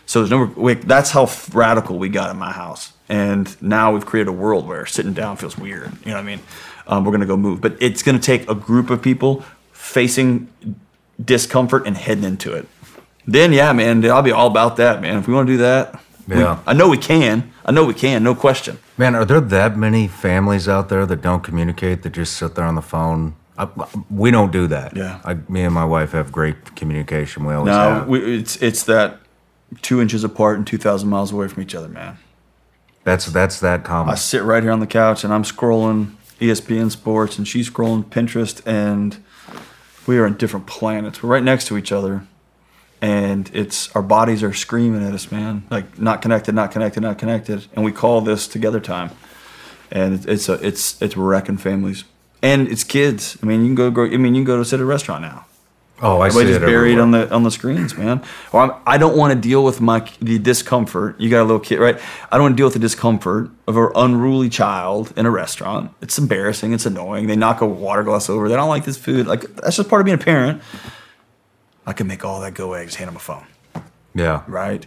So 0.05 0.23
there's 0.23 0.29
no, 0.29 0.73
that's 0.75 1.11
how 1.11 1.29
radical 1.51 1.97
we 1.97 2.09
got 2.09 2.29
in 2.29 2.37
my 2.37 2.51
house. 2.51 2.93
And 3.09 3.59
now 3.61 3.93
we've 3.93 4.05
created 4.05 4.29
a 4.29 4.33
world 4.33 4.67
where 4.67 4.85
sitting 4.85 5.13
down 5.13 5.37
feels 5.37 5.57
weird. 5.57 5.91
You 6.03 6.11
know 6.11 6.17
what 6.17 6.19
I 6.19 6.23
mean? 6.23 6.39
Um, 6.87 7.05
we're 7.05 7.11
going 7.11 7.21
to 7.21 7.27
go 7.27 7.37
move. 7.37 7.61
But 7.61 7.77
it's 7.81 8.03
going 8.03 8.19
to 8.19 8.23
take 8.23 8.47
a 8.49 8.55
group 8.55 8.91
of 8.91 9.01
people 9.01 9.43
facing 9.85 10.47
discomfort 11.23 11.85
and 11.87 11.95
heading 11.95 12.23
into 12.23 12.53
it 12.53 12.67
then 13.27 13.53
yeah, 13.53 13.73
man, 13.73 14.05
I'll 14.05 14.21
be 14.21 14.31
all 14.31 14.45
about 14.45 14.75
that, 14.77 15.01
man. 15.01 15.17
If 15.17 15.27
we 15.27 15.33
want 15.33 15.47
to 15.47 15.53
do 15.53 15.57
that, 15.57 15.99
we- 16.27 16.37
Yeah. 16.37 16.59
I 16.67 16.73
know 16.73 16.87
we 16.89 16.97
can. 16.99 17.51
I 17.65 17.71
know 17.71 17.83
we 17.83 17.95
can, 17.95 18.21
no 18.23 18.35
question. 18.35 18.77
Man, 18.99 19.15
are 19.15 19.25
there 19.25 19.41
that 19.41 19.75
many 19.75 20.07
families 20.07 20.67
out 20.69 20.89
there 20.89 21.07
that 21.07 21.23
don't 21.23 21.41
communicate, 21.41 22.03
that 22.03 22.11
just 22.11 22.37
sit 22.37 22.53
there 22.53 22.65
on 22.65 22.75
the 22.75 22.83
phone? 22.83 23.33
I, 23.57 23.67
we 24.11 24.29
don't 24.29 24.51
do 24.51 24.67
that. 24.67 24.95
Yeah. 24.95 25.21
I, 25.25 25.37
me 25.49 25.63
and 25.63 25.73
my 25.73 25.85
wife 25.85 26.11
have 26.11 26.31
great 26.31 26.75
communication. 26.75 27.45
We 27.45 27.55
always 27.55 27.71
No, 27.73 28.05
we, 28.07 28.37
it's 28.41 28.57
it's 28.61 28.83
that 28.83 29.17
two 29.81 29.99
inches 30.01 30.23
apart 30.23 30.57
and 30.57 30.67
two 30.67 30.77
thousand 30.77 31.09
miles 31.09 31.31
away 31.31 31.47
from 31.47 31.63
each 31.63 31.73
other, 31.73 31.87
man. 31.87 32.19
That's 33.05 33.25
that's 33.25 33.59
that 33.61 33.83
common. 33.83 34.11
I 34.13 34.15
sit 34.17 34.43
right 34.43 34.61
here 34.61 34.71
on 34.71 34.81
the 34.81 34.87
couch 35.01 35.23
and 35.23 35.33
I'm 35.33 35.43
scrolling 35.43 36.13
ESPN 36.39 36.91
Sports, 36.91 37.39
and 37.39 37.47
she's 37.47 37.71
scrolling 37.71 38.03
Pinterest, 38.05 38.61
and 38.67 39.17
we 40.07 40.17
are 40.17 40.25
on 40.25 40.35
different 40.35 40.67
planets. 40.67 41.21
We're 41.21 41.29
right 41.29 41.43
next 41.43 41.67
to 41.67 41.77
each 41.77 41.91
other, 41.91 42.25
and 43.01 43.49
it's 43.53 43.93
our 43.95 44.01
bodies 44.01 44.43
are 44.43 44.53
screaming 44.53 45.05
at 45.05 45.13
us, 45.13 45.31
man. 45.31 45.63
Like 45.69 45.99
not 45.99 46.21
connected, 46.21 46.55
not 46.55 46.71
connected, 46.71 47.01
not 47.01 47.17
connected, 47.17 47.67
and 47.75 47.83
we 47.83 47.91
call 47.91 48.21
this 48.21 48.47
together 48.47 48.79
time, 48.79 49.11
and 49.91 50.25
it's 50.27 50.49
a 50.49 50.53
it's 50.65 51.01
it's 51.01 51.17
wrecking 51.17 51.57
families, 51.57 52.03
and 52.41 52.67
it's 52.67 52.83
kids. 52.83 53.37
I 53.41 53.45
mean, 53.45 53.61
you 53.61 53.67
can 53.67 53.75
go. 53.75 53.91
grow- 53.91 54.05
I 54.05 54.17
mean, 54.17 54.35
you 54.35 54.41
can 54.41 54.45
go 54.45 54.57
to 54.57 54.65
sit 54.65 54.79
at 54.79 54.83
a 54.83 54.85
restaurant 54.85 55.21
now. 55.21 55.45
Oh, 56.01 56.19
I 56.19 56.27
Everybody 56.27 56.47
see 56.47 56.53
just 56.53 56.63
it 56.63 56.65
buried 56.65 56.97
everywhere. 56.97 57.03
on 57.03 57.11
the 57.11 57.33
on 57.33 57.43
the 57.43 57.51
screens, 57.51 57.95
man. 57.95 58.21
Or 58.51 58.61
I'm, 58.61 58.71
I 58.85 58.97
don't 58.97 59.15
want 59.15 59.33
to 59.33 59.39
deal 59.39 59.63
with 59.63 59.79
my 59.79 60.05
the 60.19 60.37
discomfort. 60.37 61.19
You 61.21 61.29
got 61.29 61.41
a 61.41 61.45
little 61.45 61.59
kid, 61.59 61.79
right? 61.79 61.97
I 62.31 62.37
don't 62.37 62.43
want 62.43 62.53
to 62.53 62.57
deal 62.57 62.65
with 62.65 62.73
the 62.73 62.79
discomfort 62.79 63.49
of 63.65 63.77
an 63.77 63.89
unruly 63.95 64.49
child 64.49 65.13
in 65.15 65.25
a 65.25 65.31
restaurant. 65.31 65.91
It's 66.01 66.17
embarrassing. 66.17 66.73
It's 66.73 66.85
annoying. 66.85 67.27
They 67.27 67.37
knock 67.37 67.61
a 67.61 67.65
water 67.65 68.03
glass 68.03 68.29
over. 68.29 68.49
They 68.49 68.55
don't 68.55 68.67
like 68.67 68.83
this 68.83 68.97
food. 68.97 69.25
Like 69.25 69.41
that's 69.55 69.77
just 69.77 69.87
part 69.87 70.01
of 70.01 70.05
being 70.05 70.19
a 70.19 70.23
parent. 70.23 70.61
I 71.85 71.93
can 71.93 72.07
make 72.07 72.25
all 72.25 72.41
that 72.41 72.55
go 72.55 72.67
away. 72.67 72.85
Just 72.85 72.97
hand 72.97 73.07
them 73.07 73.15
a 73.15 73.19
phone, 73.19 73.45
yeah. 74.13 74.43
right? 74.47 74.85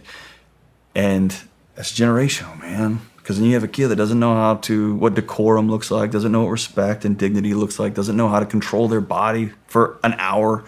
And 0.93 1.35
that's 1.75 1.91
generational, 1.97 2.59
man. 2.59 3.01
Because 3.17 3.37
then 3.39 3.47
you 3.47 3.53
have 3.53 3.63
a 3.63 3.67
kid 3.69 3.87
that 3.89 3.95
doesn't 3.95 4.19
know 4.19 4.33
how 4.33 4.55
to 4.55 4.95
what 4.95 5.13
decorum 5.13 5.69
looks 5.69 5.91
like, 5.91 6.11
doesn't 6.11 6.31
know 6.31 6.43
what 6.43 6.49
respect 6.49 7.05
and 7.05 7.17
dignity 7.17 7.53
looks 7.53 7.79
like, 7.79 7.93
doesn't 7.93 8.17
know 8.17 8.27
how 8.27 8.39
to 8.39 8.45
control 8.45 8.87
their 8.87 9.01
body 9.01 9.51
for 9.67 9.99
an 10.03 10.13
hour, 10.17 10.65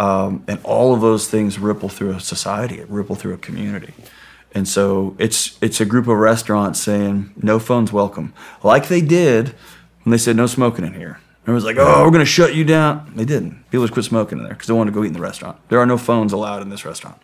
um, 0.00 0.42
and 0.48 0.58
all 0.64 0.94
of 0.94 1.02
those 1.02 1.28
things 1.28 1.58
ripple 1.58 1.90
through 1.90 2.12
a 2.12 2.20
society, 2.20 2.78
it 2.80 2.88
ripple 2.88 3.16
through 3.16 3.34
a 3.34 3.38
community. 3.38 3.92
And 4.52 4.66
so 4.66 5.14
it's 5.18 5.58
it's 5.62 5.80
a 5.80 5.84
group 5.84 6.08
of 6.08 6.16
restaurants 6.16 6.80
saying 6.80 7.34
no 7.36 7.58
phones 7.58 7.92
welcome, 7.92 8.32
like 8.64 8.88
they 8.88 9.02
did 9.02 9.54
when 10.02 10.10
they 10.10 10.18
said 10.18 10.36
no 10.36 10.46
smoking 10.46 10.86
in 10.86 10.94
here. 10.94 11.20
Everyone's 11.42 11.64
like, 11.64 11.76
oh, 11.78 12.02
we're 12.02 12.10
gonna 12.10 12.24
shut 12.24 12.54
you 12.54 12.64
down. 12.64 13.12
They 13.14 13.26
didn't. 13.26 13.70
People 13.70 13.84
just 13.84 13.92
quit 13.92 14.06
smoking 14.06 14.38
in 14.38 14.44
there 14.44 14.54
because 14.54 14.68
they 14.68 14.72
wanted 14.72 14.92
to 14.92 14.94
go 14.94 15.04
eat 15.04 15.08
in 15.08 15.12
the 15.12 15.20
restaurant. 15.20 15.58
There 15.68 15.78
are 15.78 15.86
no 15.86 15.98
phones 15.98 16.32
allowed 16.32 16.62
in 16.62 16.70
this 16.70 16.84
restaurant. 16.84 17.20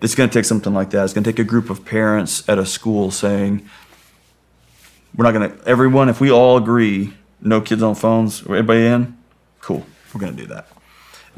It's 0.00 0.14
gonna 0.14 0.32
take 0.32 0.46
something 0.46 0.72
like 0.72 0.90
that. 0.90 1.04
It's 1.04 1.12
gonna 1.12 1.26
take 1.26 1.38
a 1.38 1.44
group 1.44 1.68
of 1.68 1.84
parents 1.84 2.48
at 2.48 2.58
a 2.58 2.64
school 2.64 3.10
saying, 3.10 3.68
we're 5.14 5.24
not 5.24 5.32
gonna 5.32 5.54
everyone. 5.66 6.08
If 6.08 6.20
we 6.20 6.30
all 6.32 6.56
agree, 6.56 7.12
no 7.42 7.60
kids 7.60 7.82
on 7.82 7.94
phones. 7.94 8.40
Everybody 8.42 8.86
in, 8.86 9.18
cool. 9.60 9.84
We're 10.14 10.20
gonna 10.20 10.32
do 10.32 10.46
that. 10.46 10.68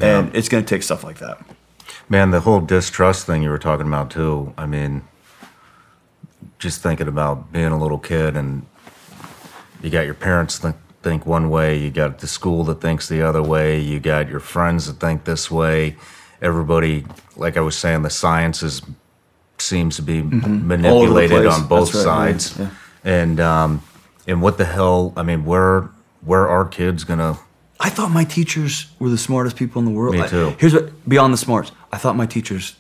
And 0.02 0.35
it's 0.35 0.48
gonna 0.48 0.62
take 0.64 0.82
stuff 0.82 1.05
like 1.05 1.18
that. 1.18 1.39
Man, 2.09 2.31
the 2.31 2.40
whole 2.40 2.60
distrust 2.60 3.27
thing 3.27 3.43
you 3.43 3.51
were 3.51 3.59
talking 3.59 3.86
about 3.86 4.10
too. 4.10 4.52
I 4.59 4.66
mean, 4.66 5.02
just 6.59 6.82
thinking 6.82 7.09
about 7.09 7.52
being 7.52 7.66
a 7.72 7.78
little 7.78 7.98
kid 7.98 8.36
and 8.36 8.66
you 9.82 9.90
got 9.90 10.05
your 10.05 10.14
parents 10.14 10.59
think, 10.59 10.77
think 11.02 11.24
one 11.27 11.48
way, 11.51 11.78
you 11.78 11.90
got 11.90 12.18
the 12.18 12.27
school 12.27 12.64
that 12.64 12.81
thinks 12.81 13.09
the 13.09 13.22
other 13.22 13.43
way, 13.43 13.78
you 13.81 13.98
got 14.01 14.28
your 14.28 14.40
friends 14.40 14.86
that 14.86 15.01
think 15.01 15.24
this 15.24 15.51
way. 15.51 15.97
Everybody, 16.43 17.06
like 17.36 17.56
I 17.56 17.60
was 17.60 17.77
saying, 17.77 18.02
the 18.02 18.10
sciences 18.10 18.82
seems 19.59 19.97
to 19.97 20.02
be 20.02 20.22
Mhm. 20.22 20.43
The 20.43 20.48
manipulated 20.48 21.47
on 21.47 21.66
both 21.66 21.94
right, 21.94 21.98
yeah, 22.01 22.05
sides. 22.05 22.59
yeah. 22.59 22.68
And 23.05 23.40
um, 23.40 23.82
and 24.27 24.43
what 24.43 24.59
the 24.59 24.64
hell? 24.64 25.12
I 25.16 25.22
mean, 25.22 25.44
where 25.44 25.89
where 26.24 26.48
are 26.48 26.64
kids 26.64 27.05
gonna? 27.05 27.39
I 27.81 27.89
thought 27.89 28.11
my 28.11 28.24
teachers 28.24 28.86
were 28.98 29.09
the 29.09 29.19
smartest 29.19 29.57
people 29.57 29.81
in 29.81 29.86
the 29.86 29.90
world. 29.90 30.15
Me 30.15 30.28
too. 30.28 30.55
here's 30.59 30.74
what 30.74 31.09
beyond 31.09 31.32
the 31.32 31.39
smarts. 31.39 31.73
I 31.90 31.97
thought 31.97 32.15
my 32.15 32.27
teachers 32.27 32.77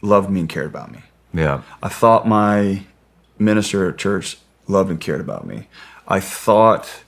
loved 0.00 0.30
me 0.30 0.40
and 0.40 0.48
cared 0.48 0.66
about 0.66 0.92
me. 0.92 1.00
Yeah. 1.32 1.62
I 1.82 1.88
thought 1.88 2.28
my 2.28 2.84
minister 3.38 3.88
at 3.88 3.98
church 3.98 4.38
loved 4.68 4.90
and 4.90 5.00
cared 5.00 5.20
about 5.20 5.46
me. 5.46 5.66
I 6.06 6.20
thought 6.20 7.02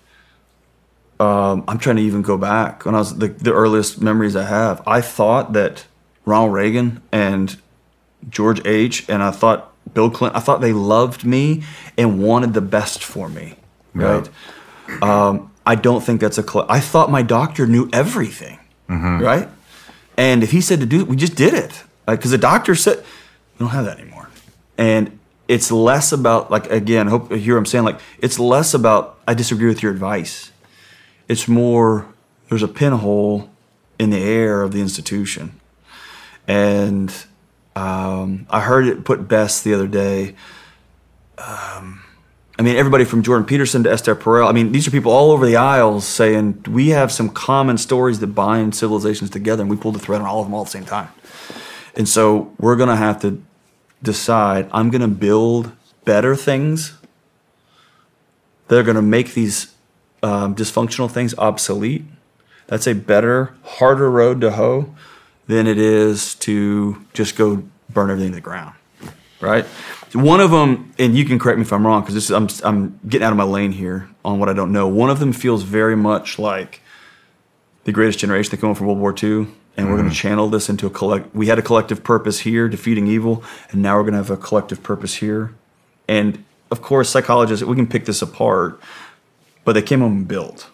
um, 1.20 1.64
I'm 1.68 1.78
trying 1.78 1.97
to 1.97 2.02
even 2.02 2.23
go 2.23 2.36
back 2.36 2.85
when 2.85 2.94
I 2.94 2.98
was 2.98 3.16
the, 3.16 3.28
the 3.28 3.52
earliest 3.52 4.02
memories 4.02 4.35
I 4.35 4.44
have. 4.44 4.82
I 4.86 5.01
thought 5.01 5.52
that 5.52 5.86
Ronald 6.24 6.52
Reagan 6.52 7.01
and 7.12 7.56
George 8.28 8.64
H. 8.66 9.09
and 9.09 9.23
I 9.23 9.31
thought 9.31 9.73
Bill 9.94 10.10
Clinton. 10.10 10.36
I 10.36 10.40
thought 10.40 10.60
they 10.60 10.73
loved 10.73 11.24
me 11.24 11.62
and 11.97 12.20
wanted 12.20 12.55
the 12.55 12.60
best 12.60 13.05
for 13.05 13.28
me. 13.28 13.55
Right. 13.94 14.28
Um, 15.01 15.51
I 15.66 15.74
don't 15.74 16.02
think 16.02 16.20
that's 16.20 16.38
a. 16.38 16.43
Cl- 16.43 16.66
I 16.68 16.80
thought 16.80 17.10
my 17.10 17.22
doctor 17.22 17.66
knew 17.66 17.88
everything. 17.93 18.59
Mhm. 18.88 19.20
Right. 19.20 19.48
And 20.16 20.43
if 20.43 20.52
he 20.52 20.60
said 20.60 20.80
to 20.80 20.86
do 20.86 21.01
it, 21.01 21.09
we 21.09 21.16
just 21.16 21.34
did 21.34 21.52
it. 21.55 21.82
Because 22.06 22.30
the 22.30 22.38
doctor 22.38 22.74
said 22.76 22.98
we 22.98 23.59
don't 23.59 23.70
have 23.70 23.84
that 23.84 23.98
anymore. 23.98 24.28
And 24.78 25.18
it's 25.48 25.70
less 25.72 26.12
about 26.12 26.51
like 26.51 26.70
again, 26.70 27.09
I 27.09 27.10
hope 27.10 27.30
you 27.32 27.36
hear 27.38 27.55
what 27.55 27.59
I'm 27.59 27.66
saying. 27.66 27.84
Like 27.84 28.01
it's 28.20 28.38
less 28.38 28.74
about 28.74 29.18
I 29.26 29.34
disagree 29.34 29.66
with 29.68 29.82
your 29.82 29.93
advice. 29.93 30.52
It's 31.28 31.48
more 31.48 32.06
there's 32.48 32.62
a 32.62 32.68
pinhole 32.68 33.51
in 33.98 34.10
the 34.10 34.18
air 34.22 34.62
of 34.62 34.70
the 34.72 34.80
institution, 34.80 35.59
and 36.47 37.12
um, 37.74 38.47
I 38.51 38.60
heard 38.60 38.86
it 38.86 39.05
put 39.05 39.26
best 39.26 39.64
the 39.64 39.74
other 39.74 39.88
day. 39.88 40.36
Um, 41.38 42.02
I 42.59 42.62
mean, 42.62 42.77
everybody 42.77 43.05
from 43.05 43.23
Jordan 43.23 43.45
Peterson 43.45 43.85
to 43.85 43.93
Esther 43.93 44.16
Perel. 44.16 44.49
I 44.49 44.53
mean, 44.53 44.73
these 44.73 44.89
are 44.89 44.91
people 44.91 45.12
all 45.12 45.31
over 45.31 45.45
the 45.45 45.57
aisles 45.57 46.07
saying 46.07 46.65
we 46.66 46.89
have 46.89 47.12
some 47.12 47.28
common 47.28 47.77
stories 47.77 48.20
that 48.20 48.28
bind 48.28 48.74
civilizations 48.74 49.28
together, 49.28 49.62
and 49.62 49.70
we 49.70 49.77
pulled 49.77 49.95
the 49.95 49.99
thread 49.99 50.23
on 50.23 50.27
all 50.27 50.41
of 50.41 50.47
them 50.47 50.55
all 50.55 50.62
at 50.62 50.66
the 50.66 50.70
same 50.70 50.87
time. 50.87 51.09
And 51.95 52.09
so 52.09 52.55
we're 52.59 52.77
going 52.77 52.89
to 52.89 52.97
have 52.97 53.20
to 53.23 53.43
decide 54.03 54.69
I'm 54.73 54.89
going 54.91 55.03
to 55.03 55.09
build 55.09 55.73
better 56.07 56.35
things 56.35 56.95
that 58.69 58.78
are 58.78 58.83
going 58.83 58.97
to 58.97 59.03
make 59.03 59.35
these 59.35 59.74
um, 60.23 60.55
dysfunctional 60.55 61.11
things 61.11 61.35
obsolete. 61.37 62.05
That's 62.69 62.87
a 62.87 62.95
better, 62.95 63.55
harder 63.65 64.11
road 64.11 64.41
to 64.41 64.53
hoe 64.53 64.95
than 65.47 65.66
it 65.66 65.78
is 65.78 66.35
to 66.37 67.05
just 67.12 67.37
go 67.37 67.65
burn 67.91 68.11
everything 68.11 68.33
to 68.33 68.37
the 68.37 68.41
ground, 68.41 68.74
right? 69.41 69.66
One 70.16 70.40
of 70.40 70.51
them, 70.51 70.93
and 70.98 71.16
you 71.16 71.24
can 71.24 71.38
correct 71.38 71.59
me 71.59 71.62
if 71.62 71.72
I'm 71.72 71.86
wrong, 71.86 72.02
because 72.02 72.30
I'm 72.30 72.48
I'm 72.64 72.98
getting 73.09 73.24
out 73.24 73.32
of 73.32 73.36
my 73.36 73.44
lane 73.44 73.72
here 73.72 74.09
on 74.24 74.38
what 74.38 74.48
I 74.48 74.52
don't 74.52 74.72
know. 74.72 74.88
One 74.88 75.10
of 75.10 75.18
them 75.18 75.32
feels 75.32 75.62
very 75.62 75.97
much 75.97 76.38
like 76.38 76.80
the 77.84 77.93
Greatest 77.93 78.18
Generation 78.18 78.51
that 78.51 78.60
came 78.60 78.74
from 78.74 78.86
World 78.86 78.98
War 78.98 79.14
II, 79.14 79.47
and 79.76 79.88
we're 79.88 79.97
going 79.97 80.09
to 80.09 80.14
mm. 80.14 80.18
channel 80.18 80.48
this 80.48 80.68
into 80.68 80.86
a 80.86 80.90
collect. 80.90 81.34
We 81.34 81.47
had 81.47 81.59
a 81.59 81.62
collective 81.62 82.02
purpose 82.02 82.40
here, 82.40 82.68
defeating 82.68 83.06
evil, 83.06 83.44
and 83.70 83.82
now 83.82 83.97
we're 83.97 84.02
going 84.02 84.12
to 84.12 84.18
have 84.18 84.30
a 84.30 84.36
collective 84.36 84.82
purpose 84.82 85.16
here. 85.16 85.55
And 86.09 86.44
of 86.70 86.82
course, 86.82 87.09
psychologists 87.09 87.64
we 87.64 87.76
can 87.76 87.86
pick 87.86 88.06
this 88.06 88.22
apart, 88.22 88.80
but 89.64 89.74
they 89.74 89.82
came 89.82 90.01
home 90.01 90.12
and 90.12 90.28
built 90.28 90.70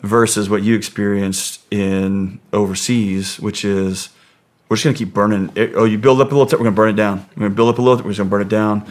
versus 0.00 0.48
what 0.48 0.62
you 0.62 0.74
experienced 0.74 1.60
in 1.72 2.40
overseas, 2.52 3.40
which 3.40 3.64
is 3.64 4.10
we're 4.68 4.76
just 4.76 4.84
gonna 4.84 4.96
keep 4.96 5.14
burning. 5.14 5.50
It. 5.54 5.72
Oh, 5.74 5.84
you 5.84 5.98
build 5.98 6.20
up 6.20 6.32
a 6.32 6.34
little, 6.34 6.58
we're 6.58 6.64
gonna 6.64 6.76
burn 6.76 6.90
it 6.90 6.96
down. 6.96 7.26
We're 7.36 7.42
gonna 7.42 7.54
build 7.54 7.70
up 7.70 7.78
a 7.78 7.82
little, 7.82 8.04
we're 8.04 8.10
just 8.10 8.18
gonna 8.18 8.30
burn 8.30 8.42
it 8.42 8.48
down. 8.48 8.90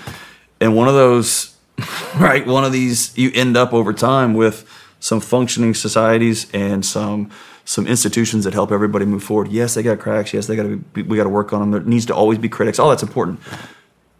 And 0.59 0.75
one 0.75 0.87
of 0.87 0.95
those, 0.95 1.55
right? 2.17 2.45
One 2.45 2.63
of 2.63 2.71
these, 2.71 3.15
you 3.17 3.31
end 3.33 3.55
up 3.55 3.73
over 3.73 3.93
time 3.93 4.33
with 4.33 4.67
some 4.99 5.19
functioning 5.19 5.73
societies 5.73 6.47
and 6.53 6.85
some 6.85 7.29
some 7.67 7.85
institutions 7.85 8.45
that 8.45 8.53
help 8.53 8.71
everybody 8.71 9.03
move 9.05 9.21
forward. 9.21 9.49
Yes, 9.49 9.73
they 9.73 9.83
got 9.83 9.99
cracks. 9.99 10.33
Yes, 10.33 10.47
they 10.47 10.55
got 10.55 10.63
to 10.63 10.77
be, 10.77 11.01
we 11.01 11.17
got 11.17 11.23
to 11.23 11.29
work 11.29 11.51
on 11.51 11.59
them. 11.59 11.71
There 11.71 11.81
needs 11.81 12.05
to 12.05 12.15
always 12.15 12.37
be 12.37 12.47
critics. 12.47 12.79
All 12.79 12.89
that's 12.89 13.03
important, 13.03 13.41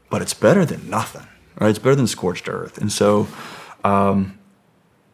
but 0.10 0.22
it's 0.22 0.34
better 0.34 0.66
than 0.66 0.90
nothing, 0.90 1.26
right? 1.58 1.70
It's 1.70 1.80
better 1.80 1.96
than 1.96 2.08
scorched 2.08 2.50
earth. 2.50 2.78
And 2.78 2.92
so, 2.92 3.26
um, 3.86 4.38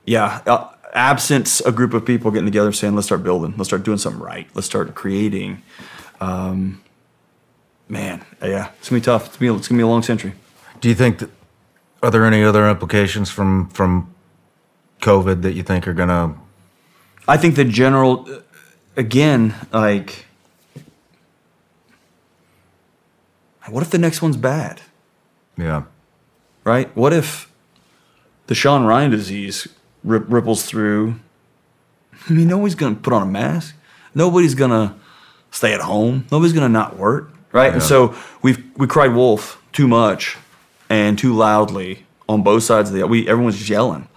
yeah, 0.08 0.42
uh, 0.48 0.68
absence 0.94 1.62
a 1.62 1.72
group 1.72 1.94
of 1.94 2.06
people 2.06 2.32
getting 2.32 2.48
together 2.48 2.72
saying, 2.72 2.96
let's 2.96 3.06
start 3.06 3.24
building, 3.24 3.54
let's 3.56 3.70
start 3.70 3.84
doing 3.84 4.00
something 4.00 4.22
right, 4.22 4.48
let's 4.56 4.66
start 4.66 4.94
creating. 4.96 5.62
Um, 6.24 6.82
man, 7.90 8.24
yeah, 8.42 8.70
it's 8.80 8.90
gonna 8.90 9.02
be 9.02 9.06
tough. 9.06 9.28
It's 9.28 9.38
gonna 9.38 9.52
be, 9.52 9.58
it's 9.58 9.68
gonna 9.68 9.80
be 9.80 9.84
a 9.84 9.88
long 9.88 10.04
century. 10.04 10.34
Do 10.80 10.88
you 10.88 10.96
think 10.96 11.20
that 11.20 11.30
are 12.02 12.12
there 12.12 12.26
any 12.26 12.44
other 12.44 12.70
implications 12.70 13.30
from 13.30 13.70
from 13.70 14.14
COVID 15.02 15.42
that 15.42 15.54
you 15.54 15.64
think 15.64 15.88
are 15.88 15.94
gonna? 15.94 16.36
I 17.28 17.38
think 17.38 17.56
the 17.56 17.66
general, 17.66 18.28
again, 18.98 19.56
like, 19.72 20.26
what 23.70 23.84
if 23.84 23.90
the 23.90 23.98
next 23.98 24.22
one's 24.22 24.38
bad? 24.38 24.82
Yeah. 25.58 25.84
Right. 26.64 26.96
What 26.96 27.14
if 27.14 27.52
the 28.48 28.56
Shawn 28.56 28.86
Ryan 28.86 29.12
disease 29.12 29.68
rip, 30.04 30.26
ripples 30.28 30.66
through? 30.66 31.20
I 32.30 32.34
mean, 32.34 32.48
nobody's 32.48 32.76
gonna 32.76 32.96
put 32.96 33.12
on 33.12 33.22
a 33.22 33.26
mask. 33.26 33.76
Nobody's 34.16 34.56
gonna 34.56 34.96
stay 35.54 35.74
at 35.74 35.80
home. 35.80 36.26
Nobody's 36.32 36.52
gonna 36.54 36.68
not 36.68 36.98
work. 36.98 37.32
Right. 37.54 37.68
Yeah. 37.68 37.74
And 37.76 37.84
so 37.84 38.16
we've 38.42 38.62
we 38.76 38.88
cried 38.88 39.14
wolf 39.14 39.62
too 39.72 39.88
much 39.88 40.38
and 40.90 41.18
too 41.18 41.34
loudly 41.34 42.06
on 42.28 42.44
both 42.44 42.64
sides 42.64 42.90
of 42.90 42.96
the. 42.96 43.08
We 43.08 43.28
everyone's 43.28 43.70
yelling, 43.70 44.08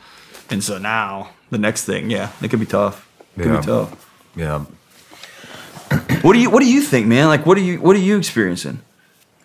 and 0.51 0.65
so 0.65 0.79
now 0.79 1.31
the 1.51 1.59
next 1.59 1.85
thing, 1.85 2.11
yeah, 2.11 2.31
it 2.43 2.49
could 2.51 2.61
be 2.61 2.67
tough. 2.67 3.07
It 3.37 3.43
could 3.43 3.53
Yeah. 3.53 3.61
be 3.61 3.67
tough. 3.67 3.91
Yeah. 4.35 4.65
What 6.23 6.33
do 6.33 6.41
you 6.41 6.51
What 6.51 6.61
do 6.63 6.67
you 6.69 6.81
think, 6.81 7.07
man? 7.07 7.29
Like, 7.29 7.47
what 7.47 7.57
are 7.57 7.61
you 7.63 7.79
What 7.81 7.95
are 7.95 8.01
you 8.01 8.17
experiencing? 8.19 8.81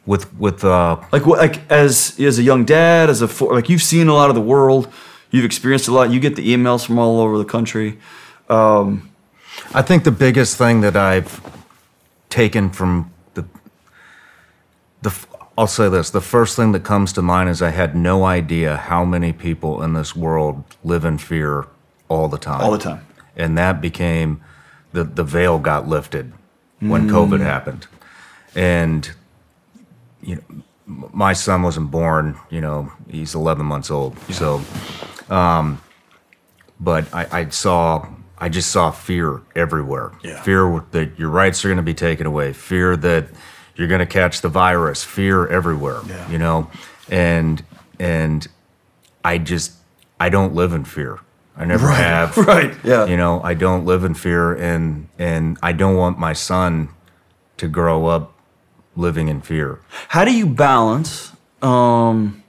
With 0.08 0.34
with 0.40 0.64
uh 0.64 0.98
Like, 1.12 1.26
what 1.28 1.38
like 1.40 1.60
as 1.72 2.16
as 2.20 2.40
a 2.40 2.44
young 2.44 2.66
dad, 2.66 3.10
as 3.10 3.22
a 3.22 3.28
like 3.46 3.70
you've 3.70 3.84
seen 3.84 4.08
a 4.08 4.14
lot 4.14 4.30
of 4.30 4.36
the 4.36 4.42
world, 4.42 4.88
you've 5.30 5.46
experienced 5.46 5.88
a 5.88 5.92
lot. 5.92 6.10
You 6.10 6.20
get 6.20 6.36
the 6.36 6.48
emails 6.56 6.84
from 6.86 6.98
all 6.98 7.20
over 7.20 7.38
the 7.38 7.46
country. 7.46 8.00
Um, 8.50 9.10
I 9.74 9.82
think 9.84 10.04
the 10.04 10.12
biggest 10.12 10.58
thing 10.58 10.82
that 10.82 10.96
I've 10.96 11.40
taken 12.32 12.70
from 12.72 13.12
the 13.36 13.46
the 15.04 15.14
I'll 15.58 15.68
say 15.68 15.90
this, 15.90 16.10
the 16.10 16.22
first 16.22 16.56
thing 16.56 16.72
that 16.72 16.84
comes 16.84 17.14
to 17.14 17.22
mind 17.22 17.50
is 17.50 17.62
I 17.62 17.70
had 17.70 17.96
no 17.96 18.24
idea 18.26 18.78
how 18.78 19.06
many 19.06 19.32
people 19.34 19.84
in 19.84 19.94
this 19.94 20.16
world 20.16 20.64
live 20.84 21.06
in 21.06 21.18
fear 21.20 21.68
all 22.08 22.28
the 22.30 22.38
time. 22.40 22.62
All 22.62 22.72
the 22.72 22.80
time. 22.80 23.06
And 23.36 23.58
that 23.58 23.82
became 23.82 24.42
the 24.94 25.04
the 25.04 25.24
veil 25.24 25.60
got 25.60 25.88
lifted 25.88 26.34
when 26.80 27.08
Mm. 27.08 27.12
COVID 27.12 27.42
happened. 27.42 27.86
And 28.56 29.12
you 30.22 30.36
know, 30.38 30.64
my 31.14 31.34
son 31.34 31.62
wasn't 31.64 31.92
born, 31.92 32.38
you 32.50 32.60
know, 32.62 32.92
he's 33.10 33.36
11 33.36 33.66
months 33.66 33.92
old. 33.92 34.18
So 34.32 34.62
um 35.30 35.82
but 36.80 37.14
I, 37.14 37.28
I 37.32 37.50
saw 37.50 38.08
I 38.42 38.50
just 38.50 38.72
saw 38.72 38.92
fear 38.92 39.42
everywhere. 39.56 40.12
Yeah. 40.24 40.42
Fear 40.42 40.84
that 40.92 41.18
your 41.20 41.30
rights 41.30 41.64
are 41.64 41.68
going 41.70 41.78
to 41.78 41.84
be 41.84 41.94
taken 41.94 42.26
away. 42.26 42.52
Fear 42.54 42.98
that 42.98 43.28
you're 43.76 43.88
going 43.88 44.00
to 44.00 44.06
catch 44.08 44.42
the 44.42 44.50
virus. 44.50 45.04
Fear 45.04 45.48
everywhere. 45.48 46.00
Yeah. 46.08 46.30
You 46.30 46.38
know, 46.40 46.70
and 47.10 47.64
and 48.00 48.48
I 49.24 49.38
just 49.38 49.74
I 50.20 50.30
don't 50.30 50.54
live 50.56 50.74
in 50.74 50.84
fear. 50.86 51.20
I 51.56 51.66
never 51.66 51.86
Right, 51.88 51.98
have. 51.98 52.38
right, 52.48 52.74
yeah. 52.84 53.06
You 53.06 53.16
know, 53.18 53.42
I 53.44 53.54
don't 53.54 53.86
live 53.86 54.04
in 54.04 54.16
fear, 54.16 54.54
and 54.56 55.08
and 55.20 55.58
I 55.62 55.72
don't 55.74 55.96
want 55.96 56.18
my 56.18 56.34
son 56.34 56.90
to 57.58 57.68
grow 57.68 58.08
up 58.08 58.34
living 58.96 59.28
in 59.28 59.42
fear. 59.42 59.80
how 60.10 60.26
do 60.26 60.36
you 60.36 60.48
balance? 60.48 61.32
Um, 61.62 62.41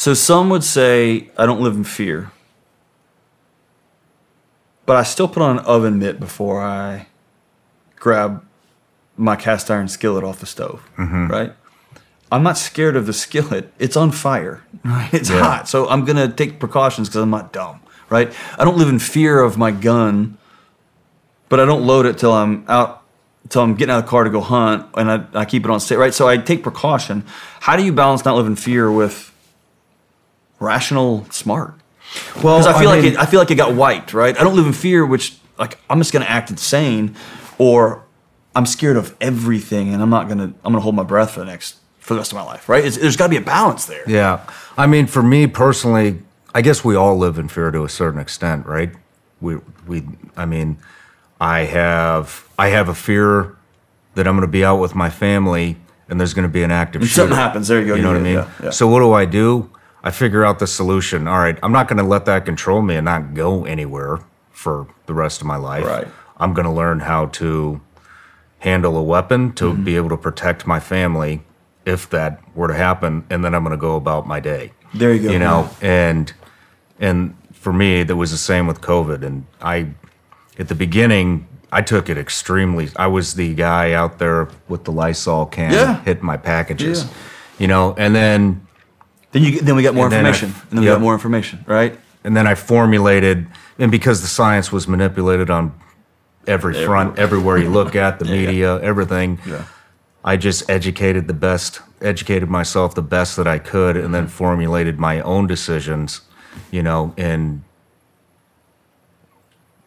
so 0.00 0.14
some 0.14 0.48
would 0.48 0.64
say 0.64 1.28
I 1.36 1.44
don't 1.44 1.60
live 1.60 1.76
in 1.76 1.84
fear, 1.84 2.32
but 4.86 4.96
I 4.96 5.02
still 5.02 5.28
put 5.28 5.42
on 5.42 5.58
an 5.58 5.64
oven 5.66 5.98
mitt 5.98 6.18
before 6.18 6.62
I 6.62 7.06
grab 7.96 8.42
my 9.18 9.36
cast 9.36 9.70
iron 9.70 9.88
skillet 9.88 10.24
off 10.24 10.40
the 10.40 10.46
stove. 10.46 10.88
Mm-hmm. 10.96 11.26
Right. 11.26 11.52
I'm 12.32 12.42
not 12.42 12.56
scared 12.56 12.96
of 12.96 13.04
the 13.04 13.12
skillet. 13.12 13.72
It's 13.78 13.94
on 13.94 14.10
fire. 14.10 14.64
Right. 14.84 15.10
It's 15.18 15.28
Yeah. 15.28 15.40
hot. 15.40 15.68
So 15.68 15.86
I'm 15.90 16.06
gonna 16.06 16.32
take 16.32 16.58
precautions 16.58 17.08
because 17.10 17.20
I'm 17.22 17.28
not 17.30 17.52
dumb. 17.52 17.80
Right. 18.08 18.32
I 18.58 18.64
don't 18.64 18.78
live 18.78 18.88
in 18.88 18.98
fear 18.98 19.40
of 19.42 19.58
my 19.58 19.70
gun 19.70 20.38
but 21.50 21.60
I 21.60 21.66
don't 21.66 21.84
load 21.84 22.06
it 22.06 22.16
till 22.16 22.32
I'm 22.32 22.64
out, 22.68 23.02
till 23.50 23.60
I'm 23.62 23.74
getting 23.74 23.92
out 23.92 23.98
of 23.98 24.04
the 24.04 24.08
car 24.08 24.22
to 24.22 24.30
go 24.30 24.40
hunt, 24.40 24.86
and 24.94 25.10
I, 25.10 25.24
I 25.40 25.44
keep 25.44 25.64
it 25.64 25.70
on 25.70 25.80
state, 25.80 25.96
right? 25.96 26.14
So 26.14 26.28
I 26.28 26.36
take 26.36 26.62
precaution. 26.62 27.24
How 27.58 27.76
do 27.76 27.84
you 27.84 27.92
balance 27.92 28.24
not 28.24 28.36
living 28.36 28.52
in 28.52 28.56
fear 28.56 28.90
with 28.90 29.29
rational 30.60 31.26
smart? 31.30 31.74
Well, 32.42 32.58
Because 32.58 32.66
I 32.66 32.78
feel 32.78 32.90
like 32.90 33.02
mean- 33.02 33.12
it, 33.14 33.18
I 33.18 33.26
feel 33.26 33.40
like 33.40 33.50
it 33.50 33.56
got 33.56 33.74
wiped, 33.74 34.14
right? 34.14 34.38
I 34.38 34.44
don't 34.44 34.54
live 34.56 34.66
in 34.66 34.72
fear, 34.72 35.04
which 35.04 35.36
like 35.58 35.78
I'm 35.90 35.98
just 35.98 36.12
gonna 36.12 36.24
act 36.26 36.50
insane, 36.50 37.16
or 37.58 38.04
I'm 38.54 38.66
scared 38.66 38.96
of 38.96 39.16
everything, 39.20 39.92
and 39.92 40.02
I'm 40.02 40.10
not 40.10 40.28
gonna 40.28 40.44
I'm 40.64 40.72
gonna 40.72 40.80
hold 40.80 40.94
my 40.94 41.02
breath 41.02 41.32
for 41.32 41.40
the 41.40 41.46
next 41.46 41.76
for 41.98 42.14
the 42.14 42.20
rest 42.20 42.32
of 42.32 42.36
my 42.36 42.42
life, 42.44 42.68
right? 42.68 42.84
It's, 42.84 42.96
there's 42.96 43.16
got 43.16 43.26
to 43.26 43.30
be 43.30 43.36
a 43.36 43.40
balance 43.42 43.84
there. 43.84 44.02
Yeah. 44.08 44.40
I 44.76 44.86
mean, 44.86 45.06
for 45.06 45.22
me 45.22 45.46
personally, 45.46 46.20
I 46.54 46.62
guess 46.62 46.82
we 46.82 46.96
all 46.96 47.16
live 47.16 47.38
in 47.38 47.46
fear 47.46 47.70
to 47.70 47.84
a 47.84 47.88
certain 47.90 48.18
extent, 48.18 48.66
right? 48.66 48.90
We, 49.40 49.58
we, 49.86 50.02
I 50.36 50.44
mean, 50.46 50.78
I 51.40 51.60
have, 51.66 52.48
I 52.58 52.68
have 52.68 52.88
a 52.88 52.94
fear 52.94 53.54
that 54.14 54.26
I'm 54.26 54.34
going 54.34 54.46
to 54.48 54.50
be 54.50 54.64
out 54.64 54.80
with 54.80 54.94
my 54.94 55.10
family 55.10 55.76
and 56.08 56.18
there's 56.18 56.34
going 56.34 56.48
to 56.48 56.52
be 56.52 56.62
an 56.64 56.70
active 56.72 57.02
shooter. 57.02 57.14
something 57.14 57.36
happens, 57.36 57.68
there 57.68 57.80
you 57.80 57.86
go, 57.86 57.94
You 57.94 58.02
know 58.02 58.08
you 58.08 58.14
what 58.14 58.20
I 58.20 58.24
mean? 58.24 58.34
yeah, 58.34 58.50
yeah. 58.64 58.70
So 58.70 58.88
what 58.88 59.00
do 59.00 59.12
I 59.12 59.26
do? 59.26 59.70
I 60.02 60.10
figure 60.10 60.44
out 60.44 60.58
the 60.58 60.66
solution. 60.66 61.28
All 61.28 61.38
right, 61.38 61.58
I'm 61.62 61.72
not 61.72 61.88
going 61.88 61.98
to 61.98 62.04
let 62.08 62.24
that 62.26 62.44
control 62.44 62.80
me 62.82 62.96
and 62.96 63.04
not 63.04 63.34
go 63.34 63.64
anywhere 63.64 64.20
for 64.50 64.86
the 65.06 65.14
rest 65.14 65.40
of 65.40 65.46
my 65.46 65.56
life. 65.56 65.84
Right. 65.84 66.08
I'm 66.38 66.54
going 66.54 66.64
to 66.66 66.72
learn 66.72 67.00
how 67.00 67.26
to 67.26 67.80
handle 68.60 68.96
a 68.96 69.02
weapon 69.02 69.52
to 69.54 69.64
Mm-hmm. 69.72 69.84
be 69.84 69.96
able 69.96 70.08
to 70.10 70.16
protect 70.16 70.66
my 70.66 70.80
family 70.80 71.42
if 71.86 72.08
that 72.10 72.40
were 72.54 72.68
to 72.68 72.74
happen, 72.74 73.24
and 73.30 73.44
then 73.44 73.54
I'm 73.54 73.62
going 73.64 73.76
to 73.76 73.80
go 73.80 73.96
about 73.96 74.26
my 74.26 74.40
day. 74.40 74.72
There 74.94 75.12
you 75.14 75.22
go. 75.22 75.32
You 75.32 75.38
know, 75.38 75.68
and 75.80 76.32
and 76.98 77.36
for 77.52 77.72
me, 77.72 78.02
that 78.02 78.16
was 78.16 78.30
the 78.30 78.36
same 78.38 78.66
with 78.66 78.80
COVID. 78.80 79.22
And 79.24 79.46
I, 79.62 79.88
at 80.58 80.68
the 80.68 80.74
beginning, 80.74 81.46
I 81.72 81.82
took 81.82 82.08
it 82.08 82.18
extremely. 82.18 82.90
I 82.96 83.06
was 83.06 83.34
the 83.34 83.54
guy 83.54 83.92
out 83.92 84.18
there 84.18 84.48
with 84.68 84.84
the 84.84 84.92
Lysol 84.92 85.46
can 85.46 85.72
Yeah. 85.72 86.02
hitting 86.02 86.24
my 86.26 86.36
packages, 86.36 87.04
Yeah. 87.04 87.10
you 87.58 87.66
know, 87.68 87.94
and 87.96 88.14
then 88.14 88.66
Then 89.32 89.42
you 89.44 89.60
then 89.60 89.76
we 89.76 89.82
got 89.82 89.94
more 89.94 90.06
And 90.06 90.12
then 90.12 90.26
I- 90.26 90.28
information. 90.30 90.60
and 90.70 90.78
then 90.78 90.80
we 90.80 90.86
yep. 90.86 90.94
got 90.96 91.00
more 91.02 91.14
information, 91.14 91.64
right? 91.66 91.98
and 92.22 92.36
then 92.36 92.46
I 92.46 92.54
formulated, 92.54 93.46
and 93.78 93.90
because 93.90 94.20
the 94.20 94.26
science 94.26 94.70
was 94.70 94.86
manipulated 94.86 95.48
on 95.48 95.72
every 96.46 96.74
front, 96.84 97.18
everywhere 97.18 97.56
you 97.56 97.70
look 97.70 97.96
at, 97.96 98.18
the 98.18 98.24
media, 98.38 98.78
everything, 98.82 99.38
Yeah. 99.46 99.64
I 100.22 100.36
just 100.36 100.68
educated 100.68 101.28
the 101.28 101.32
best, 101.32 101.80
educated 102.02 102.50
myself 102.50 102.94
the 102.94 103.00
best 103.02 103.36
that 103.38 103.46
I 103.46 103.58
could, 103.58 103.96
and 103.96 104.14
then 104.14 104.26
formulated 104.26 104.98
my 104.98 105.22
own 105.22 105.46
decisions, 105.46 106.20
you 106.70 106.82
know, 106.82 107.14
and 107.16 107.62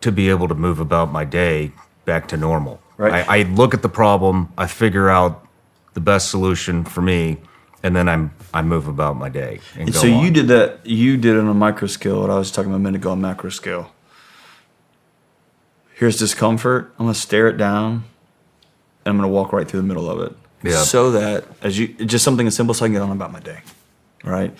to 0.02 0.12
be 0.12 0.30
able 0.30 0.48
to 0.48 0.56
move 0.56 0.80
about 0.80 1.12
my 1.12 1.24
day 1.26 1.72
back 2.06 2.28
to 2.30 2.38
normal. 2.38 2.82
Right. 2.98 3.28
I, 3.30 3.40
I 3.40 3.42
look 3.44 3.76
at 3.76 3.84
the 3.84 3.90
problem, 3.90 4.52
I 4.58 4.66
figure 4.66 5.08
out 5.10 5.48
the 5.94 6.02
best 6.02 6.30
solution 6.32 6.84
for 6.84 7.02
me, 7.04 7.38
and 7.84 7.96
then 7.96 8.08
I'm 8.10 8.32
I 8.54 8.62
move 8.62 8.88
about 8.88 9.18
my 9.18 9.30
day. 9.30 9.60
And, 9.74 9.84
And 9.84 9.94
go 9.94 10.00
so 10.00 10.08
you 10.08 10.14
on. 10.28 10.34
did 10.34 10.48
that. 10.48 10.86
You 10.88 11.18
did 11.18 11.36
it 11.36 11.40
on 11.40 11.48
a 11.48 11.54
micro 11.54 11.88
scale. 11.88 12.22
What 12.22 12.30
I 12.30 12.38
was 12.38 12.50
talking 12.52 12.72
about 12.72 12.78
a 12.78 12.80
minute 12.80 13.02
ago 13.02 13.12
on 13.12 13.22
macro 13.22 13.50
scale. 13.50 13.92
Here's 15.96 16.18
discomfort. 16.18 16.94
I'm 16.98 17.06
gonna 17.06 17.14
stare 17.16 17.48
it 17.48 17.58
down, 17.58 18.06
and 19.06 19.12
I'm 19.12 19.18
gonna 19.18 19.28
walk 19.28 19.54
right 19.54 19.68
through 19.68 19.82
the 19.82 19.88
middle 19.88 20.10
of 20.10 20.20
it. 20.22 20.36
Yeah. 20.64 20.78
So 20.82 21.12
that 21.12 21.46
as 21.62 21.78
you 21.78 21.90
just 21.90 22.24
something 22.24 22.48
as 22.48 22.56
simple 22.56 22.74
so 22.74 22.86
I 22.86 22.88
can 22.88 22.94
get 22.94 23.02
on 23.02 23.12
about 23.12 23.32
my 23.32 23.40
day, 23.42 23.60
right? 24.24 24.56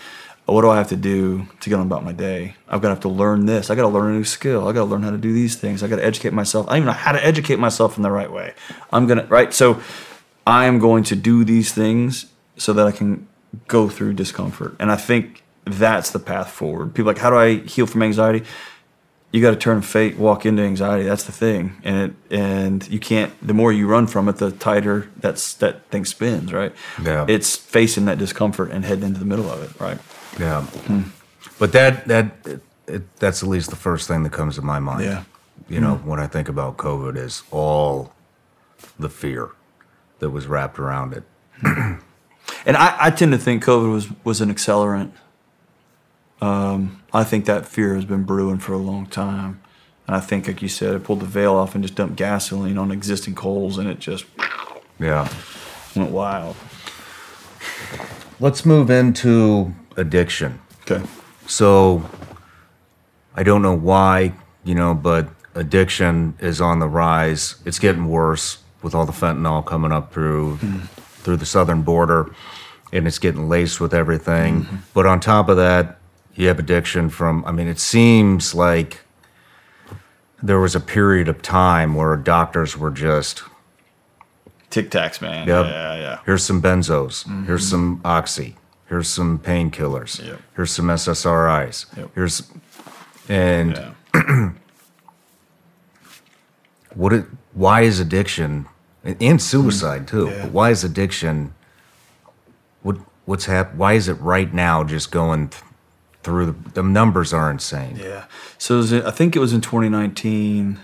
What 0.46 0.62
do 0.64 0.70
I 0.70 0.76
have 0.76 0.90
to 0.90 0.98
do 0.98 1.48
to 1.62 1.70
get 1.70 1.78
on 1.80 1.86
about 1.88 2.04
my 2.04 2.12
day? 2.12 2.56
I've 2.68 2.82
got 2.82 2.90
to 2.90 2.96
have 2.96 3.00
to 3.04 3.08
learn 3.10 3.46
this. 3.46 3.70
I 3.70 3.76
got 3.76 3.84
to 3.84 3.88
learn 3.88 4.14
a 4.14 4.18
new 4.18 4.26
skill. 4.26 4.68
I 4.68 4.74
got 4.74 4.80
to 4.82 4.86
learn 4.86 5.02
how 5.02 5.12
to 5.12 5.18
do 5.18 5.32
these 5.32 5.56
things. 5.56 5.82
I 5.82 5.88
got 5.88 5.96
to 5.96 6.06
educate 6.06 6.34
myself. 6.34 6.66
I 6.68 6.72
don't 6.72 6.78
even 6.80 6.88
know 6.88 6.92
how 6.92 7.14
to 7.14 7.26
educate 7.26 7.60
myself 7.60 7.96
in 7.96 8.04
the 8.04 8.12
right 8.12 8.30
way. 8.30 8.54
I'm 8.92 9.08
gonna 9.08 9.26
right. 9.30 9.54
So 9.54 9.80
I 10.46 10.66
am 10.66 10.80
going 10.80 11.06
to 11.06 11.16
do 11.16 11.46
these 11.46 11.72
things 11.72 12.26
so 12.64 12.72
that 12.72 12.88
I 12.88 12.92
can 12.92 13.28
go 13.68 13.90
through 13.90 14.14
discomfort. 14.14 14.76
And 14.80 14.90
I 14.90 14.96
think 14.96 15.44
that's 15.66 16.12
the 16.12 16.20
path 16.20 16.50
forward. 16.50 16.94
People 16.94 17.10
are 17.10 17.14
like, 17.14 17.22
how 17.22 17.30
do 17.30 17.36
I 17.36 17.58
heal 17.58 17.86
from 17.86 18.02
anxiety? 18.02 18.46
You 19.34 19.42
got 19.42 19.50
to 19.52 19.58
turn 19.58 19.82
fate, 19.82 20.18
walk 20.18 20.46
into 20.46 20.62
anxiety. 20.62 21.04
That's 21.04 21.24
the 21.24 21.32
thing, 21.32 21.82
and 21.84 21.98
it, 21.98 22.38
and 22.38 22.88
you 22.88 23.00
can't. 23.00 23.34
The 23.46 23.56
more 23.56 23.74
you 23.74 23.88
run 23.88 24.06
from 24.06 24.30
it, 24.30 24.38
the 24.38 24.52
tighter 24.52 25.10
that's 25.18 25.56
that 25.56 25.88
thing 25.88 26.06
spins. 26.06 26.54
Right? 26.54 26.72
Yeah. 27.04 27.26
It's 27.28 27.56
facing 27.56 28.06
that 28.06 28.20
discomfort 28.20 28.70
and 28.70 28.86
heading 28.86 29.06
into 29.06 29.20
the 29.20 29.26
middle 29.26 29.50
of 29.50 29.64
it. 29.64 29.82
Right? 29.82 29.98
Yeah. 30.40 30.62
Hmm. 30.62 31.10
But 31.58 31.72
that 31.72 32.08
that 32.08 32.32
it, 32.46 32.62
it, 32.86 33.16
that's 33.16 33.42
at 33.42 33.50
least 33.50 33.72
the 33.72 33.76
first 33.76 34.08
thing 34.08 34.22
that 34.22 34.32
comes 34.32 34.56
to 34.56 34.62
my 34.62 34.78
mind. 34.78 35.06
Yeah. 35.06 35.24
You 35.68 35.80
know, 35.80 35.96
hmm. 35.96 36.08
when 36.08 36.20
I 36.20 36.28
think 36.28 36.48
about 36.48 36.78
COVID, 36.78 37.18
is 37.18 37.42
all 37.50 38.14
the 39.00 39.10
fear 39.10 39.50
that 40.20 40.30
was 40.30 40.46
wrapped 40.46 40.78
around 40.78 41.14
it. 41.14 41.24
Hmm. 41.60 41.96
And 42.66 42.78
I, 42.78 42.96
I 43.00 43.10
tend 43.12 43.32
to 43.34 43.38
think 43.38 43.64
COVID 43.64 43.92
was 43.92 44.08
was 44.24 44.42
an 44.42 44.54
accelerant. 44.54 45.12
Um, 46.42 47.02
I 47.14 47.24
think 47.24 47.46
that 47.46 47.66
fear 47.66 47.96
has 47.96 48.06
been 48.06 48.24
brewing 48.24 48.60
for 48.60 48.74
a 48.74 48.78
long 48.78 49.06
time, 49.06 49.62
and 50.08 50.16
I 50.16 50.20
think, 50.20 50.48
like 50.48 50.62
you 50.62 50.68
said, 50.68 50.94
it 50.96 51.04
pulled 51.04 51.22
the 51.22 51.26
veil 51.26 51.54
off 51.56 51.74
and 51.76 51.84
just 51.84 51.96
dumped 51.96 52.16
gasoline 52.18 52.78
on 52.78 52.92
existing 52.92 53.36
coals, 53.36 53.78
and 53.78 53.88
it 53.88 54.00
just 54.00 54.26
Yeah. 55.00 55.28
went 55.96 56.12
wild. 56.12 56.56
Let's 58.40 58.66
move 58.66 58.90
into 58.90 59.74
addiction. 59.96 60.60
Okay. 60.90 61.06
So 61.48 62.04
I 63.36 63.44
don't 63.44 63.62
know 63.62 63.76
why, 63.78 64.34
you 64.66 64.76
know, 64.76 64.94
but 64.94 65.30
addiction 65.56 66.36
is 66.40 66.60
on 66.60 66.80
the 66.80 66.88
rise. 66.88 67.56
It's 67.66 67.80
getting 67.80 68.08
worse 68.08 68.58
with 68.82 68.94
all 68.94 69.06
the 69.06 69.14
fentanyl 69.14 69.66
coming 69.66 69.92
up 69.94 70.12
through 70.14 70.60
through 71.24 71.38
the 71.38 71.46
southern 71.46 71.82
border 71.82 72.34
and 72.92 73.08
it's 73.08 73.20
getting 73.20 73.50
laced 73.50 73.82
with 73.82 73.94
everything. 73.94 74.64
Mm-hmm. 74.64 74.76
But 74.94 75.06
on 75.06 75.20
top 75.20 75.50
of 75.50 75.58
that, 75.58 75.98
you 76.36 76.48
have 76.48 76.60
addiction 76.60 77.10
from 77.10 77.44
I 77.46 77.52
mean, 77.52 77.68
it 77.68 77.80
seems 77.80 78.54
like 78.54 79.02
there 80.42 80.60
was 80.60 80.76
a 80.76 80.80
period 80.80 81.28
of 81.28 81.42
time 81.42 81.96
where 81.96 82.16
doctors 82.18 82.78
were 82.78 82.92
just 82.92 83.44
Tic 84.70 84.90
Tacs, 84.90 85.22
man. 85.22 85.48
Yep. 85.48 85.66
Yeah, 85.66 85.96
yeah. 85.96 86.20
Here's 86.26 86.44
some 86.44 86.62
benzos. 86.62 87.26
Mm-hmm. 87.26 87.46
Here's 87.46 87.68
some 87.68 88.02
oxy. 88.04 88.56
Here's 88.88 89.08
some 89.08 89.40
painkillers. 89.40 90.24
Yep. 90.24 90.42
Here's 90.56 90.72
some 90.72 90.88
SSRIs. 90.88 91.98
Yep. 91.98 92.10
Here's 92.16 92.52
and 93.30 93.94
Yeah. 94.14 94.52
what 96.96 97.14
it, 97.14 97.26
why 97.54 97.82
is 97.82 98.00
addiction 98.00 98.68
and- 99.04 99.42
suicide 99.42 100.08
too? 100.08 100.28
Yeah. 100.28 100.44
But 100.44 100.52
why 100.52 100.70
is 100.72 100.84
addiction 100.84 101.54
what 102.82 102.98
what's 103.26 103.46
hap 103.46 103.74
why 103.76 103.94
is 103.94 104.08
it 104.08 104.16
right 104.16 104.54
now 104.54 104.84
just 104.84 105.12
going 105.12 105.50
th- 105.50 105.64
through 106.24 106.46
the, 106.46 106.70
the 106.72 106.84
numbers 106.84 107.34
are 107.34 107.52
insane. 107.52 107.98
Yeah. 107.98 108.26
So 108.58 108.76
it 108.76 108.78
was, 108.78 108.94
I 108.94 109.12
think 109.12 109.36
it 109.36 109.40
was 109.40 109.54
in 109.54 109.62
2019. 109.62 110.80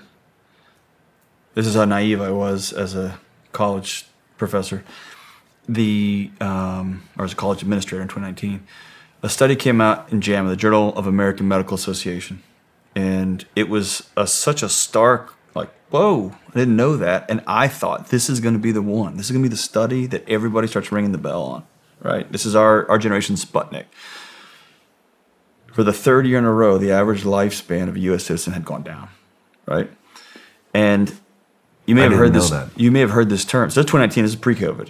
This 1.56 1.66
is 1.66 1.76
how 1.76 1.86
naive 1.86 2.22
I 2.22 2.32
was 2.32 2.72
as 2.72 2.94
a 2.96 3.20
college 3.52 4.06
professor. 4.38 4.84
The 5.68 6.32
um, 6.41 7.04
or 7.18 7.26
as 7.26 7.34
a 7.34 7.36
college 7.36 7.62
administrator 7.62 8.02
in 8.02 8.08
2019, 8.08 8.66
a 9.22 9.30
study 9.30 9.56
came 9.56 9.82
out 9.82 10.12
in 10.12 10.20
JAMA, 10.20 10.50
the 10.50 10.56
Journal 10.56 10.96
of 10.96 11.06
American 11.06 11.48
Medical 11.48 11.76
Association, 11.76 12.41
and 12.96 13.46
it 13.56 13.70
was 13.70 14.10
a, 14.18 14.26
such 14.26 14.64
a 14.64 14.70
stark 14.70 15.36
whoa! 15.90 16.36
I 16.49 16.52
didn't 16.60 16.76
know 16.76 16.98
that, 16.98 17.30
and 17.30 17.41
I 17.48 17.68
thought 17.68 18.10
this 18.10 18.30
is 18.30 18.40
going 18.40 18.53
to 18.53 18.60
be 18.60 18.72
the 18.72 18.82
one. 18.82 19.18
This 19.18 19.28
is 19.28 19.32
going 19.32 19.44
to 19.44 19.49
be 19.49 19.53
the 19.53 19.61
study 19.61 20.06
that 20.07 20.28
everybody 20.28 20.68
starts 20.68 20.91
ringing 20.91 21.11
the 21.11 21.18
bell 21.18 21.44
on. 21.44 21.68
Right? 22.02 22.32
This 22.32 22.45
is 22.45 22.56
our 22.56 22.90
our 22.90 22.98
generation's 22.98 23.44
Sputnik. 23.44 23.86
For 25.74 25.84
the 25.84 25.94
third 25.94 26.26
year 26.26 26.38
in 26.38 26.45
a 26.45 26.52
row, 26.52 26.78
the 26.78 26.91
average 26.91 27.24
lifespan 27.24 27.88
of 27.88 27.95
a 27.95 27.99
U.S. 27.99 28.26
citizen 28.26 28.53
had 28.53 28.66
gone 28.66 28.84
down, 28.84 29.10
right? 29.66 29.90
And 30.74 31.14
you 31.86 31.95
may 31.95 32.02
I 32.02 32.10
have 32.10 32.18
heard 32.18 32.34
this. 32.34 32.49
that. 32.49 32.70
You 32.78 32.91
may 32.91 32.99
have 32.99 33.11
heard 33.11 33.30
this 33.30 33.45
term. 33.45 33.70
So 33.70 33.80
that's 33.80 33.91
2019. 33.91 34.24
This 34.24 34.34
is 34.34 34.40
pre-COVID. 34.40 34.90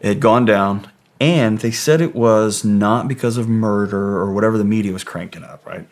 It 0.00 0.06
had 0.06 0.20
gone 0.20 0.44
down, 0.44 0.90
and 1.20 1.58
they 1.58 1.70
said 1.70 2.00
it 2.00 2.14
was 2.14 2.64
not 2.64 3.08
because 3.08 3.36
of 3.36 3.48
murder 3.48 4.18
or 4.18 4.32
whatever 4.32 4.58
the 4.58 4.64
media 4.64 4.92
was 4.92 5.04
cranking 5.04 5.42
up. 5.42 5.64
Right? 5.66 5.88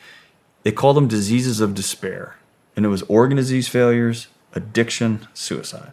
They 0.62 0.72
called 0.72 0.96
them 0.96 1.08
diseases 1.08 1.60
of 1.60 1.74
despair, 1.74 2.36
and 2.76 2.84
it 2.84 2.88
was 2.88 3.02
organ 3.02 3.36
disease 3.36 3.68
failures, 3.68 4.28
addiction, 4.54 5.26
suicide, 5.34 5.92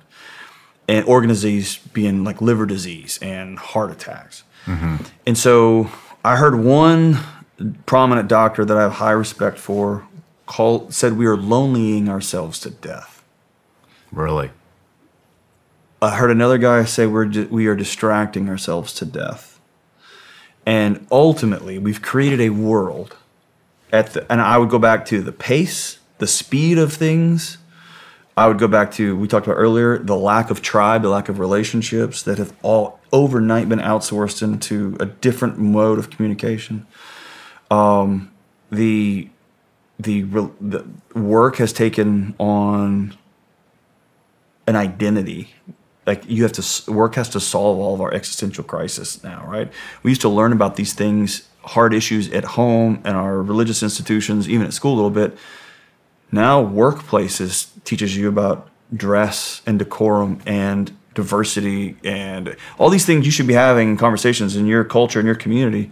and 0.87 1.05
organ 1.05 1.29
disease 1.29 1.77
being 1.93 2.23
like 2.23 2.41
liver 2.41 2.65
disease 2.65 3.19
and 3.21 3.59
heart 3.59 3.91
attacks. 3.91 4.43
Mm-hmm. 4.65 4.97
And 5.25 5.37
so 5.37 5.89
I 6.23 6.35
heard 6.35 6.55
one 6.55 7.19
prominent 7.85 8.27
doctor 8.27 8.65
that 8.65 8.77
I 8.77 8.81
have 8.81 8.93
high 8.93 9.11
respect 9.11 9.57
for 9.57 10.07
call 10.45 10.89
said 10.89 11.17
we 11.17 11.27
are 11.27 11.37
lonelying 11.37 12.09
ourselves 12.09 12.59
to 12.59 12.69
death. 12.69 13.23
Really. 14.11 14.49
I 16.01 16.15
heard 16.15 16.31
another 16.31 16.57
guy 16.57 16.83
say 16.85 17.05
we're 17.05 17.27
we 17.49 17.67
are 17.67 17.75
distracting 17.75 18.49
ourselves 18.49 18.93
to 18.95 19.05
death. 19.05 19.59
And 20.65 21.07
ultimately, 21.11 21.77
we've 21.77 22.01
created 22.01 22.41
a 22.41 22.49
world 22.49 23.15
at 23.91 24.13
the 24.13 24.31
and 24.31 24.41
I 24.41 24.57
would 24.57 24.69
go 24.69 24.79
back 24.79 25.05
to 25.07 25.21
the 25.21 25.31
pace, 25.31 25.98
the 26.19 26.27
speed 26.27 26.77
of 26.77 26.93
things. 26.93 27.57
I 28.37 28.47
would 28.47 28.59
go 28.59 28.67
back 28.67 28.91
to 28.93 29.17
we 29.17 29.27
talked 29.27 29.47
about 29.47 29.57
earlier 29.57 29.97
the 29.97 30.15
lack 30.15 30.49
of 30.49 30.61
tribe, 30.61 31.01
the 31.01 31.09
lack 31.09 31.27
of 31.27 31.39
relationships 31.39 32.23
that 32.23 32.37
have 32.37 32.53
all 32.61 32.99
overnight 33.11 33.67
been 33.67 33.79
outsourced 33.79 34.41
into 34.41 34.95
a 34.99 35.05
different 35.05 35.57
mode 35.57 35.99
of 35.99 36.09
communication. 36.09 36.87
Um, 37.69 38.31
the 38.71 39.29
the 39.99 40.21
the 40.61 40.85
work 41.13 41.57
has 41.57 41.73
taken 41.73 42.35
on 42.39 43.17
an 44.67 44.75
identity. 44.75 45.53
Like 46.05 46.23
you 46.27 46.43
have 46.43 46.53
to 46.53 46.91
work 46.91 47.15
has 47.15 47.29
to 47.29 47.39
solve 47.39 47.77
all 47.77 47.93
of 47.93 48.01
our 48.01 48.13
existential 48.13 48.63
crisis 48.63 49.23
now, 49.23 49.45
right? 49.45 49.71
We 50.01 50.11
used 50.11 50.21
to 50.21 50.29
learn 50.29 50.53
about 50.53 50.75
these 50.75 50.93
things, 50.93 51.47
hard 51.63 51.93
issues 51.93 52.31
at 52.31 52.43
home 52.43 53.01
and 53.03 53.17
our 53.17 53.41
religious 53.41 53.83
institutions, 53.83 54.47
even 54.47 54.65
at 54.65 54.73
school 54.73 54.93
a 54.93 54.95
little 54.95 55.11
bit. 55.11 55.37
Now 56.31 56.63
workplaces 56.63 57.69
teaches 57.83 58.15
you 58.15 58.27
about 58.27 58.69
dress 58.93 59.61
and 59.65 59.79
decorum 59.79 60.39
and 60.45 60.95
diversity 61.13 61.97
and 62.03 62.55
all 62.77 62.89
these 62.89 63.05
things 63.05 63.25
you 63.25 63.31
should 63.31 63.47
be 63.47 63.53
having 63.53 63.97
conversations 63.97 64.55
in 64.55 64.65
your 64.65 64.83
culture 64.83 65.19
in 65.19 65.25
your 65.25 65.35
community. 65.35 65.91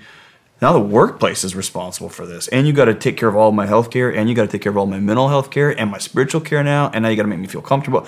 Now 0.61 0.73
the 0.73 0.79
workplace 0.79 1.43
is 1.43 1.55
responsible 1.55 2.09
for 2.09 2.25
this, 2.25 2.47
and 2.47 2.65
you 2.65 2.73
got 2.73 2.85
to 2.85 2.95
take 2.95 3.15
care 3.17 3.29
of 3.29 3.35
all 3.35 3.51
my 3.51 3.67
health 3.67 3.91
care, 3.91 4.09
and 4.09 4.27
you 4.27 4.35
got 4.35 4.43
to 4.43 4.47
take 4.47 4.63
care 4.63 4.71
of 4.71 4.77
all 4.77 4.87
my 4.87 4.99
mental 4.99 5.27
health 5.27 5.51
care 5.51 5.69
and 5.69 5.91
my 5.91 5.99
spiritual 5.99 6.41
care 6.41 6.63
now, 6.63 6.89
and 6.93 7.03
now 7.03 7.09
you 7.09 7.15
got 7.15 7.23
to 7.23 7.29
make 7.29 7.39
me 7.39 7.47
feel 7.47 7.61
comfortable. 7.61 8.07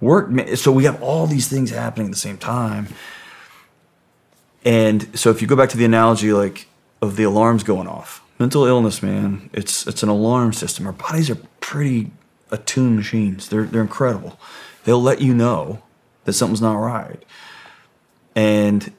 Work, 0.00 0.56
so 0.56 0.70
we 0.70 0.84
have 0.84 1.02
all 1.02 1.26
these 1.26 1.48
things 1.48 1.70
happening 1.70 2.08
at 2.08 2.12
the 2.12 2.18
same 2.18 2.36
time, 2.36 2.88
and 4.64 5.18
so 5.18 5.30
if 5.30 5.40
you 5.40 5.48
go 5.48 5.56
back 5.56 5.70
to 5.70 5.78
the 5.78 5.86
analogy 5.86 6.32
like 6.32 6.66
of 7.00 7.16
the 7.16 7.22
alarms 7.22 7.62
going 7.62 7.88
off, 7.88 8.22
mental 8.38 8.64
illness, 8.64 9.02
man, 9.02 9.50
it's 9.52 9.86
it's 9.86 10.02
an 10.02 10.08
alarm 10.08 10.52
system. 10.52 10.86
Our 10.86 10.92
bodies 10.92 11.30
are 11.30 11.38
pretty 11.60 12.10
attuned 12.50 12.96
machines. 12.96 13.48
They're 13.48 13.64
they're 13.64 13.82
incredible. 13.82 14.38
They'll 14.84 15.02
let 15.02 15.20
you 15.20 15.34
know 15.34 15.82
that 16.24 16.32
something's 16.32 16.60
not 16.62 16.74
right, 16.74 17.22
and 18.34 18.92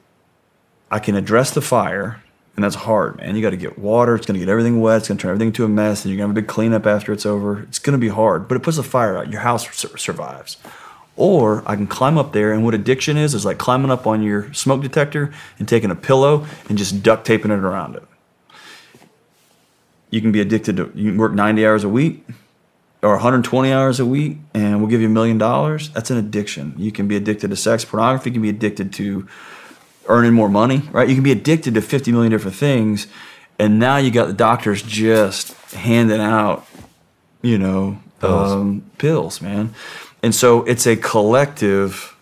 I 0.90 0.98
can 0.98 1.14
address 1.14 1.50
the 1.50 1.60
fire. 1.60 2.20
And 2.56 2.62
that's 2.62 2.76
hard, 2.76 3.16
man. 3.16 3.34
You 3.34 3.42
got 3.42 3.50
to 3.50 3.56
get 3.56 3.80
water. 3.80 4.14
It's 4.14 4.26
going 4.26 4.38
to 4.38 4.46
get 4.46 4.48
everything 4.48 4.80
wet. 4.80 4.98
It's 4.98 5.08
going 5.08 5.18
to 5.18 5.22
turn 5.22 5.30
everything 5.30 5.48
into 5.48 5.64
a 5.64 5.68
mess. 5.68 6.04
And 6.04 6.12
you're 6.12 6.18
going 6.18 6.28
to 6.32 6.36
have 6.36 6.38
a 6.38 6.40
big 6.40 6.48
cleanup 6.48 6.86
after 6.86 7.12
it's 7.12 7.26
over. 7.26 7.64
It's 7.64 7.80
going 7.80 7.94
to 7.94 7.98
be 7.98 8.06
hard, 8.06 8.46
but 8.46 8.54
it 8.54 8.62
puts 8.62 8.76
the 8.76 8.84
fire 8.84 9.18
out. 9.18 9.28
Your 9.28 9.40
house 9.40 9.68
sur- 9.76 9.96
survives. 9.96 10.56
Or 11.16 11.64
I 11.66 11.74
can 11.74 11.88
climb 11.88 12.16
up 12.16 12.32
there, 12.32 12.52
and 12.52 12.64
what 12.64 12.74
addiction 12.74 13.16
is 13.16 13.34
is 13.34 13.44
like 13.44 13.58
climbing 13.58 13.90
up 13.90 14.06
on 14.06 14.22
your 14.22 14.52
smoke 14.54 14.82
detector 14.82 15.32
and 15.58 15.66
taking 15.66 15.90
a 15.90 15.96
pillow 15.96 16.46
and 16.68 16.78
just 16.78 17.02
duct 17.02 17.24
taping 17.24 17.50
it 17.50 17.58
around 17.58 17.96
it. 17.96 18.04
You 20.14 20.20
can 20.20 20.32
be 20.32 20.40
addicted 20.40 20.76
to. 20.76 20.92
You 20.94 21.10
can 21.10 21.18
work 21.18 21.32
90 21.32 21.66
hours 21.66 21.84
a 21.84 21.88
week 21.88 22.24
or 23.02 23.10
120 23.14 23.72
hours 23.72 24.00
a 24.00 24.06
week, 24.06 24.38
and 24.54 24.78
we'll 24.78 24.88
give 24.88 25.00
you 25.00 25.08
a 25.08 25.10
million 25.10 25.38
dollars. 25.38 25.90
That's 25.90 26.10
an 26.10 26.16
addiction. 26.16 26.74
You 26.78 26.92
can 26.92 27.08
be 27.08 27.16
addicted 27.16 27.50
to 27.50 27.56
sex, 27.56 27.84
pornography. 27.84 28.30
You 28.30 28.34
can 28.34 28.42
be 28.42 28.48
addicted 28.48 28.92
to 28.94 29.28
earning 30.06 30.32
more 30.32 30.48
money, 30.48 30.82
right? 30.92 31.08
You 31.08 31.14
can 31.14 31.24
be 31.24 31.32
addicted 31.32 31.74
to 31.74 31.82
50 31.82 32.12
million 32.12 32.30
different 32.30 32.56
things, 32.56 33.08
and 33.58 33.78
now 33.78 33.96
you 33.96 34.10
got 34.10 34.26
the 34.28 34.32
doctors 34.32 34.82
just 34.82 35.52
handing 35.72 36.20
out, 36.20 36.66
you 37.42 37.58
know, 37.58 37.98
Pills. 38.20 38.52
Um, 38.52 38.90
pills, 38.98 39.42
man. 39.42 39.74
And 40.22 40.34
so 40.34 40.64
it's 40.64 40.86
a 40.86 40.96
collective. 40.96 42.16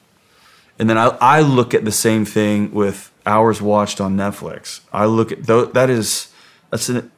And 0.79 0.91
then 0.91 0.99
I, 0.99 1.17
I 1.21 1.41
look 1.43 1.75
at 1.75 1.85
the 1.85 1.93
same 1.93 2.25
thing 2.25 2.73
with 2.73 3.13
hours 3.25 3.63
watched 3.63 4.01
on 4.01 4.17
Netflix. 4.17 4.81
I 4.93 5.05
look 5.05 5.31
at 5.31 5.45
tho- 5.45 5.67
that 5.67 5.91
is 5.91 6.33
that's 6.71 6.89
an 6.89 7.12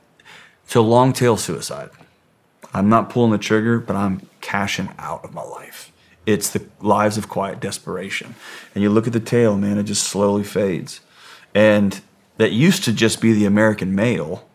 a 0.74 0.80
long 0.80 1.12
tail 1.12 1.36
suicide. 1.36 1.90
I'm 2.72 2.88
not 2.88 3.10
pulling 3.10 3.30
the 3.30 3.38
trigger, 3.38 3.78
but 3.78 3.94
I'm 3.96 4.28
cashing 4.40 4.90
out 4.98 5.24
of 5.24 5.32
my 5.32 5.42
life. 5.42 5.92
It's 6.26 6.50
the 6.50 6.64
lives 6.80 7.16
of 7.18 7.28
quiet 7.28 7.60
desperation. 7.60 8.34
And 8.74 8.82
you 8.82 8.90
look 8.90 9.06
at 9.06 9.12
the 9.12 9.20
tail, 9.20 9.56
man, 9.56 9.78
it 9.78 9.84
just 9.84 10.02
slowly 10.04 10.42
fades. 10.42 11.00
And 11.54 12.00
that 12.38 12.50
used 12.52 12.82
to 12.84 12.92
just 12.92 13.20
be 13.20 13.32
the 13.32 13.44
American 13.44 13.94
male, 13.94 14.48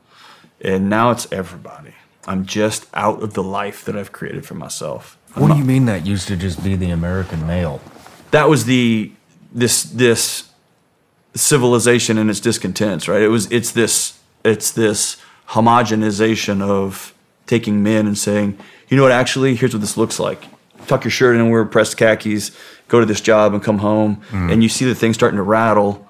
and 0.59 0.89
now 0.89 1.11
it's 1.11 1.31
everybody. 1.31 1.93
I'm 2.27 2.45
just 2.45 2.87
out 2.93 3.23
of 3.23 3.33
the 3.33 3.43
life 3.43 3.85
that 3.85 3.95
I've 3.95 4.11
created 4.11 4.45
for 4.45 4.55
myself. 4.55 5.17
I'm 5.35 5.41
What 5.43 5.47
do 5.47 5.53
not- 5.53 5.59
you 5.59 5.63
mean 5.65 5.85
that 5.85 6.05
used 6.05 6.27
to 6.27 6.35
just 6.35 6.61
be 6.63 6.75
the 6.75 6.89
American 6.91 7.47
male? 7.47 7.79
that 8.31 8.47
was 8.49 8.65
the 8.65 9.11
this 9.51 9.81
this 9.83 10.49
civilization 11.35 12.17
and 12.17 12.29
its 12.29 12.39
discontents, 12.39 13.07
right? 13.07 13.21
It 13.21 13.29
was 13.29 13.49
it's 13.51 13.71
this 13.71 14.19
it's 14.43 14.71
this 14.71 15.17
homogenization 15.49 16.61
of 16.61 17.13
taking 17.47 17.81
men 17.81 18.05
and 18.07 18.17
saying, 18.17 18.57
you 18.87 18.97
know 18.97 19.03
what, 19.03 19.11
actually, 19.11 19.55
here's 19.55 19.73
what 19.73 19.81
this 19.81 19.97
looks 19.97 20.19
like. 20.19 20.43
Tuck 20.87 21.03
your 21.03 21.11
shirt 21.11 21.35
in 21.35 21.49
wear 21.49 21.65
pressed 21.65 21.97
khakis, 21.97 22.51
go 22.87 22.99
to 22.99 23.05
this 23.05 23.21
job 23.21 23.53
and 23.53 23.61
come 23.63 23.79
home, 23.79 24.21
and 24.31 24.63
you 24.63 24.69
see 24.69 24.85
the 24.85 24.95
thing 24.95 25.13
starting 25.13 25.37
to 25.37 25.43
rattle. 25.43 26.05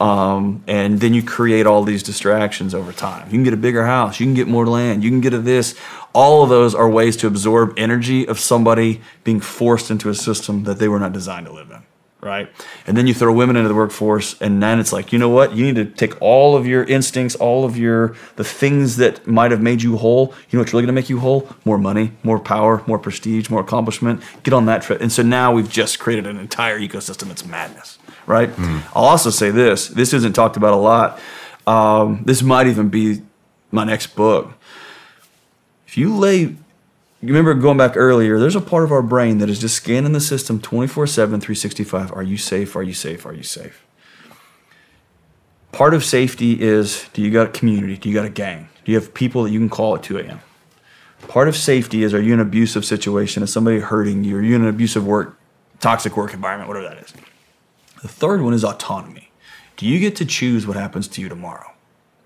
Um, 0.00 0.62
and 0.68 1.00
then 1.00 1.12
you 1.12 1.24
create 1.24 1.66
all 1.66 1.82
these 1.82 2.04
distractions 2.04 2.72
over 2.72 2.92
time. 2.92 3.26
You 3.26 3.32
can 3.32 3.42
get 3.42 3.52
a 3.52 3.56
bigger 3.56 3.84
house, 3.84 4.20
you 4.20 4.26
can 4.26 4.34
get 4.34 4.46
more 4.46 4.64
land, 4.64 5.02
you 5.02 5.10
can 5.10 5.20
get 5.20 5.34
a 5.34 5.38
this. 5.38 5.74
All 6.14 6.42
of 6.44 6.50
those 6.50 6.74
are 6.74 6.88
ways 6.88 7.16
to 7.18 7.26
absorb 7.26 7.74
energy 7.76 8.26
of 8.26 8.38
somebody 8.38 9.00
being 9.24 9.40
forced 9.40 9.90
into 9.90 10.08
a 10.08 10.14
system 10.14 10.64
that 10.64 10.78
they 10.78 10.88
were 10.88 11.00
not 11.00 11.12
designed 11.12 11.46
to 11.46 11.52
live 11.52 11.70
in, 11.70 11.82
right? 12.20 12.50
And 12.86 12.96
then 12.96 13.06
you 13.06 13.14
throw 13.14 13.32
women 13.32 13.56
into 13.56 13.68
the 13.68 13.74
workforce, 13.74 14.40
and 14.40 14.62
then 14.62 14.80
it's 14.80 14.92
like, 14.92 15.12
you 15.12 15.18
know 15.18 15.28
what? 15.28 15.54
You 15.54 15.64
need 15.64 15.76
to 15.76 15.84
take 15.84 16.20
all 16.20 16.56
of 16.56 16.66
your 16.66 16.84
instincts, 16.84 17.34
all 17.36 17.64
of 17.64 17.76
your 17.76 18.16
the 18.36 18.44
things 18.44 18.96
that 18.96 19.26
might 19.26 19.50
have 19.50 19.60
made 19.60 19.82
you 19.82 19.96
whole. 19.96 20.34
You 20.50 20.56
know 20.56 20.62
what's 20.62 20.72
really 20.72 20.82
going 20.82 20.94
to 20.94 21.00
make 21.00 21.08
you 21.08 21.20
whole? 21.20 21.48
More 21.64 21.78
money, 21.78 22.12
more 22.22 22.38
power, 22.38 22.82
more 22.86 22.98
prestige, 22.98 23.50
more 23.50 23.60
accomplishment. 23.60 24.22
Get 24.42 24.54
on 24.54 24.66
that 24.66 24.82
trip. 24.82 25.00
And 25.00 25.12
so 25.12 25.22
now 25.22 25.52
we've 25.52 25.70
just 25.70 25.98
created 25.98 26.26
an 26.26 26.38
entire 26.38 26.78
ecosystem 26.78 27.28
that's 27.28 27.44
madness 27.44 27.98
right? 28.28 28.50
I'll 28.94 29.06
also 29.06 29.30
say 29.30 29.50
this 29.50 29.88
this 29.88 30.12
isn't 30.12 30.34
talked 30.34 30.56
about 30.56 30.74
a 30.74 30.76
lot. 30.76 31.18
Um, 31.66 32.22
this 32.24 32.42
might 32.42 32.66
even 32.66 32.88
be 32.88 33.22
my 33.72 33.84
next 33.84 34.08
book. 34.14 34.52
If 35.86 35.96
you 35.96 36.14
lay, 36.14 36.54
you 37.20 37.28
remember 37.28 37.54
going 37.54 37.76
back 37.76 37.96
earlier, 37.96 38.38
there's 38.38 38.54
a 38.54 38.60
part 38.60 38.84
of 38.84 38.92
our 38.92 39.02
brain 39.02 39.38
that 39.38 39.50
is 39.50 39.58
just 39.58 39.74
scanning 39.74 40.12
the 40.12 40.20
system 40.20 40.60
24 40.60 41.06
7, 41.06 41.40
365. 41.40 42.12
Are 42.12 42.22
you 42.22 42.36
safe? 42.36 42.76
Are 42.76 42.82
you 42.82 42.94
safe? 42.94 43.26
Are 43.26 43.32
you 43.32 43.42
safe? 43.42 43.84
Part 45.72 45.94
of 45.94 46.04
safety 46.04 46.62
is 46.62 47.08
do 47.12 47.22
you 47.22 47.30
got 47.30 47.48
a 47.48 47.50
community? 47.50 47.96
Do 47.96 48.08
you 48.08 48.14
got 48.14 48.24
a 48.24 48.30
gang? 48.30 48.68
Do 48.84 48.92
you 48.92 48.98
have 48.98 49.14
people 49.14 49.42
that 49.44 49.50
you 49.50 49.58
can 49.58 49.68
call 49.68 49.96
at 49.96 50.02
2 50.02 50.18
a.m.? 50.18 50.40
Part 51.26 51.48
of 51.48 51.56
safety 51.56 52.04
is 52.04 52.14
are 52.14 52.22
you 52.22 52.32
in 52.32 52.40
an 52.40 52.46
abusive 52.46 52.84
situation? 52.84 53.42
Is 53.42 53.52
somebody 53.52 53.80
hurting 53.80 54.22
you? 54.24 54.36
Are 54.36 54.42
you 54.42 54.54
in 54.54 54.62
an 54.62 54.68
abusive 54.68 55.06
work, 55.06 55.38
toxic 55.80 56.16
work 56.16 56.32
environment, 56.32 56.68
whatever 56.68 56.88
that 56.88 57.02
is? 57.02 57.12
The 58.02 58.08
third 58.08 58.42
one 58.42 58.54
is 58.54 58.64
autonomy. 58.64 59.30
Do 59.76 59.86
you 59.86 59.98
get 59.98 60.14
to 60.16 60.24
choose 60.24 60.66
what 60.66 60.76
happens 60.76 61.08
to 61.08 61.20
you 61.20 61.28
tomorrow? 61.28 61.72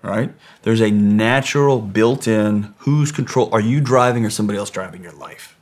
Right? 0.03 0.33
There's 0.63 0.81
a 0.81 0.91
natural 0.91 1.79
built 1.79 2.27
in 2.27 2.73
who's 2.79 3.11
control 3.11 3.49
are 3.53 3.61
you 3.61 3.79
driving 3.79 4.25
or 4.25 4.29
somebody 4.29 4.59
else 4.59 4.69
driving 4.69 5.01
your 5.01 5.13
life? 5.13 5.57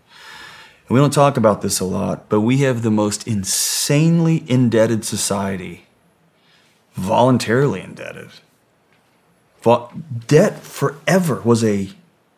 And 0.87 0.95
we 0.95 0.99
don't 0.99 1.13
talk 1.13 1.37
about 1.37 1.61
this 1.61 1.79
a 1.79 1.85
lot, 1.85 2.27
but 2.27 2.41
we 2.41 2.57
have 2.57 2.81
the 2.81 2.91
most 2.91 3.27
insanely 3.27 4.43
indebted 4.47 5.05
society, 5.05 5.85
voluntarily 6.93 7.81
indebted. 7.81 8.29
Debt 10.27 10.59
forever 10.59 11.41
was 11.45 11.63
a 11.63 11.91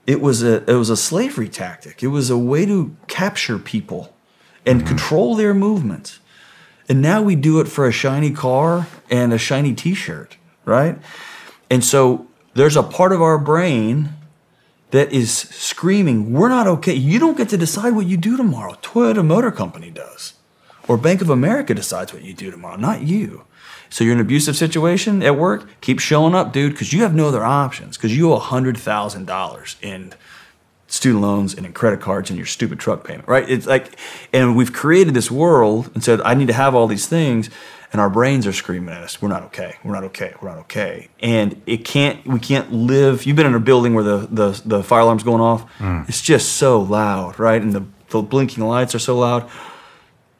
it 0.05 0.21
was 0.21 0.43
a 0.43 0.69
it 0.69 0.75
was 0.75 0.89
a 0.89 0.97
slavery 0.97 1.47
tactic. 1.47 2.03
It 2.03 2.07
was 2.07 2.29
a 2.29 2.37
way 2.37 2.65
to 2.65 2.95
capture 3.07 3.57
people 3.57 4.13
and 4.65 4.79
mm-hmm. 4.79 4.87
control 4.89 5.35
their 5.35 5.53
movements. 5.53 6.19
And 6.89 7.01
now 7.01 7.21
we 7.21 7.35
do 7.35 7.59
it 7.61 7.67
for 7.67 7.87
a 7.87 7.91
shiny 7.91 8.31
car 8.31 8.87
and 9.09 9.31
a 9.31 9.37
shiny 9.37 9.73
t 9.73 9.93
shirt, 9.93 10.37
right? 10.65 10.99
And 11.73 11.83
so 11.83 12.27
there's 12.53 12.75
a 12.75 12.83
part 12.83 13.13
of 13.13 13.21
our 13.23 13.39
brain 13.39 14.13
that 14.91 15.11
is 15.11 15.35
screaming, 15.35 16.31
We're 16.31 16.49
not 16.49 16.67
okay. 16.67 16.93
You 16.93 17.17
don't 17.17 17.35
get 17.35 17.49
to 17.49 17.57
decide 17.57 17.95
what 17.95 18.05
you 18.05 18.15
do 18.15 18.37
tomorrow. 18.37 18.75
Toyota 18.83 19.25
Motor 19.25 19.49
Company 19.49 19.89
does. 19.89 20.33
Or 20.87 20.97
Bank 20.97 21.21
of 21.21 21.31
America 21.31 21.73
decides 21.73 22.13
what 22.13 22.21
you 22.21 22.35
do 22.35 22.51
tomorrow, 22.51 22.75
not 22.75 23.01
you. 23.01 23.45
So 23.89 24.03
you're 24.03 24.13
in 24.13 24.19
an 24.19 24.25
abusive 24.25 24.55
situation 24.55 25.23
at 25.23 25.35
work, 25.35 25.67
keep 25.81 25.99
showing 25.99 26.35
up, 26.35 26.53
dude, 26.53 26.73
because 26.73 26.93
you 26.93 27.01
have 27.01 27.15
no 27.15 27.27
other 27.27 27.43
options, 27.43 27.97
because 27.97 28.15
you 28.15 28.31
owe 28.31 28.39
$100,000 28.39 29.75
in 29.81 30.13
student 30.85 31.23
loans 31.23 31.55
and 31.55 31.65
in 31.65 31.73
credit 31.73 32.01
cards 32.01 32.29
and 32.29 32.37
your 32.37 32.45
stupid 32.45 32.79
truck 32.79 33.03
payment, 33.03 33.27
right? 33.27 33.49
It's 33.49 33.65
like, 33.65 33.97
and 34.31 34.55
we've 34.55 34.71
created 34.71 35.15
this 35.15 35.31
world 35.31 35.89
and 35.95 36.03
said, 36.03 36.21
I 36.21 36.35
need 36.35 36.49
to 36.49 36.53
have 36.53 36.75
all 36.75 36.85
these 36.85 37.07
things. 37.07 37.49
And 37.93 38.01
our 38.01 38.09
brains 38.09 38.45
are 38.45 38.51
screaming 38.51 38.93
at 38.93 39.03
us, 39.03 39.21
we're 39.21 39.29
not 39.29 39.43
okay, 39.43 39.77
we're 39.83 39.93
not 39.93 40.03
okay, 40.05 40.33
we're 40.41 40.49
not 40.49 40.57
okay. 40.59 41.09
And 41.21 41.61
it 41.65 41.85
can't, 41.85 42.25
we 42.27 42.39
can't 42.39 42.73
live. 42.73 43.25
You've 43.25 43.35
been 43.35 43.45
in 43.45 43.53
a 43.53 43.59
building 43.59 43.93
where 43.93 44.03
the, 44.03 44.17
the, 44.29 44.61
the 44.65 44.83
fire 44.83 45.01
alarm's 45.01 45.23
going 45.23 45.41
off. 45.41 45.65
Mm. 45.77 46.09
It's 46.09 46.21
just 46.21 46.53
so 46.53 46.81
loud, 46.81 47.39
right? 47.39 47.61
And 47.61 47.71
the, 47.71 47.85
the 48.09 48.21
blinking 48.21 48.63
lights 48.63 48.95
are 48.95 48.99
so 48.99 49.17
loud. 49.17 49.49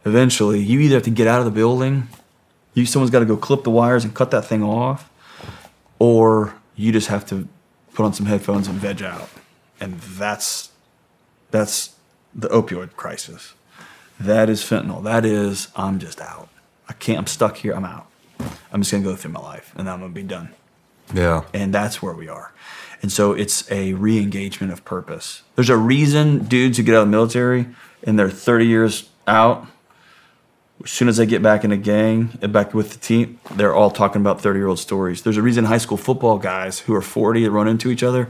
Eventually, 0.04 0.60
you 0.60 0.80
either 0.80 0.96
have 0.96 1.04
to 1.04 1.12
get 1.12 1.28
out 1.28 1.40
of 1.40 1.46
the 1.46 1.52
building, 1.52 2.10
you, 2.74 2.86
someone's 2.86 3.12
got 3.12 3.20
to 3.20 3.26
go 3.26 3.38
clip 3.38 3.64
the 3.64 3.72
wires 3.72 4.04
and 4.04 4.14
cut 4.14 4.32
that 4.32 4.46
thing 4.46 4.64
off, 4.64 5.10
or 6.00 6.56
you 6.76 6.92
just 6.92 7.08
have 7.08 7.26
to 7.28 7.48
put 7.94 8.04
on 8.04 8.14
some 8.14 8.26
headphones 8.26 8.68
and 8.68 8.80
veg 8.80 9.02
out 9.04 9.30
and 9.84 10.00
that's 10.00 10.72
that's 11.52 11.96
the 12.34 12.48
opioid 12.50 12.96
crisis. 12.96 13.54
That 14.20 14.50
is 14.50 14.62
fentanyl. 14.64 15.04
That 15.04 15.26
is 15.26 15.68
I'm 15.76 16.00
just 16.00 16.22
out. 16.22 16.50
I 16.94 16.98
can't. 16.99 17.20
I'm 17.20 17.28
stuck 17.28 17.57
here. 17.57 17.74
I'm 17.74 17.86
out. 17.86 18.07
I'm 18.72 18.82
just 18.82 18.91
gonna 18.91 19.03
go 19.03 19.15
through 19.15 19.32
my 19.32 19.40
life, 19.40 19.74
and 19.76 19.88
then 19.88 19.94
I'm 19.94 19.99
gonna 20.02 20.14
be 20.14 20.24
done. 20.24 20.49
Yeah. 21.14 21.44
And 21.53 21.74
that's 21.74 22.02
where 22.02 22.14
we 22.14 22.28
are. 22.28 22.53
And 23.02 23.11
so 23.11 23.34
it's 23.34 23.70
a 23.70 23.94
re-engagement 23.94 24.72
of 24.72 24.86
purpose. 24.86 25.41
There's 25.56 25.70
a 25.70 25.78
reason 25.78 26.45
dudes 26.45 26.78
who 26.78 26.84
get 26.84 26.95
out 26.95 27.02
of 27.02 27.07
the 27.07 27.11
military 27.11 27.68
and 28.03 28.18
they're 28.18 28.30
30 28.30 28.65
years 28.65 29.10
out. 29.28 29.68
As 30.82 30.90
soon 30.90 31.10
as 31.10 31.18
they 31.18 31.26
get 31.26 31.41
back 31.41 31.65
in 31.65 31.74
a 31.74 31.78
gang 31.78 32.38
and 32.41 32.53
back 32.53 32.74
with 32.74 32.94
the 32.94 32.99
team, 32.99 33.40
they're 33.56 33.76
all 33.76 33.91
talking 33.91 34.22
about 34.22 34.40
30 34.40 34.57
year 34.57 34.68
old 34.68 34.80
stories. 34.80 35.22
There's 35.22 35.36
a 35.36 35.41
reason 35.41 35.65
high 35.65 35.78
school 35.78 35.98
football 35.98 36.38
guys 36.38 36.80
who 36.80 36.94
are 36.95 37.02
40 37.02 37.45
run 37.49 37.68
into 37.68 37.91
each 37.91 38.03
other 38.03 38.30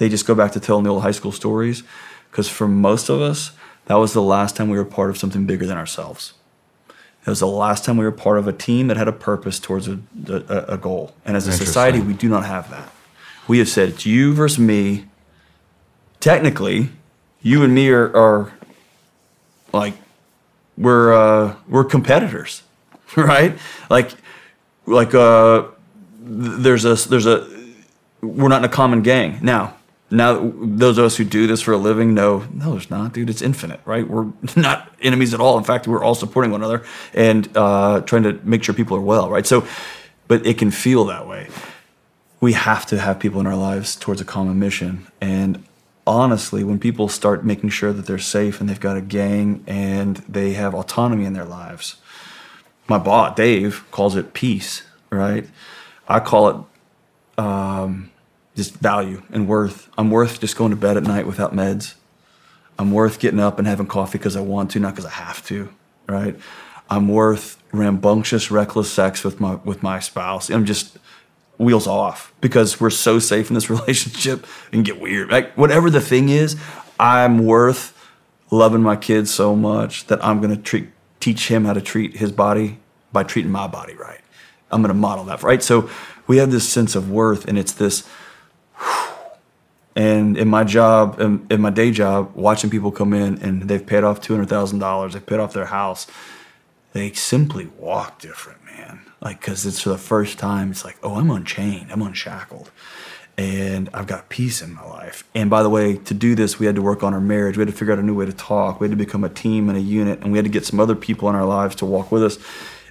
they 0.00 0.08
just 0.08 0.26
go 0.26 0.34
back 0.34 0.52
to 0.52 0.60
telling 0.60 0.84
the 0.84 0.90
old 0.90 1.02
high 1.02 1.10
school 1.10 1.30
stories 1.30 1.82
because 2.30 2.48
for 2.48 2.66
most 2.66 3.08
of 3.08 3.20
us 3.20 3.52
that 3.86 3.94
was 3.96 4.12
the 4.12 4.22
last 4.22 4.56
time 4.56 4.68
we 4.68 4.78
were 4.78 4.84
part 4.84 5.10
of 5.10 5.18
something 5.18 5.46
bigger 5.46 5.66
than 5.66 5.76
ourselves 5.76 6.32
it 7.26 7.28
was 7.28 7.40
the 7.40 7.46
last 7.46 7.84
time 7.84 7.96
we 7.96 8.04
were 8.04 8.12
part 8.12 8.38
of 8.38 8.48
a 8.48 8.52
team 8.52 8.88
that 8.88 8.96
had 8.96 9.08
a 9.08 9.12
purpose 9.12 9.58
towards 9.60 9.88
a, 9.88 10.00
a, 10.28 10.74
a 10.74 10.78
goal. 10.78 11.14
And 11.24 11.36
as 11.36 11.46
a 11.46 11.52
society 11.52 12.00
we 12.00 12.14
do 12.14 12.28
not 12.28 12.44
have 12.46 12.70
that. 12.70 12.90
We 13.46 13.58
have 13.58 13.68
said 13.68 13.90
it's 13.90 14.06
you 14.06 14.32
versus 14.32 14.58
me. 14.58 15.06
Technically 16.18 16.90
you 17.42 17.62
and 17.62 17.74
me 17.74 17.90
are, 17.90 18.14
are 18.16 18.52
like 19.72 19.94
we're 20.76 21.12
uh, 21.12 21.56
we're 21.68 21.84
competitors 21.84 22.62
right? 23.16 23.58
Like 23.88 24.10
like 24.86 25.14
uh 25.14 25.64
there's 26.20 26.84
a 26.84 26.94
there's 27.08 27.26
a 27.26 27.46
we're 28.20 28.48
not 28.48 28.58
in 28.58 28.64
a 28.64 28.72
common 28.72 29.02
gang. 29.02 29.38
Now 29.42 29.74
now 30.10 30.52
those 30.56 30.98
of 30.98 31.04
us 31.04 31.16
who 31.16 31.24
do 31.24 31.46
this 31.46 31.60
for 31.60 31.72
a 31.72 31.76
living 31.76 32.14
know 32.14 32.44
no 32.52 32.72
there's 32.72 32.90
not 32.90 33.12
dude. 33.12 33.30
It's 33.30 33.42
infinite 33.42 33.80
right? 33.84 34.08
We're 34.08 34.32
not 34.56 34.92
enemies 35.00 35.34
at 35.34 35.40
all. 35.40 35.58
In 35.58 35.64
fact 35.64 35.86
we're 35.86 36.02
all 36.02 36.14
supporting 36.14 36.50
one 36.50 36.62
another 36.62 36.84
and 37.14 37.48
uh, 37.56 38.00
trying 38.02 38.24
to 38.24 38.40
make 38.44 38.64
sure 38.64 38.74
people 38.74 38.96
are 38.96 39.02
well 39.02 39.30
right? 39.30 39.46
So 39.46 39.66
but 40.28 40.46
it 40.46 40.58
can 40.58 40.70
feel 40.70 41.04
that 41.06 41.26
way. 41.26 41.48
We 42.40 42.52
have 42.54 42.86
to 42.86 42.98
have 42.98 43.18
people 43.18 43.40
in 43.40 43.46
our 43.46 43.56
lives 43.56 43.96
towards 43.96 44.20
a 44.20 44.24
common 44.24 44.58
mission. 44.58 45.06
And 45.20 45.64
honestly 46.06 46.64
when 46.64 46.78
people 46.78 47.08
start 47.08 47.44
making 47.44 47.70
sure 47.70 47.92
that 47.92 48.06
they're 48.06 48.18
safe 48.18 48.60
and 48.60 48.68
they've 48.68 48.80
got 48.80 48.96
a 48.96 49.02
gang 49.02 49.62
and 49.66 50.16
they 50.28 50.54
have 50.54 50.74
autonomy 50.74 51.24
in 51.24 51.34
their 51.34 51.44
lives 51.44 51.96
my 52.88 52.98
boss 52.98 53.36
dave 53.36 53.84
calls 53.90 54.16
it 54.16 54.32
peace 54.32 54.82
right? 55.10 55.48
I 56.08 56.20
call 56.20 56.48
it 56.48 56.56
um, 57.38 58.09
just 58.60 58.74
value 58.74 59.22
and 59.32 59.48
worth. 59.48 59.88
I'm 59.96 60.10
worth 60.10 60.38
just 60.38 60.54
going 60.54 60.68
to 60.68 60.76
bed 60.76 60.98
at 60.98 61.02
night 61.02 61.26
without 61.26 61.54
meds. 61.54 61.94
I'm 62.78 62.92
worth 62.92 63.18
getting 63.18 63.40
up 63.40 63.58
and 63.58 63.66
having 63.66 63.86
coffee 63.86 64.18
because 64.18 64.36
I 64.36 64.42
want 64.42 64.72
to, 64.72 64.80
not 64.80 64.94
because 64.94 65.06
I 65.06 65.10
have 65.12 65.42
to, 65.46 65.70
right? 66.06 66.38
I'm 66.90 67.08
worth 67.08 67.56
rambunctious, 67.72 68.50
reckless 68.50 68.92
sex 68.92 69.24
with 69.24 69.40
my 69.40 69.54
with 69.64 69.82
my 69.82 69.98
spouse. 69.98 70.50
I'm 70.50 70.66
just 70.66 70.98
wheels 71.56 71.86
off 71.86 72.34
because 72.42 72.78
we're 72.78 72.90
so 72.90 73.18
safe 73.18 73.48
in 73.48 73.54
this 73.54 73.70
relationship 73.76 74.46
and 74.72 74.84
get 74.84 75.00
weird. 75.00 75.30
Like 75.30 75.54
whatever 75.54 75.88
the 75.88 76.00
thing 76.02 76.28
is, 76.28 76.56
I'm 76.98 77.46
worth 77.46 77.96
loving 78.50 78.82
my 78.82 78.96
kids 78.96 79.30
so 79.30 79.56
much 79.56 80.06
that 80.08 80.22
I'm 80.22 80.42
gonna 80.42 80.58
treat 80.58 80.90
teach 81.18 81.48
him 81.48 81.64
how 81.64 81.72
to 81.72 81.80
treat 81.80 82.16
his 82.18 82.30
body 82.30 82.78
by 83.10 83.22
treating 83.22 83.52
my 83.52 83.68
body 83.68 83.94
right. 83.94 84.20
I'm 84.70 84.82
gonna 84.82 84.92
model 84.92 85.24
that, 85.26 85.42
right? 85.42 85.62
So 85.62 85.88
we 86.26 86.36
have 86.36 86.50
this 86.50 86.68
sense 86.68 86.94
of 86.94 87.10
worth, 87.10 87.46
and 87.46 87.58
it's 87.58 87.72
this 87.72 88.06
and 89.96 90.36
in 90.36 90.48
my 90.48 90.64
job, 90.64 91.20
in, 91.20 91.46
in, 91.50 91.60
my 91.60 91.70
day 91.70 91.90
job, 91.90 92.32
watching 92.34 92.70
people 92.70 92.90
come 92.90 93.12
in 93.12 93.38
and 93.42 93.62
they've 93.62 93.84
paid 93.84 94.04
off 94.04 94.20
two 94.20 94.32
hundred 94.32 94.48
thousand 94.48 94.78
dollars, 94.78 95.14
they've 95.14 95.24
paid 95.24 95.40
off 95.40 95.52
their 95.52 95.66
house, 95.66 96.06
they 96.92 97.12
simply 97.12 97.66
walk 97.78 98.20
different, 98.20 98.64
man. 98.64 99.00
Like, 99.20 99.40
cause 99.40 99.66
it's 99.66 99.80
for 99.80 99.90
the 99.90 99.98
first 99.98 100.38
time, 100.38 100.70
it's 100.70 100.84
like, 100.84 100.96
oh, 101.02 101.16
I'm 101.16 101.30
unchained, 101.30 101.92
I'm 101.92 102.02
unshackled, 102.02 102.70
and 103.36 103.90
I've 103.92 104.06
got 104.06 104.28
peace 104.28 104.62
in 104.62 104.74
my 104.74 104.84
life. 104.84 105.24
And 105.34 105.50
by 105.50 105.62
the 105.62 105.70
way, 105.70 105.96
to 105.96 106.14
do 106.14 106.34
this, 106.34 106.58
we 106.58 106.66
had 106.66 106.76
to 106.76 106.82
work 106.82 107.02
on 107.02 107.12
our 107.12 107.20
marriage. 107.20 107.56
We 107.56 107.62
had 107.62 107.68
to 107.68 107.76
figure 107.76 107.92
out 107.92 107.98
a 107.98 108.02
new 108.02 108.14
way 108.14 108.26
to 108.26 108.32
talk. 108.32 108.80
We 108.80 108.86
had 108.86 108.92
to 108.92 109.04
become 109.04 109.24
a 109.24 109.28
team 109.28 109.68
and 109.68 109.76
a 109.76 109.80
unit, 109.80 110.20
and 110.20 110.32
we 110.32 110.38
had 110.38 110.44
to 110.44 110.50
get 110.50 110.64
some 110.64 110.80
other 110.80 110.94
people 110.94 111.28
in 111.28 111.34
our 111.34 111.44
lives 111.44 111.74
to 111.76 111.86
walk 111.86 112.10
with 112.10 112.22
us. 112.22 112.38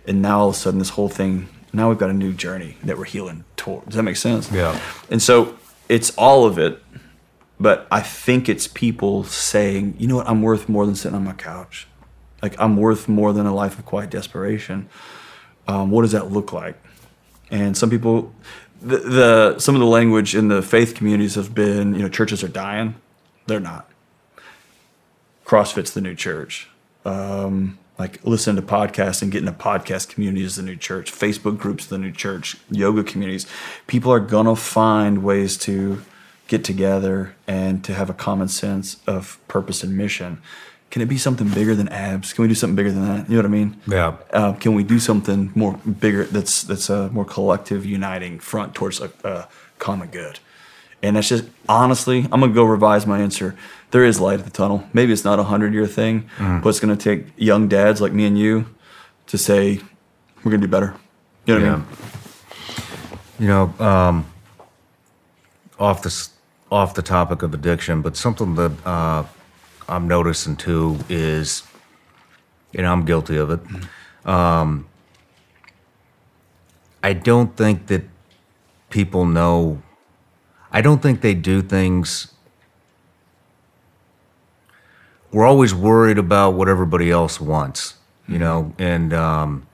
And 0.05 0.21
now 0.21 0.41
all 0.41 0.49
of 0.49 0.55
a 0.55 0.57
sudden, 0.57 0.79
this 0.79 0.89
whole 0.89 1.09
thing, 1.09 1.49
now 1.71 1.89
we've 1.89 1.97
got 1.97 2.09
a 2.09 2.13
new 2.13 2.33
journey 2.33 2.77
that 2.83 2.97
we're 2.97 3.05
healing 3.05 3.45
toward. 3.57 3.85
Does 3.85 3.95
that 3.95 4.03
make 4.03 4.15
sense? 4.15 4.51
Yeah. 4.51 4.79
And 5.09 5.21
so 5.21 5.57
it's 5.89 6.11
all 6.11 6.45
of 6.45 6.57
it 6.57 6.81
but 7.59 7.87
I 7.91 7.99
think 8.01 8.47
it's 8.47 8.67
people 8.67 9.25
saying, 9.25 9.95
you 9.99 10.07
know 10.07 10.17
what, 10.17 10.29
I'm 10.29 10.41
worth 10.41 10.69
more 10.69 10.85
than 10.85 10.95
sitting 10.95 11.15
on 11.15 11.25
my 11.25 11.33
couch. 11.33 11.87
Like 12.41 12.55
I'm 12.57 12.77
worth 12.77 13.09
more 13.09 13.33
than 13.33 13.45
a 13.45 13.53
life 13.53 13.77
of 13.77 13.85
quiet 13.85 14.09
desperation. 14.09 14.89
Um, 15.67 15.91
what 15.91 16.03
does 16.03 16.13
that 16.13 16.31
look 16.31 16.53
like? 16.53 16.81
And 17.51 17.75
some 17.75 17.89
people, 17.89 18.33
the, 18.81 18.97
the 18.97 19.59
some 19.59 19.75
of 19.75 19.81
the 19.81 19.87
language 19.87 20.35
in 20.35 20.47
the 20.47 20.61
faith 20.61 20.95
communities 20.95 21.35
have 21.35 21.53
been, 21.53 21.93
you 21.93 22.01
know, 22.01 22.07
churches 22.07 22.43
are 22.43 22.47
dying. 22.47 22.95
They're 23.47 23.59
not. 23.59 23.89
CrossFit's 25.45 25.91
the 25.91 26.01
new 26.01 26.15
church. 26.15 26.69
Um, 27.03 27.77
like 27.99 28.23
listen 28.25 28.55
to 28.55 28.61
podcasts 28.61 29.21
and 29.21 29.31
getting 29.31 29.49
a 29.49 29.53
podcast 29.53 30.09
community 30.09 30.43
is 30.43 30.55
the 30.55 30.63
new 30.63 30.77
church. 30.77 31.11
Facebook 31.11 31.57
groups 31.57 31.85
the 31.85 31.97
new 31.97 32.11
church. 32.11 32.55
Yoga 32.71 33.03
communities. 33.03 33.45
People 33.87 34.11
are 34.11 34.21
gonna 34.21 34.55
find 34.55 35.21
ways 35.21 35.57
to 35.57 36.01
get 36.47 36.63
together 36.63 37.35
and 37.45 37.83
to 37.83 37.93
have 37.93 38.09
a 38.09 38.13
common 38.13 38.47
sense 38.47 38.97
of 39.05 39.37
purpose 39.47 39.83
and 39.83 39.95
mission. 39.95 40.41
Can 40.89 41.03
it 41.03 41.05
be 41.05 41.19
something 41.19 41.49
bigger 41.49 41.75
than 41.75 41.87
abs? 41.89 42.33
Can 42.33 42.41
we 42.41 42.47
do 42.47 42.55
something 42.55 42.75
bigger 42.75 42.91
than 42.91 43.05
that? 43.05 43.29
You 43.29 43.35
know 43.35 43.43
what 43.43 43.45
I 43.45 43.49
mean? 43.49 43.79
Yeah. 43.85 44.15
Uh, 44.33 44.53
can 44.53 44.73
we 44.73 44.83
do 44.83 44.97
something 44.97 45.51
more 45.53 45.73
bigger? 45.73 46.23
That's 46.23 46.63
that's 46.63 46.89
a 46.89 47.09
more 47.09 47.25
collective, 47.25 47.85
uniting 47.85 48.39
front 48.39 48.73
towards 48.73 48.99
a, 48.99 49.11
a 49.23 49.47
common 49.77 50.07
good. 50.07 50.39
And 51.03 51.15
that's 51.15 51.29
just 51.29 51.45
honestly, 51.67 52.27
I'm 52.31 52.39
gonna 52.39 52.53
go 52.53 52.63
revise 52.63 53.05
my 53.05 53.19
answer. 53.19 53.55
There 53.91 54.03
is 54.03 54.19
light 54.19 54.39
at 54.39 54.45
the 54.45 54.51
tunnel. 54.51 54.83
Maybe 54.93 55.13
it's 55.13 55.25
not 55.25 55.39
a 55.39 55.43
hundred 55.43 55.73
year 55.73 55.87
thing, 55.87 56.29
mm. 56.37 56.61
but 56.61 56.69
it's 56.69 56.79
gonna 56.79 56.95
take 56.95 57.25
young 57.37 57.67
dads 57.67 58.01
like 58.01 58.13
me 58.13 58.25
and 58.25 58.37
you 58.37 58.65
to 59.27 59.37
say 59.37 59.79
we're 60.43 60.51
gonna 60.51 60.61
do 60.61 60.67
better. 60.67 60.95
You 61.45 61.59
know 61.59 61.61
what 61.61 61.67
yeah. 61.67 61.73
I 61.73 61.77
mean? 61.77 61.87
You 63.39 63.47
know, 63.47 63.85
um, 63.85 64.25
off 65.79 66.03
this 66.03 66.31
off 66.71 66.93
the 66.93 67.01
topic 67.01 67.41
of 67.41 67.53
addiction, 67.53 68.01
but 68.01 68.15
something 68.15 68.55
that 68.55 68.71
uh, 68.85 69.23
I'm 69.87 70.07
noticing 70.07 70.55
too 70.55 70.99
is, 71.09 71.63
and 72.75 72.85
I'm 72.85 73.05
guilty 73.05 73.37
of 73.37 73.49
it. 73.49 73.59
Um, 74.25 74.87
I 77.01 77.13
don't 77.13 77.55
think 77.55 77.87
that 77.87 78.03
people 78.89 79.25
know. 79.25 79.81
I 80.71 80.81
don't 80.81 81.01
think 81.01 81.21
they 81.21 81.33
do 81.33 81.61
things. 81.61 82.33
We're 85.31 85.45
always 85.45 85.73
worried 85.73 86.17
about 86.17 86.51
what 86.51 86.67
everybody 86.67 87.11
else 87.11 87.39
wants, 87.39 87.95
you 88.27 88.35
mm-hmm. 88.35 88.43
know, 88.43 88.73
and 88.79 89.13
um, 89.13 89.67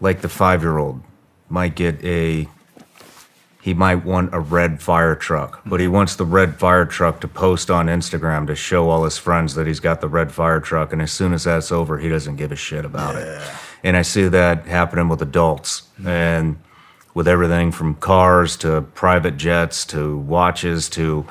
like 0.00 0.20
the 0.20 0.28
five 0.28 0.62
year 0.62 0.78
old 0.78 1.02
might 1.48 1.74
get 1.74 2.02
a 2.04 2.48
he 3.60 3.74
might 3.74 4.04
want 4.04 4.32
a 4.32 4.40
red 4.40 4.80
fire 4.80 5.14
truck, 5.14 5.60
but 5.66 5.78
he 5.78 5.88
wants 5.88 6.16
the 6.16 6.24
red 6.24 6.56
fire 6.56 6.86
truck 6.86 7.20
to 7.20 7.28
post 7.28 7.70
on 7.70 7.86
Instagram 7.86 8.46
to 8.46 8.54
show 8.54 8.88
all 8.88 9.04
his 9.04 9.18
friends 9.18 9.54
that 9.56 9.66
he's 9.66 9.80
got 9.80 10.00
the 10.00 10.08
red 10.08 10.32
fire 10.32 10.60
truck. 10.60 10.92
And 10.92 11.02
as 11.02 11.12
soon 11.12 11.34
as 11.34 11.44
that's 11.44 11.70
over, 11.70 11.98
he 11.98 12.08
doesn't 12.08 12.36
give 12.36 12.50
a 12.50 12.56
shit 12.56 12.84
about 12.86 13.16
yeah. 13.16 13.42
it. 13.42 13.52
And 13.82 13.96
I 13.96 14.02
see 14.02 14.26
that 14.28 14.66
happening 14.66 15.08
with 15.08 15.20
adults 15.20 15.82
and 16.02 16.58
with 17.12 17.28
everything 17.28 17.72
from 17.72 17.96
cars 17.96 18.56
to 18.58 18.82
private 18.94 19.36
jets 19.36 19.84
to 19.86 20.16
watches 20.16 20.88
to, 20.90 21.26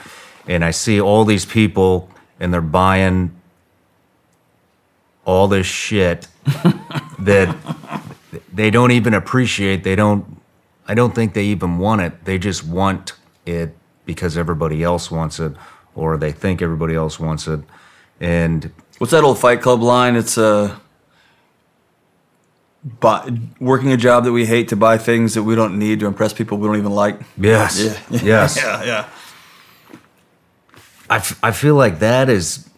and 0.48 0.64
I 0.64 0.72
see 0.72 1.00
all 1.00 1.26
these 1.26 1.46
people 1.46 2.10
and 2.40 2.54
they're 2.54 2.62
buying 2.62 3.32
all 5.26 5.48
this 5.48 5.68
shit 5.68 6.28
that 7.20 7.56
they 8.54 8.70
don't 8.70 8.92
even 8.92 9.14
appreciate. 9.14 9.84
They 9.84 9.96
don't 9.96 10.38
I 10.88 10.94
don't 10.94 11.14
think 11.14 11.34
they 11.34 11.46
even 11.46 11.80
want 11.80 12.02
it. 12.02 12.24
They 12.24 12.38
just 12.38 12.66
want 12.66 13.14
it 13.46 13.76
because 14.06 14.38
everybody 14.38 14.84
else 14.84 15.12
wants 15.12 15.40
it, 15.40 15.52
or 15.96 16.16
they 16.18 16.32
think 16.32 16.62
everybody 16.62 16.96
else 16.96 17.20
wants 17.20 17.48
it. 17.48 17.60
And 18.22 18.72
what's 18.98 19.12
that 19.12 19.24
old 19.24 19.38
Fight 19.38 19.62
Club 19.62 19.82
line? 19.82 20.16
It's 20.16 20.38
uh, 20.38 20.78
buy, 23.02 23.38
working 23.60 23.92
a 23.92 23.98
job 23.98 24.24
that 24.24 24.32
we 24.32 24.46
hate 24.46 24.70
to 24.70 24.78
buy 24.78 24.98
things 24.98 25.34
that 25.34 25.44
we 25.44 25.56
don't 25.56 25.78
need 25.78 26.00
to 26.00 26.08
impress 26.08 26.32
people 26.32 26.58
we 26.58 26.68
don't 26.68 26.78
even 26.78 26.94
like. 26.94 27.20
Yes. 27.38 27.84
Yeah. 27.84 28.20
Yes. 28.24 28.58
yeah. 28.58 28.84
Yeah. 28.84 29.10
I, 31.10 31.18
f- 31.18 31.40
I 31.42 31.52
feel 31.52 31.76
like 31.76 32.00
that 32.00 32.30
is 32.30 32.70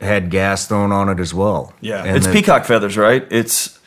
had 0.00 0.30
gas 0.30 0.66
thrown 0.66 0.92
on 0.92 1.08
it 1.08 1.18
as 1.20 1.34
well. 1.34 1.74
Yeah. 1.80 2.04
And 2.04 2.16
it's 2.16 2.26
peacock 2.26 2.64
feathers, 2.64 2.96
right? 2.96 3.26
It's 3.30 3.78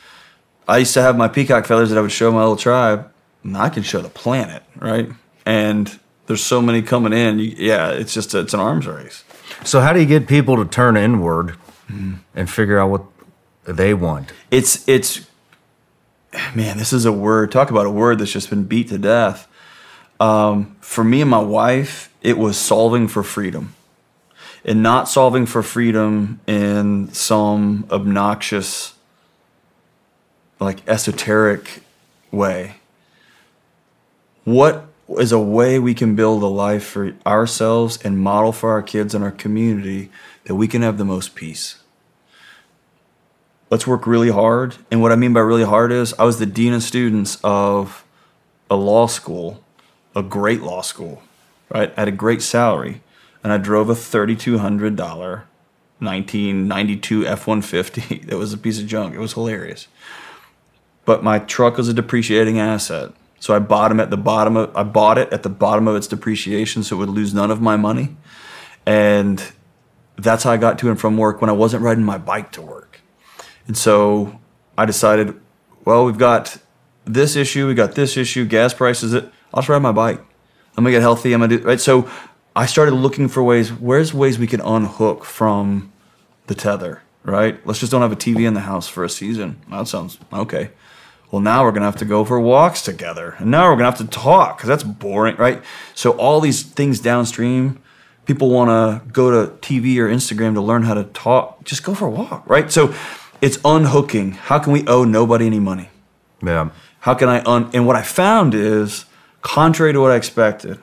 I 0.68 0.78
used 0.78 0.94
to 0.94 1.02
have 1.02 1.16
my 1.16 1.28
peacock 1.28 1.66
feathers 1.66 1.90
that 1.90 1.98
I 1.98 2.02
would 2.02 2.12
show 2.12 2.30
my 2.30 2.40
little 2.40 2.56
tribe 2.56 3.12
I 3.54 3.68
can 3.68 3.82
show 3.82 4.00
the 4.00 4.08
planet, 4.08 4.62
right? 4.76 5.10
And 5.44 5.98
there's 6.26 6.42
so 6.42 6.62
many 6.62 6.82
coming 6.82 7.12
in. 7.12 7.38
yeah, 7.38 7.90
it's 7.90 8.14
just 8.14 8.34
a, 8.34 8.40
it's 8.40 8.54
an 8.54 8.60
arms 8.60 8.86
race. 8.86 9.24
So 9.64 9.80
how 9.80 9.92
do 9.92 10.00
you 10.00 10.06
get 10.06 10.28
people 10.28 10.56
to 10.56 10.64
turn 10.64 10.96
inward 10.96 11.56
mm. 11.88 12.18
and 12.34 12.48
figure 12.48 12.78
out 12.78 12.90
what 12.90 13.04
they 13.64 13.94
want? 13.94 14.32
It's 14.50 14.86
it's 14.88 15.26
man, 16.54 16.78
this 16.78 16.92
is 16.92 17.04
a 17.04 17.12
word. 17.12 17.52
Talk 17.52 17.70
about 17.70 17.86
a 17.86 17.90
word 17.90 18.18
that's 18.18 18.32
just 18.32 18.50
been 18.50 18.64
beat 18.64 18.88
to 18.88 18.98
death. 18.98 19.48
Um, 20.22 20.76
for 20.80 21.02
me 21.02 21.20
and 21.20 21.30
my 21.30 21.40
wife, 21.40 22.12
it 22.20 22.38
was 22.38 22.56
solving 22.56 23.08
for 23.08 23.22
freedom, 23.22 23.74
and 24.64 24.82
not 24.82 25.08
solving 25.08 25.46
for 25.46 25.62
freedom 25.62 26.40
in 26.46 27.12
some 27.12 27.86
obnoxious, 27.90 28.94
like 30.60 30.86
esoteric 30.88 31.82
way 32.30 32.76
what 34.44 34.86
is 35.18 35.32
a 35.32 35.38
way 35.38 35.78
we 35.78 35.94
can 35.94 36.16
build 36.16 36.42
a 36.42 36.46
life 36.46 36.84
for 36.84 37.14
ourselves 37.26 37.98
and 38.02 38.18
model 38.18 38.52
for 38.52 38.70
our 38.70 38.82
kids 38.82 39.14
and 39.14 39.22
our 39.22 39.30
community 39.30 40.10
that 40.44 40.54
we 40.54 40.66
can 40.66 40.82
have 40.82 40.98
the 40.98 41.04
most 41.04 41.34
peace? 41.34 41.76
Let's 43.70 43.86
work 43.86 44.06
really 44.06 44.30
hard. 44.30 44.76
And 44.90 45.00
what 45.00 45.12
I 45.12 45.16
mean 45.16 45.32
by 45.32 45.40
really 45.40 45.64
hard 45.64 45.92
is 45.92 46.12
I 46.18 46.24
was 46.24 46.38
the 46.38 46.46
dean 46.46 46.72
of 46.72 46.82
students 46.82 47.38
of 47.42 48.04
a 48.70 48.76
law 48.76 49.06
school, 49.06 49.62
a 50.14 50.22
great 50.22 50.62
law 50.62 50.82
school, 50.82 51.22
right? 51.70 51.92
At 51.96 52.08
a 52.08 52.12
great 52.12 52.42
salary. 52.42 53.02
And 53.44 53.52
I 53.52 53.58
drove 53.58 53.90
a 53.90 53.94
$3,200 53.94 55.44
1992 56.02 57.26
F 57.26 57.46
150 57.46 58.26
that 58.26 58.36
was 58.38 58.52
a 58.52 58.58
piece 58.58 58.80
of 58.80 58.86
junk. 58.86 59.14
It 59.14 59.20
was 59.20 59.34
hilarious. 59.34 59.88
But 61.04 61.22
my 61.22 61.38
truck 61.38 61.76
was 61.76 61.88
a 61.88 61.94
depreciating 61.94 62.58
asset 62.58 63.12
So 63.38 63.54
I 63.54 63.58
bought 63.58 63.88
them 63.88 64.00
at 64.00 64.10
the 64.10 64.16
bottom 64.16 64.56
of 64.56 64.76
I 64.76 64.82
bought 64.82 65.18
it 65.18 65.32
at 65.32 65.42
the 65.42 65.48
bottom 65.48 65.88
of 65.88 65.96
its 65.96 66.06
depreciation, 66.06 66.82
so 66.82 66.96
it 66.96 66.98
would 67.00 67.08
lose 67.08 67.32
none 67.32 67.50
of 67.50 67.60
my 67.60 67.76
money, 67.76 68.16
and 68.86 69.42
that's 70.16 70.44
how 70.44 70.52
I 70.52 70.56
got 70.56 70.78
to 70.80 70.90
and 70.90 71.00
from 71.00 71.16
work 71.16 71.40
when 71.40 71.50
I 71.50 71.54
wasn't 71.54 71.82
riding 71.82 72.04
my 72.04 72.18
bike 72.18 72.52
to 72.52 72.62
work. 72.62 73.00
And 73.66 73.76
so 73.76 74.40
I 74.76 74.84
decided, 74.84 75.40
well, 75.84 76.04
we've 76.04 76.18
got 76.18 76.58
this 77.04 77.34
issue, 77.34 77.66
we 77.66 77.74
got 77.74 77.94
this 77.94 78.16
issue, 78.16 78.44
gas 78.44 78.74
prices. 78.74 79.14
It 79.14 79.30
I'll 79.52 79.60
just 79.60 79.68
ride 79.68 79.82
my 79.82 79.92
bike. 79.92 80.18
I'm 80.76 80.84
gonna 80.84 80.90
get 80.90 81.02
healthy. 81.02 81.32
I'm 81.32 81.40
gonna 81.40 81.58
do 81.58 81.64
right. 81.64 81.80
So 81.80 82.08
I 82.56 82.66
started 82.66 82.94
looking 82.94 83.28
for 83.28 83.42
ways. 83.42 83.72
Where's 83.72 84.14
ways 84.14 84.38
we 84.38 84.46
can 84.46 84.60
unhook 84.60 85.24
from 85.24 85.92
the 86.46 86.54
tether? 86.54 87.02
Right. 87.24 87.64
Let's 87.66 87.78
just 87.78 87.92
don't 87.92 88.02
have 88.02 88.12
a 88.12 88.16
TV 88.16 88.46
in 88.46 88.54
the 88.54 88.60
house 88.60 88.88
for 88.88 89.04
a 89.04 89.08
season. 89.08 89.60
That 89.70 89.86
sounds 89.86 90.18
okay 90.32 90.70
well, 91.32 91.40
now 91.40 91.64
we're 91.64 91.72
to 91.72 91.80
have 91.80 91.96
to 91.96 92.04
go 92.04 92.26
for 92.26 92.38
walks 92.38 92.82
together. 92.82 93.36
And 93.38 93.50
now 93.50 93.70
we're 93.70 93.78
to 93.78 93.84
have 93.84 93.98
to 93.98 94.06
talk 94.06 94.58
because 94.58 94.68
that's 94.68 94.84
boring, 94.84 95.36
right? 95.36 95.62
So, 95.94 96.12
all 96.12 96.40
these 96.40 96.62
things 96.62 97.00
downstream, 97.00 97.82
people 98.26 98.50
want 98.50 98.68
to 98.68 99.10
go 99.10 99.30
to 99.30 99.52
TV 99.56 99.96
or 99.96 100.08
Instagram 100.08 100.52
to 100.54 100.60
learn 100.60 100.82
how 100.82 100.92
to 100.92 101.04
talk. 101.04 101.64
Just 101.64 101.84
go 101.84 101.94
for 101.94 102.06
a 102.06 102.10
walk, 102.10 102.48
right? 102.48 102.70
So, 102.70 102.94
it's 103.40 103.58
unhooking. 103.64 104.32
How 104.32 104.58
can 104.58 104.74
we 104.74 104.86
owe 104.86 105.04
nobody 105.04 105.46
any 105.46 105.58
money? 105.58 105.88
Yeah. 106.44 106.68
How 107.00 107.14
can 107.14 107.30
I 107.30 107.42
un. 107.44 107.70
And 107.72 107.86
what 107.86 107.96
I 107.96 108.02
found 108.02 108.54
is, 108.54 109.06
contrary 109.42 109.92
to 109.92 110.00
what 110.00 110.10
I 110.10 110.16
expected, 110.16 110.78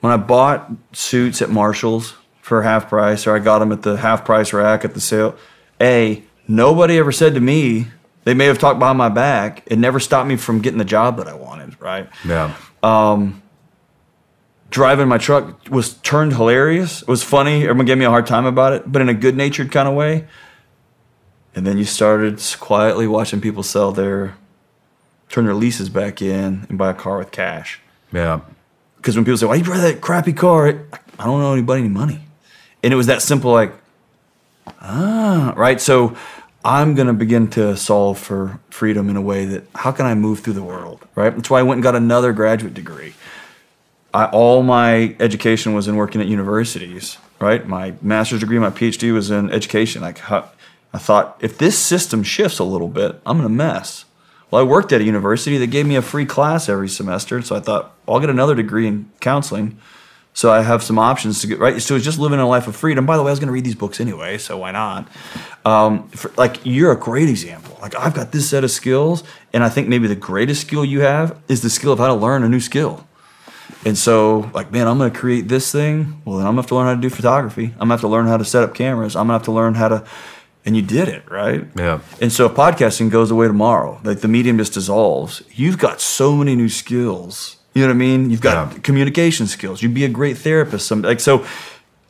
when 0.00 0.12
I 0.12 0.16
bought 0.16 0.70
suits 0.92 1.42
at 1.42 1.50
Marshall's 1.50 2.14
for 2.40 2.62
half 2.62 2.88
price, 2.88 3.26
or 3.26 3.36
I 3.36 3.40
got 3.40 3.58
them 3.58 3.72
at 3.72 3.82
the 3.82 3.98
half 3.98 4.24
price 4.24 4.52
rack 4.52 4.84
at 4.84 4.94
the 4.94 5.00
sale, 5.00 5.36
A, 5.80 6.22
nobody 6.46 6.96
ever 6.98 7.12
said 7.12 7.34
to 7.34 7.40
me, 7.40 7.88
they 8.24 8.34
may 8.34 8.46
have 8.46 8.58
talked 8.58 8.78
behind 8.78 8.98
my 8.98 9.08
back. 9.08 9.62
It 9.66 9.78
never 9.78 10.00
stopped 10.00 10.28
me 10.28 10.36
from 10.36 10.60
getting 10.60 10.78
the 10.78 10.84
job 10.84 11.16
that 11.18 11.28
I 11.28 11.34
wanted, 11.34 11.80
right? 11.80 12.08
Yeah. 12.26 12.54
Um, 12.82 13.42
driving 14.70 15.08
my 15.08 15.18
truck 15.18 15.68
was 15.70 15.94
turned 15.94 16.34
hilarious. 16.34 17.02
It 17.02 17.08
was 17.08 17.22
funny. 17.22 17.62
Everyone 17.64 17.86
gave 17.86 17.98
me 17.98 18.04
a 18.04 18.10
hard 18.10 18.26
time 18.26 18.44
about 18.44 18.72
it, 18.72 18.90
but 18.90 19.02
in 19.02 19.08
a 19.08 19.14
good 19.14 19.36
natured 19.36 19.72
kind 19.72 19.88
of 19.88 19.94
way. 19.94 20.26
And 21.54 21.66
then 21.66 21.78
you 21.78 21.84
started 21.84 22.40
quietly 22.60 23.06
watching 23.06 23.40
people 23.40 23.62
sell 23.62 23.92
their, 23.92 24.36
turn 25.28 25.44
their 25.44 25.54
leases 25.54 25.88
back 25.88 26.22
in 26.22 26.66
and 26.68 26.78
buy 26.78 26.90
a 26.90 26.94
car 26.94 27.18
with 27.18 27.30
cash. 27.30 27.80
Yeah. 28.12 28.40
Because 28.96 29.16
when 29.16 29.24
people 29.24 29.38
say, 29.38 29.46
why 29.46 29.56
you 29.56 29.62
drive 29.62 29.82
that 29.82 30.00
crappy 30.00 30.32
car? 30.32 30.68
I 31.18 31.24
don't 31.24 31.40
know 31.40 31.52
anybody 31.52 31.80
any 31.82 31.88
money. 31.88 32.20
And 32.82 32.92
it 32.92 32.96
was 32.96 33.06
that 33.06 33.22
simple, 33.22 33.52
like, 33.52 33.72
ah, 34.80 35.52
right? 35.56 35.80
So 35.80 36.16
I'm 36.64 36.94
going 36.94 37.06
to 37.06 37.12
begin 37.12 37.48
to 37.50 37.76
solve 37.76 38.18
for 38.18 38.60
freedom 38.70 39.08
in 39.08 39.16
a 39.16 39.20
way 39.20 39.44
that 39.46 39.64
how 39.74 39.92
can 39.92 40.06
I 40.06 40.14
move 40.14 40.40
through 40.40 40.54
the 40.54 40.62
world, 40.62 41.06
right? 41.14 41.34
That's 41.34 41.50
why 41.50 41.60
I 41.60 41.62
went 41.62 41.78
and 41.78 41.82
got 41.82 41.94
another 41.94 42.32
graduate 42.32 42.74
degree. 42.74 43.14
I, 44.12 44.26
all 44.26 44.62
my 44.62 45.16
education 45.20 45.74
was 45.74 45.86
in 45.86 45.96
working 45.96 46.20
at 46.20 46.26
universities, 46.26 47.18
right? 47.40 47.66
My 47.66 47.94
master's 48.00 48.40
degree, 48.40 48.58
my 48.58 48.70
PhD 48.70 49.12
was 49.12 49.30
in 49.30 49.50
education. 49.50 50.02
Like, 50.02 50.18
I 50.30 50.98
thought 50.98 51.36
if 51.40 51.58
this 51.58 51.78
system 51.78 52.22
shifts 52.22 52.58
a 52.58 52.64
little 52.64 52.88
bit, 52.88 53.20
I'm 53.26 53.36
going 53.36 53.48
to 53.48 53.54
mess. 53.54 54.04
Well, 54.50 54.62
I 54.62 54.64
worked 54.64 54.92
at 54.92 55.00
a 55.00 55.04
university 55.04 55.58
that 55.58 55.66
gave 55.68 55.86
me 55.86 55.96
a 55.96 56.02
free 56.02 56.26
class 56.26 56.68
every 56.68 56.88
semester, 56.88 57.42
so 57.42 57.56
I 57.56 57.60
thought 57.60 57.94
I'll 58.06 58.20
get 58.20 58.30
another 58.30 58.54
degree 58.54 58.86
in 58.86 59.10
counseling 59.20 59.78
so 60.38 60.52
I 60.52 60.62
have 60.62 60.84
some 60.84 61.00
options 61.00 61.40
to 61.40 61.48
get 61.48 61.58
right. 61.58 61.82
So 61.82 61.96
it's 61.96 62.04
just 62.04 62.20
living 62.20 62.38
a 62.38 62.46
life 62.46 62.68
of 62.68 62.76
freedom. 62.76 63.06
By 63.06 63.16
the 63.16 63.24
way, 63.24 63.30
I 63.30 63.32
was 63.32 63.40
going 63.40 63.48
to 63.48 63.52
read 63.52 63.64
these 63.64 63.74
books 63.74 64.00
anyway, 64.00 64.38
so 64.38 64.58
why 64.58 64.70
not? 64.70 65.08
Um, 65.64 66.08
for, 66.10 66.30
like 66.36 66.60
you're 66.64 66.92
a 66.92 66.96
great 66.96 67.28
example. 67.28 67.76
Like 67.82 67.96
I've 67.96 68.14
got 68.14 68.30
this 68.30 68.48
set 68.48 68.62
of 68.62 68.70
skills, 68.70 69.24
and 69.52 69.64
I 69.64 69.68
think 69.68 69.88
maybe 69.88 70.06
the 70.06 70.14
greatest 70.14 70.60
skill 70.60 70.84
you 70.84 71.00
have 71.00 71.36
is 71.48 71.62
the 71.62 71.68
skill 71.68 71.92
of 71.92 71.98
how 71.98 72.06
to 72.06 72.14
learn 72.14 72.44
a 72.44 72.48
new 72.48 72.60
skill. 72.60 73.04
And 73.84 73.98
so, 73.98 74.48
like, 74.54 74.70
man, 74.70 74.86
I'm 74.86 74.96
going 74.96 75.10
to 75.10 75.18
create 75.18 75.48
this 75.48 75.72
thing. 75.72 76.22
Well, 76.24 76.38
then 76.38 76.46
I'm 76.46 76.54
going 76.54 76.56
to 76.56 76.62
have 76.62 76.68
to 76.68 76.74
learn 76.76 76.86
how 76.86 76.94
to 76.94 77.00
do 77.00 77.10
photography. 77.10 77.64
I'm 77.64 77.78
going 77.78 77.88
to 77.88 77.94
have 77.94 78.00
to 78.02 78.08
learn 78.08 78.26
how 78.28 78.36
to 78.36 78.44
set 78.44 78.62
up 78.62 78.76
cameras. 78.76 79.16
I'm 79.16 79.26
going 79.26 79.30
to 79.30 79.40
have 79.40 79.44
to 79.46 79.52
learn 79.52 79.74
how 79.74 79.88
to. 79.88 80.06
And 80.68 80.76
you 80.76 80.82
did 80.82 81.08
it, 81.08 81.28
right? 81.30 81.66
Yeah. 81.76 82.00
And 82.20 82.30
so 82.30 82.44
if 82.44 82.52
podcasting 82.52 83.10
goes 83.10 83.30
away 83.30 83.46
tomorrow, 83.46 84.00
like 84.04 84.20
the 84.20 84.28
medium 84.28 84.58
just 84.58 84.74
dissolves, 84.74 85.42
you've 85.50 85.78
got 85.78 86.02
so 86.02 86.36
many 86.36 86.54
new 86.54 86.68
skills 86.68 87.58
you 87.78 87.84
know 87.84 87.90
what 87.90 87.94
I 87.94 87.98
mean? 87.98 88.30
You've 88.30 88.40
got 88.40 88.72
yeah. 88.72 88.78
communication 88.80 89.46
skills. 89.46 89.82
You'd 89.82 89.94
be 89.94 90.04
a 90.04 90.08
great 90.08 90.36
therapist. 90.36 90.88
Some, 90.88 91.02
like 91.02 91.20
so, 91.20 91.46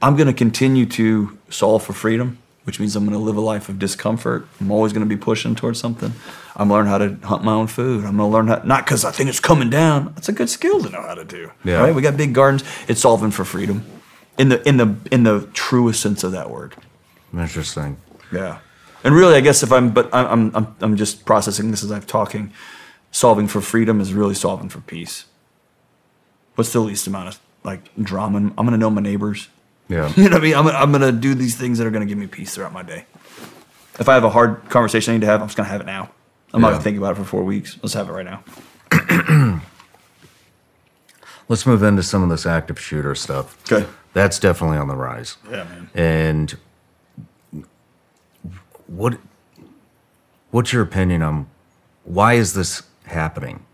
I'm 0.01 0.17
going 0.17 0.29
to 0.29 0.33
continue 0.33 0.87
to 0.87 1.37
solve 1.51 1.83
for 1.83 1.93
freedom, 1.93 2.39
which 2.65 2.81
means 2.81 2.97
I'm 2.97 3.05
going 3.05 3.19
to 3.19 3.23
live 3.23 3.37
a 3.37 3.43
life 3.43 3.69
of 3.69 3.79
discomfort. 3.79 4.47
I'm 4.61 4.71
always 4.71 4.95
going 4.95 5.07
to 5.07 5.15
be 5.15 5.21
pushing 5.21 5.55
towards 5.55 5.79
something. 5.79 6.15
I'm 6.57 6.71
learning 6.71 6.91
how 6.91 6.97
to 6.97 7.15
hunt 7.17 7.45
my 7.45 7.53
own 7.53 7.67
food. 7.67 8.07
I'm 8.07 8.17
going 8.17 8.31
to 8.31 8.35
learn 8.35 8.47
how 8.47 8.63
not 8.65 8.87
because 8.87 9.05
I 9.05 9.11
think 9.11 9.29
it's 9.29 9.41
coming 9.41 9.69
down. 9.69 10.15
That's 10.15 10.31
a 10.31 10.33
good 10.33 10.49
skill 10.49 10.83
to 10.83 10.89
know 10.89 11.03
how 11.03 11.15
to 11.15 11.25
do. 11.25 11.51
Yeah. 11.65 11.81
Right? 11.81 11.95
We 11.95 12.01
got 12.01 12.17
big 12.17 12.33
gardens. 12.33 12.65
It's 12.89 13.03
solving 13.03 13.31
for 13.31 13.45
freedom, 13.45 13.85
in 14.39 14.49
the 14.49 14.67
in 14.67 14.79
the 14.79 14.97
in 15.11 15.25
the 15.25 15.49
truest 15.53 16.01
sense 16.01 16.25
of 16.25 16.33
that 16.33 16.49
word. 16.51 16.75
Interesting. 17.35 17.99
Yeah. 18.33 18.59
And 19.05 19.15
really, 19.15 19.35
I 19.35 19.41
guess 19.41 19.63
if 19.63 19.73
I'm, 19.73 19.91
but 19.91 20.13
I'm, 20.13 20.55
I'm, 20.55 20.77
I'm 20.81 20.97
just 20.97 21.25
processing 21.25 21.71
this 21.71 21.85
as 21.85 21.93
I'm 21.93 22.03
talking. 22.03 22.53
Solving 23.11 23.49
for 23.49 23.61
freedom 23.61 24.01
is 24.01 24.13
really 24.13 24.35
solving 24.35 24.69
for 24.69 24.81
peace 24.81 25.25
what's 26.59 26.73
the 26.73 26.81
least 26.81 27.07
amount 27.07 27.29
of 27.29 27.41
like 27.63 27.95
drama? 28.03 28.39
I'm 28.39 28.67
gonna 28.67 28.77
know 28.77 28.91
my 28.91 29.01
neighbors. 29.01 29.49
Yeah. 29.89 30.13
You 30.17 30.25
know 30.25 30.31
what 30.31 30.41
I 30.41 30.45
mean? 30.45 30.55
I'm, 30.55 30.67
I'm 30.67 30.93
gonna 30.93 31.13
do 31.13 31.35
these 31.35 31.57
things 31.57 31.79
that 31.79 31.87
are 31.87 31.91
gonna 31.91 32.05
give 32.05 32.19
me 32.19 32.27
peace 32.27 32.55
throughout 32.55 32.73
my 32.73 32.83
day. 32.83 33.07
If 34.01 34.09
I 34.09 34.15
have 34.15 34.25
a 34.25 34.31
hard 34.31 34.69
conversation 34.69 35.13
I 35.13 35.17
need 35.17 35.21
to 35.21 35.27
have, 35.29 35.41
I'm 35.41 35.47
just 35.47 35.57
gonna 35.57 35.69
have 35.69 35.81
it 35.81 35.87
now. 35.87 36.11
I'm 36.53 36.61
not 36.61 36.73
gonna 36.73 36.83
think 36.83 36.99
about 36.99 37.13
it 37.13 37.15
for 37.15 37.25
four 37.25 37.45
weeks. 37.45 37.79
Let's 37.81 37.95
have 37.95 38.09
it 38.09 38.13
right 38.13 38.27
now. 38.27 38.43
Let's 41.49 41.65
move 41.65 41.83
into 41.83 42.03
some 42.03 42.23
of 42.25 42.29
this 42.29 42.45
active 42.45 42.79
shooter 42.81 43.15
stuff. 43.15 43.57
Okay. 43.73 43.89
That's 44.13 44.39
definitely 44.39 44.79
on 44.79 44.89
the 44.89 44.97
rise. 44.97 45.37
Yeah, 45.49 45.65
man. 45.65 45.91
And 45.95 46.59
what 48.89 49.19
what's 50.51 50.73
your 50.73 50.83
opinion 50.83 51.23
on 51.23 51.47
why 52.05 52.35
is 52.35 52.55
this 52.55 52.83
happening? 53.05 53.65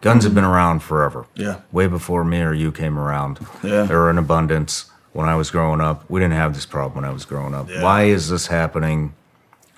Guns 0.00 0.24
have 0.24 0.34
been 0.34 0.44
around 0.44 0.80
forever. 0.80 1.26
Yeah. 1.34 1.60
Way 1.70 1.86
before 1.86 2.24
me 2.24 2.40
or 2.40 2.54
you 2.54 2.72
came 2.72 2.98
around. 2.98 3.38
Yeah. 3.62 3.82
They 3.84 3.94
were 3.94 4.08
in 4.10 4.16
abundance 4.16 4.90
when 5.12 5.28
I 5.28 5.34
was 5.36 5.50
growing 5.50 5.80
up. 5.82 6.08
We 6.08 6.20
didn't 6.20 6.34
have 6.36 6.54
this 6.54 6.64
problem 6.64 7.02
when 7.02 7.04
I 7.04 7.12
was 7.12 7.26
growing 7.26 7.54
up. 7.54 7.68
Yeah. 7.68 7.82
Why 7.82 8.04
is 8.04 8.30
this 8.30 8.46
happening 8.46 9.12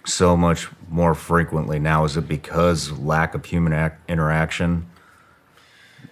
so 0.06 0.36
much 0.36 0.68
more 0.88 1.14
frequently 1.14 1.80
now? 1.80 2.04
Is 2.04 2.16
it 2.16 2.28
because 2.28 2.92
lack 2.92 3.34
of 3.34 3.44
human 3.46 3.72
ac- 3.72 3.94
interaction 4.08 4.86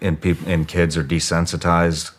and 0.01 0.21
people 0.21 0.49
and 0.49 0.67
kids 0.67 0.97
are 0.97 1.05
desensitized? 1.05 2.11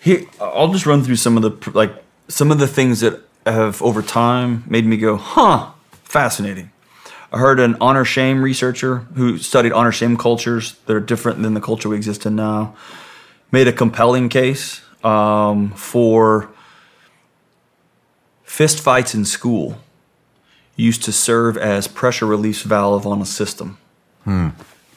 Here, 0.00 0.24
I'll 0.40 0.72
just 0.72 0.86
run 0.86 1.02
through 1.02 1.16
some 1.16 1.36
of 1.36 1.42
the 1.42 1.70
like 1.72 1.92
some 2.28 2.52
of 2.52 2.60
the 2.60 2.68
things 2.68 3.00
that 3.00 3.20
have 3.46 3.80
over 3.82 4.02
time 4.02 4.64
made 4.66 4.86
me 4.86 4.96
go, 4.96 5.16
"Huh, 5.16 5.70
fascinating." 6.04 6.70
I 7.32 7.38
heard 7.38 7.60
an 7.60 7.76
honor 7.80 8.04
shame 8.04 8.42
researcher 8.42 9.06
who 9.14 9.38
studied 9.38 9.72
honor 9.72 9.92
shame 9.92 10.16
cultures 10.16 10.74
that 10.86 10.96
are 10.96 11.00
different 11.00 11.42
than 11.42 11.54
the 11.54 11.60
culture 11.60 11.88
we 11.88 11.96
exist 11.96 12.26
in 12.26 12.34
now, 12.34 12.74
made 13.52 13.68
a 13.68 13.72
compelling 13.72 14.28
case 14.28 14.80
um, 15.04 15.70
for 15.72 16.50
fist 18.42 18.80
fights 18.80 19.14
in 19.14 19.24
school 19.24 19.78
used 20.74 21.04
to 21.04 21.12
serve 21.12 21.56
as 21.56 21.86
pressure 21.86 22.26
release 22.26 22.62
valve 22.62 23.06
on 23.06 23.22
a 23.22 23.26
system. 23.26 23.78
Hmm. 24.24 24.48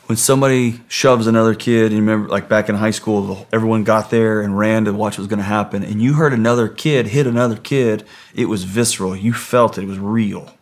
When 0.07 0.17
somebody 0.17 0.81
shoves 0.89 1.27
another 1.27 1.55
kid, 1.55 1.91
and 1.91 2.01
remember, 2.01 2.27
like 2.27 2.49
back 2.49 2.67
in 2.67 2.75
high 2.75 2.91
school, 2.91 3.47
everyone 3.53 3.85
got 3.85 4.09
there 4.09 4.41
and 4.41 4.57
ran 4.57 4.83
to 4.85 4.93
watch 4.93 5.13
what 5.13 5.19
was 5.19 5.27
going 5.27 5.39
to 5.39 5.43
happen, 5.43 5.81
and 5.81 6.01
you 6.01 6.13
heard 6.13 6.33
another 6.33 6.67
kid 6.67 7.07
hit 7.07 7.25
another 7.25 7.55
kid, 7.55 8.05
it 8.35 8.45
was 8.45 8.65
visceral. 8.65 9.15
You 9.15 9.33
felt 9.33 9.77
it, 9.77 9.83
it 9.83 9.87
was 9.87 9.99
real. 9.99 10.53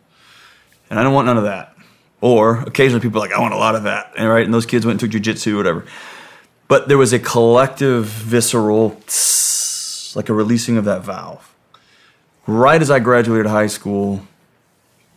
And 0.88 0.98
I 0.98 1.02
don't 1.02 1.12
want 1.12 1.26
none 1.26 1.38
of 1.38 1.44
that. 1.44 1.74
Or 2.20 2.60
occasionally 2.60 3.00
people 3.00 3.18
are 3.18 3.26
like, 3.26 3.36
I 3.36 3.40
want 3.40 3.52
a 3.52 3.56
lot 3.56 3.74
of 3.74 3.82
that. 3.82 4.12
And 4.16 4.28
right, 4.28 4.44
and 4.44 4.54
those 4.54 4.64
kids 4.64 4.86
went 4.86 5.02
and 5.02 5.12
took 5.12 5.22
jujitsu 5.22 5.54
or 5.54 5.56
whatever. 5.56 5.86
But 6.68 6.86
there 6.86 6.98
was 6.98 7.12
a 7.12 7.18
collective 7.18 8.04
visceral 8.04 8.90
tss, 9.06 10.14
like 10.14 10.28
a 10.28 10.32
releasing 10.32 10.76
of 10.76 10.84
that 10.84 11.02
valve. 11.02 11.52
Right 12.46 12.80
as 12.80 12.90
I 12.90 13.00
graduated 13.00 13.46
high 13.46 13.66
school, 13.66 14.26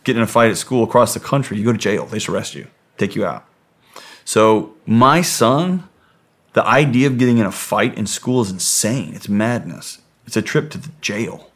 getting 0.02 0.18
in 0.18 0.24
a 0.24 0.26
fight 0.26 0.50
at 0.50 0.56
school 0.56 0.82
across 0.82 1.14
the 1.14 1.20
country, 1.20 1.58
you 1.58 1.64
go 1.64 1.72
to 1.72 1.78
jail. 1.78 2.06
They 2.06 2.16
just 2.16 2.28
arrest 2.28 2.54
you, 2.54 2.66
take 2.98 3.14
you 3.14 3.24
out. 3.24 3.44
So 4.26 4.74
my 4.84 5.22
son, 5.22 5.88
the 6.52 6.66
idea 6.66 7.06
of 7.06 7.16
getting 7.16 7.38
in 7.38 7.46
a 7.46 7.52
fight 7.52 7.96
in 7.96 8.06
school 8.06 8.42
is 8.42 8.50
insane. 8.50 9.14
It's 9.14 9.30
madness. 9.30 10.02
It's 10.26 10.36
a 10.36 10.42
trip 10.42 10.70
to 10.72 10.78
the 10.78 10.90
jail 11.00 11.50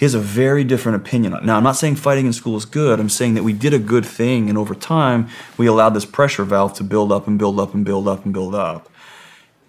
he 0.00 0.06
has 0.06 0.14
a 0.14 0.18
very 0.18 0.64
different 0.64 0.96
opinion. 0.96 1.36
Now, 1.44 1.58
I'm 1.58 1.62
not 1.62 1.76
saying 1.76 1.96
fighting 1.96 2.24
in 2.24 2.32
school 2.32 2.56
is 2.56 2.64
good. 2.64 2.98
I'm 2.98 3.10
saying 3.10 3.34
that 3.34 3.42
we 3.42 3.52
did 3.52 3.74
a 3.74 3.78
good 3.78 4.06
thing, 4.06 4.48
and 4.48 4.56
over 4.56 4.74
time, 4.74 5.28
we 5.58 5.66
allowed 5.66 5.90
this 5.90 6.06
pressure 6.06 6.42
valve 6.42 6.72
to 6.78 6.84
build 6.84 7.12
up 7.12 7.26
and 7.26 7.38
build 7.38 7.60
up 7.60 7.74
and 7.74 7.84
build 7.84 8.08
up 8.08 8.24
and 8.24 8.32
build 8.32 8.54
up. 8.54 8.88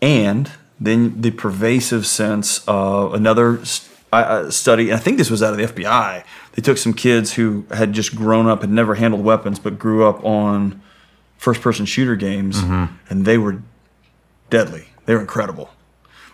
And 0.01 0.49
then 0.79 1.19
the 1.19 1.31
pervasive 1.31 2.07
sense 2.07 2.63
of 2.65 3.13
another 3.13 3.59
study, 3.65 4.93
I 4.93 4.95
think 4.95 5.17
this 5.17 5.29
was 5.29 5.43
out 5.43 5.51
of 5.51 5.57
the 5.57 5.65
FBI. 5.65 6.23
They 6.53 6.61
took 6.61 6.77
some 6.77 6.93
kids 6.93 7.33
who 7.33 7.65
had 7.69 7.91
just 7.91 8.15
grown 8.15 8.47
up, 8.47 8.61
had 8.61 8.71
never 8.71 8.95
handled 8.95 9.25
weapons, 9.25 9.59
but 9.59 9.77
grew 9.77 10.07
up 10.07 10.23
on 10.23 10.81
first 11.41 11.59
person 11.61 11.85
shooter 11.87 12.15
games, 12.15 12.61
Mm-hmm. 12.61 12.93
and 13.09 13.25
they 13.25 13.37
were 13.37 13.61
deadly. 14.51 14.85
They 15.05 15.15
were 15.15 15.21
incredible 15.21 15.71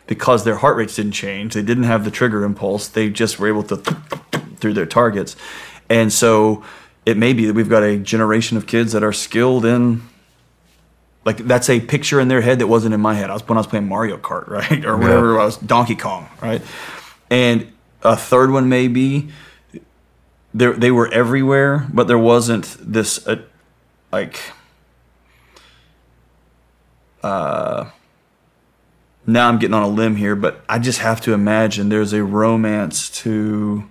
because 0.06 0.44
their 0.44 0.58
heart 0.58 0.76
rates 0.78 0.96
didn't 0.98 1.14
change. 1.14 1.54
They 1.54 1.62
didn't 1.64 1.86
have 1.86 2.04
the 2.04 2.12
trigger 2.12 2.44
impulse. 2.44 2.88
They 2.90 3.10
just 3.10 3.40
were 3.40 3.48
able 3.48 3.64
to 3.64 3.78
through 4.58 4.74
their 4.74 4.86
targets, 4.86 5.36
and 5.90 6.12
so 6.12 6.64
it 7.06 7.16
may 7.16 7.32
be 7.32 7.46
that 7.46 7.54
we've 7.54 7.70
got 7.70 7.84
a 7.84 7.98
generation 7.98 8.58
of 8.58 8.68
kids 8.68 8.92
that 8.92 9.04
are 9.04 9.14
skilled 9.14 9.64
in. 9.66 10.02
Like 11.24 11.38
that's 11.48 11.70
a 11.70 11.80
picture 11.80 12.20
in 12.20 12.28
their 12.28 12.42
head 12.42 12.60
that 12.60 12.68
wasn't 12.68 12.94
in 12.94 13.02
my 13.02 13.14
head. 13.14 13.30
I 13.30 13.34
was 13.34 13.48
when 13.48 13.58
I 13.58 13.62
was 13.62 13.68
playing 13.68 13.88
Mario 13.88 14.18
Kart, 14.18 14.48
right, 14.60 14.84
or 14.86 14.98
whatever. 14.98 15.40
I 15.40 15.46
was 15.46 15.58
Donkey 15.58 15.96
Kong, 15.96 16.28
right, 16.42 16.62
and 17.30 17.72
a 18.04 18.16
third 18.18 18.52
one 18.52 18.68
may 18.70 18.88
be 18.90 19.30
there 20.54 20.74
they 20.74 20.92
were 20.92 21.08
everywhere, 21.14 21.88
but 21.94 22.08
there 22.08 22.18
wasn't 22.20 22.76
this 22.80 23.26
uh, 23.28 23.42
like 24.12 24.40
uh 27.24 27.90
now 29.30 29.50
I'm 29.50 29.60
getting 29.60 29.74
on 29.74 29.84
a 29.84 29.90
limb 29.90 30.16
here, 30.16 30.36
but 30.38 30.64
I 30.70 30.80
just 30.80 31.00
have 31.00 31.20
to 31.22 31.34
imagine 31.34 31.90
there's 31.90 32.14
a 32.14 32.24
romance 32.24 33.10
to 33.22 33.90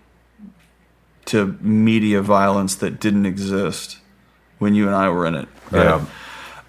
to 1.27 1.59
media 1.61 2.23
violence 2.23 2.77
that 2.77 3.01
didn't 3.01 3.27
exist 3.27 3.99
when 4.59 4.75
you 4.75 4.87
and 4.87 4.95
I 4.95 5.11
were 5.11 5.27
in 5.27 5.35
it. 5.35 5.49
right? 5.71 5.85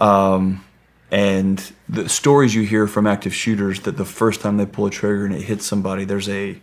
Um, 0.01 0.65
and 1.11 1.71
the 1.87 2.09
stories 2.09 2.55
you 2.55 2.63
hear 2.63 2.87
from 2.87 3.07
active 3.07 3.33
shooters 3.33 3.81
that 3.81 3.97
the 3.97 4.05
first 4.05 4.41
time 4.41 4.57
they 4.57 4.65
pull 4.65 4.87
a 4.87 4.89
trigger 4.89 5.25
and 5.25 5.33
it 5.33 5.43
hits 5.43 5.65
somebody, 5.65 6.03
there's 6.03 6.27
a 6.27 6.59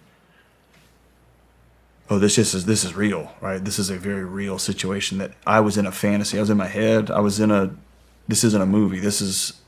oh 2.10 2.18
this 2.18 2.34
just 2.34 2.54
is 2.54 2.66
this 2.66 2.84
is 2.84 2.94
real 2.94 3.32
right 3.40 3.64
this 3.64 3.78
is 3.78 3.88
a 3.88 3.96
very 3.96 4.26
real 4.26 4.58
situation 4.58 5.16
that 5.16 5.32
i 5.46 5.58
was 5.58 5.78
in 5.78 5.86
a 5.86 5.90
fantasy 5.90 6.36
i 6.36 6.40
was 6.40 6.50
in 6.50 6.56
my 6.58 6.66
head 6.66 7.10
i 7.10 7.18
was 7.18 7.40
in 7.40 7.50
a 7.50 7.74
this 8.28 8.44
isn't 8.44 8.60
a 8.60 8.66
movie 8.66 9.00
this 9.00 9.22
is 9.22 9.62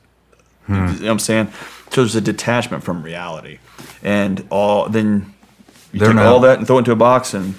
you 0.68 0.74
know 0.74 0.84
what 0.86 1.02
i'm 1.04 1.18
saying? 1.18 1.52
So 1.90 2.00
there's 2.02 2.14
a 2.16 2.20
detachment 2.20 2.82
from 2.82 3.02
reality. 3.02 3.58
And 4.02 4.46
all 4.50 4.88
then 4.88 5.32
you 5.92 6.00
They're 6.00 6.08
take 6.08 6.16
not- 6.16 6.26
all 6.26 6.40
that 6.40 6.58
and 6.58 6.66
throw 6.66 6.76
it 6.76 6.80
into 6.80 6.92
a 6.92 6.96
box 6.96 7.34
and 7.34 7.54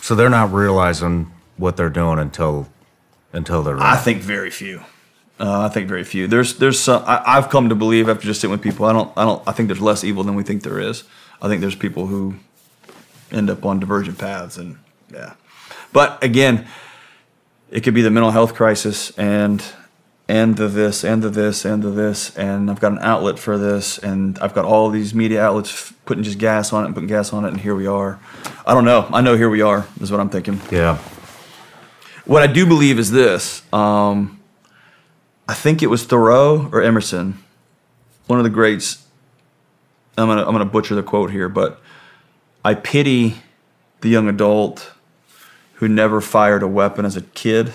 So 0.00 0.14
they're 0.14 0.28
not 0.30 0.52
realizing 0.52 1.30
what 1.56 1.76
they're 1.76 1.90
doing 1.90 2.18
until 2.18 2.68
until 3.32 3.62
they're. 3.62 3.78
i 3.80 3.96
think 3.96 4.22
very 4.22 4.50
few. 4.50 4.80
Uh, 5.40 5.60
i 5.62 5.68
think 5.68 5.88
very 5.88 6.04
few. 6.04 6.26
There's 6.26 6.56
there's 6.58 6.78
some 6.80 7.02
I, 7.06 7.22
i've 7.26 7.48
come 7.48 7.68
to 7.68 7.74
believe 7.74 8.08
after 8.08 8.24
just 8.24 8.40
sitting 8.40 8.52
with 8.52 8.62
people 8.62 8.84
i 8.86 8.92
don't 8.92 9.10
i 9.16 9.24
don't 9.24 9.42
i 9.46 9.52
think 9.52 9.68
there's 9.68 9.80
less 9.80 10.02
evil 10.04 10.22
than 10.24 10.34
we 10.34 10.42
think 10.42 10.62
there 10.62 10.80
is. 10.80 11.04
I 11.40 11.48
think 11.48 11.60
there's 11.60 11.74
people 11.76 12.06
who 12.06 12.34
end 13.30 13.48
up 13.50 13.64
on 13.64 13.80
divergent 13.80 14.18
paths 14.18 14.56
and 14.58 14.78
yeah. 15.12 15.34
But 15.92 16.22
again 16.22 16.66
it 17.70 17.80
could 17.82 17.94
be 17.94 18.02
the 18.02 18.10
mental 18.10 18.30
health 18.32 18.54
crisis 18.54 19.10
and 19.18 19.64
and 20.32 20.56
the 20.56 20.66
this 20.66 21.04
and 21.04 21.22
the 21.22 21.28
this 21.28 21.66
and 21.66 21.82
the 21.82 21.90
this 21.90 22.34
and 22.38 22.70
i've 22.70 22.80
got 22.80 22.90
an 22.92 22.98
outlet 23.02 23.38
for 23.38 23.58
this 23.58 23.98
and 23.98 24.38
i've 24.38 24.54
got 24.54 24.64
all 24.64 24.88
these 24.88 25.12
media 25.14 25.42
outlets 25.42 25.70
f- 25.70 25.92
putting 26.06 26.24
just 26.24 26.38
gas 26.38 26.72
on 26.72 26.82
it 26.82 26.86
and 26.86 26.94
putting 26.94 27.06
gas 27.06 27.34
on 27.34 27.44
it 27.44 27.48
and 27.48 27.60
here 27.60 27.74
we 27.74 27.86
are. 27.86 28.18
I 28.66 28.72
don't 28.72 28.86
know. 28.86 29.06
I 29.12 29.20
know 29.20 29.36
here 29.36 29.50
we 29.50 29.60
are 29.60 29.86
is 30.00 30.10
what 30.10 30.20
i'm 30.20 30.30
thinking. 30.30 30.58
Yeah. 30.70 30.96
what 32.24 32.42
i 32.42 32.46
do 32.46 32.64
believe 32.64 32.98
is 32.98 33.10
this 33.10 33.62
um, 33.74 34.40
i 35.46 35.52
think 35.52 35.82
it 35.82 35.88
was 35.88 36.04
thoreau 36.04 36.68
or 36.72 36.82
emerson 36.82 37.36
one 38.26 38.38
of 38.38 38.44
the 38.44 38.50
greats 38.58 39.04
i'm 40.16 40.28
gonna 40.28 40.46
i'm 40.46 40.52
gonna 40.52 40.64
butcher 40.64 40.94
the 40.94 41.02
quote 41.02 41.30
here 41.30 41.48
but 41.50 41.78
I 42.64 42.74
pity 42.74 43.38
the 44.02 44.08
young 44.08 44.28
adult 44.28 44.92
who 45.74 45.88
never 45.88 46.20
fired 46.20 46.62
a 46.62 46.68
weapon 46.68 47.04
as 47.04 47.16
a 47.16 47.22
kid 47.22 47.74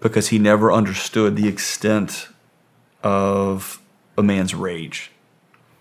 because 0.00 0.28
he 0.28 0.38
never 0.38 0.72
understood 0.72 1.36
the 1.36 1.48
extent 1.48 2.28
of 3.02 3.80
a 4.16 4.22
man's 4.22 4.54
rage. 4.54 5.10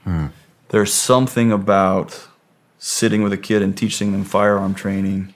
Hmm. 0.03 0.27
There's 0.69 0.93
something 0.93 1.51
about 1.51 2.27
sitting 2.77 3.23
with 3.23 3.33
a 3.33 3.37
kid 3.37 3.61
and 3.61 3.77
teaching 3.77 4.11
them 4.11 4.23
firearm 4.23 4.73
training 4.73 5.33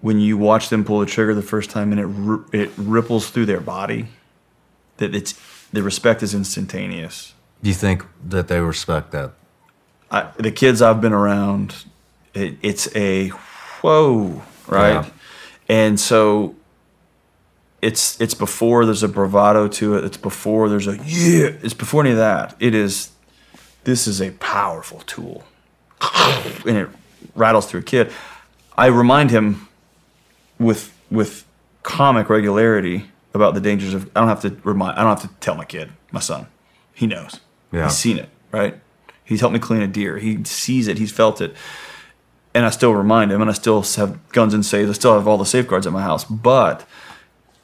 when 0.00 0.18
you 0.18 0.38
watch 0.38 0.70
them 0.70 0.84
pull 0.84 1.00
the 1.00 1.06
trigger 1.06 1.34
the 1.34 1.42
first 1.42 1.70
time 1.70 1.92
and 1.92 2.00
it 2.52 2.58
it 2.58 2.70
ripples 2.76 3.30
through 3.30 3.46
their 3.46 3.60
body 3.60 4.08
that 4.96 5.14
it's 5.14 5.38
the 5.72 5.82
respect 5.82 6.22
is 6.22 6.34
instantaneous. 6.34 7.34
Do 7.62 7.68
you 7.68 7.74
think 7.74 8.04
that 8.28 8.48
they 8.48 8.60
respect 8.60 9.12
that? 9.12 9.32
I, 10.10 10.30
the 10.36 10.50
kids 10.50 10.82
I've 10.82 11.00
been 11.00 11.12
around, 11.12 11.84
it, 12.34 12.56
it's 12.62 12.94
a 12.96 13.28
whoa, 13.82 14.42
right? 14.66 15.04
Yeah. 15.04 15.10
And 15.70 16.00
so 16.00 16.56
it's 17.80 18.20
it's 18.20 18.34
before 18.34 18.84
there's 18.84 19.04
a 19.04 19.08
bravado 19.08 19.68
to 19.68 19.94
it. 19.94 20.04
It's 20.04 20.16
before 20.16 20.68
there's 20.68 20.88
a 20.88 20.96
yeah. 20.96 21.52
It's 21.62 21.74
before 21.74 22.02
any 22.02 22.10
of 22.10 22.16
that. 22.16 22.56
It 22.58 22.74
is. 22.74 23.12
This 23.84 24.08
is 24.08 24.20
a 24.20 24.32
powerful 24.32 24.98
tool, 25.02 25.44
and 26.66 26.76
it 26.76 26.88
rattles 27.36 27.66
through 27.66 27.80
a 27.80 27.84
kid. 27.84 28.10
I 28.76 28.86
remind 28.86 29.30
him 29.30 29.68
with 30.58 30.92
with 31.08 31.46
comic 31.84 32.28
regularity 32.28 33.04
about 33.32 33.54
the 33.54 33.60
dangers 33.60 33.94
of. 33.94 34.10
I 34.16 34.20
don't 34.20 34.28
have 34.28 34.42
to 34.42 34.56
remind. 34.64 34.98
I 34.98 35.04
don't 35.04 35.20
have 35.20 35.30
to 35.30 35.36
tell 35.38 35.54
my 35.54 35.64
kid, 35.64 35.92
my 36.10 36.20
son. 36.20 36.48
He 36.94 37.06
knows. 37.06 37.38
Yeah. 37.70 37.84
He's 37.84 37.96
seen 37.96 38.18
it, 38.18 38.28
right? 38.50 38.74
He's 39.22 39.38
helped 39.38 39.52
me 39.52 39.60
clean 39.60 39.82
a 39.82 39.86
deer. 39.86 40.18
He 40.18 40.42
sees 40.42 40.88
it. 40.88 40.98
He's 40.98 41.12
felt 41.12 41.40
it. 41.40 41.54
And 42.52 42.66
I 42.66 42.70
still 42.70 42.94
remind 42.94 43.30
him, 43.30 43.40
and 43.40 43.50
I 43.50 43.54
still 43.54 43.82
have 43.82 44.28
guns 44.30 44.54
and 44.54 44.66
safes. 44.66 44.90
I 44.90 44.92
still 44.94 45.14
have 45.14 45.28
all 45.28 45.38
the 45.38 45.44
safeguards 45.44 45.86
at 45.86 45.92
my 45.92 46.02
house. 46.02 46.24
But 46.24 46.84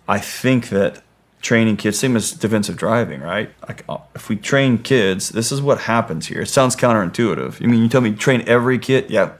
I 0.06 0.18
think 0.18 0.68
that 0.68 1.02
training 1.42 1.76
kids, 1.76 1.98
same 1.98 2.16
as 2.16 2.32
defensive 2.32 2.76
driving, 2.76 3.20
right? 3.20 3.50
Like 3.68 3.84
uh, 3.88 3.98
if 4.14 4.28
we 4.28 4.36
train 4.36 4.78
kids, 4.78 5.30
this 5.30 5.50
is 5.50 5.60
what 5.60 5.82
happens 5.82 6.26
here. 6.26 6.42
It 6.42 6.48
sounds 6.48 6.76
counterintuitive. 6.76 7.62
I 7.62 7.66
mean, 7.66 7.82
you 7.82 7.88
tell 7.88 8.00
me 8.00 8.12
train 8.12 8.42
every 8.46 8.78
kid, 8.78 9.10
yeah, 9.10 9.32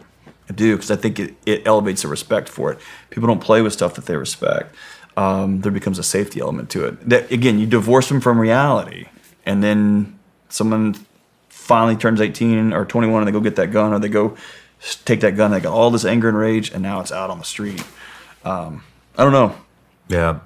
I 0.49 0.53
do 0.53 0.77
because 0.77 0.91
I 0.91 0.97
think 0.97 1.19
it, 1.19 1.35
it 1.45 1.67
elevates 1.67 2.03
the 2.03 2.09
respect 2.09 2.49
for 2.49 2.73
it. 2.73 2.79
People 3.11 3.27
don't 3.27 3.41
play 3.41 3.63
with 3.63 3.73
stuff 3.73 3.95
that 3.95 4.07
they 4.07 4.17
respect. 4.17 4.75
Um, 5.17 5.63
there 5.63 5.73
becomes 5.73 5.99
a 5.99 6.03
safety 6.03 6.41
element 6.41 6.71
to 6.71 6.87
it. 6.87 7.09
That 7.09 7.31
again, 7.33 7.59
you 7.59 7.67
divorce 7.67 8.09
them 8.09 8.21
from 8.21 8.39
reality, 8.39 9.07
and 9.45 9.63
then 9.63 10.19
someone 10.49 10.95
finally 11.49 11.97
turns 11.97 12.21
18 12.21 12.73
or 12.73 12.85
21 12.85 13.23
and 13.23 13.29
they 13.29 13.33
go 13.33 13.41
get 13.41 13.57
that 13.57 13.73
gun 13.73 13.93
or 13.93 13.99
they 13.99 14.09
go 14.09 14.37
take 15.05 15.21
that 15.21 15.37
gun 15.37 15.51
they 15.51 15.61
got 15.61 15.73
all 15.73 15.91
this 15.91 16.05
anger 16.05 16.29
and 16.29 16.37
rage 16.39 16.71
and 16.73 16.83
now 16.83 17.01
it's 17.01 17.13
out 17.13 17.31
on 17.31 17.39
the 17.39 17.45
street 17.45 17.83
um, 18.45 18.83
i 19.19 19.23
don't 19.25 19.33
know 19.33 19.55
Yeah. 20.09 20.39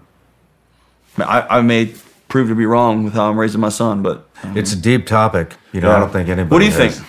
I, 1.18 1.58
I 1.58 1.60
may 1.62 1.94
prove 2.28 2.48
to 2.48 2.54
be 2.54 2.64
wrong 2.66 3.04
with 3.04 3.12
how 3.14 3.28
i'm 3.30 3.38
raising 3.38 3.60
my 3.60 3.68
son 3.68 4.02
but 4.02 4.28
um, 4.42 4.56
It's 4.56 4.72
a 4.72 4.76
deep 4.76 5.06
topic. 5.06 5.54
You 5.72 5.80
know, 5.82 5.90
I 5.90 5.98
don't 5.98 6.10
think 6.12 6.28
anybody. 6.30 6.50
what 6.50 6.58
do 6.60 6.64
you 6.64 6.70
has- 6.72 6.96
think 6.96 7.08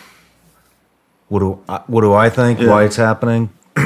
What 1.29 1.39
do 1.39 1.63
I, 1.69 1.81
what 1.87 2.01
do 2.01 2.13
I 2.13 2.29
think? 2.29 2.59
Yeah. 2.59 2.67
Why 2.69 2.83
it's 2.83 2.97
happening? 2.97 3.49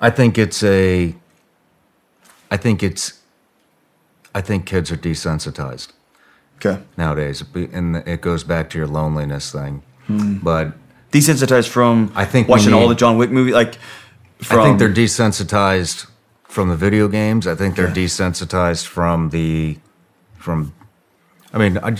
I 0.00 0.10
think 0.10 0.36
it's 0.36 0.62
a. 0.62 1.14
I 2.50 2.56
think 2.58 2.82
it's. 2.82 3.20
I 4.34 4.40
think 4.42 4.66
kids 4.66 4.90
are 4.92 4.96
desensitized 4.98 5.92
okay 6.56 6.82
nowadays, 6.96 7.42
and 7.54 7.96
it 8.06 8.20
goes 8.20 8.44
back 8.44 8.68
to 8.70 8.78
your 8.78 8.86
loneliness 8.86 9.50
thing. 9.50 9.82
But 10.08 10.74
desensitized 11.18 11.68
from 11.68 12.12
I 12.14 12.24
think 12.24 12.48
watching 12.48 12.74
all 12.74 12.88
the 12.88 12.94
john 12.94 13.16
wick 13.16 13.30
movies 13.30 13.54
like 13.54 13.76
from 14.38 14.60
I 14.60 14.64
think 14.64 14.78
they're 14.78 14.92
desensitized 14.92 16.06
from 16.54 16.68
the 16.68 16.76
video 16.76 17.08
games. 17.08 17.46
I 17.46 17.54
think 17.56 17.76
they're 17.76 17.88
desensitized 17.88 18.86
from 18.86 19.30
the 19.30 19.78
from. 20.38 20.72
I 21.52 21.58
mean, 21.58 21.78
I, 21.78 21.96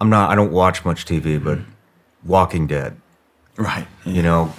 I'm 0.00 0.08
not. 0.08 0.30
I 0.30 0.34
don't 0.34 0.52
watch 0.52 0.84
much 0.84 1.04
TV, 1.04 1.36
mm-hmm. 1.36 1.44
but 1.44 1.58
Walking 2.24 2.66
Dead. 2.66 2.96
right 3.56 3.86
You 4.04 4.22
know, 4.22 4.52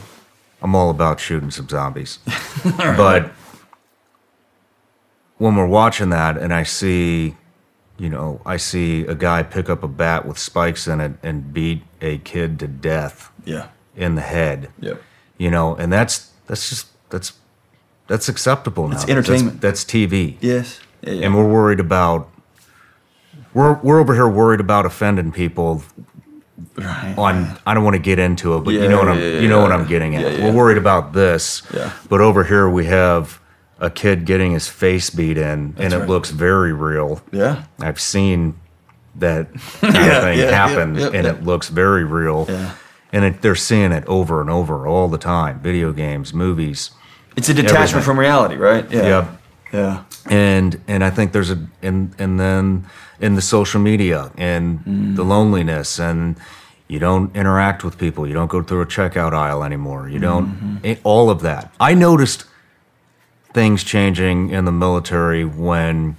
I'm 0.61 0.75
all 0.75 0.89
about 0.89 1.19
shooting 1.19 1.51
some 1.51 1.69
zombies. 1.69 2.19
But 2.75 3.31
when 5.37 5.55
we're 5.55 5.67
watching 5.67 6.09
that 6.09 6.37
and 6.37 6.53
I 6.53 6.63
see, 6.63 7.35
you 7.97 8.09
know, 8.09 8.41
I 8.45 8.57
see 8.57 9.01
a 9.05 9.13
guy 9.13 9.43
pick 9.43 9.69
up 9.69 9.83
a 9.83 9.87
bat 9.87 10.25
with 10.25 10.39
spikes 10.39 10.87
in 10.87 10.99
it 10.99 11.13
and 11.21 11.53
beat 11.53 11.83
a 12.01 12.17
kid 12.17 12.59
to 12.59 12.67
death 12.67 13.31
yeah 13.47 13.67
in 13.95 14.15
the 14.15 14.21
head. 14.21 14.69
Yep. 14.79 15.01
You 15.37 15.49
know, 15.51 15.75
and 15.75 15.91
that's 15.91 16.31
that's 16.47 16.69
just 16.69 16.87
that's 17.09 17.33
that's 18.07 18.29
acceptable 18.29 18.87
now. 18.87 18.95
It's 18.95 19.09
entertainment. 19.09 19.61
That's, 19.61 19.83
that's 19.83 19.91
TV. 19.91 20.37
yes 20.39 20.79
yeah, 21.01 21.13
yeah. 21.13 21.25
And 21.25 21.35
we're 21.35 21.47
worried 21.47 21.79
about 21.79 22.29
we're 23.53 23.73
we're 23.81 23.99
over 23.99 24.13
here 24.13 24.27
worried 24.27 24.59
about 24.59 24.85
offending 24.85 25.31
people 25.31 25.83
right. 26.75 27.15
on 27.17 27.57
I 27.65 27.73
don't 27.73 27.83
want 27.83 27.95
to 27.95 28.01
get 28.01 28.19
into 28.19 28.55
it, 28.55 28.63
but 28.63 28.73
you 28.73 28.87
know 28.87 28.97
what 28.99 29.09
I'm 29.09 29.19
yeah, 29.19 29.39
you 29.39 29.47
know 29.47 29.61
what. 29.61 29.71
I'm 29.71 29.87
getting 29.87 30.15
at. 30.15 30.21
Yeah, 30.21 30.29
yeah. 30.37 30.45
We're 30.45 30.55
worried 30.55 30.77
about 30.77 31.13
this. 31.13 31.61
Yeah. 31.73 31.91
But 32.09 32.21
over 32.21 32.43
here 32.43 32.69
we 32.69 32.85
have 32.85 33.39
a 33.79 33.89
kid 33.89 34.25
getting 34.25 34.53
his 34.53 34.67
face 34.67 35.09
beat 35.09 35.37
in 35.37 35.75
and 35.77 35.93
it 35.93 35.97
right. 35.99 36.09
looks 36.09 36.31
very 36.31 36.73
real. 36.73 37.21
yeah 37.31 37.65
I've 37.79 37.99
seen 37.99 38.59
that 39.15 39.53
kind 39.81 39.93
Yeah, 39.95 40.17
of 40.17 40.23
thing 40.23 40.39
yeah, 40.39 40.51
happen 40.51 40.95
yeah, 40.95 41.01
yeah, 41.01 41.17
and 41.17 41.25
yeah. 41.25 41.33
it 41.33 41.43
looks 41.43 41.69
very 41.69 42.03
real. 42.03 42.45
Yeah. 43.11 43.17
And 43.17 43.25
it, 43.25 43.41
they're 43.41 43.55
seeing 43.55 43.91
it 43.91 44.05
over 44.05 44.41
and 44.41 44.49
over 44.49 44.87
all 44.87 45.07
the 45.07 45.17
time. 45.17 45.59
Video 45.59 45.91
games, 45.93 46.33
movies. 46.33 46.91
It's 47.35 47.49
a 47.49 47.53
detachment 47.53 47.81
everything. 47.89 48.01
from 48.03 48.19
reality, 48.19 48.55
right? 48.55 48.89
Yeah. 48.91 49.01
Yep. 49.03 49.27
Yeah. 49.73 50.03
and 50.29 50.81
and 50.87 51.03
I 51.03 51.09
think 51.09 51.33
there's 51.33 51.51
a 51.51 51.59
and 51.81 52.15
and 52.17 52.39
then 52.39 52.85
in 53.19 53.35
the 53.35 53.41
social 53.41 53.81
media 53.81 54.31
and 54.37 54.79
the 55.17 55.23
loneliness 55.25 55.99
and 55.99 56.37
you 56.87 56.99
don't 56.99 57.35
interact 57.35 57.83
with 57.83 57.97
people 57.97 58.25
you 58.25 58.33
don't 58.33 58.49
go 58.49 58.63
through 58.63 58.79
a 58.81 58.85
checkout 58.85 59.33
aisle 59.33 59.65
anymore 59.65 60.07
you 60.07 60.19
don't 60.19 60.79
eh, 60.85 60.95
all 61.03 61.29
of 61.29 61.41
that 61.41 61.73
I 61.81 61.95
noticed 61.95 62.45
things 63.53 63.83
changing 63.83 64.51
in 64.51 64.63
the 64.63 64.71
military 64.71 65.43
when 65.43 66.15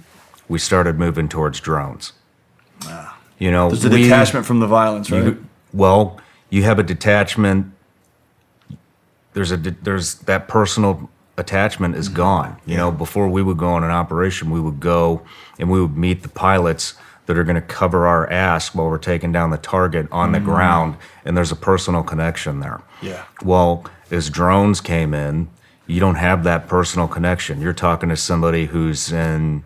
we 0.47 0.59
started 0.59 0.99
moving 0.99 1.27
towards 1.27 1.59
drones 1.59 2.13
you 3.39 3.49
know 3.49 3.69
There's 3.69 3.83
a 3.85 3.89
we- 3.89 4.03
detachment 4.03 4.45
from 4.45 4.59
the 4.59 4.67
violence, 4.67 5.09
right? 5.09 5.23
you- 5.23 5.45
well, 5.73 6.19
you 6.49 6.63
have 6.63 6.79
a 6.79 6.83
detachment. 6.83 7.71
There's 9.33 9.51
a 9.51 9.57
there's 9.57 10.15
that 10.21 10.47
personal 10.47 11.09
attachment 11.37 11.95
is 11.95 12.09
gone. 12.09 12.57
You 12.65 12.77
know, 12.77 12.91
before 12.91 13.29
we 13.29 13.41
would 13.41 13.57
go 13.57 13.69
on 13.69 13.83
an 13.83 13.91
operation, 13.91 14.49
we 14.49 14.59
would 14.59 14.79
go 14.79 15.21
and 15.57 15.69
we 15.69 15.79
would 15.81 15.95
meet 15.97 16.23
the 16.23 16.29
pilots 16.29 16.95
that 17.27 17.37
are 17.37 17.43
going 17.43 17.55
to 17.55 17.61
cover 17.61 18.07
our 18.07 18.29
ass 18.31 18.73
while 18.73 18.89
we're 18.89 18.97
taking 18.97 19.31
down 19.31 19.51
the 19.51 19.57
target 19.57 20.07
on 20.11 20.31
the 20.31 20.39
Mhm. 20.39 20.45
ground, 20.45 20.95
and 21.23 21.37
there's 21.37 21.51
a 21.51 21.55
personal 21.55 22.01
connection 22.01 22.59
there. 22.59 22.81
Yeah. 23.01 23.21
Well, 23.43 23.85
as 24.09 24.31
drones 24.31 24.81
came 24.81 25.13
in, 25.13 25.47
you 25.85 25.99
don't 25.99 26.15
have 26.15 26.43
that 26.45 26.67
personal 26.67 27.07
connection. 27.07 27.61
You're 27.61 27.73
talking 27.73 28.09
to 28.09 28.15
somebody 28.17 28.65
who's 28.65 29.11
in 29.11 29.63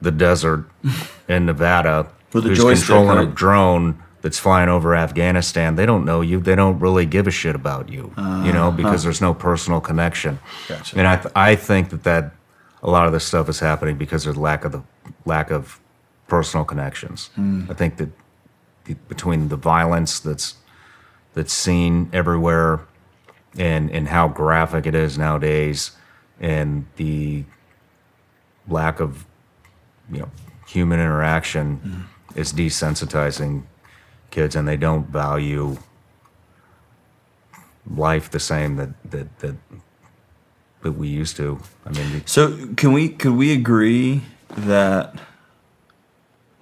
the 0.00 0.12
desert 0.12 0.64
in 1.28 1.46
Nevada 1.46 2.06
who's 2.32 2.58
controlling 2.62 3.18
a 3.18 3.26
drone 3.26 4.01
that's 4.22 4.38
flying 4.38 4.68
over 4.68 4.94
Afghanistan. 4.94 5.74
They 5.76 5.84
don't 5.84 6.04
know 6.04 6.20
you. 6.20 6.40
They 6.40 6.54
don't 6.54 6.78
really 6.78 7.04
give 7.06 7.26
a 7.26 7.30
shit 7.30 7.54
about 7.54 7.88
you, 7.88 8.12
you 8.44 8.52
know, 8.52 8.70
because 8.72 8.94
Uh-huh. 8.94 9.02
there's 9.04 9.20
no 9.20 9.34
personal 9.34 9.80
connection. 9.80 10.38
Gotcha. 10.68 10.96
And 10.98 11.06
I, 11.06 11.16
th- 11.16 11.32
I 11.36 11.56
think 11.56 11.90
that 11.90 12.04
that 12.04 12.32
a 12.82 12.90
lot 12.90 13.06
of 13.06 13.12
this 13.12 13.24
stuff 13.24 13.48
is 13.48 13.60
happening 13.60 13.96
because 13.98 14.26
of 14.26 14.34
the 14.36 14.40
lack 14.40 14.64
of 14.64 14.72
the 14.72 14.82
lack 15.24 15.50
of 15.50 15.78
personal 16.28 16.64
connections. 16.64 17.30
Hmm. 17.34 17.66
I 17.70 17.74
think 17.74 17.96
that 17.98 18.08
the, 18.84 18.94
between 19.08 19.48
the 19.48 19.56
violence 19.56 20.18
that's 20.20 20.54
that's 21.34 21.52
seen 21.52 22.08
everywhere 22.12 22.80
and 23.58 23.90
and 23.90 24.08
how 24.08 24.28
graphic 24.28 24.86
it 24.86 24.94
is 24.94 25.18
nowadays 25.18 25.92
and 26.40 26.86
the 26.96 27.44
lack 28.68 29.00
of 29.00 29.24
you 30.10 30.18
know 30.20 30.30
human 30.66 30.98
interaction 31.00 32.06
is 32.34 32.52
desensitizing 32.52 33.62
kids 34.32 34.56
and 34.56 34.66
they 34.66 34.76
don't 34.76 35.06
value 35.06 35.76
life 37.86 38.28
the 38.30 38.40
same 38.40 38.76
that 38.76 38.90
that 39.08 39.38
that, 39.38 39.54
that 40.82 40.92
we 40.92 41.08
used 41.08 41.36
to 41.36 41.60
i 41.86 41.90
mean 41.90 42.22
So 42.26 42.66
can 42.74 42.92
we 42.92 43.08
could 43.08 43.36
we 43.36 43.52
agree 43.52 44.22
that 44.56 45.14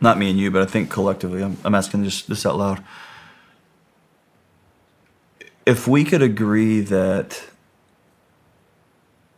not 0.01 0.19
me 0.19 0.31
and 0.31 0.39
you, 0.39 0.51
but 0.51 0.63
I 0.63 0.67
think 0.67 0.91
collectively, 0.91 1.43
I'm, 1.43 1.59
I'm 1.65 1.75
asking 1.75 2.03
this 2.03 2.23
this 2.23 2.47
out 2.47 2.57
loud. 2.57 2.83
If 5.67 5.87
we 5.87 6.05
could 6.05 6.23
agree 6.23 6.81
that, 6.81 7.45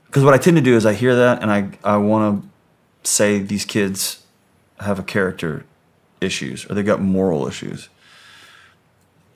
because 0.06 0.22
what 0.24 0.34
I 0.34 0.38
tend 0.38 0.56
to 0.56 0.62
do 0.62 0.76
is 0.76 0.86
I 0.86 0.94
hear 0.94 1.14
that 1.16 1.42
and 1.42 1.50
I 1.50 1.70
I 1.82 1.96
want 1.96 2.42
to 2.42 3.08
say 3.08 3.40
these 3.40 3.64
kids 3.64 4.24
have 4.80 4.98
a 4.98 5.02
character 5.02 5.64
issues 6.20 6.64
or 6.70 6.74
they've 6.74 6.86
got 6.86 7.00
moral 7.00 7.48
issues. 7.48 7.88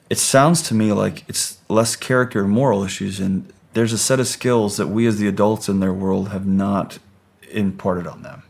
It 0.09 0.19
sounds 0.19 0.63
to 0.69 0.75
me 0.75 0.93
like 0.93 1.25
it's 1.29 1.59
less 1.69 1.97
character 1.97 2.41
and 2.43 2.51
moral 2.51 2.85
issues, 2.85 3.19
and 3.21 3.53
there's 3.73 3.93
a 3.93 3.99
set 3.99 4.21
of 4.21 4.27
skills 4.29 4.77
that 4.77 4.87
we 4.89 5.07
as 5.07 5.19
the 5.19 5.27
adults 5.29 5.69
in 5.69 5.81
their 5.81 5.93
world 5.93 6.29
have 6.29 6.47
not 6.47 6.99
imparted 7.51 8.07
on 8.07 8.23
them. 8.23 8.43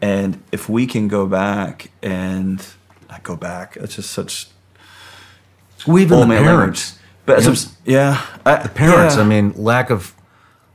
And 0.00 0.42
if 0.52 0.70
we 0.70 0.86
can 0.86 1.06
go 1.06 1.26
back 1.26 1.90
and 2.02 2.64
not 3.10 3.22
go 3.22 3.36
back, 3.36 3.76
it's 3.76 3.96
just 3.96 4.10
such. 4.10 4.46
well, 5.86 5.98
even 5.98 6.16
old 6.18 6.30
the 6.30 6.34
parents. 6.36 6.98
But 7.26 7.42
You 7.42 7.50
know, 7.50 7.56
yeah, 7.84 8.24
I, 8.46 8.62
the 8.62 8.68
parents 8.70 9.16
yeah. 9.16 9.22
i 9.22 9.24
mean 9.26 9.52
lack 9.56 9.90
of 9.90 10.14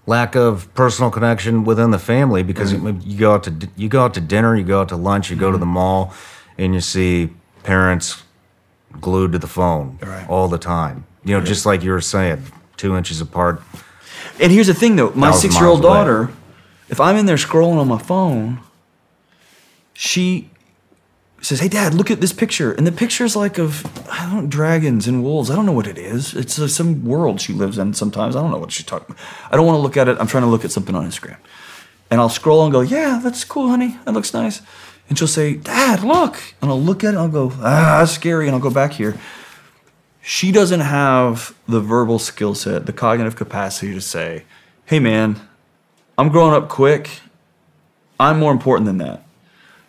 lack 0.05 0.35
of 0.35 0.71
personal 0.75 1.09
connection 1.09 1.63
within 1.63 1.89
the 1.89 1.97
family 1.97 2.43
because 2.43 2.73
Mm-hmm. 2.73 2.87
you, 2.87 3.13
you 3.13 3.17
go 3.17 3.33
out 3.33 3.43
to 3.45 3.69
you 3.75 3.89
go 3.89 4.03
out 4.03 4.13
to 4.13 4.21
dinner 4.21 4.55
you 4.55 4.63
go 4.63 4.81
out 4.81 4.89
to 4.89 4.95
lunch 4.97 5.29
you 5.31 5.35
go 5.35 5.51
to 5.51 5.57
the 5.57 5.65
mall 5.65 6.13
and 6.59 6.75
you 6.75 6.81
see 6.81 7.29
parents 7.63 8.21
glued 8.99 9.31
to 9.31 9.39
the 9.39 9.47
phone 9.47 9.97
Right. 10.01 10.27
all 10.29 10.47
the 10.47 10.57
time 10.57 11.05
you 11.23 11.33
know 11.33 11.39
Yeah. 11.39 11.45
just 11.45 11.65
like 11.65 11.83
you 11.83 11.91
were 11.91 12.01
saying 12.01 12.43
two 12.77 12.95
inches 12.97 13.21
apart 13.21 13.61
And 14.39 14.51
here's 14.51 14.67
the 14.67 14.73
thing, 14.73 14.95
though. 14.95 15.11
My 15.15 15.31
six-year-old 15.31 15.83
away. 15.83 15.93
daughter, 15.93 16.29
if 16.89 16.99
I'm 16.99 17.15
in 17.15 17.25
there 17.27 17.37
scrolling 17.37 17.77
on 17.79 17.87
my 17.87 17.97
phone, 17.99 18.59
she 19.93 20.49
says, 21.41 21.59
"Hey, 21.59 21.67
Dad, 21.67 21.93
look 21.93 22.09
at 22.11 22.21
this 22.21 22.33
picture." 22.33 22.71
And 22.71 22.85
the 22.87 22.91
picture's 22.91 23.35
like 23.35 23.57
of 23.57 23.85
I 24.11 24.25
don't 24.25 24.43
know, 24.43 24.47
dragons 24.47 25.07
and 25.07 25.23
wolves. 25.23 25.49
I 25.49 25.55
don't 25.55 25.65
know 25.65 25.71
what 25.73 25.87
it 25.87 25.97
is. 25.97 26.33
It's 26.33 26.57
uh, 26.59 26.67
some 26.67 27.03
world 27.03 27.41
she 27.41 27.53
lives 27.53 27.77
in. 27.77 27.93
Sometimes 27.93 28.35
I 28.35 28.41
don't 28.41 28.51
know 28.51 28.57
what 28.57 28.71
she's 28.71 28.85
talking. 28.85 29.15
about. 29.15 29.23
I 29.51 29.55
don't 29.57 29.65
want 29.65 29.77
to 29.77 29.81
look 29.81 29.97
at 29.97 30.07
it. 30.07 30.17
I'm 30.19 30.27
trying 30.27 30.43
to 30.43 30.49
look 30.49 30.65
at 30.65 30.71
something 30.71 30.95
on 30.95 31.05
Instagram, 31.05 31.37
and 32.09 32.19
I'll 32.21 32.29
scroll 32.29 32.63
and 32.63 32.71
go, 32.71 32.81
"Yeah, 32.81 33.19
that's 33.23 33.43
cool, 33.43 33.69
honey. 33.69 33.97
That 34.05 34.13
looks 34.13 34.33
nice." 34.33 34.61
And 35.11 35.17
she'll 35.19 35.27
say, 35.27 35.55
"Dad, 35.55 36.05
look," 36.05 36.39
and 36.61 36.71
I'll 36.71 36.81
look 36.81 37.03
at 37.03 37.13
it. 37.13 37.17
I'll 37.17 37.27
go, 37.27 37.51
"Ah, 37.57 37.99
that's 37.99 38.13
scary," 38.13 38.47
and 38.47 38.55
I'll 38.55 38.61
go 38.61 38.71
back 38.71 38.93
here 38.93 39.19
she 40.21 40.51
doesn't 40.51 40.81
have 40.81 41.55
the 41.67 41.81
verbal 41.81 42.19
skill 42.19 42.53
set, 42.53 42.85
the 42.85 42.93
cognitive 42.93 43.35
capacity 43.35 43.93
to 43.93 44.01
say, 44.01 44.43
hey 44.85 44.99
man, 44.99 45.41
I'm 46.17 46.29
growing 46.29 46.53
up 46.53 46.69
quick. 46.69 47.21
I'm 48.19 48.39
more 48.39 48.51
important 48.51 48.85
than 48.85 48.99
that. 48.99 49.23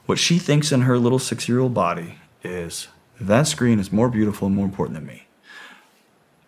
What 0.07 0.19
she 0.19 0.39
thinks 0.39 0.73
in 0.73 0.83
her 0.83 0.99
little 0.99 1.19
six 1.19 1.49
year 1.49 1.61
old 1.61 1.75
body 1.75 2.17
is 2.43 2.89
that 3.21 3.47
screen 3.47 3.79
is 3.79 3.93
more 3.93 4.09
beautiful 4.09 4.47
and 4.47 4.57
more 4.57 4.65
important 4.65 4.95
than 4.95 5.07
me. 5.07 5.27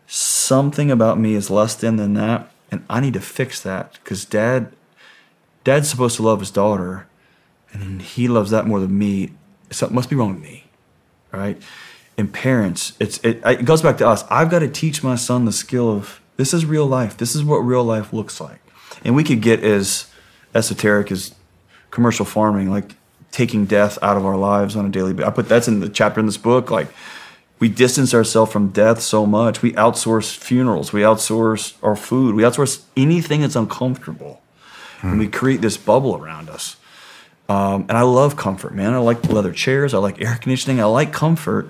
Something 0.07 0.91
about 0.91 1.19
me 1.19 1.35
is 1.35 1.51
less 1.51 1.75
than 1.75 1.97
than 1.97 2.15
that, 2.15 2.51
and 2.71 2.85
I 2.89 3.01
need 3.01 3.15
to 3.15 3.21
fix 3.21 3.61
that 3.63 3.99
because 4.03 4.25
dad, 4.25 4.73
dad's 5.63 5.91
supposed 5.91 6.17
to 6.17 6.23
love 6.23 6.41
his 6.41 6.51
daughter, 6.51 7.07
and 7.75 8.01
he 8.01 8.29
loves 8.29 8.51
that 8.51 8.67
more 8.67 8.81
than 8.81 8.97
me. 8.97 9.33
Something 9.71 9.95
must 9.95 10.09
be 10.09 10.17
wrong 10.17 10.35
with 10.35 10.43
me, 10.43 10.65
all 11.33 11.41
right? 11.41 11.61
and 12.17 12.33
parents 12.33 12.93
it's 13.01 13.19
it, 13.19 13.41
it 13.45 13.65
goes 13.65 13.83
back 13.83 13.99
to 13.99 14.07
us. 14.09 14.25
I've 14.31 14.51
got 14.51 14.61
to 14.61 14.69
teach 14.69 15.03
my 15.03 15.17
son 15.17 15.45
the 15.45 15.53
skill 15.53 15.91
of 15.91 16.21
this 16.37 16.55
is 16.55 16.65
real 16.65 16.87
life. 16.87 17.17
This 17.17 17.35
is 17.35 17.45
what 17.45 17.59
real 17.59 17.85
life 17.85 18.13
looks 18.13 18.41
like. 18.41 18.61
And 19.05 19.15
we 19.15 19.25
could 19.25 19.41
get 19.41 19.63
as 19.63 20.11
esoteric 20.55 21.11
as 21.11 21.35
commercial 21.91 22.25
farming 22.25 22.71
like 22.71 22.93
taking 23.31 23.67
death 23.67 23.99
out 24.03 24.17
of 24.17 24.25
our 24.25 24.37
lives 24.37 24.77
on 24.77 24.87
a 24.87 24.89
daily 24.89 25.13
basis 25.13 25.29
i 25.29 25.33
put 25.33 25.49
that's 25.49 25.67
in 25.67 25.81
the 25.81 25.89
chapter 25.89 26.21
in 26.21 26.27
this 26.27 26.37
book 26.37 26.71
like 26.71 26.89
we 27.59 27.69
distance 27.69 28.15
ourselves 28.15 28.53
from 28.53 28.69
death 28.69 29.01
so 29.01 29.25
much. 29.25 29.63
We 29.63 29.73
outsource 29.73 30.37
funerals. 30.37 30.93
We 30.93 31.03
outsource 31.03 31.75
our 31.85 31.95
food. 31.95 32.35
We 32.35 32.43
outsource 32.43 32.83
anything 32.97 33.43
that's 33.43 33.55
uncomfortable. 33.55 34.43
And 35.03 35.19
we 35.19 35.29
create 35.29 35.61
this 35.61 35.77
bubble 35.77 36.17
around 36.17 36.51
us 36.51 36.77
um, 37.49 37.83
and 37.89 37.93
I 37.93 38.03
love 38.03 38.37
comfort, 38.37 38.75
man. 38.75 38.95
I 38.95 38.99
like 38.99 39.25
leather 39.29 39.53
chairs. 39.53 39.93
I 39.93 39.99
like 39.99 40.21
air 40.21 40.39
conditioning. 40.41 40.81
I 40.81 40.85
like 40.85 41.13
comfort, 41.13 41.69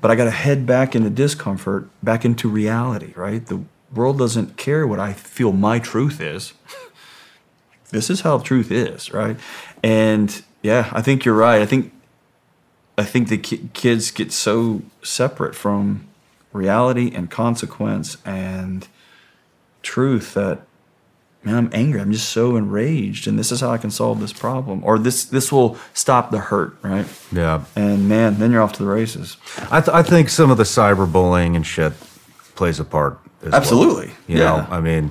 but 0.00 0.10
I 0.10 0.16
got 0.16 0.24
to 0.24 0.30
head 0.30 0.66
back 0.66 0.96
into 0.96 1.10
discomfort, 1.10 1.88
back 2.02 2.24
into 2.24 2.48
reality, 2.48 3.12
right? 3.14 3.44
The 3.44 3.62
world 3.94 4.18
doesn't 4.18 4.56
care 4.56 4.86
what 4.86 4.98
I 4.98 5.12
feel 5.12 5.52
my 5.52 5.78
truth 5.78 6.20
is. 6.20 6.54
this 7.90 8.10
is 8.10 8.22
how 8.22 8.38
truth 8.38 8.72
is, 8.72 9.12
right? 9.12 9.36
And 9.82 10.42
yeah, 10.62 10.90
I 10.92 11.02
think 11.02 11.24
you're 11.24 11.36
right. 11.36 11.62
I 11.62 11.66
think 11.66 11.92
I 12.96 13.04
think 13.04 13.28
the 13.28 13.38
ki- 13.38 13.70
kids 13.72 14.10
get 14.10 14.32
so 14.32 14.82
separate 15.02 15.54
from 15.54 16.06
reality 16.52 17.12
and 17.14 17.30
consequence 17.30 18.16
and 18.24 18.86
truth 19.82 20.34
that 20.34 20.60
man, 21.44 21.54
I'm 21.56 21.70
angry. 21.72 22.00
I'm 22.00 22.10
just 22.12 22.28
so 22.30 22.56
enraged, 22.56 23.26
and 23.28 23.38
this 23.38 23.52
is 23.52 23.60
how 23.60 23.70
I 23.70 23.78
can 23.78 23.90
solve 23.90 24.20
this 24.20 24.32
problem, 24.32 24.82
or 24.84 24.98
this 24.98 25.24
this 25.24 25.52
will 25.52 25.76
stop 25.92 26.30
the 26.30 26.38
hurt, 26.38 26.76
right? 26.82 27.06
yeah 27.32 27.64
And 27.76 28.08
man, 28.08 28.38
then 28.38 28.50
you're 28.52 28.62
off 28.62 28.72
to 28.74 28.82
the 28.82 28.88
races. 28.90 29.36
I, 29.70 29.80
th- 29.80 29.94
I 29.94 30.02
think 30.02 30.28
some 30.28 30.50
of 30.50 30.56
the 30.56 30.64
cyberbullying 30.64 31.54
and 31.56 31.66
shit 31.66 31.92
plays 32.54 32.80
a 32.80 32.84
part. 32.84 33.18
As 33.42 33.52
well. 33.52 33.60
Absolutely. 33.60 34.10
You 34.26 34.38
Yeah. 34.38 34.44
know, 34.44 34.66
I 34.70 34.80
mean, 34.80 35.10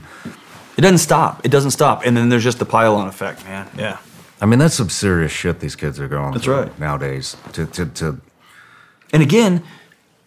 It 0.78 0.82
doesn't 0.82 0.98
stop. 1.00 1.46
It 1.46 1.50
doesn't 1.52 1.72
stop, 1.72 2.04
and 2.06 2.18
then 2.18 2.30
there's 2.30 2.44
just 2.44 2.58
the 2.60 2.66
pile-on 2.66 3.08
effect, 3.08 3.46
man. 3.46 3.68
Yeah. 3.78 3.98
I 4.42 4.46
mean 4.46 4.60
that's 4.60 4.76
some 4.76 4.90
serious 4.90 5.32
shit 5.32 5.60
these 5.60 5.76
kids 5.76 6.00
are 6.00 6.08
going 6.10 6.34
That's 6.34 6.46
through 6.46 6.56
right. 6.64 6.80
nowadays. 6.80 7.38
To, 7.54 7.66
to, 7.68 7.86
to 7.86 8.20
And 9.14 9.22
again, 9.24 9.62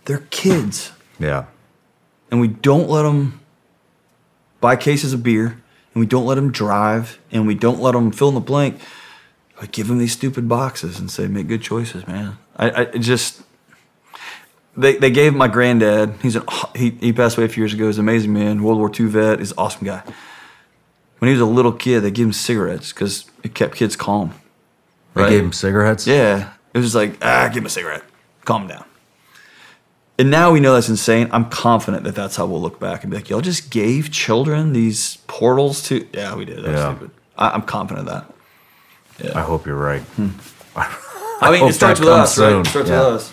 they're 0.04 0.24
kids, 0.30 0.92
yeah, 1.18 1.46
and 2.30 2.40
we 2.40 2.46
don't 2.48 2.88
let 2.88 3.02
them 3.02 3.40
buy 4.60 4.76
cases 4.76 5.12
of 5.12 5.22
beer, 5.22 5.60
and 5.96 6.00
we 6.02 6.06
don't 6.06 6.26
let 6.26 6.34
them 6.34 6.52
drive, 6.52 7.18
and 7.32 7.46
we 7.46 7.54
don't 7.54 7.80
let 7.80 7.92
them 7.92 8.12
fill 8.12 8.28
in 8.28 8.34
the 8.34 8.40
blank. 8.42 8.78
I 9.58 9.64
give 9.64 9.88
them 9.88 9.96
these 9.96 10.12
stupid 10.12 10.46
boxes 10.46 11.00
and 11.00 11.10
say, 11.10 11.26
make 11.26 11.48
good 11.48 11.62
choices, 11.62 12.06
man. 12.06 12.36
I, 12.54 12.82
I 12.82 12.84
just 12.98 13.40
they, 14.76 14.96
they 14.96 15.10
gave 15.10 15.34
my 15.34 15.48
granddad. 15.48 16.12
He's 16.20 16.36
an 16.36 16.42
he, 16.74 16.90
he 16.90 17.14
passed 17.14 17.38
away 17.38 17.46
a 17.46 17.48
few 17.48 17.62
years 17.62 17.72
ago. 17.72 17.86
He's 17.86 17.96
an 17.96 18.04
amazing 18.04 18.34
man, 18.34 18.62
World 18.62 18.78
War 18.78 18.92
II 18.92 19.06
vet. 19.06 19.38
He's 19.38 19.52
an 19.52 19.58
awesome 19.58 19.86
guy. 19.86 20.02
when 21.18 21.28
he 21.28 21.32
was 21.32 21.40
a 21.40 21.46
little 21.46 21.72
kid, 21.72 22.00
they 22.00 22.10
gave 22.10 22.26
him 22.26 22.32
cigarettes 22.34 22.92
because 22.92 23.30
it 23.42 23.54
kept 23.54 23.74
kids 23.74 23.96
calm. 23.96 24.34
They 25.14 25.30
gave 25.30 25.44
him 25.44 25.54
cigarettes? 25.54 26.06
Yeah. 26.06 26.52
It 26.74 26.78
was 26.78 26.88
just 26.88 26.94
like, 26.94 27.16
ah, 27.22 27.48
give 27.48 27.62
him 27.62 27.66
a 27.66 27.70
cigarette. 27.70 28.04
Calm 28.44 28.66
down. 28.66 28.84
And 30.18 30.30
now 30.30 30.50
we 30.50 30.60
know 30.60 30.72
that's 30.74 30.88
insane. 30.88 31.28
I'm 31.30 31.50
confident 31.50 32.04
that 32.04 32.14
that's 32.14 32.36
how 32.36 32.46
we'll 32.46 32.60
look 32.62 32.80
back 32.80 33.02
and 33.02 33.10
be 33.10 33.18
like, 33.18 33.28
y'all 33.28 33.42
just 33.42 33.70
gave 33.70 34.10
children 34.10 34.72
these 34.72 35.18
portals 35.26 35.82
to. 35.88 36.06
Yeah, 36.12 36.34
we 36.34 36.44
did. 36.46 36.64
That's 36.64 36.68
Yeah. 36.78 36.96
stupid. 36.96 37.10
I, 37.36 37.50
I'm 37.50 37.62
confident 37.62 38.08
of 38.08 38.14
that. 39.18 39.36
I 39.36 39.42
hope 39.42 39.66
you're 39.66 39.76
right. 39.76 40.00
Hmm. 40.02 40.28
I 41.42 41.50
mean, 41.50 41.68
it 41.68 41.74
starts 41.74 42.00
with 42.00 42.08
us. 42.08 42.38
Right? 42.38 42.52
It 42.54 42.66
starts 42.66 42.88
Yeah. 42.88 42.98
with 42.98 43.14
us. 43.14 43.32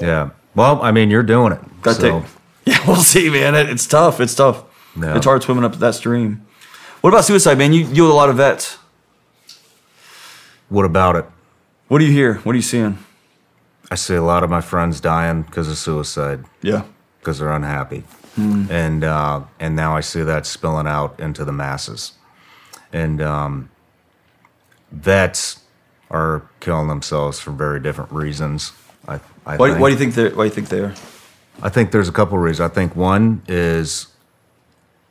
Yeah. 0.00 0.30
Well, 0.54 0.80
I 0.82 0.92
mean, 0.92 1.10
you're 1.10 1.22
doing 1.22 1.52
it. 1.52 1.60
Gotta 1.82 2.00
so- 2.00 2.20
take- 2.20 2.28
Yeah, 2.66 2.78
we'll 2.86 2.96
see, 2.96 3.28
man. 3.28 3.54
It, 3.54 3.68
it's 3.68 3.86
tough. 3.86 4.20
It's 4.20 4.34
tough. 4.34 4.64
Yeah. 4.98 5.16
It's 5.16 5.26
hard 5.26 5.42
swimming 5.42 5.64
up 5.64 5.74
that 5.76 5.94
stream. 5.94 6.46
What 7.02 7.10
about 7.10 7.26
suicide, 7.26 7.58
man? 7.58 7.74
You 7.74 7.84
deal 7.84 8.04
with 8.06 8.12
a 8.12 8.16
lot 8.16 8.30
of 8.30 8.36
vets. 8.36 8.78
What 10.70 10.86
about 10.86 11.16
it? 11.16 11.26
What 11.88 11.98
do 11.98 12.06
you 12.06 12.12
hear? 12.12 12.36
What 12.36 12.52
are 12.52 12.56
you 12.56 12.62
seeing? 12.62 12.98
I 13.94 13.96
see 13.96 14.16
a 14.16 14.22
lot 14.22 14.42
of 14.42 14.50
my 14.50 14.60
friends 14.60 15.00
dying 15.00 15.42
because 15.42 15.68
of 15.68 15.78
suicide. 15.78 16.44
Yeah. 16.62 16.82
Because 17.20 17.38
they're 17.38 17.52
unhappy. 17.52 18.00
Hmm. 18.34 18.66
And 18.68 19.04
uh, 19.04 19.44
and 19.60 19.76
now 19.76 19.96
I 19.96 20.00
see 20.00 20.22
that 20.22 20.46
spilling 20.46 20.88
out 20.88 21.20
into 21.20 21.44
the 21.44 21.52
masses. 21.52 22.14
And 22.92 23.22
um, 23.22 23.70
vets 24.90 25.60
are 26.10 26.42
killing 26.58 26.88
themselves 26.88 27.38
for 27.38 27.52
very 27.52 27.78
different 27.78 28.10
reasons. 28.10 28.72
I, 29.06 29.20
I 29.46 29.56
Why, 29.58 29.68
think. 29.68 29.80
why 29.80 29.88
do 29.90 29.92
you 29.92 29.98
think 30.00 30.14
they? 30.16 30.28
Why 30.30 30.42
do 30.42 30.48
you 30.48 30.50
think 30.50 30.68
they 30.70 30.80
are? 30.80 30.94
I 31.62 31.68
think 31.68 31.92
there's 31.92 32.08
a 32.08 32.12
couple 32.12 32.36
of 32.36 32.42
reasons. 32.42 32.68
I 32.68 32.74
think 32.74 32.96
one 32.96 33.42
is 33.46 34.08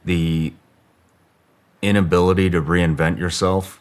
the 0.03 0.51
inability 1.81 2.49
to 2.49 2.61
reinvent 2.61 3.17
yourself. 3.17 3.79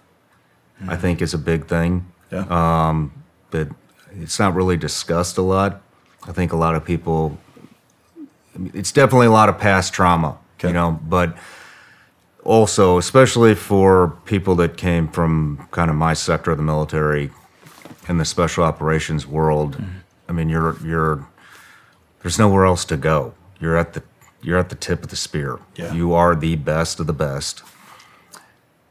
I 0.86 0.96
think 0.96 1.20
is 1.20 1.34
a 1.34 1.38
big 1.38 1.66
thing. 1.66 2.06
Yeah. 2.30 2.46
Um, 2.48 3.24
but 3.50 3.66
it's 4.20 4.38
not 4.38 4.54
really 4.54 4.76
discussed 4.76 5.38
a 5.38 5.42
lot. 5.42 5.82
I 6.24 6.32
think 6.32 6.52
a 6.52 6.56
lot 6.56 6.74
of 6.74 6.84
people. 6.84 7.38
It's 8.74 8.92
definitely 8.92 9.26
a 9.26 9.32
lot 9.32 9.48
of 9.48 9.58
past 9.58 9.94
trauma, 9.94 10.38
you 10.62 10.72
know, 10.72 11.00
but 11.08 11.36
also, 12.44 12.98
especially 12.98 13.54
for 13.54 14.18
people 14.26 14.54
that 14.56 14.76
came 14.76 15.08
from 15.08 15.66
kind 15.70 15.90
of 15.90 15.96
my 15.96 16.12
sector 16.12 16.50
of 16.50 16.58
the 16.58 16.62
military 16.62 17.30
and 18.08 18.20
the 18.20 18.24
special 18.24 18.64
operations 18.64 19.26
world. 19.26 19.76
Mm-hmm. 19.76 19.98
I 20.28 20.32
mean, 20.32 20.48
you're 20.48 20.76
you're 20.84 21.26
there's 22.20 22.38
nowhere 22.38 22.64
else 22.64 22.84
to 22.86 22.96
go. 22.96 23.34
You're 23.60 23.76
at 23.76 23.94
the 23.94 24.02
you're 24.42 24.58
at 24.58 24.68
the 24.68 24.74
tip 24.74 25.02
of 25.02 25.10
the 25.10 25.16
spear. 25.16 25.58
Yeah. 25.76 25.92
You 25.94 26.12
are 26.14 26.34
the 26.34 26.56
best 26.56 27.00
of 27.00 27.06
the 27.06 27.12
best. 27.12 27.62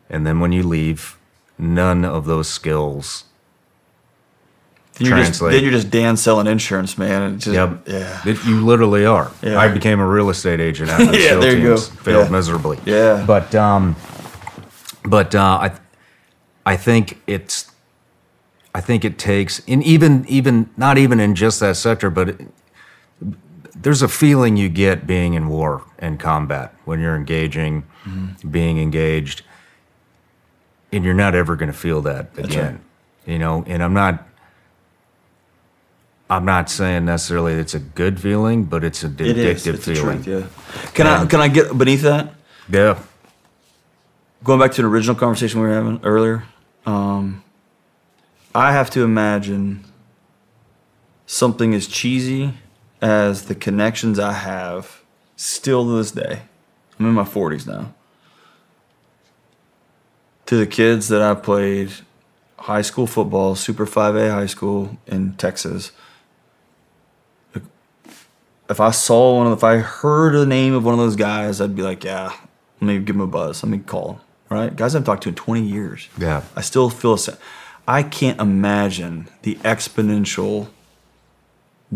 And 0.10 0.26
then 0.26 0.40
when 0.40 0.52
you 0.52 0.64
leave, 0.64 1.18
none 1.58 2.04
of 2.04 2.26
those 2.26 2.50
skills 2.50 3.26
Then 5.02 5.10
you're, 5.18 5.26
just, 5.26 5.40
then 5.40 5.64
you're 5.64 5.72
just 5.72 5.90
Dan 5.90 6.16
selling 6.18 6.48
insurance, 6.48 6.98
man. 6.98 7.22
And 7.24 7.40
just, 7.40 7.54
Yep. 7.54 7.88
Yeah. 7.88 8.22
It- 8.26 8.46
you 8.46 8.66
literally 8.66 9.06
are. 9.06 9.32
Yeah. 9.42 9.58
I 9.60 9.68
became 9.68 10.00
a 10.00 10.08
real 10.08 10.30
estate 10.30 10.60
agent 10.60 10.90
after 10.90 11.06
the 11.12 11.18
Yeah, 11.20 11.30
SEAL 11.30 11.42
there 11.42 11.58
you 11.58 11.64
go. 11.64 11.78
failed 11.78 12.26
Yeah. 12.26 12.32
miserably. 12.32 12.80
Yeah. 12.86 13.24
But 13.26 13.54
um, 13.56 13.96
but 15.04 15.34
uh, 15.36 15.42
I 15.42 15.72
I 16.66 16.78
think 16.78 17.20
it's 17.28 17.72
I 18.76 18.82
think 18.82 19.04
it 19.04 19.18
takes 19.18 19.62
and 19.68 19.84
even 19.84 20.26
even 20.28 20.70
not 20.78 20.98
even 20.98 21.20
in 21.20 21.36
just 21.36 21.60
that 21.60 21.76
sector, 21.78 22.10
but 22.10 22.30
it, 22.30 22.42
there's 23.76 24.02
a 24.04 24.08
feeling 24.08 24.58
you 24.58 24.70
get 24.70 25.08
being 25.08 25.34
in 25.34 25.48
war 25.48 25.84
and 25.98 26.20
combat 26.20 26.74
when 26.86 27.00
you're 27.00 27.16
engaging, 27.16 27.84
Mm-hmm. 28.06 28.50
being 28.50 28.80
engaged, 28.80 29.44
and 30.92 31.04
you're 31.04 31.14
not 31.14 31.36
ever 31.36 31.56
going 31.56 31.72
to 31.72 31.78
feel 31.78 32.02
that 32.02 32.30
again. 32.38 32.74
right. 32.74 32.82
You 33.34 33.38
know, 33.40 33.64
and 33.68 33.84
I'm 33.84 33.94
not. 33.94 34.28
I'm 36.32 36.46
not 36.46 36.70
saying 36.70 37.04
necessarily 37.06 37.54
it's 37.56 37.74
a 37.74 37.80
good 37.80 38.18
feeling, 38.20 38.64
but 38.64 38.86
it's 38.86 39.04
an 39.04 39.16
It 39.20 39.38
is. 39.38 39.66
addictive 39.66 39.74
It's 39.74 39.86
feeling. 39.86 40.24
truth, 40.24 40.52
yeah. 40.86 40.92
Can 40.94 41.06
I 41.06 41.26
can 41.26 41.42
I 41.42 41.50
get 41.50 41.78
beneath 41.78 42.04
that? 42.04 42.34
Yeah. 42.70 42.98
Going 44.44 44.58
back 44.60 44.72
to 44.74 44.82
the 44.82 44.88
original 44.88 45.16
conversation 45.16 45.60
we 45.60 45.68
were 45.68 45.74
having 45.74 46.00
earlier, 46.04 46.46
um, 46.86 47.44
I 48.56 48.72
have 48.72 48.90
to 48.92 49.04
imagine 49.04 49.84
something 51.26 51.74
as 51.74 51.86
cheesy 51.86 52.54
as 53.02 53.46
the 53.46 53.56
connections 53.56 54.18
I 54.18 54.32
have 54.34 55.02
still 55.36 55.84
to 55.86 55.98
this 55.98 56.12
day. 56.12 56.44
I'm 56.98 57.08
in 57.08 57.14
my 57.14 57.24
40s 57.24 57.68
now. 57.68 57.94
To 60.46 60.56
the 60.56 60.68
kids 60.68 61.08
that 61.10 61.22
I 61.22 61.34
played 61.36 61.92
high 62.60 62.82
school 62.84 63.08
football, 63.08 63.56
Super 63.56 63.86
5A 63.86 64.32
high 64.32 64.46
school 64.48 64.98
in 65.08 65.34
Texas. 65.34 65.92
If 68.72 68.80
I 68.80 68.92
saw 68.92 69.36
one 69.36 69.48
of, 69.48 69.54
if 69.54 69.66
I 69.66 69.78
heard 69.80 70.34
the 70.34 70.46
name 70.46 70.74
of 70.74 70.86
one 70.86 70.94
of 70.94 71.00
those 71.00 71.18
guys, 71.18 71.60
I'd 71.60 71.76
be 71.76 71.82
like, 71.82 72.06
yeah, 72.06 72.32
let 72.80 72.88
me 72.88 73.00
give 73.00 73.18
him 73.18 73.22
a 73.22 73.28
buzz. 73.28 73.62
Let 73.62 73.70
me 73.70 73.80
call 73.80 74.14
him. 74.14 74.20
Right, 74.50 74.74
guys 74.74 74.96
I've 74.96 75.04
talked 75.04 75.24
to 75.24 75.30
in 75.30 75.36
20 75.36 75.62
years. 75.62 76.08
Yeah. 76.18 76.44
I 76.56 76.62
still 76.62 76.90
feel 76.90 77.14
the 77.14 77.18
same. 77.18 77.36
I 77.86 78.02
can't 78.02 78.40
imagine 78.40 79.28
the 79.42 79.56
exponential 79.56 80.70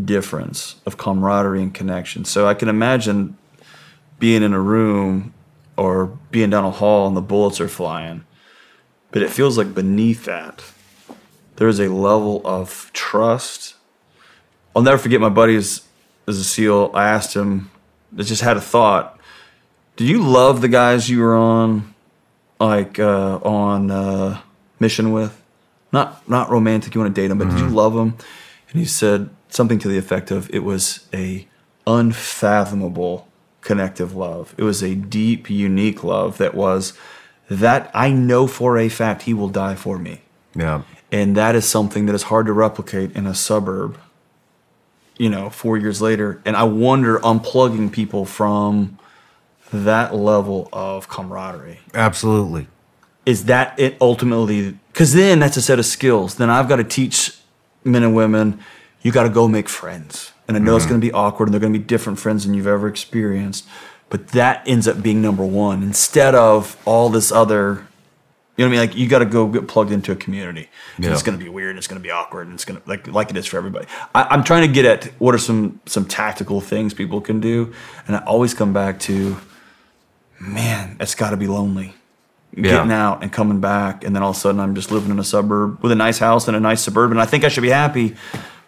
difference 0.03 0.75
of 0.85 0.97
camaraderie 0.97 1.63
and 1.63 1.73
connection. 1.73 2.25
So 2.25 2.45
I 2.45 2.53
can 2.53 2.67
imagine 2.67 3.37
being 4.19 4.43
in 4.43 4.53
a 4.53 4.59
room 4.59 5.33
or 5.77 6.07
being 6.31 6.49
down 6.49 6.65
a 6.65 6.71
hall 6.71 7.07
and 7.07 7.15
the 7.15 7.21
bullets 7.21 7.61
are 7.61 7.69
flying. 7.69 8.25
But 9.11 9.21
it 9.21 9.29
feels 9.29 9.57
like 9.57 9.73
beneath 9.73 10.25
that, 10.25 10.61
there's 11.55 11.79
a 11.79 11.87
level 11.87 12.41
of 12.43 12.89
trust. 12.91 13.75
I'll 14.75 14.81
never 14.81 14.97
forget 14.97 15.21
my 15.21 15.29
buddies 15.29 15.81
as 16.27 16.37
a 16.37 16.43
SEAL. 16.43 16.91
I 16.93 17.09
asked 17.09 17.35
him, 17.35 17.69
I 18.17 18.23
just 18.23 18.41
had 18.41 18.57
a 18.57 18.61
thought. 18.61 19.19
Did 19.95 20.07
you 20.07 20.21
love 20.21 20.61
the 20.61 20.67
guys 20.67 21.09
you 21.09 21.19
were 21.19 21.35
on, 21.35 21.93
like 22.59 22.99
uh, 22.99 23.37
on 23.37 23.91
uh, 23.91 24.41
mission 24.79 25.11
with? 25.11 25.41
Not 25.91 26.27
not 26.27 26.49
romantic. 26.49 26.93
You 26.93 27.01
want 27.01 27.15
to 27.15 27.21
date 27.21 27.29
them, 27.29 27.37
but 27.37 27.49
did 27.49 27.59
you 27.59 27.69
love 27.69 27.93
them? 27.93 28.17
And 28.69 28.79
he 28.79 28.85
said 28.85 29.29
something 29.47 29.79
to 29.79 29.87
the 29.87 29.97
effect 29.97 30.31
of, 30.31 30.49
"It 30.53 30.59
was 30.59 31.07
a 31.13 31.47
unfathomable 31.87 33.27
connective 33.61 34.13
love. 34.15 34.53
It 34.57 34.63
was 34.63 34.83
a 34.83 34.95
deep, 34.95 35.49
unique 35.49 36.03
love 36.03 36.37
that 36.37 36.53
was 36.53 36.93
that 37.49 37.89
I 37.93 38.11
know 38.11 38.47
for 38.47 38.77
a 38.77 38.89
fact 38.89 39.21
he 39.21 39.33
will 39.33 39.47
die 39.47 39.75
for 39.75 39.97
me." 39.97 40.21
Yeah. 40.53 40.81
And 41.11 41.37
that 41.37 41.55
is 41.55 41.65
something 41.65 42.07
that 42.07 42.15
is 42.15 42.23
hard 42.23 42.47
to 42.47 42.53
replicate 42.53 43.15
in 43.15 43.25
a 43.25 43.33
suburb, 43.35 43.97
you 45.17 45.29
know, 45.29 45.49
four 45.49 45.77
years 45.77 46.01
later. 46.01 46.41
And 46.45 46.55
I 46.55 46.63
wonder 46.63 47.19
unplugging 47.19 47.91
people 47.91 48.25
from 48.25 48.97
that 49.73 50.13
level 50.15 50.69
of 50.71 51.07
camaraderie. 51.09 51.79
Absolutely. 51.93 52.67
Is 53.25 53.45
that 53.45 53.79
it 53.79 53.97
ultimately? 53.99 54.77
Because 54.91 55.13
then 55.13 55.39
that's 55.39 55.57
a 55.57 55.61
set 55.61 55.79
of 55.79 55.85
skills. 55.85 56.35
Then 56.35 56.49
I've 56.49 56.69
got 56.69 56.75
to 56.77 56.83
teach 56.83 57.35
men 57.83 58.03
and 58.03 58.15
women, 58.15 58.59
you 59.01 59.11
got 59.11 59.23
to 59.23 59.29
go 59.29 59.47
make 59.47 59.67
friends. 59.69 60.31
And 60.47 60.55
I 60.55 60.59
know 60.59 60.75
it's 60.75 60.85
Mhm. 60.85 60.89
going 60.89 61.01
to 61.01 61.07
be 61.07 61.11
awkward 61.11 61.47
and 61.47 61.53
they're 61.53 61.59
going 61.61 61.73
to 61.73 61.79
be 61.79 61.85
different 61.85 62.19
friends 62.19 62.45
than 62.45 62.53
you've 62.53 62.67
ever 62.67 62.87
experienced. 62.87 63.65
But 64.09 64.29
that 64.29 64.61
ends 64.67 64.87
up 64.87 65.01
being 65.01 65.21
number 65.21 65.43
one 65.43 65.81
instead 65.81 66.35
of 66.35 66.77
all 66.85 67.09
this 67.09 67.31
other 67.31 67.87
you 68.57 68.63
know 68.63 68.69
what 68.69 68.77
I 68.77 68.81
mean? 68.81 68.89
Like 68.89 68.97
you 68.97 69.07
got 69.07 69.19
to 69.19 69.25
go 69.25 69.47
get 69.47 69.67
plugged 69.67 69.91
into 69.91 70.11
a 70.11 70.15
community. 70.15 70.69
Yeah. 70.97 71.11
It's 71.11 71.23
going 71.23 71.37
to 71.37 71.43
be 71.43 71.49
weird. 71.49 71.71
and 71.71 71.77
It's 71.77 71.87
going 71.87 72.01
to 72.01 72.03
be 72.03 72.11
awkward. 72.11 72.47
And 72.47 72.53
it's 72.53 72.65
going 72.65 72.79
to 72.81 72.87
like 72.89 73.07
like 73.07 73.29
it 73.29 73.37
is 73.37 73.45
for 73.45 73.57
everybody. 73.57 73.87
I, 74.13 74.23
I'm 74.23 74.43
trying 74.43 74.67
to 74.67 74.73
get 74.73 74.85
at 74.85 75.05
what 75.19 75.35
are 75.35 75.39
some 75.39 75.79
some 75.85 76.05
tactical 76.05 76.61
things 76.61 76.93
people 76.93 77.21
can 77.21 77.39
do, 77.39 77.73
and 78.07 78.15
I 78.15 78.19
always 78.19 78.53
come 78.53 78.71
back 78.73 78.99
to, 79.01 79.37
man, 80.39 80.97
it's 80.99 81.15
got 81.15 81.31
to 81.31 81.37
be 81.37 81.47
lonely. 81.47 81.93
Yeah. 82.57 82.71
Getting 82.71 82.93
out 82.93 83.21
and 83.21 83.33
coming 83.33 83.59
back, 83.59 84.05
and 84.05 84.15
then 84.15 84.23
all 84.23 84.29
of 84.29 84.37
a 84.37 84.39
sudden 84.39 84.61
I'm 84.61 84.75
just 84.75 84.89
living 84.89 85.11
in 85.11 85.19
a 85.19 85.25
suburb 85.25 85.83
with 85.83 85.91
a 85.91 85.95
nice 85.95 86.19
house 86.19 86.47
and 86.47 86.55
a 86.55 86.59
nice 86.61 86.81
suburban. 86.81 87.17
I 87.17 87.25
think 87.25 87.43
I 87.43 87.49
should 87.49 87.63
be 87.63 87.69
happy, 87.69 88.15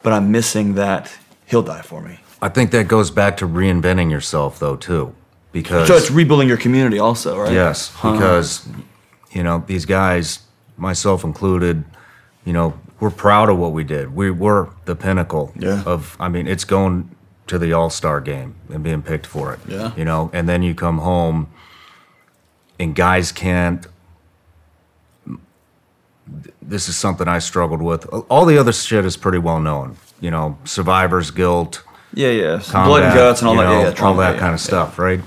but 0.04 0.12
I'm 0.12 0.30
missing 0.30 0.74
that. 0.74 1.10
He'll 1.46 1.64
die 1.64 1.82
for 1.84 2.02
me. 2.02 2.20
I 2.42 2.50
think 2.50 2.72
that 2.72 2.90
goes 2.90 3.10
back 3.12 3.38
to 3.38 3.48
reinventing 3.48 4.12
yourself, 4.12 4.60
though, 4.60 4.76
too, 4.76 5.16
because 5.54 5.88
So 5.88 5.96
it's 5.96 6.12
rebuilding 6.12 6.50
your 6.50 6.58
community, 6.58 7.00
also, 7.00 7.40
right? 7.40 7.54
Yes, 7.54 7.92
because 7.94 8.68
you 9.32 9.44
know 9.44 9.64
these 9.68 9.86
guys, 9.86 10.40
myself 10.78 11.24
included, 11.24 11.84
you 12.46 12.54
know, 12.54 12.80
we're 13.00 13.10
proud 13.12 13.50
of 13.50 13.58
what 13.58 13.74
we 13.74 13.84
did. 13.84 14.16
We 14.16 14.32
were 14.32 14.70
the 14.86 14.96
pinnacle 14.96 15.52
Yeah. 15.58 15.84
of. 15.86 16.16
I 16.20 16.30
mean, 16.30 16.48
it's 16.48 16.64
going 16.64 17.10
to 17.48 17.58
the 17.60 17.74
All 17.74 17.90
Star 17.90 18.20
game 18.22 18.56
and 18.74 18.84
being 18.84 19.02
picked 19.02 19.26
for 19.26 19.54
it. 19.54 19.60
Yeah. 19.68 19.92
you 19.96 20.06
know, 20.06 20.30
and 20.34 20.48
then 20.50 20.64
you 20.64 20.74
come 20.76 21.00
home, 21.00 21.48
and 22.80 22.96
guys 22.96 23.32
can't. 23.32 23.86
This 26.62 26.90
is 26.90 26.98
something 26.98 27.28
I 27.28 27.40
struggled 27.40 27.82
with. 27.82 28.06
All 28.30 28.46
the 28.46 28.58
other 28.58 28.74
shit 28.74 29.06
is 29.06 29.16
pretty 29.16 29.38
well 29.38 29.60
known. 29.62 29.96
You 30.20 30.32
know, 30.32 30.58
survivor's 30.66 31.32
guilt. 31.32 31.84
Yeah, 32.14 32.30
yeah. 32.32 32.60
combat, 32.60 32.86
Blood 32.88 33.04
and 33.04 33.14
guts 33.14 33.42
and 33.42 33.50
all 33.50 33.56
that. 33.56 33.64
Yeah, 33.64 33.70
know, 33.70 33.80
yeah, 33.82 33.88
all 33.88 33.94
trauma, 33.94 34.22
that 34.24 34.34
yeah, 34.34 34.40
kind 34.40 34.54
of 34.54 34.60
yeah. 34.60 34.66
stuff, 34.66 35.00
right? 35.00 35.22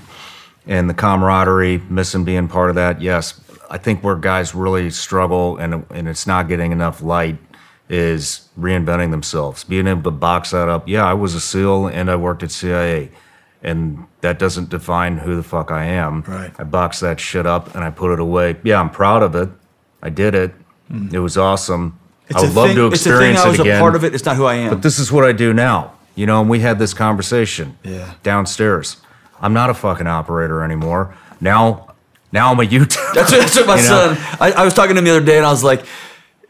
and 0.67 0.87
the 0.87 0.93
camaraderie, 0.93 1.79
missing 1.89 2.23
being 2.23 2.47
part 2.47 2.69
of 2.69 2.75
that. 2.75 3.01
Yes, 3.01 3.39
I 3.71 3.77
think 3.77 4.03
where 4.03 4.15
guys 4.17 4.53
really 4.53 4.89
struggle 4.91 5.57
and 5.57 5.85
and 5.89 6.07
it's 6.07 6.27
not 6.27 6.47
getting 6.49 6.71
enough 6.71 7.01
light 7.01 7.37
is 7.89 8.47
reinventing 8.59 9.11
themselves, 9.11 9.63
being 9.63 9.87
able 9.87 10.03
to 10.03 10.11
box 10.11 10.51
that 10.51 10.69
up. 10.69 10.87
Yeah, 10.87 11.05
I 11.05 11.13
was 11.13 11.33
a 11.35 11.39
SEAL 11.41 11.87
and 11.87 12.09
I 12.11 12.15
worked 12.15 12.43
at 12.43 12.51
CIA, 12.51 13.09
and 13.63 14.05
that 14.21 14.39
doesn't 14.39 14.69
define 14.69 15.17
who 15.17 15.35
the 15.35 15.43
fuck 15.43 15.71
I 15.71 15.85
am. 15.85 16.21
Right. 16.27 16.51
I 16.59 16.63
boxed 16.63 17.01
that 17.01 17.19
shit 17.19 17.45
up 17.45 17.73
and 17.75 17.83
I 17.83 17.89
put 17.89 18.11
it 18.11 18.19
away. 18.19 18.57
Yeah, 18.63 18.79
I'm 18.79 18.89
proud 18.89 19.23
of 19.23 19.35
it. 19.35 19.49
I 20.03 20.09
did 20.09 20.35
it. 20.35 20.51
Mm-hmm. 20.91 21.15
It 21.15 21.19
was 21.19 21.37
awesome. 21.37 21.97
It's 22.29 22.37
I 22.37 22.45
a 22.45 22.47
would 22.47 22.55
love 22.55 22.67
thing- 22.67 22.75
to 22.77 22.87
it's 22.87 23.01
a 23.01 23.03
thing 23.03 23.13
experience 23.13 23.39
I 23.39 23.47
was 23.49 23.59
it 23.59 23.61
a 23.61 23.63
again. 23.63 23.79
part 23.81 23.95
of 23.95 24.03
it. 24.03 24.13
It's 24.15 24.25
not 24.25 24.35
who 24.37 24.45
I 24.45 24.55
am. 24.55 24.69
But 24.69 24.81
this 24.83 24.99
is 24.99 25.11
what 25.11 25.25
I 25.25 25.31
do 25.31 25.53
now. 25.53 25.93
You 26.15 26.25
know, 26.25 26.41
and 26.41 26.49
we 26.49 26.59
had 26.59 26.77
this 26.79 26.93
conversation 26.93 27.77
Yeah. 27.83 28.13
downstairs. 28.23 28.97
I'm 29.41 29.53
not 29.53 29.69
a 29.69 29.73
fucking 29.73 30.07
operator 30.07 30.61
anymore. 30.63 31.13
Now, 31.41 31.90
now 32.31 32.51
I'm 32.51 32.59
a 32.59 32.63
YouTuber. 32.63 33.13
That's 33.13 33.31
what, 33.31 33.41
that's 33.41 33.55
what 33.55 33.67
my 33.67 33.75
You 33.81 33.81
know? 33.83 34.15
son. 34.15 34.37
I, 34.39 34.51
I 34.57 34.65
was 34.65 34.73
talking 34.73 34.95
to 34.95 34.99
him 34.99 35.05
the 35.05 35.11
other 35.11 35.25
day, 35.25 35.37
and 35.37 35.45
I 35.45 35.51
was 35.51 35.63
like, 35.63 35.83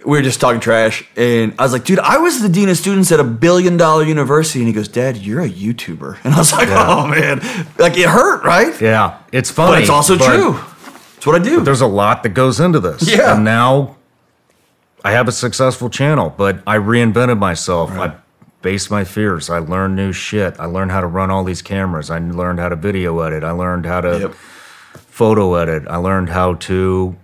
we 0.06 0.18
were 0.18 0.22
just 0.24 0.40
talking 0.42 0.60
trash, 0.60 1.08
and 1.16 1.54
I 1.60 1.64
was 1.64 1.74
like, 1.74 1.84
dude, 1.86 2.00
I 2.00 2.18
was 2.18 2.42
the 2.42 2.50
dean 2.50 2.70
of 2.70 2.78
students 2.78 3.12
at 3.12 3.20
a 3.20 3.24
billion 3.24 3.78
dollar 3.78 4.04
university, 4.04 4.60
and 4.60 4.68
he 4.68 4.74
goes, 4.74 4.88
Dad, 4.88 5.18
you're 5.18 5.42
a 5.42 5.50
YouTuber, 5.50 6.20
and 6.24 6.34
I 6.34 6.38
was 6.40 6.52
like, 6.52 6.70
Yeah. 6.70 6.86
oh 6.88 7.08
man, 7.08 7.40
like 7.78 7.98
it 7.98 8.08
hurt, 8.10 8.44
right? 8.44 8.80
Yeah, 8.82 9.20
it's 9.32 9.52
funny. 9.52 9.74
But 9.74 9.82
it's 9.82 9.90
also 9.92 10.18
but- 10.18 10.36
true. 10.36 10.60
It's 11.18 11.28
what 11.28 11.40
I 11.40 11.44
do. 11.44 11.58
But 11.58 11.66
there's 11.66 11.82
a 11.82 11.88
lot 11.88 12.24
that 12.24 12.30
goes 12.30 12.60
into 12.60 12.80
this. 12.80 13.08
Yeah. 13.08 13.36
And 13.36 13.46
now 13.46 13.98
I 15.06 15.12
have 15.12 15.28
a 15.28 15.32
successful 15.32 15.88
channel, 15.92 16.34
but 16.36 16.64
I 16.66 16.78
reinvented 16.78 17.38
myself. 17.38 17.92
I 17.92 18.16
faced 18.64 18.90
my 18.90 19.04
fears. 19.04 19.48
I 19.48 19.60
learned 19.60 19.96
new 19.96 20.14
shit. 20.14 20.60
I 20.60 20.66
learned 20.66 20.90
how 20.90 21.00
to 21.02 21.06
run 21.06 21.30
all 21.30 21.44
these 21.44 21.62
cameras. 21.62 22.10
I 22.10 22.18
learned 22.18 22.58
how 22.60 22.70
to 22.70 22.76
video 22.76 23.20
edit. 23.20 23.44
I 23.44 23.52
learned 23.52 23.86
how 23.86 24.02
to 24.02 24.20
Yep. 24.20 24.34
Photo 25.22 25.54
edit. 25.54 25.84
I 25.88 25.98
learned 25.98 26.30
how 26.30 26.56
to 26.56 27.16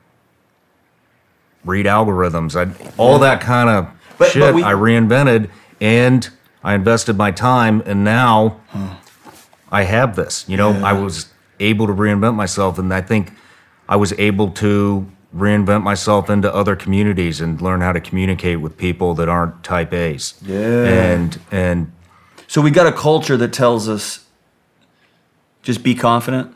read 1.65 1.87
algorithms. 1.87 2.55
I 2.55 2.71
all 2.95 3.17
that 3.17 3.41
kind 3.41 3.69
of 3.71 3.87
But- 4.19 4.29
shit 4.29 4.41
but 4.41 4.53
we- 4.53 4.63
I 4.63 4.73
reinvented 4.73 5.49
and 5.81 6.29
I 6.63 6.75
invested 6.75 7.17
my 7.17 7.31
time 7.31 7.81
and 7.87 8.03
now 8.03 8.57
hmm. 8.69 8.89
I 9.71 9.81
have 9.81 10.15
this. 10.15 10.45
You 10.47 10.57
know, 10.57 10.73
I 10.83 10.93
was 10.93 11.25
able 11.59 11.87
to 11.87 11.93
reinvent 11.93 12.35
myself 12.35 12.77
and 12.77 12.93
I 12.93 13.01
think 13.01 13.33
I 13.89 13.95
was 13.95 14.13
able 14.19 14.51
to 14.51 15.07
reinvent 15.35 15.81
myself 15.81 16.29
into 16.29 16.53
other 16.53 16.75
communities 16.75 17.41
and 17.41 17.59
learn 17.59 17.81
how 17.81 17.93
to 17.93 17.99
communicate 17.99 18.61
with 18.61 18.77
people 18.77 19.15
that 19.15 19.27
aren't 19.27 19.63
type 19.63 19.91
A's. 19.91 20.35
Yeah. 20.43 20.83
And 20.85 21.39
and 21.51 21.91
So 22.45 22.61
we 22.61 22.69
got 22.69 22.85
a 22.85 22.91
culture 22.91 23.37
that 23.37 23.53
tells 23.53 23.89
us 23.89 24.23
just 25.63 25.81
be 25.81 25.95
confident. 25.95 26.53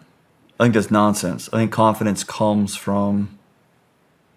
I 0.61 0.65
think 0.65 0.75
that's 0.75 0.91
nonsense. 0.91 1.49
I 1.51 1.57
think 1.57 1.71
confidence 1.71 2.23
comes 2.23 2.75
from 2.75 3.39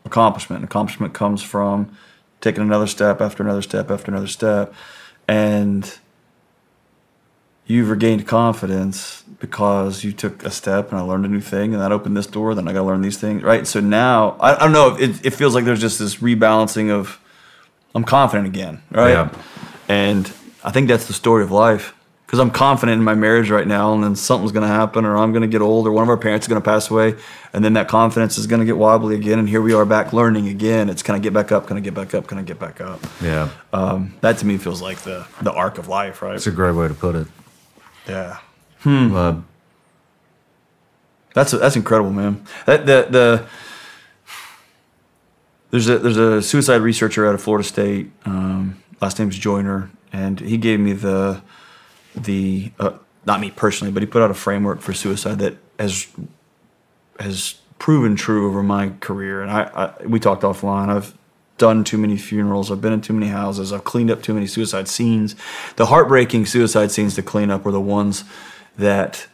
accomplishment. 0.06 0.64
Accomplishment 0.64 1.12
comes 1.12 1.42
from 1.42 1.94
taking 2.40 2.62
another 2.62 2.86
step 2.86 3.20
after 3.20 3.42
another 3.42 3.60
step 3.60 3.90
after 3.90 4.10
another 4.10 4.26
step. 4.26 4.72
And 5.28 5.98
you've 7.66 7.90
regained 7.90 8.26
confidence 8.26 9.22
because 9.38 10.02
you 10.02 10.12
took 10.12 10.42
a 10.46 10.50
step 10.50 10.90
and 10.90 10.98
I 10.98 11.02
learned 11.02 11.26
a 11.26 11.28
new 11.28 11.42
thing 11.42 11.74
and 11.74 11.82
that 11.82 11.92
opened 11.92 12.16
this 12.16 12.26
door. 12.26 12.54
Then 12.54 12.68
I 12.68 12.72
got 12.72 12.80
to 12.80 12.86
learn 12.86 13.02
these 13.02 13.18
things, 13.18 13.42
right? 13.42 13.66
So 13.66 13.80
now, 13.80 14.38
I, 14.40 14.56
I 14.56 14.58
don't 14.60 14.72
know, 14.72 14.96
it, 14.96 15.26
it 15.26 15.34
feels 15.34 15.54
like 15.54 15.66
there's 15.66 15.82
just 15.82 15.98
this 15.98 16.16
rebalancing 16.16 16.90
of 16.90 17.20
I'm 17.94 18.04
confident 18.04 18.48
again, 18.48 18.82
right? 18.90 19.10
Yeah. 19.10 19.34
And 19.88 20.32
I 20.64 20.70
think 20.70 20.88
that's 20.88 21.06
the 21.06 21.12
story 21.12 21.42
of 21.42 21.50
life. 21.50 21.94
Because 22.34 22.42
I'm 22.48 22.50
confident 22.50 22.98
in 22.98 23.04
my 23.04 23.14
marriage 23.14 23.48
right 23.48 23.64
now, 23.64 23.94
and 23.94 24.02
then 24.02 24.16
something's 24.16 24.50
going 24.50 24.66
to 24.68 24.74
happen, 24.74 25.04
or 25.04 25.16
I'm 25.16 25.30
going 25.30 25.42
to 25.42 25.46
get 25.46 25.62
old, 25.62 25.86
or 25.86 25.92
one 25.92 26.02
of 26.02 26.08
our 26.08 26.16
parents 26.16 26.46
is 26.46 26.48
going 26.48 26.60
to 26.60 26.64
pass 26.68 26.90
away, 26.90 27.14
and 27.52 27.64
then 27.64 27.74
that 27.74 27.86
confidence 27.86 28.38
is 28.38 28.48
going 28.48 28.58
to 28.58 28.66
get 28.66 28.76
wobbly 28.76 29.14
again, 29.14 29.38
and 29.38 29.48
here 29.48 29.62
we 29.62 29.72
are 29.72 29.84
back 29.84 30.12
learning 30.12 30.48
again. 30.48 30.90
It's 30.90 31.00
can 31.00 31.14
I 31.14 31.20
get 31.20 31.32
back 31.32 31.52
up? 31.52 31.68
Can 31.68 31.76
I 31.76 31.80
get 31.80 31.94
back 31.94 32.12
up? 32.12 32.26
Can 32.26 32.38
I 32.38 32.42
get 32.42 32.58
back 32.58 32.80
up? 32.80 32.98
yeah, 33.22 33.50
Um, 33.72 34.14
that 34.20 34.38
to 34.38 34.46
me 34.46 34.58
feels 34.58 34.82
like 34.82 34.98
the 35.02 35.24
the 35.42 35.52
arc 35.52 35.78
of 35.78 35.86
life, 35.86 36.22
right? 36.22 36.34
it's 36.34 36.48
a 36.48 36.50
great 36.50 36.74
way 36.74 36.88
to 36.88 36.94
put 36.94 37.14
it. 37.14 37.28
yeah, 38.08 38.38
Uh, 38.84 39.36
that's 41.34 41.52
that's 41.52 41.76
incredible, 41.76 42.10
man. 42.10 42.44
That 42.66 42.84
the 42.84 43.06
the 43.10 43.46
there's 45.70 45.88
a 45.88 45.98
there's 46.00 46.16
a 46.16 46.42
suicide 46.42 46.80
researcher 46.82 47.28
out 47.28 47.36
of 47.36 47.40
Florida 47.40 47.62
State. 47.62 48.10
Um, 48.24 48.82
last 49.00 49.20
name's 49.20 49.38
Joiner, 49.38 49.88
and 50.12 50.40
he 50.40 50.56
gave 50.56 50.80
me 50.80 50.94
the 50.94 51.40
the 52.14 52.72
uh, 52.78 52.92
not 53.26 53.40
me 53.40 53.50
personally, 53.50 53.92
but 53.92 54.02
he 54.02 54.06
put 54.06 54.22
out 54.22 54.30
a 54.30 54.34
framework 54.34 54.80
for 54.80 54.92
suicide 54.92 55.38
that 55.38 55.56
has 55.78 56.06
has 57.18 57.54
proven 57.78 58.16
true 58.16 58.46
over 58.46 58.62
my 58.62 58.90
career. 59.00 59.42
And 59.42 59.50
I, 59.50 59.94
I 60.00 60.06
we 60.06 60.20
talked 60.20 60.42
offline. 60.42 60.88
I've 60.88 61.16
done 61.58 61.84
too 61.84 61.98
many 61.98 62.16
funerals. 62.16 62.70
I've 62.70 62.80
been 62.80 62.92
in 62.92 63.00
too 63.00 63.12
many 63.12 63.28
houses. 63.28 63.72
I've 63.72 63.84
cleaned 63.84 64.10
up 64.10 64.22
too 64.22 64.34
many 64.34 64.46
suicide 64.46 64.88
scenes. 64.88 65.36
The 65.76 65.86
heartbreaking 65.86 66.46
suicide 66.46 66.90
scenes 66.90 67.14
to 67.14 67.22
clean 67.22 67.50
up 67.50 67.64
were 67.64 67.72
the 67.72 67.80
ones 67.80 68.24
that 68.76 69.28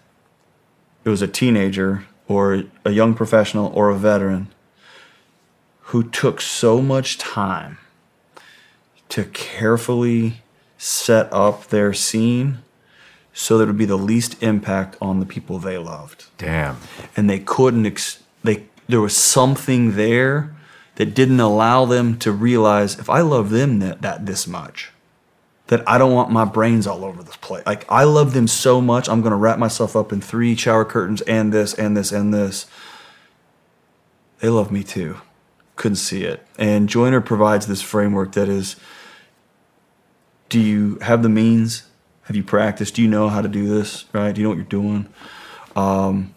it 1.05 1.09
was 1.09 1.23
a 1.23 1.28
teenager 1.28 2.05
or 2.28 2.65
a 2.85 2.90
young 2.90 3.15
professional 3.15 3.73
or 3.74 3.89
a 3.89 3.97
veteran 3.97 4.48
who 5.85 6.05
took 6.05 6.40
so 6.40 6.81
much 6.81 7.19
time 7.19 7.78
to 9.09 9.24
carefully 9.24 10.43
set 10.78 11.32
up 11.32 11.66
their 11.66 11.93
scene 11.93 12.59
so 13.32 13.59
that 13.59 13.65
it 13.65 13.66
would 13.69 13.78
be 13.78 13.85
the 13.85 13.97
least 13.97 14.43
impact 14.43 14.97
on 15.01 15.20
the 15.20 15.27
people 15.27 15.59
they 15.59 15.78
loved. 15.78 16.27
damn. 16.39 16.78
And 17.16 17.28
they 17.28 17.39
couldn't 17.39 17.86
ex- 17.86 18.23
they 18.43 18.65
there 18.89 19.01
was 19.01 19.16
something 19.16 19.94
there 19.97 20.55
that 20.97 21.15
didn't 21.15 21.40
allow 21.40 21.85
them 21.85 22.19
to 22.19 22.32
realize 22.32 22.98
if 22.98 23.09
I 23.09 23.20
love 23.20 23.51
them 23.51 23.78
that, 23.78 24.02
that 24.02 24.27
this 24.27 24.47
much 24.47 24.93
that 25.69 25.89
I 25.89 25.98
don't 25.98 26.12
want 26.12 26.32
my 26.32 26.44
brains 26.44 26.85
all 26.89 27.05
over 27.05 27.23
this 27.23 27.36
place. 27.36 27.65
Like 27.65 27.86
I 27.89 28.02
love 28.02 28.35
them 28.35 28.48
so 28.48 28.81
much, 28.81 29.09
I'm 29.09 29.20
going 29.20 29.31
to 29.31 29.36
wrap 29.36 29.57
myself 29.57 29.94
up 29.94 30.12
in 30.12 30.20
three 30.20 30.57
shower 30.57 30.85
curtains 30.85 31.20
and 31.23 31.52
this 31.52 31.74
and 31.74 31.97
this 31.97 32.11
and 32.11 32.35
this. 32.35 32.66
They 34.40 34.48
love 34.48 34.73
me 34.73 34.82
too. 34.82 35.19
Couldn't 35.77 35.97
see 35.97 36.24
it. 36.24 36.44
And 36.59 36.89
Joiner 36.89 37.20
provides 37.20 37.69
this 37.69 37.81
framework 37.81 38.32
that 38.32 38.48
is 38.48 38.77
do 40.48 40.59
you 40.59 40.97
have 41.02 41.23
the 41.23 41.28
means? 41.28 41.85
Have 42.31 42.36
you 42.36 42.44
practiced? 42.44 42.94
Do 42.94 43.02
you 43.02 43.09
know 43.09 43.28
how 43.28 43.43
to 43.43 43.48
do 43.48 43.66
this? 43.66 44.05
Right? 44.12 44.32
Do 44.32 44.40
you 44.40 44.44
know 44.44 44.51
what 44.51 44.59
you're 44.59 44.65
doing? 44.65 45.09
Um, 45.74 46.32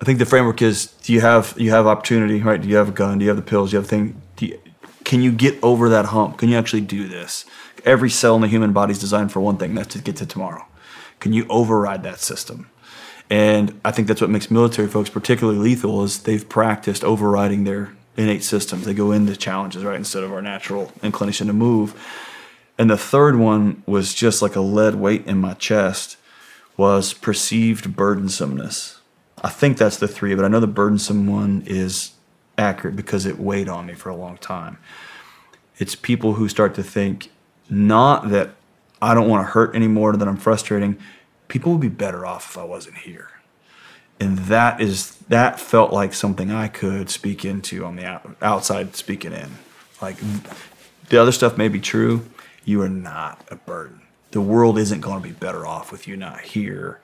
I 0.00 0.04
think 0.04 0.20
the 0.20 0.26
framework 0.26 0.62
is: 0.62 0.86
Do 0.86 1.12
you 1.12 1.22
have 1.22 1.54
you 1.56 1.70
have 1.70 1.88
opportunity? 1.88 2.40
Right? 2.40 2.62
Do 2.62 2.68
you 2.68 2.76
have 2.76 2.90
a 2.90 2.92
gun? 2.92 3.18
Do 3.18 3.24
you 3.24 3.30
have 3.30 3.36
the 3.36 3.42
pills? 3.42 3.70
Do 3.70 3.74
you 3.74 3.78
have 3.78 3.84
a 3.84 3.88
thing? 3.88 4.22
You, 4.38 4.60
can 5.02 5.22
you 5.22 5.32
get 5.32 5.58
over 5.60 5.88
that 5.88 6.04
hump? 6.04 6.38
Can 6.38 6.50
you 6.50 6.56
actually 6.56 6.82
do 6.82 7.08
this? 7.08 7.46
Every 7.84 8.10
cell 8.10 8.36
in 8.36 8.42
the 8.42 8.46
human 8.46 8.72
body 8.72 8.92
is 8.92 9.00
designed 9.00 9.32
for 9.32 9.40
one 9.40 9.56
thing: 9.56 9.74
that's 9.74 9.94
to 9.94 9.98
get 10.00 10.14
to 10.18 10.26
tomorrow. 10.26 10.66
Can 11.18 11.32
you 11.32 11.46
override 11.50 12.04
that 12.04 12.20
system? 12.20 12.70
And 13.28 13.80
I 13.84 13.90
think 13.90 14.06
that's 14.06 14.20
what 14.20 14.30
makes 14.30 14.52
military 14.52 14.86
folks 14.86 15.10
particularly 15.10 15.58
lethal 15.58 16.04
is 16.04 16.22
they've 16.22 16.48
practiced 16.48 17.02
overriding 17.02 17.64
their 17.64 17.96
innate 18.16 18.44
systems. 18.44 18.84
They 18.84 18.94
go 18.94 19.10
into 19.10 19.34
challenges 19.34 19.82
right 19.82 19.96
instead 19.96 20.22
of 20.22 20.32
our 20.32 20.42
natural 20.42 20.92
inclination 21.02 21.48
to 21.48 21.52
move. 21.52 22.00
And 22.78 22.90
the 22.90 22.96
third 22.96 23.36
one 23.36 23.82
was 23.86 24.14
just 24.14 24.42
like 24.42 24.56
a 24.56 24.60
lead 24.60 24.96
weight 24.96 25.26
in 25.26 25.38
my 25.38 25.54
chest 25.54 26.16
was 26.76 27.12
perceived 27.14 27.96
burdensomeness. 27.96 28.98
I 29.42 29.48
think 29.48 29.78
that's 29.78 29.98
the 29.98 30.08
three, 30.08 30.34
but 30.34 30.44
I 30.44 30.48
know 30.48 30.60
the 30.60 30.66
burdensome 30.66 31.26
one 31.26 31.62
is 31.66 32.12
accurate 32.58 32.96
because 32.96 33.26
it 33.26 33.38
weighed 33.38 33.68
on 33.68 33.86
me 33.86 33.94
for 33.94 34.08
a 34.08 34.16
long 34.16 34.38
time. 34.38 34.78
It's 35.78 35.94
people 35.94 36.34
who 36.34 36.48
start 36.48 36.74
to 36.76 36.82
think 36.82 37.30
not 37.68 38.30
that 38.30 38.50
I 39.00 39.14
don't 39.14 39.28
want 39.28 39.46
to 39.46 39.52
hurt 39.52 39.74
anymore, 39.74 40.16
that 40.16 40.26
I'm 40.26 40.36
frustrating. 40.36 40.98
People 41.48 41.72
would 41.72 41.80
be 41.80 41.88
better 41.88 42.24
off 42.24 42.50
if 42.50 42.58
I 42.58 42.64
wasn't 42.64 42.98
here. 42.98 43.30
And 44.20 44.38
that 44.38 44.80
is 44.80 45.16
that 45.28 45.58
felt 45.58 45.92
like 45.92 46.14
something 46.14 46.50
I 46.50 46.68
could 46.68 47.10
speak 47.10 47.44
into 47.44 47.84
on 47.84 47.96
the 47.96 48.06
out, 48.06 48.36
outside 48.40 48.94
speaking 48.94 49.32
in. 49.32 49.50
Like 50.00 50.16
the 51.08 51.20
other 51.20 51.32
stuff 51.32 51.58
may 51.58 51.68
be 51.68 51.80
true. 51.80 52.24
You 52.64 52.82
are 52.82 52.88
not 52.88 53.46
a 53.50 53.56
burden. 53.56 54.02
The 54.30 54.40
world 54.40 54.78
isn't 54.78 55.00
going 55.00 55.22
to 55.22 55.28
be 55.28 55.34
better 55.34 55.66
off 55.66 55.92
with 55.92 56.08
you 56.08 56.16
not 56.16 56.40
here. 56.40 57.00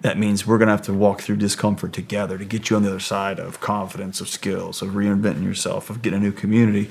That 0.00 0.18
means 0.18 0.46
we're 0.46 0.58
going 0.58 0.68
to 0.68 0.72
have 0.72 0.82
to 0.82 0.94
walk 0.94 1.20
through 1.20 1.36
discomfort 1.36 1.92
together 1.92 2.38
to 2.38 2.44
get 2.44 2.70
you 2.70 2.76
on 2.76 2.82
the 2.82 2.88
other 2.88 3.00
side 3.00 3.38
of 3.38 3.60
confidence, 3.60 4.20
of 4.20 4.28
skills, 4.28 4.80
of 4.80 4.90
reinventing 4.90 5.44
yourself, 5.44 5.90
of 5.90 6.02
getting 6.02 6.20
a 6.20 6.22
new 6.22 6.32
community. 6.32 6.90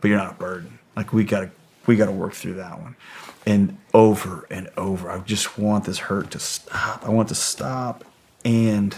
But 0.00 0.08
you're 0.08 0.18
not 0.18 0.32
a 0.32 0.36
burden. 0.36 0.78
Like 0.96 1.12
we 1.12 1.24
got 1.24 1.40
to 1.40 1.50
we 1.86 1.96
got 1.96 2.06
to 2.06 2.12
work 2.12 2.32
through 2.32 2.54
that 2.54 2.80
one. 2.80 2.96
And 3.44 3.76
over 3.92 4.46
and 4.50 4.70
over, 4.76 5.10
I 5.10 5.18
just 5.18 5.58
want 5.58 5.84
this 5.84 5.98
hurt 5.98 6.30
to 6.30 6.38
stop. 6.38 7.04
I 7.04 7.10
want 7.10 7.28
to 7.28 7.34
stop. 7.34 8.04
And 8.44 8.94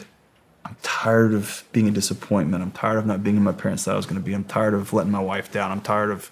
I'm 0.64 0.76
tired 0.82 1.34
of 1.34 1.64
being 1.72 1.88
a 1.88 1.90
disappointment. 1.90 2.62
I'm 2.62 2.70
tired 2.70 2.98
of 2.98 3.06
not 3.06 3.22
being 3.22 3.42
my 3.42 3.52
parents 3.52 3.84
thought 3.84 3.94
I 3.94 3.96
was 3.96 4.06
going 4.06 4.20
to 4.20 4.24
be. 4.24 4.34
I'm 4.34 4.44
tired 4.44 4.74
of 4.74 4.92
letting 4.92 5.12
my 5.12 5.20
wife 5.20 5.50
down. 5.50 5.70
I'm 5.70 5.80
tired 5.80 6.10
of 6.10 6.30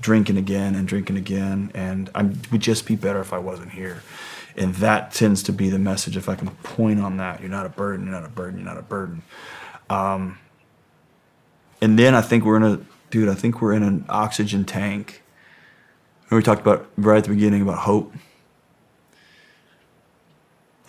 drinking 0.00 0.36
again 0.36 0.74
and 0.74 0.86
drinking 0.86 1.16
again. 1.16 1.70
And 1.74 2.10
I 2.14 2.22
would 2.22 2.60
just 2.60 2.86
be 2.86 2.96
better 2.96 3.20
if 3.20 3.32
I 3.32 3.38
wasn't 3.38 3.72
here. 3.72 4.02
And 4.56 4.74
that 4.76 5.12
tends 5.12 5.42
to 5.44 5.52
be 5.52 5.68
the 5.68 5.78
message. 5.78 6.16
If 6.16 6.28
I 6.28 6.36
can 6.36 6.48
point 6.48 7.00
on 7.00 7.16
that, 7.16 7.40
you're 7.40 7.50
not 7.50 7.66
a 7.66 7.70
burden, 7.70 8.06
you're 8.06 8.14
not 8.14 8.24
a 8.24 8.28
burden, 8.28 8.60
you're 8.60 8.68
not 8.68 8.78
a 8.78 8.82
burden. 8.82 9.22
Um, 9.90 10.38
and 11.80 11.98
then 11.98 12.14
I 12.14 12.20
think 12.20 12.44
we're 12.44 12.56
in 12.56 12.62
a, 12.62 12.80
dude, 13.10 13.28
I 13.28 13.34
think 13.34 13.60
we're 13.60 13.72
in 13.72 13.82
an 13.82 14.04
oxygen 14.08 14.64
tank. 14.64 15.22
And 16.30 16.36
we 16.36 16.42
talked 16.42 16.60
about 16.60 16.88
right 16.96 17.18
at 17.18 17.24
the 17.24 17.30
beginning 17.30 17.62
about 17.62 17.78
hope? 17.78 18.14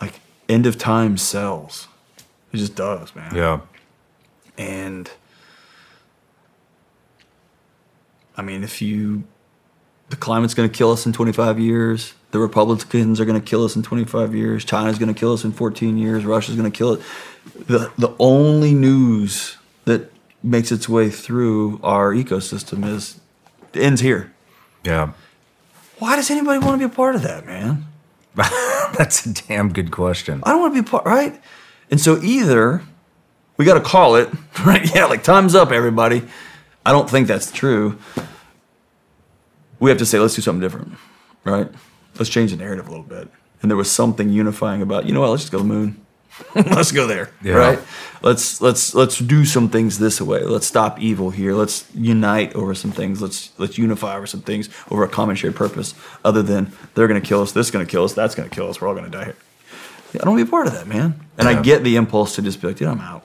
Like 0.00 0.20
end 0.48 0.66
of 0.66 0.78
time 0.78 1.16
sells. 1.16 1.88
It 2.52 2.58
just 2.58 2.74
does, 2.76 3.14
man. 3.14 3.34
Yeah. 3.34 3.60
And 4.56 5.10
I 8.36 8.42
mean, 8.42 8.62
if 8.62 8.82
you, 8.82 9.24
the 10.10 10.16
climate's 10.16 10.54
going 10.54 10.68
to 10.68 10.76
kill 10.76 10.92
us 10.92 11.06
in 11.06 11.12
25 11.12 11.58
years. 11.58 12.14
The 12.32 12.38
Republicans 12.38 13.20
are 13.20 13.24
going 13.24 13.40
to 13.40 13.46
kill 13.46 13.64
us 13.64 13.76
in 13.76 13.82
25 13.82 14.34
years. 14.34 14.64
China's 14.64 14.98
going 14.98 15.12
to 15.12 15.18
kill 15.18 15.32
us 15.32 15.44
in 15.44 15.52
14 15.52 15.96
years. 15.96 16.24
Russia's 16.24 16.56
going 16.56 16.70
to 16.70 16.76
kill 16.76 16.94
it. 16.94 17.00
The, 17.66 17.90
the 17.96 18.14
only 18.18 18.74
news 18.74 19.56
that 19.84 20.12
makes 20.42 20.70
its 20.70 20.88
way 20.88 21.08
through 21.10 21.80
our 21.82 22.12
ecosystem 22.12 22.86
is 22.86 23.20
ends 23.74 24.00
here. 24.00 24.32
Yeah. 24.84 25.12
Why 25.98 26.16
does 26.16 26.30
anybody 26.30 26.58
want 26.58 26.80
to 26.80 26.88
be 26.88 26.92
a 26.92 26.94
part 26.94 27.14
of 27.14 27.22
that, 27.22 27.46
man? 27.46 27.86
That's 28.34 29.24
a 29.24 29.32
damn 29.32 29.72
good 29.72 29.90
question. 29.90 30.42
I 30.44 30.50
don't 30.50 30.60
want 30.60 30.74
to 30.74 30.82
be 30.82 30.86
a 30.86 30.90
part, 30.90 31.06
right? 31.06 31.40
And 31.90 32.00
so 32.00 32.20
either 32.22 32.82
we 33.56 33.64
got 33.64 33.74
to 33.74 33.80
call 33.80 34.16
it, 34.16 34.28
right? 34.66 34.94
Yeah, 34.94 35.06
like 35.06 35.22
time's 35.22 35.54
up, 35.54 35.70
everybody. 35.70 36.22
I 36.86 36.92
don't 36.92 37.10
think 37.10 37.26
that's 37.26 37.50
true. 37.50 37.98
We 39.80 39.90
have 39.90 39.98
to 39.98 40.06
say, 40.06 40.18
let's 40.20 40.36
do 40.36 40.40
something 40.42 40.60
different, 40.60 40.92
right? 41.44 41.68
Let's 42.16 42.30
change 42.30 42.52
the 42.52 42.56
narrative 42.56 42.86
a 42.86 42.90
little 42.90 43.04
bit. 43.04 43.28
And 43.60 43.70
there 43.70 43.76
was 43.76 43.90
something 43.90 44.28
unifying 44.30 44.82
about, 44.82 45.04
you 45.06 45.12
know 45.12 45.20
what? 45.20 45.30
Let's 45.30 45.42
just 45.42 45.52
go 45.52 45.58
to 45.58 45.64
the 45.64 45.68
moon. 45.68 46.06
let's 46.54 46.92
go 46.92 47.06
there, 47.06 47.30
Yeah. 47.42 47.54
right? 47.54 47.78
Let's 48.22 48.60
let's 48.60 48.94
let's 48.94 49.18
do 49.18 49.44
some 49.46 49.68
things 49.70 49.98
this 49.98 50.20
way. 50.20 50.44
Let's 50.44 50.66
stop 50.66 51.00
evil 51.00 51.30
here. 51.30 51.54
Let's 51.54 51.86
unite 51.94 52.54
over 52.54 52.74
some 52.74 52.92
things. 52.92 53.22
Let's 53.22 53.58
let's 53.58 53.78
unify 53.78 54.16
over 54.16 54.26
some 54.26 54.42
things 54.42 54.68
over 54.90 55.02
a 55.02 55.08
common 55.08 55.34
shared 55.36 55.56
purpose. 55.56 55.94
Other 56.24 56.42
than 56.42 56.72
they're 56.94 57.08
going 57.08 57.20
to 57.20 57.26
kill 57.26 57.40
us, 57.42 57.52
this 57.52 57.66
is 57.68 57.70
going 57.70 57.84
to 57.86 57.90
kill 57.90 58.04
us, 58.04 58.12
that's 58.12 58.34
going 58.34 58.48
to 58.48 58.54
kill 58.54 58.68
us. 58.68 58.80
We're 58.80 58.88
all 58.88 58.94
going 58.94 59.10
to 59.10 59.10
die 59.10 59.24
here. 59.24 59.36
I 60.14 60.18
don't 60.18 60.34
want 60.34 60.40
to 60.40 60.44
be 60.44 60.48
a 60.48 60.50
part 60.50 60.66
of 60.66 60.74
that, 60.74 60.86
man. 60.86 61.18
And 61.38 61.48
I 61.48 61.60
get 61.62 61.82
the 61.84 61.96
impulse 61.96 62.34
to 62.36 62.42
just 62.42 62.60
be 62.60 62.68
like, 62.68 62.76
dude, 62.76 62.88
I'm 62.88 63.00
out. 63.00 63.24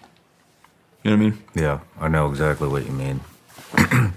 You 1.03 1.11
know 1.11 1.17
what 1.17 1.25
I 1.25 1.29
mean? 1.29 1.43
Yeah, 1.53 1.79
I 1.99 2.07
know 2.07 2.29
exactly 2.29 2.67
what 2.69 2.85
you 2.85 2.91
mean. 2.91 3.19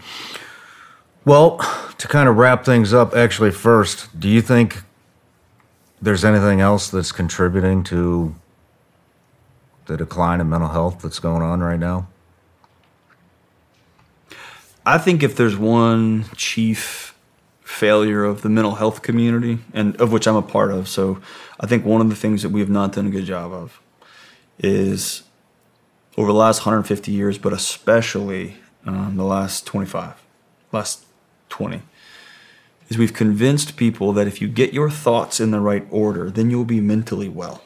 well, 1.24 1.58
to 1.98 2.08
kind 2.08 2.28
of 2.28 2.36
wrap 2.36 2.64
things 2.64 2.92
up, 2.92 3.14
actually, 3.14 3.50
first, 3.50 4.18
do 4.18 4.28
you 4.28 4.40
think 4.40 4.82
there's 6.00 6.24
anything 6.24 6.60
else 6.60 6.90
that's 6.90 7.12
contributing 7.12 7.82
to 7.84 8.34
the 9.86 9.96
decline 9.96 10.40
in 10.40 10.48
mental 10.48 10.68
health 10.68 11.00
that's 11.02 11.18
going 11.18 11.42
on 11.42 11.60
right 11.60 11.78
now? 11.78 12.08
I 14.86 14.98
think 14.98 15.22
if 15.22 15.34
there's 15.34 15.56
one 15.56 16.26
chief 16.36 17.14
failure 17.62 18.24
of 18.24 18.42
the 18.42 18.50
mental 18.50 18.74
health 18.74 19.02
community, 19.02 19.58
and 19.72 19.96
of 19.96 20.12
which 20.12 20.28
I'm 20.28 20.36
a 20.36 20.42
part 20.42 20.70
of, 20.70 20.88
so 20.88 21.20
I 21.58 21.66
think 21.66 21.84
one 21.84 22.00
of 22.00 22.10
the 22.10 22.16
things 22.16 22.42
that 22.42 22.50
we 22.50 22.60
have 22.60 22.68
not 22.68 22.92
done 22.92 23.06
a 23.06 23.10
good 23.10 23.24
job 23.24 23.52
of 23.52 23.80
is 24.58 25.22
over 26.16 26.28
the 26.28 26.38
last 26.38 26.60
150 26.60 27.10
years, 27.10 27.38
but 27.38 27.52
especially 27.52 28.56
um, 28.86 29.16
the 29.16 29.24
last 29.24 29.66
25, 29.66 30.22
last 30.72 31.04
20, 31.48 31.82
is 32.88 32.98
we've 32.98 33.14
convinced 33.14 33.76
people 33.76 34.12
that 34.12 34.26
if 34.26 34.40
you 34.40 34.48
get 34.48 34.72
your 34.72 34.90
thoughts 34.90 35.40
in 35.40 35.50
the 35.50 35.60
right 35.60 35.86
order, 35.90 36.30
then 36.30 36.50
you'll 36.50 36.64
be 36.64 36.80
mentally 36.80 37.28
well. 37.28 37.64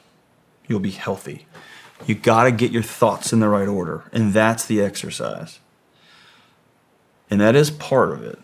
You'll 0.67 0.81
be 0.81 0.91
healthy. 0.91 1.47
You 2.07 2.15
got 2.15 2.45
to 2.45 2.53
get 2.53 2.71
your 2.71 2.83
thoughts 2.83 3.33
in 3.33 3.41
the 3.41 3.49
right 3.49 3.67
order, 3.67 4.05
and 4.13 4.33
that's 4.33 4.65
the 4.65 4.81
exercise. 4.81 5.59
And 7.31 7.41
that 7.41 7.57
is 7.57 7.71
part 7.71 8.13
of 8.13 8.23
it. 8.23 8.39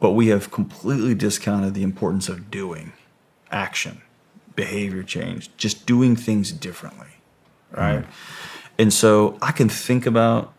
But 0.00 0.10
we 0.10 0.28
have 0.28 0.50
completely 0.50 1.14
discounted 1.14 1.74
the 1.74 1.82
importance 1.82 2.28
of 2.28 2.50
doing 2.50 2.92
action, 3.50 4.02
behavior 4.54 5.02
change, 5.02 5.56
just 5.56 5.86
doing 5.86 6.16
things 6.16 6.52
differently. 6.52 7.06
Right. 7.70 8.04
And 8.78 8.92
so 8.92 9.38
I 9.40 9.52
can 9.52 9.68
think 9.68 10.04
about 10.04 10.52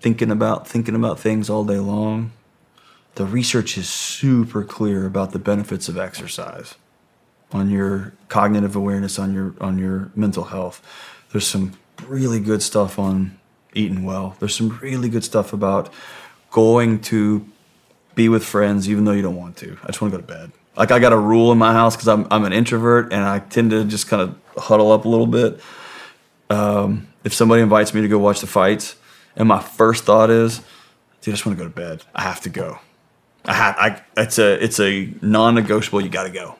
thinking 0.00 0.30
about 0.30 0.66
thinking 0.66 0.94
about 0.94 1.18
things 1.20 1.48
all 1.48 1.64
day 1.64 1.78
long. 1.78 2.32
The 3.14 3.26
research 3.26 3.76
is 3.76 3.88
super 3.88 4.64
clear 4.64 5.06
about 5.06 5.32
the 5.32 5.38
benefits 5.38 5.88
of 5.88 5.98
exercise 5.98 6.74
on 7.52 7.70
your 7.70 8.14
cognitive 8.28 8.76
awareness, 8.76 9.18
on 9.18 9.34
your 9.34 9.54
on 9.60 9.78
your 9.78 10.10
mental 10.14 10.44
health. 10.44 10.82
There's 11.32 11.46
some 11.46 11.72
really 12.06 12.40
good 12.40 12.62
stuff 12.62 12.98
on 12.98 13.38
eating 13.74 14.04
well. 14.04 14.36
There's 14.38 14.54
some 14.54 14.78
really 14.82 15.08
good 15.08 15.24
stuff 15.24 15.52
about 15.52 15.92
going 16.50 17.00
to 17.00 17.46
be 18.14 18.28
with 18.28 18.44
friends 18.44 18.88
even 18.88 19.04
though 19.04 19.12
you 19.12 19.22
don't 19.22 19.36
want 19.36 19.56
to. 19.58 19.78
I 19.82 19.86
just 19.86 20.00
want 20.00 20.12
to 20.12 20.18
go 20.18 20.26
to 20.26 20.26
bed. 20.26 20.52
Like 20.76 20.90
I 20.90 20.98
got 20.98 21.12
a 21.12 21.18
rule 21.18 21.52
in 21.52 21.58
my 21.58 21.72
house 21.72 21.96
because 21.96 22.08
I'm 22.08 22.26
I'm 22.30 22.44
an 22.44 22.52
introvert 22.52 23.12
and 23.12 23.22
I 23.22 23.40
tend 23.40 23.70
to 23.70 23.84
just 23.84 24.08
kind 24.08 24.22
of 24.22 24.62
huddle 24.62 24.92
up 24.92 25.04
a 25.04 25.08
little 25.08 25.26
bit. 25.26 25.60
Um, 26.48 27.08
if 27.22 27.34
somebody 27.34 27.62
invites 27.62 27.92
me 27.92 28.00
to 28.00 28.08
go 28.08 28.18
watch 28.18 28.40
the 28.40 28.46
fights, 28.46 28.96
and 29.36 29.48
my 29.48 29.60
first 29.60 30.04
thought 30.04 30.30
is, 30.30 30.58
dude, 31.20 31.32
I 31.32 31.36
just 31.36 31.46
want 31.46 31.58
to 31.58 31.64
go 31.64 31.68
to 31.68 31.74
bed. 31.74 32.02
I 32.14 32.22
have 32.22 32.40
to 32.42 32.48
go. 32.48 32.78
I 33.44 33.54
have. 33.54 33.76
I. 33.78 34.02
It's 34.16 34.38
a. 34.38 34.62
It's 34.62 34.78
a 34.80 35.12
non-negotiable. 35.22 36.00
You 36.02 36.08
got 36.10 36.24
to 36.24 36.30
go 36.30 36.56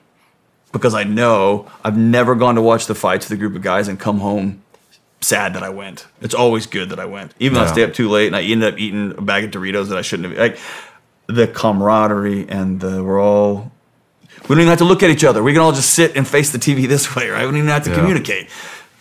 because 0.72 0.94
I 0.94 1.04
know 1.04 1.70
I've 1.84 1.96
never 1.98 2.34
gone 2.34 2.54
to 2.54 2.62
watch 2.62 2.86
the 2.86 2.94
fights 2.94 3.28
with 3.28 3.36
a 3.36 3.40
group 3.40 3.54
of 3.56 3.62
guys 3.62 3.88
and 3.88 3.98
come 3.98 4.20
home 4.20 4.62
sad 5.20 5.52
that 5.54 5.62
I 5.62 5.68
went. 5.68 6.06
It's 6.22 6.34
always 6.34 6.66
good 6.66 6.88
that 6.90 6.98
I 7.00 7.04
went, 7.04 7.34
even 7.38 7.54
though 7.56 7.64
I 7.64 7.66
stay 7.66 7.82
up 7.84 7.92
too 7.92 8.08
late 8.08 8.28
and 8.28 8.36
I 8.36 8.42
ended 8.42 8.72
up 8.72 8.80
eating 8.80 9.14
a 9.18 9.20
bag 9.20 9.44
of 9.44 9.50
Doritos 9.50 9.88
that 9.90 9.98
I 9.98 10.02
shouldn't 10.02 10.30
have. 10.30 10.38
Like 10.38 10.58
the 11.26 11.46
camaraderie 11.46 12.48
and 12.48 12.80
the 12.80 13.04
we're 13.04 13.20
all. 13.20 13.70
We 14.48 14.54
don't 14.54 14.60
even 14.60 14.68
have 14.70 14.78
to 14.78 14.84
look 14.84 15.02
at 15.02 15.10
each 15.10 15.22
other. 15.22 15.42
We 15.42 15.52
can 15.52 15.60
all 15.60 15.72
just 15.72 15.90
sit 15.92 16.16
and 16.16 16.26
face 16.26 16.50
the 16.50 16.58
TV 16.58 16.88
this 16.88 17.14
way, 17.14 17.28
right? 17.28 17.40
We 17.40 17.50
don't 17.50 17.58
even 17.58 17.68
have 17.68 17.84
to 17.84 17.90
Yeah. 17.90 17.96
communicate, 17.96 18.48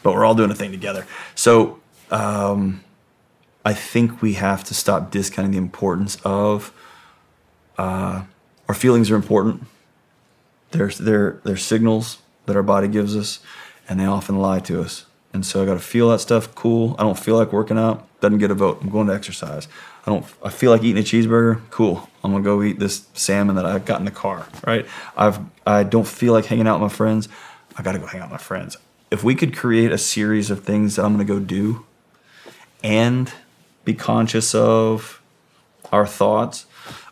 but 0.03 0.13
we're 0.13 0.25
all 0.25 0.35
doing 0.35 0.51
a 0.51 0.55
thing 0.55 0.71
together. 0.71 1.07
So 1.35 1.79
um, 2.11 2.83
I 3.69 3.73
think 3.73 4.23
we 4.23 4.33
have 4.33 4.63
to 4.63 4.73
stop 4.73 5.11
discounting 5.11 5.51
the 5.51 5.59
importance 5.59 6.17
of 6.25 6.73
uh, 7.77 8.23
our 8.67 8.73
feelings 8.73 9.11
are 9.11 9.15
important. 9.15 9.67
There's 10.71 10.97
they're, 10.97 11.39
they're 11.43 11.55
signals 11.55 12.17
that 12.47 12.55
our 12.55 12.63
body 12.63 12.87
gives 12.87 13.15
us, 13.15 13.41
and 13.87 13.99
they 13.99 14.05
often 14.05 14.39
lie 14.39 14.59
to 14.61 14.81
us. 14.81 15.05
And 15.33 15.45
so 15.45 15.61
I 15.61 15.67
got 15.67 15.75
to 15.75 15.79
feel 15.79 16.09
that 16.09 16.17
stuff. 16.17 16.55
Cool. 16.55 16.95
I 16.97 17.03
don't 17.03 17.19
feel 17.19 17.37
like 17.37 17.53
working 17.53 17.77
out. 17.77 18.07
Doesn't 18.21 18.39
get 18.39 18.49
a 18.49 18.55
vote. 18.55 18.79
I'm 18.81 18.89
going 18.89 19.05
to 19.05 19.13
exercise. 19.13 19.67
I 20.03 20.09
don't. 20.09 20.25
I 20.43 20.49
feel 20.49 20.71
like 20.71 20.81
eating 20.81 21.03
a 21.03 21.05
cheeseburger. 21.05 21.61
Cool. 21.69 22.09
I'm 22.23 22.31
gonna 22.31 22.43
go 22.43 22.63
eat 22.63 22.79
this 22.79 23.05
salmon 23.13 23.55
that 23.57 23.67
I 23.67 23.77
got 23.77 23.99
in 23.99 24.05
the 24.05 24.09
car. 24.25 24.47
Right. 24.65 24.87
I've. 25.15 25.37
I 25.67 25.83
don't 25.83 26.07
feel 26.07 26.33
like 26.33 26.45
hanging 26.45 26.65
out 26.65 26.81
with 26.81 26.91
my 26.91 26.95
friends. 26.95 27.29
I 27.77 27.83
got 27.83 27.91
to 27.91 27.99
go 27.99 28.07
hang 28.07 28.21
out 28.21 28.31
with 28.31 28.39
my 28.41 28.43
friends. 28.43 28.77
If 29.11 29.23
we 29.23 29.35
could 29.35 29.55
create 29.55 29.91
a 29.91 29.99
series 29.99 30.49
of 30.49 30.63
things 30.63 30.95
that 30.95 31.05
I'm 31.05 31.11
gonna 31.13 31.23
go 31.23 31.39
do, 31.39 31.85
and 32.83 33.31
be 33.93 33.97
conscious 33.97 34.53
of 34.55 35.21
our 35.91 36.05
thoughts, 36.05 36.65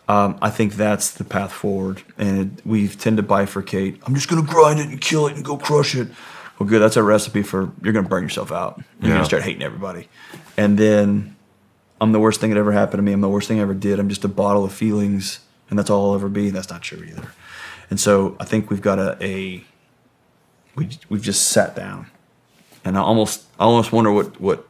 um, 0.07 0.37
I 0.41 0.49
think 0.49 0.75
that's 0.75 1.11
the 1.11 1.23
path 1.23 1.51
forward. 1.51 2.03
And 2.17 2.61
we 2.65 2.87
tend 2.87 3.17
to 3.17 3.23
bifurcate. 3.23 3.99
I'm 4.05 4.13
just 4.15 4.29
going 4.29 4.45
to 4.45 4.49
grind 4.49 4.79
it 4.79 4.87
and 4.87 5.01
kill 5.01 5.27
it 5.27 5.35
and 5.35 5.43
go 5.43 5.57
crush 5.57 5.95
it. 5.95 6.07
Well, 6.59 6.69
good. 6.69 6.79
That's 6.79 6.97
a 6.97 7.03
recipe 7.03 7.43
for 7.43 7.71
you're 7.81 7.93
going 7.93 8.05
to 8.05 8.09
burn 8.09 8.23
yourself 8.23 8.51
out. 8.51 8.77
You're 8.99 9.09
Yeah. 9.09 9.15
going 9.15 9.19
to 9.21 9.25
start 9.25 9.43
hating 9.43 9.63
everybody. 9.63 10.07
And 10.55 10.77
then 10.77 11.35
I'm 11.99 12.11
the 12.11 12.19
worst 12.19 12.39
thing 12.39 12.51
that 12.51 12.57
ever 12.59 12.71
happened 12.71 12.99
to 12.99 13.03
me. 13.03 13.11
I'm 13.11 13.21
the 13.21 13.29
worst 13.29 13.47
thing 13.47 13.59
I 13.59 13.61
ever 13.63 13.73
did. 13.73 13.99
I'm 13.99 14.09
just 14.09 14.23
a 14.23 14.27
bottle 14.29 14.63
of 14.63 14.71
feelings, 14.73 15.39
and 15.69 15.77
that's 15.77 15.89
all 15.89 16.09
I'll 16.09 16.15
ever 16.15 16.29
be. 16.29 16.49
That's 16.51 16.69
not 16.69 16.81
true 16.81 17.03
either. 17.03 17.31
And 17.89 17.99
so 17.99 18.35
I 18.39 18.45
think 18.45 18.69
we've 18.69 18.81
got 18.81 18.99
a, 18.99 19.17
a 19.21 19.63
we 20.75 20.89
we've 21.09 21.21
just 21.21 21.47
sat 21.49 21.75
down, 21.75 22.07
and 22.85 22.97
I 22.97 23.01
almost 23.01 23.45
I 23.59 23.63
almost 23.63 23.91
wonder 23.91 24.11
what 24.11 24.39
what 24.41 24.67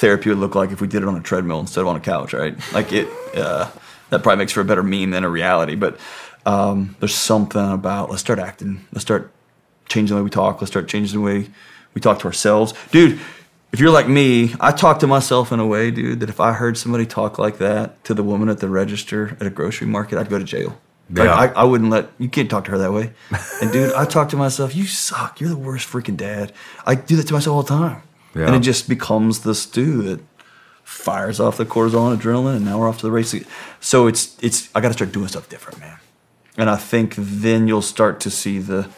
therapy 0.00 0.30
would 0.30 0.38
look 0.38 0.54
like 0.54 0.70
if 0.72 0.80
we 0.80 0.86
did 0.88 1.02
it 1.02 1.08
on 1.08 1.16
a 1.16 1.20
treadmill 1.20 1.60
instead 1.60 1.82
of 1.82 1.86
on 1.88 1.96
a 1.96 2.00
couch, 2.00 2.32
right? 2.32 2.56
Like 2.72 2.92
it, 2.92 3.06
uh, 3.36 3.70
that 4.08 4.22
probably 4.22 4.36
makes 4.38 4.52
for 4.52 4.62
a 4.62 4.64
better 4.64 4.82
meme 4.82 5.10
than 5.10 5.24
a 5.24 5.28
reality. 5.30 5.76
But 5.76 5.98
um, 6.46 6.96
there's 7.00 7.14
something 7.14 7.70
about 7.72 8.08
let's 8.10 8.22
start 8.22 8.38
acting, 8.38 8.84
let's 8.92 9.02
start 9.02 9.30
changing 9.88 10.16
the 10.16 10.22
way 10.22 10.24
we 10.24 10.30
talk, 10.30 10.60
let's 10.60 10.70
start 10.70 10.88
changing 10.88 11.20
the 11.20 11.24
way 11.24 11.50
we 11.94 12.00
talk 12.00 12.18
to 12.20 12.26
ourselves, 12.26 12.72
dude. 12.90 13.20
If 13.72 13.78
you're 13.78 13.90
like 13.92 14.08
me, 14.08 14.52
I 14.58 14.72
talk 14.72 14.98
to 14.98 15.06
myself 15.06 15.52
in 15.52 15.60
a 15.60 15.66
way, 15.66 15.92
dude, 15.92 16.18
that 16.20 16.28
if 16.28 16.40
I 16.40 16.52
heard 16.54 16.76
somebody 16.76 17.06
talk 17.06 17.38
like 17.38 17.58
that 17.58 18.02
to 18.04 18.14
the 18.14 18.22
woman 18.24 18.48
at 18.48 18.58
the 18.58 18.68
register 18.68 19.36
at 19.38 19.46
a 19.46 19.50
grocery 19.50 19.86
market, 19.86 20.18
I'd 20.18 20.28
go 20.28 20.40
to 20.40 20.44
jail. 20.44 20.70
Like, 21.08 21.26
Yeah. 21.26 21.34
I, 21.34 21.46
I 21.48 21.64
wouldn't 21.64 21.90
let 21.90 22.10
you 22.18 22.28
can't 22.28 22.50
talk 22.50 22.64
to 22.64 22.72
her 22.72 22.78
that 22.78 22.92
way. 22.92 23.12
And 23.62 23.70
dude, 23.70 23.92
I 23.94 24.06
talk 24.06 24.28
to 24.30 24.36
myself, 24.36 24.74
you 24.74 24.86
suck. 24.86 25.40
You're 25.40 25.50
the 25.50 25.56
worst 25.56 25.88
freaking 25.88 26.16
dad. 26.16 26.52
I 26.84 26.96
do 26.96 27.14
that 27.16 27.28
to 27.28 27.32
myself 27.34 27.54
all 27.54 27.62
the 27.62 27.68
time. 27.68 28.02
Yeah. 28.34 28.46
And 28.46 28.54
it 28.54 28.60
just 28.60 28.88
becomes 28.88 29.40
the 29.40 29.54
stew 29.54 30.02
that 30.02 30.20
fires 30.84 31.40
off 31.40 31.56
the 31.56 31.64
cortisol 31.64 32.12
and 32.12 32.20
adrenaline, 32.20 32.56
and 32.56 32.64
now 32.64 32.78
we're 32.78 32.88
off 32.88 32.98
to 32.98 33.06
the 33.06 33.10
race. 33.12 33.34
So 33.80 34.06
it's 34.06 34.36
it's 34.42 34.68
I 34.74 34.80
got 34.80 34.88
to 34.88 34.94
start 34.94 35.12
doing 35.12 35.28
stuff 35.28 35.48
different, 35.48 35.80
man. 35.80 35.98
and 36.56 36.68
I 36.68 36.76
think 36.76 37.14
then 37.16 37.68
you'll 37.68 37.82
start 37.82 38.20
to 38.20 38.30
see 38.30 38.58
the 38.58 38.88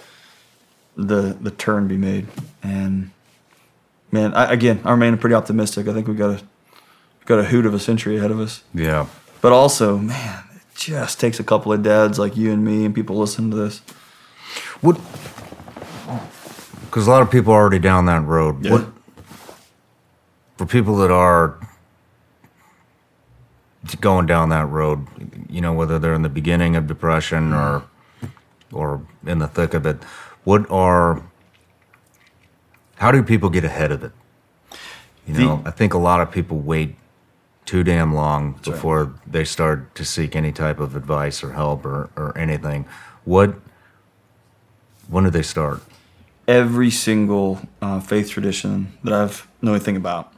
the 0.97 1.37
the 1.41 1.51
turn 1.51 1.89
be 1.89 1.97
made. 1.97 2.27
And 2.63 3.11
man, 4.11 4.35
I, 4.35 4.53
again, 4.53 4.81
I 4.85 4.91
remain 4.91 5.17
pretty 5.19 5.35
optimistic. 5.35 5.89
I 5.89 5.93
think 5.95 6.09
we 6.09 6.15
got 6.15 6.41
a 6.41 6.45
got 7.25 7.39
a 7.39 7.45
hoot 7.45 7.67
of 7.67 7.75
a 7.75 7.79
century 7.81 8.17
ahead 8.19 8.31
of 8.31 8.41
us. 8.41 8.63
Yeah. 8.75 9.07
But 9.41 9.53
also, 9.53 9.99
man, 9.99 10.45
it 10.55 10.63
just 10.75 11.21
takes 11.21 11.41
a 11.41 11.45
couple 11.45 11.73
of 11.73 11.83
dads 11.83 12.19
like 12.19 12.37
you 12.37 12.53
and 12.53 12.65
me 12.65 12.85
and 12.85 12.95
people 12.95 13.17
listening 13.17 13.51
to 13.51 13.57
this. 13.57 13.81
What? 14.81 15.01
Because 16.87 17.07
a 17.07 17.11
lot 17.11 17.23
of 17.23 17.31
people 17.31 17.53
are 17.53 17.61
already 17.61 17.79
down 17.79 18.07
that 18.07 18.23
road. 18.25 18.65
Yeah. 18.65 18.73
What? 18.73 18.87
For 20.63 20.67
people 20.69 20.95
that 20.99 21.11
are 21.11 21.59
going 24.01 24.27
down 24.27 24.51
that 24.51 24.67
road, 24.67 25.09
you 25.51 25.61
know, 25.61 25.73
whether 25.73 25.99
they're 25.99 26.15
in 26.15 26.23
the 26.23 26.29
beginning 26.29 26.77
of 26.77 26.87
depression 26.87 27.53
or 27.53 27.83
or 28.71 29.05
in 29.27 29.41
the 29.41 29.49
thick 29.49 29.75
of 29.75 29.87
it, 29.87 29.97
what 30.45 30.71
are? 30.71 31.21
How 32.95 33.11
do 33.11 33.25
people 33.25 33.51
get 33.51 33.65
ahead 33.65 33.91
of 33.91 34.05
it? 34.05 34.13
You 35.27 35.35
The- 35.35 35.41
know, 35.43 35.63
I 35.67 35.73
think 35.73 35.95
a 35.95 35.99
lot 35.99 36.21
of 36.21 36.31
people 36.31 36.61
wait 36.61 36.95
too 37.65 37.83
damn 37.83 38.15
long 38.15 38.53
right. 38.53 38.63
before 38.63 39.15
they 39.27 39.43
start 39.45 39.93
to 39.97 40.05
seek 40.05 40.37
any 40.37 40.53
type 40.53 40.79
of 40.79 40.95
advice 40.95 41.43
or 41.43 41.55
help 41.55 41.85
or, 41.85 42.09
or 42.15 42.39
anything. 42.39 42.85
What? 43.25 43.57
When 45.09 45.25
do 45.25 45.31
they 45.31 45.43
start? 45.43 45.83
Every 46.47 46.93
single 46.93 47.63
uh, 47.81 47.99
faith 47.99 48.31
tradition 48.31 48.93
that 49.03 49.13
I've 49.13 49.49
know 49.61 49.73
anything 49.75 49.97
about, 49.97 50.32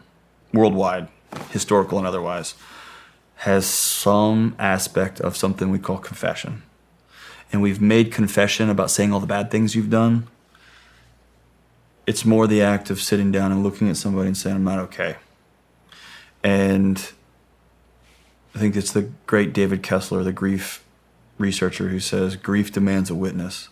worldwide, 0.55 1.09
historical 1.51 1.99
and 1.99 2.07
otherwise, 2.07 2.55
has 3.37 3.67
some 3.67 4.55
aspect 4.59 5.21
of 5.21 5.37
something 5.37 5.71
we 5.71 5.79
call 5.79 5.99
confession. 5.99 6.63
And 7.53 7.61
we've 7.61 7.81
made 7.81 8.13
confession 8.13 8.71
about 8.71 8.91
saying 8.91 9.13
all 9.13 9.21
the 9.21 9.27
bad 9.27 9.51
things 9.51 9.75
you've 9.75 9.91
done. 9.91 10.29
It's 12.07 12.25
more 12.25 12.47
the 12.47 12.63
act 12.63 12.91
of 12.91 13.01
sitting 13.01 13.31
down 13.33 13.53
and 13.53 13.63
looking 13.63 13.89
at 13.89 13.97
somebody 13.97 14.29
and 14.29 14.37
saying, 14.37 14.57
I'm 14.57 14.65
not 14.65 14.79
okay. 14.79 15.17
And 16.43 16.99
I 18.55 18.59
think 18.59 18.77
it's 18.77 18.93
the 18.93 19.11
great 19.27 19.53
David 19.53 19.83
Kessler, 19.83 20.23
the 20.23 20.33
grief 20.33 20.85
researcher, 21.39 21.89
who 21.89 22.01
says 22.01 22.37
grief 22.37 22.73
demands 22.73 23.11
a 23.11 23.15
witness. 23.15 23.69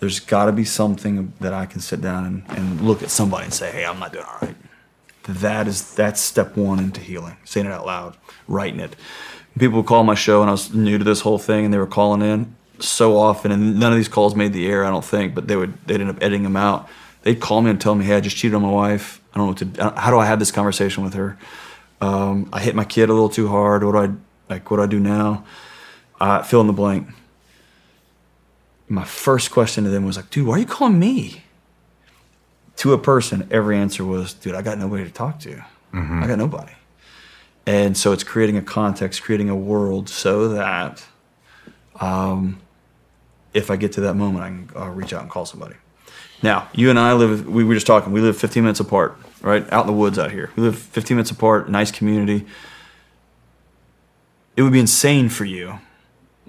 There's 0.00 0.20
got 0.20 0.46
to 0.46 0.52
be 0.52 0.64
something 0.64 1.32
that 1.40 1.54
I 1.54 1.66
can 1.66 1.80
sit 1.80 2.00
down 2.00 2.24
and, 2.26 2.58
and 2.58 2.80
look 2.80 3.02
at 3.02 3.10
somebody 3.10 3.44
and 3.44 3.54
say, 3.54 3.70
hey, 3.70 3.86
I'm 3.86 3.98
not 3.98 4.12
doing 4.12 4.24
all 4.24 4.38
right. 4.42 4.56
That 5.24 5.66
is 5.66 5.94
that's 5.94 6.20
step 6.20 6.56
one 6.56 6.78
into 6.78 7.00
healing. 7.00 7.36
Saying 7.44 7.66
it 7.66 7.72
out 7.72 7.86
loud, 7.86 8.16
writing 8.46 8.80
it. 8.80 8.94
People 9.58 9.78
would 9.78 9.86
call 9.86 10.04
my 10.04 10.14
show, 10.14 10.40
and 10.40 10.50
I 10.50 10.52
was 10.52 10.74
new 10.74 10.98
to 10.98 11.04
this 11.04 11.20
whole 11.20 11.38
thing, 11.38 11.64
and 11.64 11.72
they 11.72 11.78
were 11.78 11.86
calling 11.86 12.22
in 12.22 12.56
so 12.80 13.16
often, 13.16 13.52
and 13.52 13.78
none 13.78 13.92
of 13.92 13.96
these 13.96 14.08
calls 14.08 14.34
made 14.34 14.52
the 14.52 14.66
air, 14.66 14.84
I 14.84 14.90
don't 14.90 15.04
think, 15.04 15.34
but 15.34 15.46
they 15.48 15.56
would 15.56 15.74
they'd 15.86 16.00
end 16.00 16.10
up 16.10 16.16
editing 16.16 16.42
them 16.42 16.56
out. 16.56 16.88
They'd 17.22 17.40
call 17.40 17.62
me 17.62 17.70
and 17.70 17.80
tell 17.80 17.94
me, 17.94 18.04
"Hey, 18.04 18.16
I 18.16 18.20
just 18.20 18.36
cheated 18.36 18.54
on 18.54 18.62
my 18.62 18.70
wife. 18.70 19.20
I 19.32 19.38
don't 19.38 19.46
know 19.46 19.66
what 19.66 19.94
to. 19.94 20.00
How 20.00 20.10
do 20.10 20.18
I 20.18 20.26
have 20.26 20.38
this 20.38 20.50
conversation 20.50 21.04
with 21.04 21.14
her? 21.14 21.38
Um, 22.00 22.48
I 22.52 22.60
hit 22.60 22.74
my 22.74 22.84
kid 22.84 23.08
a 23.08 23.12
little 23.12 23.28
too 23.28 23.48
hard. 23.48 23.84
What 23.84 23.92
do 23.92 23.98
I 23.98 24.52
like? 24.52 24.70
What 24.70 24.78
do 24.78 24.82
I 24.82 24.86
do 24.86 25.00
now? 25.00 25.44
Uh, 26.20 26.42
fill 26.42 26.60
in 26.60 26.66
the 26.66 26.72
blank." 26.72 27.08
My 28.86 29.04
first 29.04 29.50
question 29.50 29.84
to 29.84 29.90
them 29.90 30.04
was 30.04 30.16
like, 30.16 30.28
"Dude, 30.30 30.46
why 30.46 30.56
are 30.56 30.58
you 30.58 30.66
calling 30.66 30.98
me?" 30.98 31.43
To 32.76 32.92
a 32.92 32.98
person, 32.98 33.46
every 33.50 33.76
answer 33.78 34.04
was, 34.04 34.32
"Dude, 34.34 34.54
I 34.54 34.62
got 34.62 34.78
nobody 34.78 35.04
to 35.04 35.10
talk 35.10 35.38
to. 35.40 35.62
I 35.92 36.26
got 36.26 36.38
nobody." 36.38 36.72
And 37.66 37.96
so 37.96 38.12
it's 38.12 38.24
creating 38.24 38.56
a 38.56 38.62
context, 38.62 39.22
creating 39.22 39.48
a 39.48 39.56
world 39.56 40.08
so 40.08 40.48
that 40.48 41.04
um, 42.00 42.60
if 43.54 43.70
I 43.70 43.76
get 43.76 43.92
to 43.92 44.00
that 44.02 44.14
moment, 44.14 44.44
I 44.44 44.48
can 44.48 44.70
uh, 44.82 44.88
reach 44.90 45.12
out 45.14 45.22
and 45.22 45.30
call 45.30 45.46
somebody. 45.46 45.76
Now, 46.42 46.68
you 46.74 46.90
and 46.90 46.98
I 46.98 47.14
live, 47.14 47.46
we 47.48 47.64
were 47.64 47.72
just 47.74 47.86
talking, 47.86 48.12
we 48.12 48.20
live 48.20 48.36
15 48.36 48.62
minutes 48.64 48.80
apart, 48.80 49.16
right? 49.40 49.64
Out 49.72 49.82
in 49.82 49.86
the 49.86 49.92
woods 49.98 50.18
out 50.18 50.30
here. 50.30 50.50
We 50.56 50.62
live 50.64 50.76
15 50.78 51.16
minutes 51.16 51.30
apart, 51.30 51.70
nice 51.70 51.90
community. 51.90 52.44
It 54.56 54.62
would 54.62 54.72
be 54.72 54.80
insane 54.80 55.28
for 55.30 55.44
you 55.46 55.78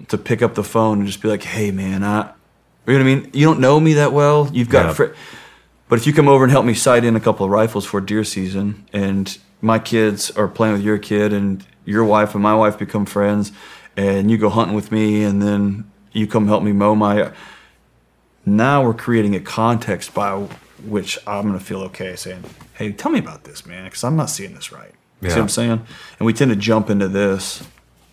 to 0.08 0.18
pick 0.18 0.42
up 0.42 0.54
the 0.54 0.64
phone 0.64 0.98
and 0.98 1.06
just 1.06 1.22
be 1.22 1.28
like, 1.28 1.44
hey, 1.44 1.70
man, 1.70 2.02
I, 2.04 2.32
you 2.86 2.92
know 2.92 2.98
what 2.98 3.00
I 3.00 3.04
mean? 3.04 3.30
You 3.32 3.46
don't 3.46 3.60
know 3.60 3.80
me 3.80 3.94
that 3.94 4.12
well. 4.12 4.50
You've 4.52 4.68
got, 4.68 4.86
Yeah. 4.86 4.92
fri- 4.92 5.12
but 5.88 5.98
if 5.98 6.06
you 6.06 6.12
come 6.12 6.28
over 6.28 6.44
and 6.44 6.50
help 6.50 6.64
me 6.64 6.74
sight 6.74 7.04
in 7.04 7.16
a 7.16 7.20
couple 7.20 7.44
of 7.44 7.50
rifles 7.50 7.84
for 7.84 8.00
deer 8.00 8.24
season, 8.24 8.86
and 8.92 9.38
my 9.60 9.78
kids 9.78 10.30
are 10.32 10.48
playing 10.48 10.74
with 10.74 10.82
your 10.82 10.98
kid, 10.98 11.32
and 11.32 11.64
your 11.84 12.04
wife 12.04 12.34
and 12.34 12.42
my 12.42 12.54
wife 12.54 12.78
become 12.78 13.06
friends, 13.06 13.52
and 13.96 14.30
you 14.30 14.38
go 14.38 14.48
hunting 14.48 14.74
with 14.74 14.92
me, 14.92 15.22
and 15.22 15.40
then 15.42 15.90
you 16.12 16.26
come 16.26 16.46
help 16.48 16.62
me 16.62 16.72
mow 16.72 16.94
my. 16.94 17.30
Now 18.44 18.84
we're 18.84 18.94
creating 18.94 19.34
a 19.34 19.40
context 19.40 20.14
by 20.14 20.48
which 20.84 21.18
I'm 21.26 21.48
going 21.48 21.58
to 21.58 21.64
feel 21.64 21.82
okay 21.82 22.16
saying, 22.16 22.44
"Hey, 22.74 22.92
tell 22.92 23.10
me 23.10 23.18
about 23.18 23.44
this, 23.44 23.66
man, 23.66 23.84
because 23.84 24.04
I'm 24.04 24.16
not 24.16 24.30
seeing 24.30 24.54
this 24.54 24.72
right." 24.72 24.92
See 25.22 25.28
what 25.28 25.38
I'm 25.38 25.48
saying? 25.48 25.86
And 26.18 26.26
we 26.26 26.32
tend 26.32 26.50
to 26.50 26.56
jump 26.56 26.90
into 26.90 27.08
this 27.08 27.64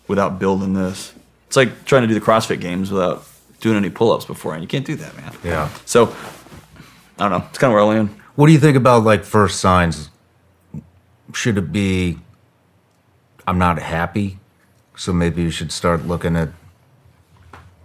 without 0.08 0.38
building 0.38 0.72
this. 0.72 1.12
It's 1.46 1.56
like 1.56 1.84
trying 1.84 2.02
to 2.02 2.08
do 2.08 2.14
the 2.14 2.20
CrossFit 2.20 2.60
games 2.60 2.90
without 2.90 3.24
doing 3.60 3.76
any 3.76 3.90
pull-ups 3.90 4.24
beforehand. 4.24 4.64
You 4.64 4.68
can't 4.68 4.86
do 4.86 4.96
that, 4.96 5.14
man. 5.16 5.32
Yeah. 5.44 5.68
So 5.84 6.14
I 7.18 7.28
don't 7.28 7.30
know. 7.40 7.46
It's 7.48 7.58
kind 7.58 7.72
of 7.72 7.74
where 7.74 7.82
I 7.84 7.86
land. 7.86 8.10
What 8.34 8.46
do 8.46 8.52
you 8.52 8.58
think 8.58 8.76
about 8.76 9.04
like 9.04 9.24
first 9.24 9.60
signs? 9.60 10.10
Should 11.32 11.56
it 11.58 11.72
be 11.72 12.18
I'm 13.46 13.58
not 13.58 13.78
happy, 13.78 14.38
so 14.96 15.12
maybe 15.12 15.42
you 15.42 15.50
should 15.50 15.70
start 15.72 16.06
looking 16.06 16.36
at 16.36 16.48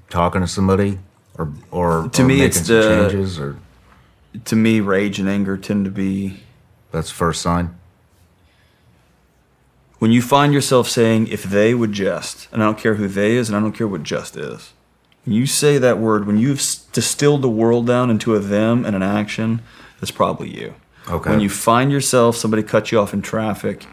talking 0.10 0.41
to 0.41 0.47
somebody 0.47 0.99
or 1.38 1.51
or 1.72 2.10
To 2.10 2.22
or 2.22 2.26
me, 2.26 2.35
making 2.39 2.47
it's 2.47 2.68
the- 2.68 2.81
changes 3.10 3.39
or 3.39 3.57
To 4.45 4.56
me, 4.56 4.80
rage 4.80 5.19
and 5.19 5.27
anger 5.30 5.57
tend 5.57 5.85
to 5.85 5.91
be 5.91 6.41
that's 6.91 7.10
first 7.11 7.41
sign. 7.41 7.76
when 9.99 10.11
you 10.11 10.22
find 10.22 10.53
yourself 10.53 10.88
saying, 10.88 11.27
if 11.27 11.43
they 11.43 11.73
would 11.73 11.91
just, 11.91 12.47
and 12.51 12.64
I 12.64 12.65
don't 12.65 12.77
care 12.77 12.95
who 12.95 13.07
they 13.07 13.35
is, 13.35 13.49
and 13.49 13.56
I 13.56 13.60
don't 13.60 13.73
care 13.73 13.88
what 13.88 14.01
just 14.03 14.38
is. 14.38 14.73
You 15.31 15.45
say 15.45 15.77
that 15.77 15.99
word, 15.99 16.26
when 16.26 16.38
you've 16.38 16.61
distilled 16.91 17.41
the 17.41 17.49
world 17.49 17.88
down 17.88 18.10
into 18.10 18.35
a 18.35 18.39
them 18.39 18.85
and 18.85 18.95
an 18.95 19.03
action, 19.03 19.61
that's 19.99 20.11
probably 20.11 20.49
you. 20.49 20.76
Okay. 21.10 21.30
When 21.30 21.39
you 21.39 21.49
find 21.49 21.91
yourself, 21.91 22.35
somebody 22.35 22.64
cut 22.64 22.91
you 22.91 22.99
off 22.99 23.14
in 23.14 23.22
traffic, 23.22 23.85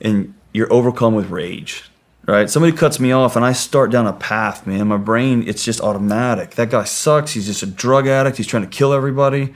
and 0.00 0.34
you're 0.52 0.72
overcome 0.72 1.14
with 1.14 1.30
rage, 1.30 1.90
right? 2.26 2.50
Somebody 2.50 2.76
cuts 2.76 2.98
me 2.98 3.12
off, 3.12 3.36
and 3.36 3.44
I 3.44 3.52
start 3.52 3.90
down 3.90 4.06
a 4.06 4.12
path, 4.12 4.66
man. 4.66 4.88
My 4.88 4.96
brain, 4.96 5.46
it's 5.46 5.64
just 5.64 5.80
automatic. 5.80 6.52
That 6.52 6.70
guy 6.70 6.84
sucks. 6.84 7.32
He's 7.32 7.46
just 7.46 7.62
a 7.62 7.66
drug 7.66 8.06
addict. 8.06 8.36
He's 8.36 8.46
trying 8.46 8.64
to 8.64 8.68
kill 8.68 8.92
everybody 8.92 9.54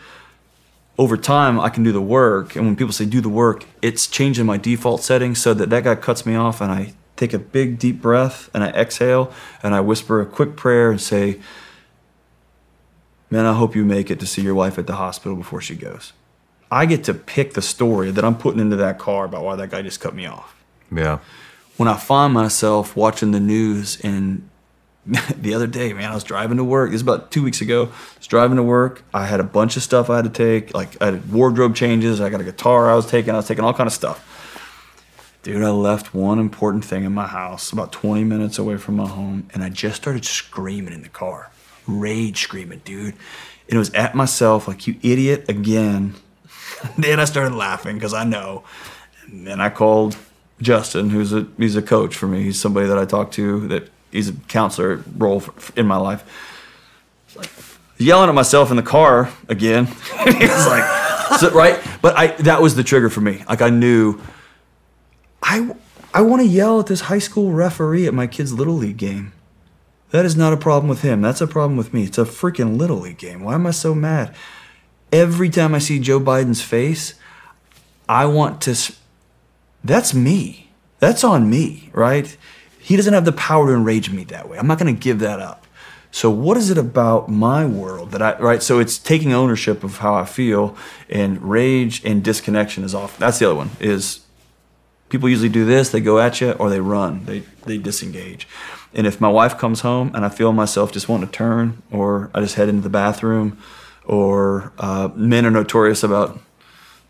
over 0.98 1.16
time 1.16 1.58
I 1.58 1.68
can 1.68 1.82
do 1.82 1.92
the 1.92 2.02
work. 2.02 2.54
And 2.54 2.66
when 2.66 2.76
people 2.76 2.92
say 2.92 3.04
do 3.04 3.20
the 3.20 3.28
work, 3.28 3.64
it's 3.80 4.06
changing 4.06 4.46
my 4.46 4.56
default 4.56 5.02
settings 5.02 5.40
so 5.40 5.54
that 5.54 5.70
that 5.70 5.84
guy 5.84 5.94
cuts 5.94 6.26
me 6.26 6.34
off 6.34 6.60
and 6.60 6.70
I 6.70 6.94
take 7.16 7.32
a 7.32 7.38
big 7.38 7.78
deep 7.78 8.00
breath 8.00 8.50
and 8.54 8.64
I 8.64 8.68
exhale 8.68 9.32
and 9.62 9.74
I 9.74 9.80
whisper 9.80 10.20
a 10.20 10.26
quick 10.26 10.56
prayer 10.56 10.90
and 10.90 11.00
say, 11.00 11.40
Man, 13.30 13.46
I 13.46 13.54
hope 13.54 13.74
you 13.74 13.86
make 13.86 14.10
it 14.10 14.20
to 14.20 14.26
see 14.26 14.42
your 14.42 14.54
wife 14.54 14.78
at 14.78 14.86
the 14.86 14.96
hospital 14.96 15.36
before 15.36 15.62
she 15.62 15.74
goes. 15.74 16.12
I 16.70 16.84
get 16.84 17.04
to 17.04 17.14
pick 17.14 17.54
the 17.54 17.62
story 17.62 18.10
that 18.10 18.24
I'm 18.24 18.36
putting 18.36 18.60
into 18.60 18.76
that 18.76 18.98
car 18.98 19.24
about 19.24 19.42
why 19.42 19.56
that 19.56 19.70
guy 19.70 19.80
just 19.80 20.00
cut 20.00 20.14
me 20.14 20.26
off. 20.26 20.54
Yeah. 20.94 21.18
When 21.78 21.88
I 21.88 21.96
find 21.96 22.34
myself 22.34 22.94
watching 22.94 23.30
the 23.30 23.40
news 23.40 23.98
and 24.02 24.48
the 25.36 25.54
other 25.54 25.66
day, 25.66 25.92
man, 25.92 26.10
I 26.10 26.14
was 26.14 26.24
driving 26.24 26.58
to 26.58 26.64
work. 26.64 26.90
This 26.90 26.96
is 26.96 27.02
about 27.02 27.30
two 27.30 27.42
weeks 27.42 27.60
ago. 27.60 27.84
I 27.84 28.18
was 28.18 28.26
driving 28.26 28.56
to 28.56 28.62
work. 28.62 29.02
I 29.12 29.26
had 29.26 29.40
a 29.40 29.44
bunch 29.44 29.76
of 29.76 29.82
stuff 29.82 30.10
I 30.10 30.16
had 30.16 30.24
to 30.24 30.30
take. 30.30 30.74
Like 30.74 31.00
I 31.00 31.06
had 31.06 31.32
wardrobe 31.32 31.74
changes. 31.74 32.20
I 32.20 32.30
got 32.30 32.40
a 32.40 32.44
guitar 32.44 32.90
I 32.90 32.94
was 32.94 33.06
taking. 33.06 33.32
I 33.34 33.36
was 33.36 33.48
taking 33.48 33.64
all 33.64 33.74
kind 33.74 33.86
of 33.86 33.92
stuff. 33.92 34.28
Dude, 35.42 35.62
I 35.62 35.70
left 35.70 36.14
one 36.14 36.38
important 36.38 36.84
thing 36.84 37.02
in 37.02 37.12
my 37.12 37.26
house 37.26 37.72
about 37.72 37.90
20 37.90 38.22
minutes 38.22 38.58
away 38.58 38.76
from 38.76 38.96
my 38.96 39.08
home, 39.08 39.48
and 39.52 39.64
I 39.64 39.70
just 39.70 39.96
started 39.96 40.24
screaming 40.24 40.92
in 40.92 41.02
the 41.02 41.08
car. 41.08 41.50
Rage 41.86 42.42
screaming, 42.42 42.80
dude. 42.84 43.14
And 43.68 43.76
it 43.76 43.78
was 43.78 43.92
at 43.92 44.14
myself, 44.14 44.68
like, 44.68 44.86
you 44.86 44.96
idiot, 45.02 45.48
again. 45.48 46.14
then 46.98 47.18
I 47.18 47.24
started 47.24 47.56
laughing 47.56 47.96
because 47.96 48.14
I 48.14 48.22
know. 48.22 48.62
And 49.24 49.44
then 49.44 49.60
I 49.60 49.68
called 49.68 50.16
Justin, 50.60 51.10
who's 51.10 51.32
a 51.32 51.48
he's 51.58 51.74
a 51.74 51.82
coach 51.82 52.14
for 52.14 52.28
me. 52.28 52.44
He's 52.44 52.60
somebody 52.60 52.86
that 52.86 52.98
I 52.98 53.04
talk 53.04 53.32
to 53.32 53.66
that 53.68 53.90
he's 54.12 54.28
a 54.28 54.34
counselor 54.46 55.02
role 55.16 55.40
for, 55.40 55.78
in 55.78 55.86
my 55.86 55.96
life. 55.96 56.22
Like, 57.34 57.50
yelling 57.98 58.28
at 58.28 58.34
myself 58.34 58.70
in 58.70 58.76
the 58.76 58.82
car 58.82 59.30
again. 59.48 59.88
it's 60.12 60.66
like 60.68 61.38
so, 61.40 61.50
right, 61.50 61.82
but 62.00 62.16
I 62.16 62.28
that 62.42 62.62
was 62.62 62.76
the 62.76 62.84
trigger 62.84 63.10
for 63.10 63.20
me. 63.20 63.42
Like 63.48 63.62
I 63.62 63.70
knew 63.70 64.20
I 65.42 65.74
I 66.14 66.20
want 66.22 66.42
to 66.42 66.48
yell 66.48 66.80
at 66.80 66.86
this 66.86 67.02
high 67.02 67.18
school 67.18 67.52
referee 67.52 68.06
at 68.06 68.14
my 68.14 68.26
kid's 68.26 68.52
little 68.52 68.74
league 68.74 68.96
game. 68.96 69.32
That 70.10 70.26
is 70.26 70.36
not 70.36 70.52
a 70.52 70.58
problem 70.58 70.88
with 70.88 71.00
him. 71.00 71.22
That's 71.22 71.40
a 71.40 71.46
problem 71.46 71.76
with 71.76 71.94
me. 71.94 72.04
It's 72.04 72.18
a 72.18 72.24
freaking 72.24 72.76
little 72.76 72.98
league 72.98 73.18
game. 73.18 73.42
Why 73.42 73.54
am 73.54 73.66
I 73.66 73.70
so 73.70 73.94
mad? 73.94 74.34
Every 75.10 75.48
time 75.48 75.74
I 75.74 75.78
see 75.78 75.98
Joe 75.98 76.20
Biden's 76.20 76.62
face, 76.62 77.14
I 78.08 78.26
want 78.26 78.60
to. 78.62 78.94
That's 79.82 80.12
me. 80.12 80.70
That's 80.98 81.24
on 81.24 81.48
me, 81.50 81.90
right? 81.92 82.36
He 82.78 82.96
doesn't 82.96 83.14
have 83.14 83.24
the 83.24 83.32
power 83.32 83.68
to 83.68 83.72
enrage 83.72 84.10
me 84.10 84.24
that 84.24 84.48
way. 84.48 84.58
I'm 84.58 84.66
not 84.66 84.78
going 84.78 84.94
to 84.94 85.00
give 85.00 85.18
that 85.20 85.40
up. 85.40 85.66
So 86.10 86.30
what 86.30 86.58
is 86.58 86.68
it 86.68 86.76
about 86.76 87.30
my 87.30 87.64
world 87.64 88.10
that 88.10 88.20
I 88.20 88.38
right? 88.38 88.62
So 88.62 88.78
it's 88.80 88.98
taking 88.98 89.32
ownership 89.32 89.82
of 89.82 89.98
how 89.98 90.14
I 90.14 90.26
feel, 90.26 90.76
and 91.08 91.40
rage 91.42 92.04
and 92.04 92.22
disconnection 92.22 92.84
is 92.84 92.94
off. 92.94 93.16
That's 93.16 93.38
the 93.38 93.46
other 93.46 93.54
one. 93.54 93.70
Is 93.80 94.20
people 95.12 95.28
usually 95.28 95.48
do 95.48 95.64
this? 95.64 95.90
They 95.90 96.00
go 96.00 96.18
at 96.18 96.40
you 96.40 96.52
or 96.52 96.68
they 96.70 96.80
run. 96.80 97.24
They 97.26 97.40
they 97.66 97.78
disengage. 97.78 98.48
And 98.94 99.06
if 99.06 99.20
my 99.20 99.28
wife 99.28 99.56
comes 99.56 99.82
home 99.82 100.10
and 100.14 100.24
I 100.24 100.28
feel 100.28 100.52
myself 100.52 100.90
just 100.90 101.08
wanting 101.08 101.28
to 101.28 101.32
turn, 101.32 101.82
or 101.90 102.30
I 102.34 102.40
just 102.40 102.56
head 102.56 102.68
into 102.68 102.82
the 102.82 102.90
bathroom, 102.90 103.58
or 104.04 104.72
uh, 104.78 105.10
men 105.14 105.46
are 105.46 105.50
notorious 105.50 106.02
about 106.02 106.40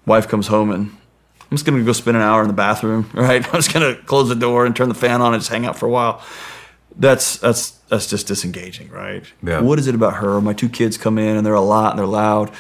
wife 0.04 0.28
comes 0.28 0.48
home 0.48 0.70
and 0.70 0.88
I'm 0.90 1.56
just 1.56 1.64
gonna 1.64 1.82
go 1.82 1.92
spend 1.92 2.16
an 2.16 2.22
hour 2.22 2.42
in 2.42 2.48
the 2.48 2.54
bathroom, 2.54 3.08
right? 3.14 3.44
I'm 3.46 3.52
just 3.54 3.72
gonna 3.72 3.94
close 3.94 4.28
the 4.28 4.34
door 4.34 4.66
and 4.66 4.74
turn 4.76 4.88
the 4.88 4.94
fan 4.94 5.22
on 5.22 5.32
and 5.32 5.40
just 5.40 5.50
hang 5.50 5.64
out 5.64 5.78
for 5.78 5.86
a 5.86 5.90
while. 5.90 6.22
That's 6.96 7.36
that's 7.38 7.70
that's 7.88 8.06
just 8.06 8.26
disengaging, 8.26 8.90
right? 8.90 9.24
Yeah. 9.42 9.60
What 9.60 9.78
is 9.78 9.86
it 9.86 9.94
about 9.94 10.16
her? 10.16 10.40
My 10.40 10.52
two 10.52 10.68
kids 10.68 10.98
come 10.98 11.18
in 11.18 11.36
and 11.36 11.46
they're 11.46 11.54
a 11.54 11.60
lot 11.60 11.90
and 11.90 11.98
they're 11.98 12.06
loud. 12.06 12.52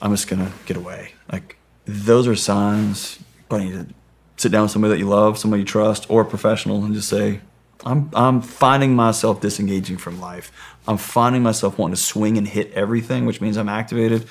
I'm 0.00 0.10
just 0.10 0.28
gonna 0.28 0.52
get 0.66 0.76
away. 0.76 1.12
Like 1.30 1.56
those 1.84 2.26
are 2.26 2.36
signs. 2.36 3.18
You 3.50 3.58
need 3.58 3.72
to 3.72 3.94
sit 4.42 4.50
down 4.52 4.62
with 4.62 4.72
somebody 4.72 4.94
that 4.94 4.98
you 4.98 5.08
love, 5.08 5.38
somebody 5.38 5.62
you 5.62 5.66
trust, 5.66 6.10
or 6.10 6.22
a 6.22 6.24
professional, 6.24 6.84
and 6.84 6.94
just 6.94 7.08
say, 7.08 7.40
I'm 7.84 8.10
I'm 8.12 8.42
finding 8.42 8.94
myself 8.94 9.40
disengaging 9.40 9.96
from 9.96 10.20
life. 10.20 10.52
I'm 10.86 10.98
finding 10.98 11.42
myself 11.42 11.78
wanting 11.78 11.94
to 11.94 12.00
swing 12.00 12.36
and 12.36 12.46
hit 12.46 12.72
everything, 12.72 13.24
which 13.24 13.40
means 13.40 13.56
I'm 13.56 13.68
activated, 13.68 14.26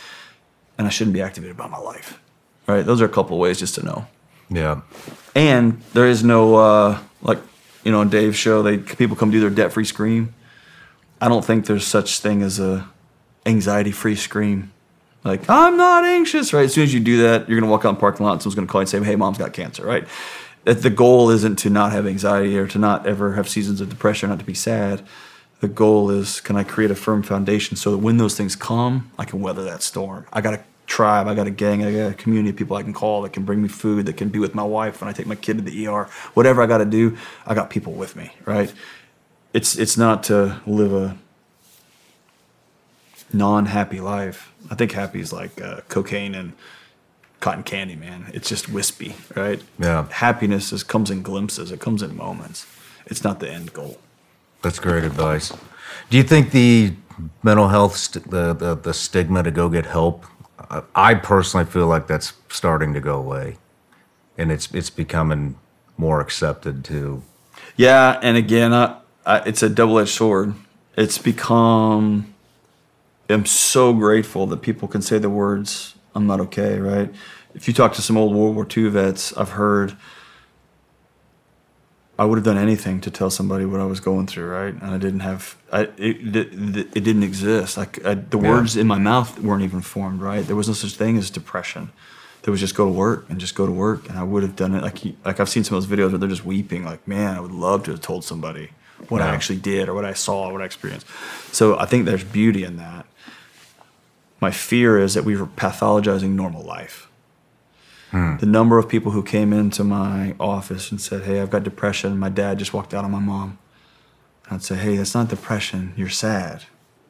and 0.78 0.86
I 0.86 0.90
shouldn't 0.90 1.14
be 1.14 1.22
activated 1.22 1.58
by 1.58 1.68
my 1.68 1.78
life. 1.78 2.20
Right? 2.68 2.86
Those 2.86 3.02
are 3.02 3.06
a 3.06 3.10
couple 3.10 3.38
of 3.38 3.42
ways 3.42 3.60
just 3.60 3.76
to 3.76 3.86
know. 3.86 4.06
Yeah. 4.50 4.82
And 5.34 5.82
there 5.94 6.08
is 6.08 6.24
no 6.24 6.56
uh, 6.56 7.00
like 7.22 7.40
you 7.84 7.92
know 7.92 8.02
on 8.02 8.10
Dave's 8.10 8.38
show, 8.38 8.62
they 8.62 8.78
people 8.78 9.16
come 9.16 9.32
do 9.32 9.40
their 9.40 9.50
debt 9.50 9.72
free 9.72 9.86
scream. 9.86 10.34
I 11.20 11.30
don't 11.30 11.46
think 11.46 11.66
there's 11.66 11.88
such 11.88 12.20
thing 12.20 12.42
as 12.42 12.60
a 12.60 12.90
anxiety 13.46 13.92
free 13.92 14.16
scream. 14.16 14.72
Like 15.24 15.50
I'm 15.50 15.78
not 15.78 16.04
anxious, 16.04 16.54
right? 16.54 16.66
As 16.66 16.74
soon 16.74 16.84
as 16.84 16.94
you 16.94 17.00
do 17.00 17.22
that, 17.24 17.48
you're 17.48 17.60
gonna 17.60 17.72
walk 17.72 17.86
out 17.86 17.90
in 17.90 17.96
the 17.96 18.02
parking 18.02 18.26
lot, 18.26 18.34
and 18.34 18.42
someone's 18.42 18.56
gonna 18.56 18.68
call 18.68 18.82
you 18.82 18.84
and 18.84 18.90
say, 18.90 19.04
"Hey, 19.04 19.16
mom's 19.16 19.38
got 19.38 19.54
cancer," 19.54 19.86
right? 19.86 20.08
That 20.66 20.82
the 20.82 20.90
goal 20.90 21.30
isn't 21.30 21.58
to 21.60 21.70
not 21.70 21.92
have 21.92 22.08
anxiety 22.08 22.58
or 22.58 22.68
to 22.68 22.80
not 22.80 23.06
ever 23.06 23.34
have 23.34 23.50
seasons 23.50 23.82
of 23.82 23.90
depression, 23.90 24.30
not 24.30 24.40
to 24.40 24.46
be 24.46 24.54
sad. 24.54 25.02
The 25.60 25.68
goal 25.68 26.10
is, 26.10 26.42
can 26.42 26.56
I 26.56 26.64
create 26.64 26.90
a 26.90 26.96
firm 26.96 27.22
foundation 27.22 27.78
so 27.78 27.92
that 27.92 28.00
when 28.00 28.18
those 28.18 28.36
things 28.36 28.56
come, 28.56 29.12
I 29.20 29.26
can 29.26 29.42
weather 29.42 29.64
that 29.64 29.84
storm. 29.84 30.26
I 30.34 30.42
got 30.42 30.56
a 30.56 30.60
tribe, 30.88 31.28
I 31.28 31.36
got 31.36 31.48
a 31.48 31.52
gang, 31.52 31.86
I 31.86 31.92
got 31.92 32.12
a 32.12 32.14
community 32.16 32.50
of 32.50 32.56
people 32.56 32.76
I 32.76 32.84
can 32.84 32.94
call 32.94 33.22
that 33.22 33.34
can 33.34 33.44
bring 33.44 33.62
me 33.62 33.70
food, 33.70 34.08
that 34.08 34.18
can 34.18 34.30
be 34.30 34.40
with 34.40 34.56
my 34.56 34.64
wife 34.64 35.02
when 35.02 35.10
I 35.10 35.14
take 35.14 35.28
my 35.28 35.36
kid 35.36 35.58
to 35.58 35.64
the 35.64 35.88
ER. 35.88 36.08
Whatever 36.34 36.62
I 36.62 36.66
got 36.66 36.80
to 36.80 36.86
do, 36.86 37.16
I 37.46 37.54
got 37.54 37.70
people 37.70 37.94
with 37.94 38.16
me, 38.16 38.32
right? 38.46 38.74
It's 39.54 39.78
it's 39.78 39.98
not 39.98 40.24
to 40.24 40.62
live 40.66 40.94
a 40.94 41.18
non-happy 43.34 44.00
life. 44.00 44.52
I 44.70 44.76
think 44.76 44.92
happy 44.92 45.20
is 45.20 45.32
like 45.34 45.62
uh, 45.62 45.82
cocaine 45.90 46.36
and 46.36 46.54
cotton 47.40 47.64
candy, 47.64 47.96
man. 47.96 48.30
It's 48.34 48.48
just 48.50 48.70
wispy, 48.70 49.16
right? 49.36 49.62
Yeah. 49.80 50.08
Happiness 50.12 50.72
is 50.72 50.84
comes 50.84 51.10
in 51.12 51.22
glimpses. 51.24 51.72
It 51.72 51.80
comes 51.80 52.02
in 52.02 52.16
moments. 52.16 52.66
It's 53.06 53.24
not 53.24 53.40
the 53.40 53.50
end 53.52 53.74
goal. 53.74 53.98
That's 54.62 54.80
great 54.80 55.04
advice. 55.04 55.52
Do 56.10 56.18
you 56.18 56.24
think 56.24 56.52
the 56.52 56.94
mental 57.44 57.68
health, 57.70 57.98
st- 57.98 58.30
the, 58.30 58.54
the 58.54 58.76
the 58.76 58.94
stigma 58.94 59.44
to 59.44 59.52
go 59.52 59.70
get 59.70 59.86
help? 59.86 60.26
I- 60.70 60.84
I 60.96 61.14
personally 61.16 61.66
feel 61.66 61.88
like 61.88 62.08
that's 62.08 62.34
starting 62.50 62.94
to 62.94 63.00
go 63.02 63.18
away, 63.18 63.58
and 64.38 64.52
it's 64.52 64.72
it's 64.74 64.90
becoming 64.92 65.56
more 65.98 66.22
accepted 66.22 66.84
too. 66.86 67.24
Yeah, 67.76 68.20
and 68.22 68.38
again, 68.38 68.74
I, 68.74 68.98
I, 69.26 69.40
it's 69.40 69.64
a 69.64 69.70
double-edged 69.70 70.10
sword. 70.10 70.54
It's 70.96 71.18
become. 71.18 72.31
I'm 73.34 73.46
so 73.46 73.94
grateful 73.94 74.48
that 74.48 74.62
people 74.62 74.88
can 74.88 75.02
say 75.02 75.18
the 75.20 75.30
words 75.30 75.96
"I'm 76.16 76.28
not 76.28 76.40
okay." 76.42 76.80
Right? 76.80 77.14
If 77.54 77.68
you 77.68 77.74
talk 77.74 77.94
to 77.94 78.02
some 78.02 78.18
old 78.18 78.34
World 78.36 78.56
War 78.56 78.68
II 78.78 78.90
vets, 78.90 79.36
I've 79.38 79.52
heard. 79.52 79.96
I 82.20 82.26
would 82.26 82.38
have 82.38 82.46
done 82.46 82.58
anything 82.58 83.02
to 83.02 83.10
tell 83.10 83.32
somebody 83.32 83.66
what 83.66 83.80
I 83.82 83.86
was 83.86 84.00
going 84.00 84.28
through, 84.28 84.48
right? 84.48 84.74
And 84.74 84.92
I 84.92 85.00
didn't 85.00 85.22
have, 85.22 85.56
I, 85.72 85.84
it, 85.98 86.36
it, 86.36 86.88
it 86.96 87.04
didn't 87.04 87.24
exist. 87.24 87.78
Like 87.78 88.06
I, 88.06 88.14
the 88.14 88.38
Yeah. 88.38 88.52
words 88.52 88.78
in 88.78 88.86
my 88.86 89.00
mouth 89.00 89.40
weren't 89.40 89.64
even 89.64 89.82
formed, 89.82 90.22
right? 90.22 90.46
There 90.46 90.56
was 90.56 90.68
no 90.68 90.76
such 90.76 90.94
thing 90.96 91.18
as 91.18 91.32
depression. 91.32 91.90
There 92.44 92.52
was 92.52 92.60
just 92.60 92.76
go 92.76 92.86
to 92.86 92.92
work 92.92 93.26
and 93.30 93.40
just 93.40 93.56
go 93.56 93.66
to 93.66 93.72
work, 93.72 94.08
and 94.08 94.20
I 94.20 94.24
would 94.24 94.44
have 94.44 94.56
done 94.56 94.76
it. 94.76 94.84
Like, 94.84 95.00
like 95.26 95.40
I've 95.40 95.50
seen 95.50 95.64
some 95.64 95.76
of 95.78 95.88
those 95.88 95.98
videos 95.98 96.12
where 96.12 96.20
they're 96.20 96.30
just 96.30 96.46
weeping, 96.46 96.86
like, 96.86 97.08
man, 97.08 97.36
I 97.36 97.40
would 97.40 97.52
love 97.52 97.84
to 97.86 97.92
have 97.92 98.02
told 98.02 98.24
somebody 98.24 98.70
what 99.10 99.22
I 99.22 99.28
actually 99.34 99.60
did 99.60 99.90
or 99.90 99.96
what 99.96 100.06
I 100.06 100.14
saw, 100.14 100.50
or 100.50 100.54
what 100.54 100.62
I 100.62 100.66
experienced. 100.66 101.08
So 101.52 101.80
I 101.80 101.86
think 101.86 102.06
there's 102.06 102.24
beauty 102.24 102.64
in 102.64 102.78
that. 102.78 103.06
My 104.42 104.52
fear 104.52 105.00
is 105.00 105.14
that 105.14 105.24
we 105.24 105.36
were 105.38 105.46
pathologizing 105.46 106.32
normal 106.32 106.64
life. 106.64 107.08
The 108.12 108.46
number 108.46 108.78
of 108.78 108.90
people 108.90 109.14
who 109.14 109.24
came 109.24 109.54
into 109.54 109.86
my 109.86 110.36
office 110.38 110.92
and 110.92 111.00
said, 111.00 111.24
"Hey, 111.24 111.40
I've 111.40 111.50
got 111.50 111.64
depression. 111.64 112.18
My 112.20 112.28
dad 112.28 112.60
just 112.60 112.74
walked 112.74 112.94
out 112.94 113.06
on 113.06 113.12
my 113.12 113.20
mom." 113.20 113.58
I'd 114.50 114.64
say, 114.64 114.76
"Hey, 114.76 114.98
that's 114.98 115.16
not 115.16 115.30
depression. 115.30 115.94
You're 115.96 116.10
sad, 116.10 116.64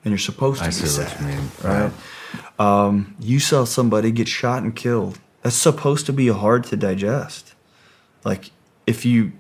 and 0.06 0.12
you're 0.12 0.20
supposed 0.20 0.60
to 0.60 0.66
I 0.66 0.68
be 0.68 0.74
sad." 0.74 1.20
you 1.20 1.28
mean. 1.28 1.52
Right? 1.64 1.92
Um, 2.60 3.16
you 3.20 3.40
saw 3.40 3.64
somebody 3.64 4.12
get 4.12 4.28
shot 4.28 4.62
and 4.62 4.76
killed. 4.76 5.18
That's 5.42 5.56
supposed 5.56 6.06
to 6.06 6.14
be 6.14 6.28
hard 6.28 6.66
to 6.66 6.76
digest. 6.78 7.56
Like, 8.24 8.52
if 8.86 9.04
you 9.04 9.32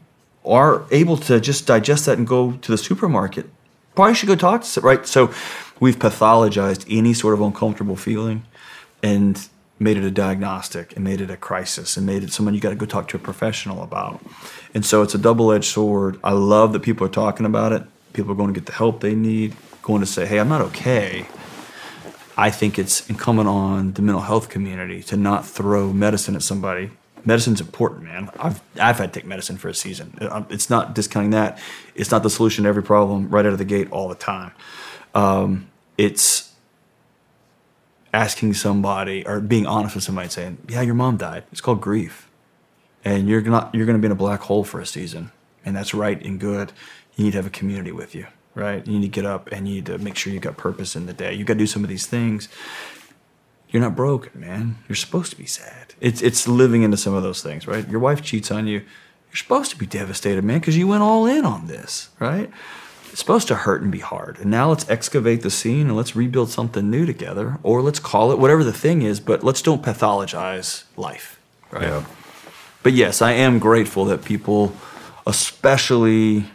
are 0.43 0.85
able 0.89 1.17
to 1.17 1.39
just 1.39 1.67
digest 1.67 2.07
that 2.07 2.17
and 2.17 2.25
go 2.25 2.53
to 2.53 2.71
the 2.71 2.77
supermarket, 2.77 3.45
probably 3.93 4.15
should 4.15 4.29
go 4.29 4.35
talk 4.35 4.63
to 4.63 4.81
right. 4.81 5.05
So, 5.05 5.29
we've 5.81 5.99
pathologized 5.99 6.85
any 6.89 7.13
sort 7.13 7.33
of 7.33 7.41
uncomfortable 7.41 7.97
feeling, 7.97 8.45
and 9.03 9.49
made 9.79 9.97
it 9.97 10.03
a 10.03 10.11
diagnostic 10.11 10.95
and 10.95 11.03
made 11.03 11.19
it 11.19 11.31
a 11.31 11.35
crisis 11.35 11.97
and 11.97 12.05
made 12.05 12.23
it 12.23 12.31
someone 12.31 12.53
you 12.53 12.61
got 12.61 12.69
to 12.69 12.75
go 12.75 12.85
talk 12.85 13.07
to 13.07 13.17
a 13.17 13.19
professional 13.19 13.81
about. 13.81 14.23
And 14.75 14.85
so 14.85 15.01
it's 15.01 15.15
a 15.15 15.17
double-edged 15.17 15.65
sword. 15.65 16.19
I 16.23 16.33
love 16.33 16.71
that 16.73 16.81
people 16.83 17.05
are 17.07 17.09
talking 17.09 17.47
about 17.47 17.73
it. 17.73 17.81
People 18.13 18.31
are 18.31 18.35
going 18.35 18.53
to 18.53 18.59
get 18.59 18.67
the 18.67 18.73
help 18.73 19.01
they 19.01 19.15
need, 19.15 19.55
going 19.81 20.01
to 20.01 20.05
say, 20.05 20.25
"Hey, 20.25 20.39
I'm 20.39 20.49
not 20.49 20.61
okay." 20.61 21.25
I 22.37 22.49
think 22.49 22.77
it's 22.79 23.09
incumbent 23.09 23.49
on 23.49 23.93
the 23.93 24.01
mental 24.01 24.21
health 24.21 24.49
community 24.49 25.01
to 25.03 25.17
not 25.17 25.45
throw 25.45 25.91
medicine 25.91 26.35
at 26.35 26.43
somebody. 26.43 26.91
Medicine's 27.25 27.61
important, 27.61 28.03
man. 28.03 28.29
I've 28.39 28.61
I've 28.79 28.97
had 28.97 29.13
to 29.13 29.19
take 29.19 29.27
medicine 29.27 29.57
for 29.57 29.69
a 29.69 29.73
season. 29.73 30.17
Uh, 30.21 30.43
It's 30.49 30.69
not 30.69 30.93
discounting 30.93 31.31
that. 31.31 31.59
It's 31.95 32.11
not 32.11 32.21
the 32.23 32.29
solution 32.29 32.63
to 32.63 32.69
every 32.69 32.83
problem 32.83 33.29
right 33.29 33.45
out 33.45 33.53
of 33.53 33.59
the 33.59 33.65
gate 33.65 33.89
all 33.91 34.09
the 34.09 34.15
time. 34.15 34.51
Um, 35.15 35.67
it's 36.01 36.51
asking 38.11 38.55
somebody 38.55 39.23
or 39.27 39.39
being 39.39 39.67
honest 39.67 39.93
with 39.93 40.03
somebody 40.03 40.29
saying, 40.29 40.57
"Yeah, 40.67 40.81
your 40.81 40.95
mom 40.95 41.17
died." 41.17 41.43
It's 41.51 41.61
called 41.61 41.79
grief, 41.79 42.27
and 43.05 43.29
you're 43.29 43.41
not 43.41 43.73
you're 43.75 43.85
going 43.85 43.97
to 43.97 44.01
be 44.01 44.07
in 44.07 44.11
a 44.11 44.15
black 44.15 44.41
hole 44.41 44.63
for 44.63 44.79
a 44.79 44.85
season, 44.85 45.31
and 45.63 45.75
that's 45.75 45.93
right 45.93 46.19
and 46.25 46.39
good. 46.39 46.71
You 47.15 47.25
need 47.25 47.31
to 47.31 47.37
have 47.37 47.45
a 47.45 47.51
community 47.51 47.91
with 47.91 48.15
you, 48.15 48.25
right? 48.55 48.85
You 48.87 48.93
need 48.93 49.13
to 49.13 49.21
get 49.21 49.25
up 49.25 49.51
and 49.51 49.67
you 49.67 49.75
need 49.75 49.85
to 49.87 49.99
make 49.99 50.15
sure 50.15 50.33
you've 50.33 50.41
got 50.41 50.57
purpose 50.57 50.95
in 50.95 51.05
the 51.05 51.13
day. 51.13 51.35
You 51.35 51.43
got 51.43 51.53
to 51.53 51.59
do 51.59 51.67
some 51.67 51.83
of 51.83 51.89
these 51.89 52.07
things. 52.07 52.47
You're 53.69 53.81
not 53.81 53.95
broken, 53.95 54.39
man. 54.39 54.77
You're 54.89 54.95
supposed 54.95 55.29
to 55.31 55.37
be 55.37 55.45
sad. 55.45 55.93
It's 55.99 56.21
it's 56.23 56.47
living 56.47 56.81
into 56.81 56.97
some 56.97 57.13
of 57.13 57.21
those 57.21 57.43
things, 57.43 57.67
right? 57.67 57.87
Your 57.87 57.99
wife 57.99 58.23
cheats 58.23 58.49
on 58.49 58.65
you. 58.65 58.79
You're 59.29 59.43
supposed 59.45 59.69
to 59.71 59.77
be 59.77 59.85
devastated, 59.85 60.43
man, 60.43 60.59
because 60.59 60.77
you 60.77 60.87
went 60.87 61.03
all 61.03 61.27
in 61.27 61.45
on 61.45 61.67
this, 61.67 62.09
right? 62.19 62.49
It's 63.11 63.19
supposed 63.19 63.49
to 63.49 63.55
hurt 63.55 63.81
and 63.81 63.91
be 63.91 63.99
hard. 63.99 64.39
And 64.39 64.49
now 64.49 64.69
let's 64.69 64.89
excavate 64.89 65.41
the 65.41 65.49
scene 65.49 65.87
and 65.87 65.97
let's 65.97 66.15
rebuild 66.15 66.49
something 66.49 66.89
new 66.89 67.05
together, 67.05 67.59
or 67.61 67.81
let's 67.81 67.99
call 67.99 68.31
it 68.31 68.39
whatever 68.39 68.63
the 68.63 68.73
thing 68.73 69.01
is, 69.01 69.19
but 69.19 69.43
let's 69.43 69.61
don't 69.61 69.83
pathologize 69.83 70.83
life, 70.95 71.39
right? 71.71 71.83
Yeah. 71.83 72.05
But 72.83 72.93
yes, 72.93 73.21
I 73.21 73.33
am 73.33 73.59
grateful 73.59 74.05
that 74.05 74.23
people, 74.23 74.73
especially 75.27 76.45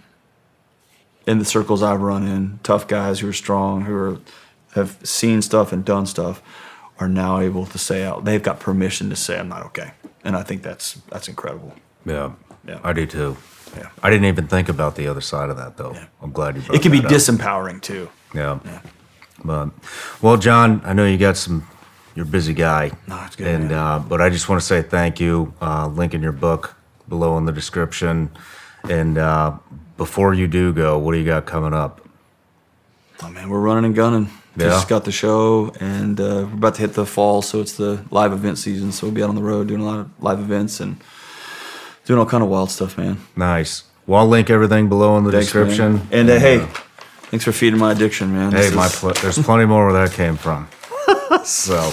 in 1.27 1.39
the 1.39 1.45
circles 1.45 1.83
I've 1.83 2.01
run 2.01 2.27
in, 2.27 2.59
tough 2.63 2.89
guys 2.89 3.21
who 3.21 3.29
are 3.29 3.35
strong, 3.35 3.83
who 3.83 3.95
are 3.95 4.19
have 4.75 4.99
seen 5.03 5.43
stuff 5.43 5.73
and 5.73 5.85
done 5.85 6.07
stuff, 6.07 6.43
are 6.99 7.09
now 7.09 7.41
able 7.41 7.67
to 7.67 7.79
say 7.79 8.03
out. 8.03 8.25
They've 8.25 8.43
got 8.43 8.61
permission 8.61 9.11
to 9.11 9.17
say 9.17 9.39
I'm 9.39 9.49
not 9.49 9.65
okay, 9.67 9.93
and 10.25 10.37
I 10.37 10.43
think 10.43 10.63
that's 10.63 10.95
that's 11.11 11.29
incredible. 11.29 11.75
Yeah. 12.05 12.33
Yeah. 12.67 12.81
I 12.83 12.93
do 12.93 13.07
too. 13.07 13.37
Yeah. 13.77 13.89
I 14.03 14.11
didn't 14.11 14.27
even 14.27 14.47
think 14.47 14.69
about 14.69 14.97
the 14.97 15.07
other 15.09 15.21
side 15.21 15.51
of 15.51 15.57
that 15.57 15.77
though. 15.77 15.93
Yeah. 15.93 16.07
I'm 16.23 16.33
glad 16.33 16.57
you 16.57 16.63
brought 16.63 16.75
It 16.75 16.79
up. 16.79 16.81
It 16.81 16.83
can 16.83 16.93
be 16.93 16.99
up. 16.99 17.13
disempowering 17.13 17.81
too. 17.83 18.09
Yeah. 18.35 18.59
yeah. 18.65 18.81
But 19.45 19.71
well, 20.23 20.37
John, 20.37 20.81
I 20.85 20.93
know 20.93 21.05
you 21.07 21.19
got 21.19 21.37
some. 21.37 21.67
You're 22.15 22.25
a 22.25 22.29
busy 22.29 22.55
guy. 22.55 22.93
No, 23.07 23.23
it's 23.27 23.37
good, 23.37 23.47
And 23.47 23.73
uh, 23.73 23.99
but 24.09 24.23
I 24.23 24.31
just 24.31 24.49
want 24.49 24.61
to 24.61 24.67
say 24.67 24.81
thank 24.81 25.21
you. 25.21 25.53
Uh, 25.61 25.87
link 25.89 26.15
in 26.15 26.23
your 26.23 26.33
book 26.33 26.75
below 27.09 27.37
in 27.37 27.45
the 27.45 27.53
description. 27.53 28.31
And 28.89 29.19
uh, 29.19 29.59
before 29.99 30.33
you 30.33 30.47
do 30.47 30.73
go, 30.73 30.97
what 30.97 31.13
do 31.13 31.19
you 31.19 31.27
got 31.27 31.45
coming 31.45 31.75
up? 31.75 32.01
Oh 33.23 33.29
man, 33.29 33.51
we're 33.51 33.61
running 33.61 33.85
and 33.85 33.95
gunning. 33.95 34.31
Yeah. 34.57 34.69
Just 34.69 34.89
got 34.89 35.05
the 35.05 35.13
show, 35.13 35.71
and 35.81 36.19
uh, 36.19 36.47
we're 36.49 36.55
about 36.55 36.77
to 36.77 36.81
hit 36.81 36.95
the 36.95 37.05
fall, 37.05 37.43
so 37.43 37.61
it's 37.61 37.75
the 37.75 38.03
live 38.11 38.33
event 38.33 38.57
season. 38.57 38.91
So 38.93 39.07
we'll 39.07 39.15
be 39.15 39.23
out 39.23 39.29
on 39.29 39.35
the 39.35 39.43
road 39.43 39.69
doing 39.69 39.83
a 39.83 39.85
lot 39.85 39.99
of 39.99 40.11
live 40.23 40.41
events 40.41 40.81
and 40.81 40.97
doing 42.07 42.19
all 42.19 42.27
kind 42.27 42.43
of 42.43 42.49
wild 42.49 42.71
stuff, 42.71 42.97
man. 42.97 43.19
Nice. 43.37 43.83
Well, 44.07 44.21
I'll 44.21 44.29
link 44.29 44.49
everything 44.51 44.89
below 44.89 45.19
in 45.19 45.25
the 45.25 45.33
Thanks, 45.33 45.53
man. 45.55 45.67
description. 45.67 46.09
And 46.13 46.31
uh, 46.31 46.39
hey, 46.39 46.59
thanks 47.31 47.45
for 47.45 47.53
feeding 47.53 47.79
my 47.79 47.93
addiction, 47.93 48.33
man. 48.33 48.53
Hey, 48.53 48.63
This 48.71 48.75
my 48.75 48.87
is- 48.87 48.97
pl- 48.99 49.13
there's 49.21 49.39
plenty 49.39 49.67
more 49.67 49.87
where 49.93 50.07
that 50.07 50.15
came 50.17 50.37
from. 50.37 50.69
so 51.45 51.93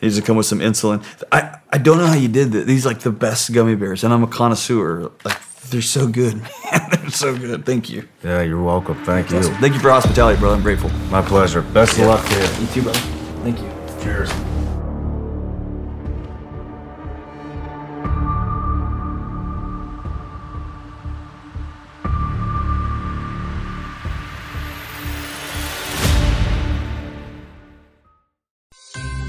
needs 0.00 0.16
to 0.16 0.22
come 0.22 0.36
with 0.36 0.46
some 0.46 0.58
insulin. 0.58 1.04
I, 1.30 1.58
I 1.70 1.78
don't 1.78 1.98
know 1.98 2.06
how 2.06 2.14
you 2.16 2.28
did 2.28 2.50
that. 2.52 2.66
These 2.66 2.84
are 2.84 2.88
like 2.90 3.00
the 3.00 3.10
best 3.12 3.52
gummy 3.52 3.76
bears, 3.76 4.02
and 4.04 4.12
I'm 4.12 4.22
a 4.24 4.26
connoisseur. 4.26 5.10
Like 5.24 5.38
they're 5.70 5.80
so 5.82 6.08
good, 6.08 6.36
man. 6.42 6.88
they're 6.90 7.10
so 7.10 7.36
good. 7.36 7.64
Thank 7.64 7.88
you. 7.90 8.08
Yeah, 8.24 8.42
you're 8.42 8.62
welcome. 8.62 9.02
Thank 9.04 9.30
you. 9.30 9.38
Awesome. 9.38 9.54
Thank 9.56 9.74
you 9.74 9.80
for 9.80 9.90
hospitality, 9.90 10.40
brother. 10.40 10.56
I'm 10.56 10.62
grateful. 10.62 10.90
My 11.10 11.22
pleasure. 11.22 11.62
Best 11.62 11.96
Yeah. 11.98 12.04
of 12.04 12.10
luck 12.10 12.26
to 12.28 12.34
you. 12.34 12.60
You 12.62 12.66
too, 12.72 12.82
brother. 12.82 12.98
Thank 13.44 13.60
you. 13.60 13.70
Cheers. 14.02 14.30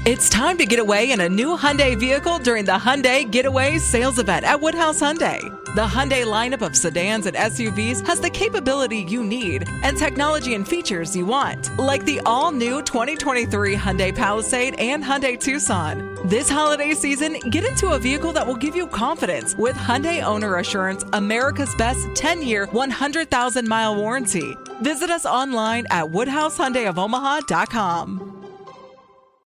It's 0.06 0.28
time 0.28 0.58
to 0.58 0.66
get 0.66 0.80
away 0.80 1.12
in 1.12 1.20
a 1.20 1.28
new 1.30 1.56
Hyundai 1.56 1.98
vehicle 1.98 2.38
during 2.38 2.66
the 2.66 2.72
Hyundai 2.72 3.30
Getaway 3.30 3.78
Sales 3.78 4.18
Event 4.18 4.44
at 4.44 4.60
Woodhouse 4.60 5.00
Hyundai. 5.00 5.40
The 5.74 5.80
Hyundai 5.80 6.26
lineup 6.26 6.60
of 6.60 6.76
sedans 6.76 7.24
and 7.24 7.34
SUVs 7.34 8.06
has 8.06 8.20
the 8.20 8.28
capability 8.28 8.98
you 8.98 9.24
need 9.24 9.66
and 9.82 9.96
technology 9.96 10.56
and 10.56 10.68
features 10.68 11.16
you 11.16 11.24
want, 11.24 11.74
like 11.78 12.04
the 12.04 12.20
all-new 12.26 12.82
2023 12.82 13.76
Hyundai 13.76 14.14
Palisade 14.14 14.74
and 14.74 15.02
Hyundai 15.02 15.40
Tucson. 15.40 16.18
This 16.26 16.50
holiday 16.50 16.92
season, 16.92 17.38
get 17.48 17.64
into 17.64 17.92
a 17.92 17.98
vehicle 17.98 18.34
that 18.34 18.46
will 18.46 18.56
give 18.56 18.76
you 18.76 18.86
confidence 18.86 19.56
with 19.56 19.74
Hyundai 19.74 20.22
Owner 20.22 20.58
Assurance, 20.58 21.02
America's 21.14 21.74
best 21.76 22.06
10-year, 22.08 22.66
100,000-mile 22.66 23.96
warranty. 23.96 24.54
Visit 24.82 25.08
us 25.08 25.24
online 25.24 25.86
at 25.90 26.04
woodhousehyundaiofomaha.com. 26.04 28.43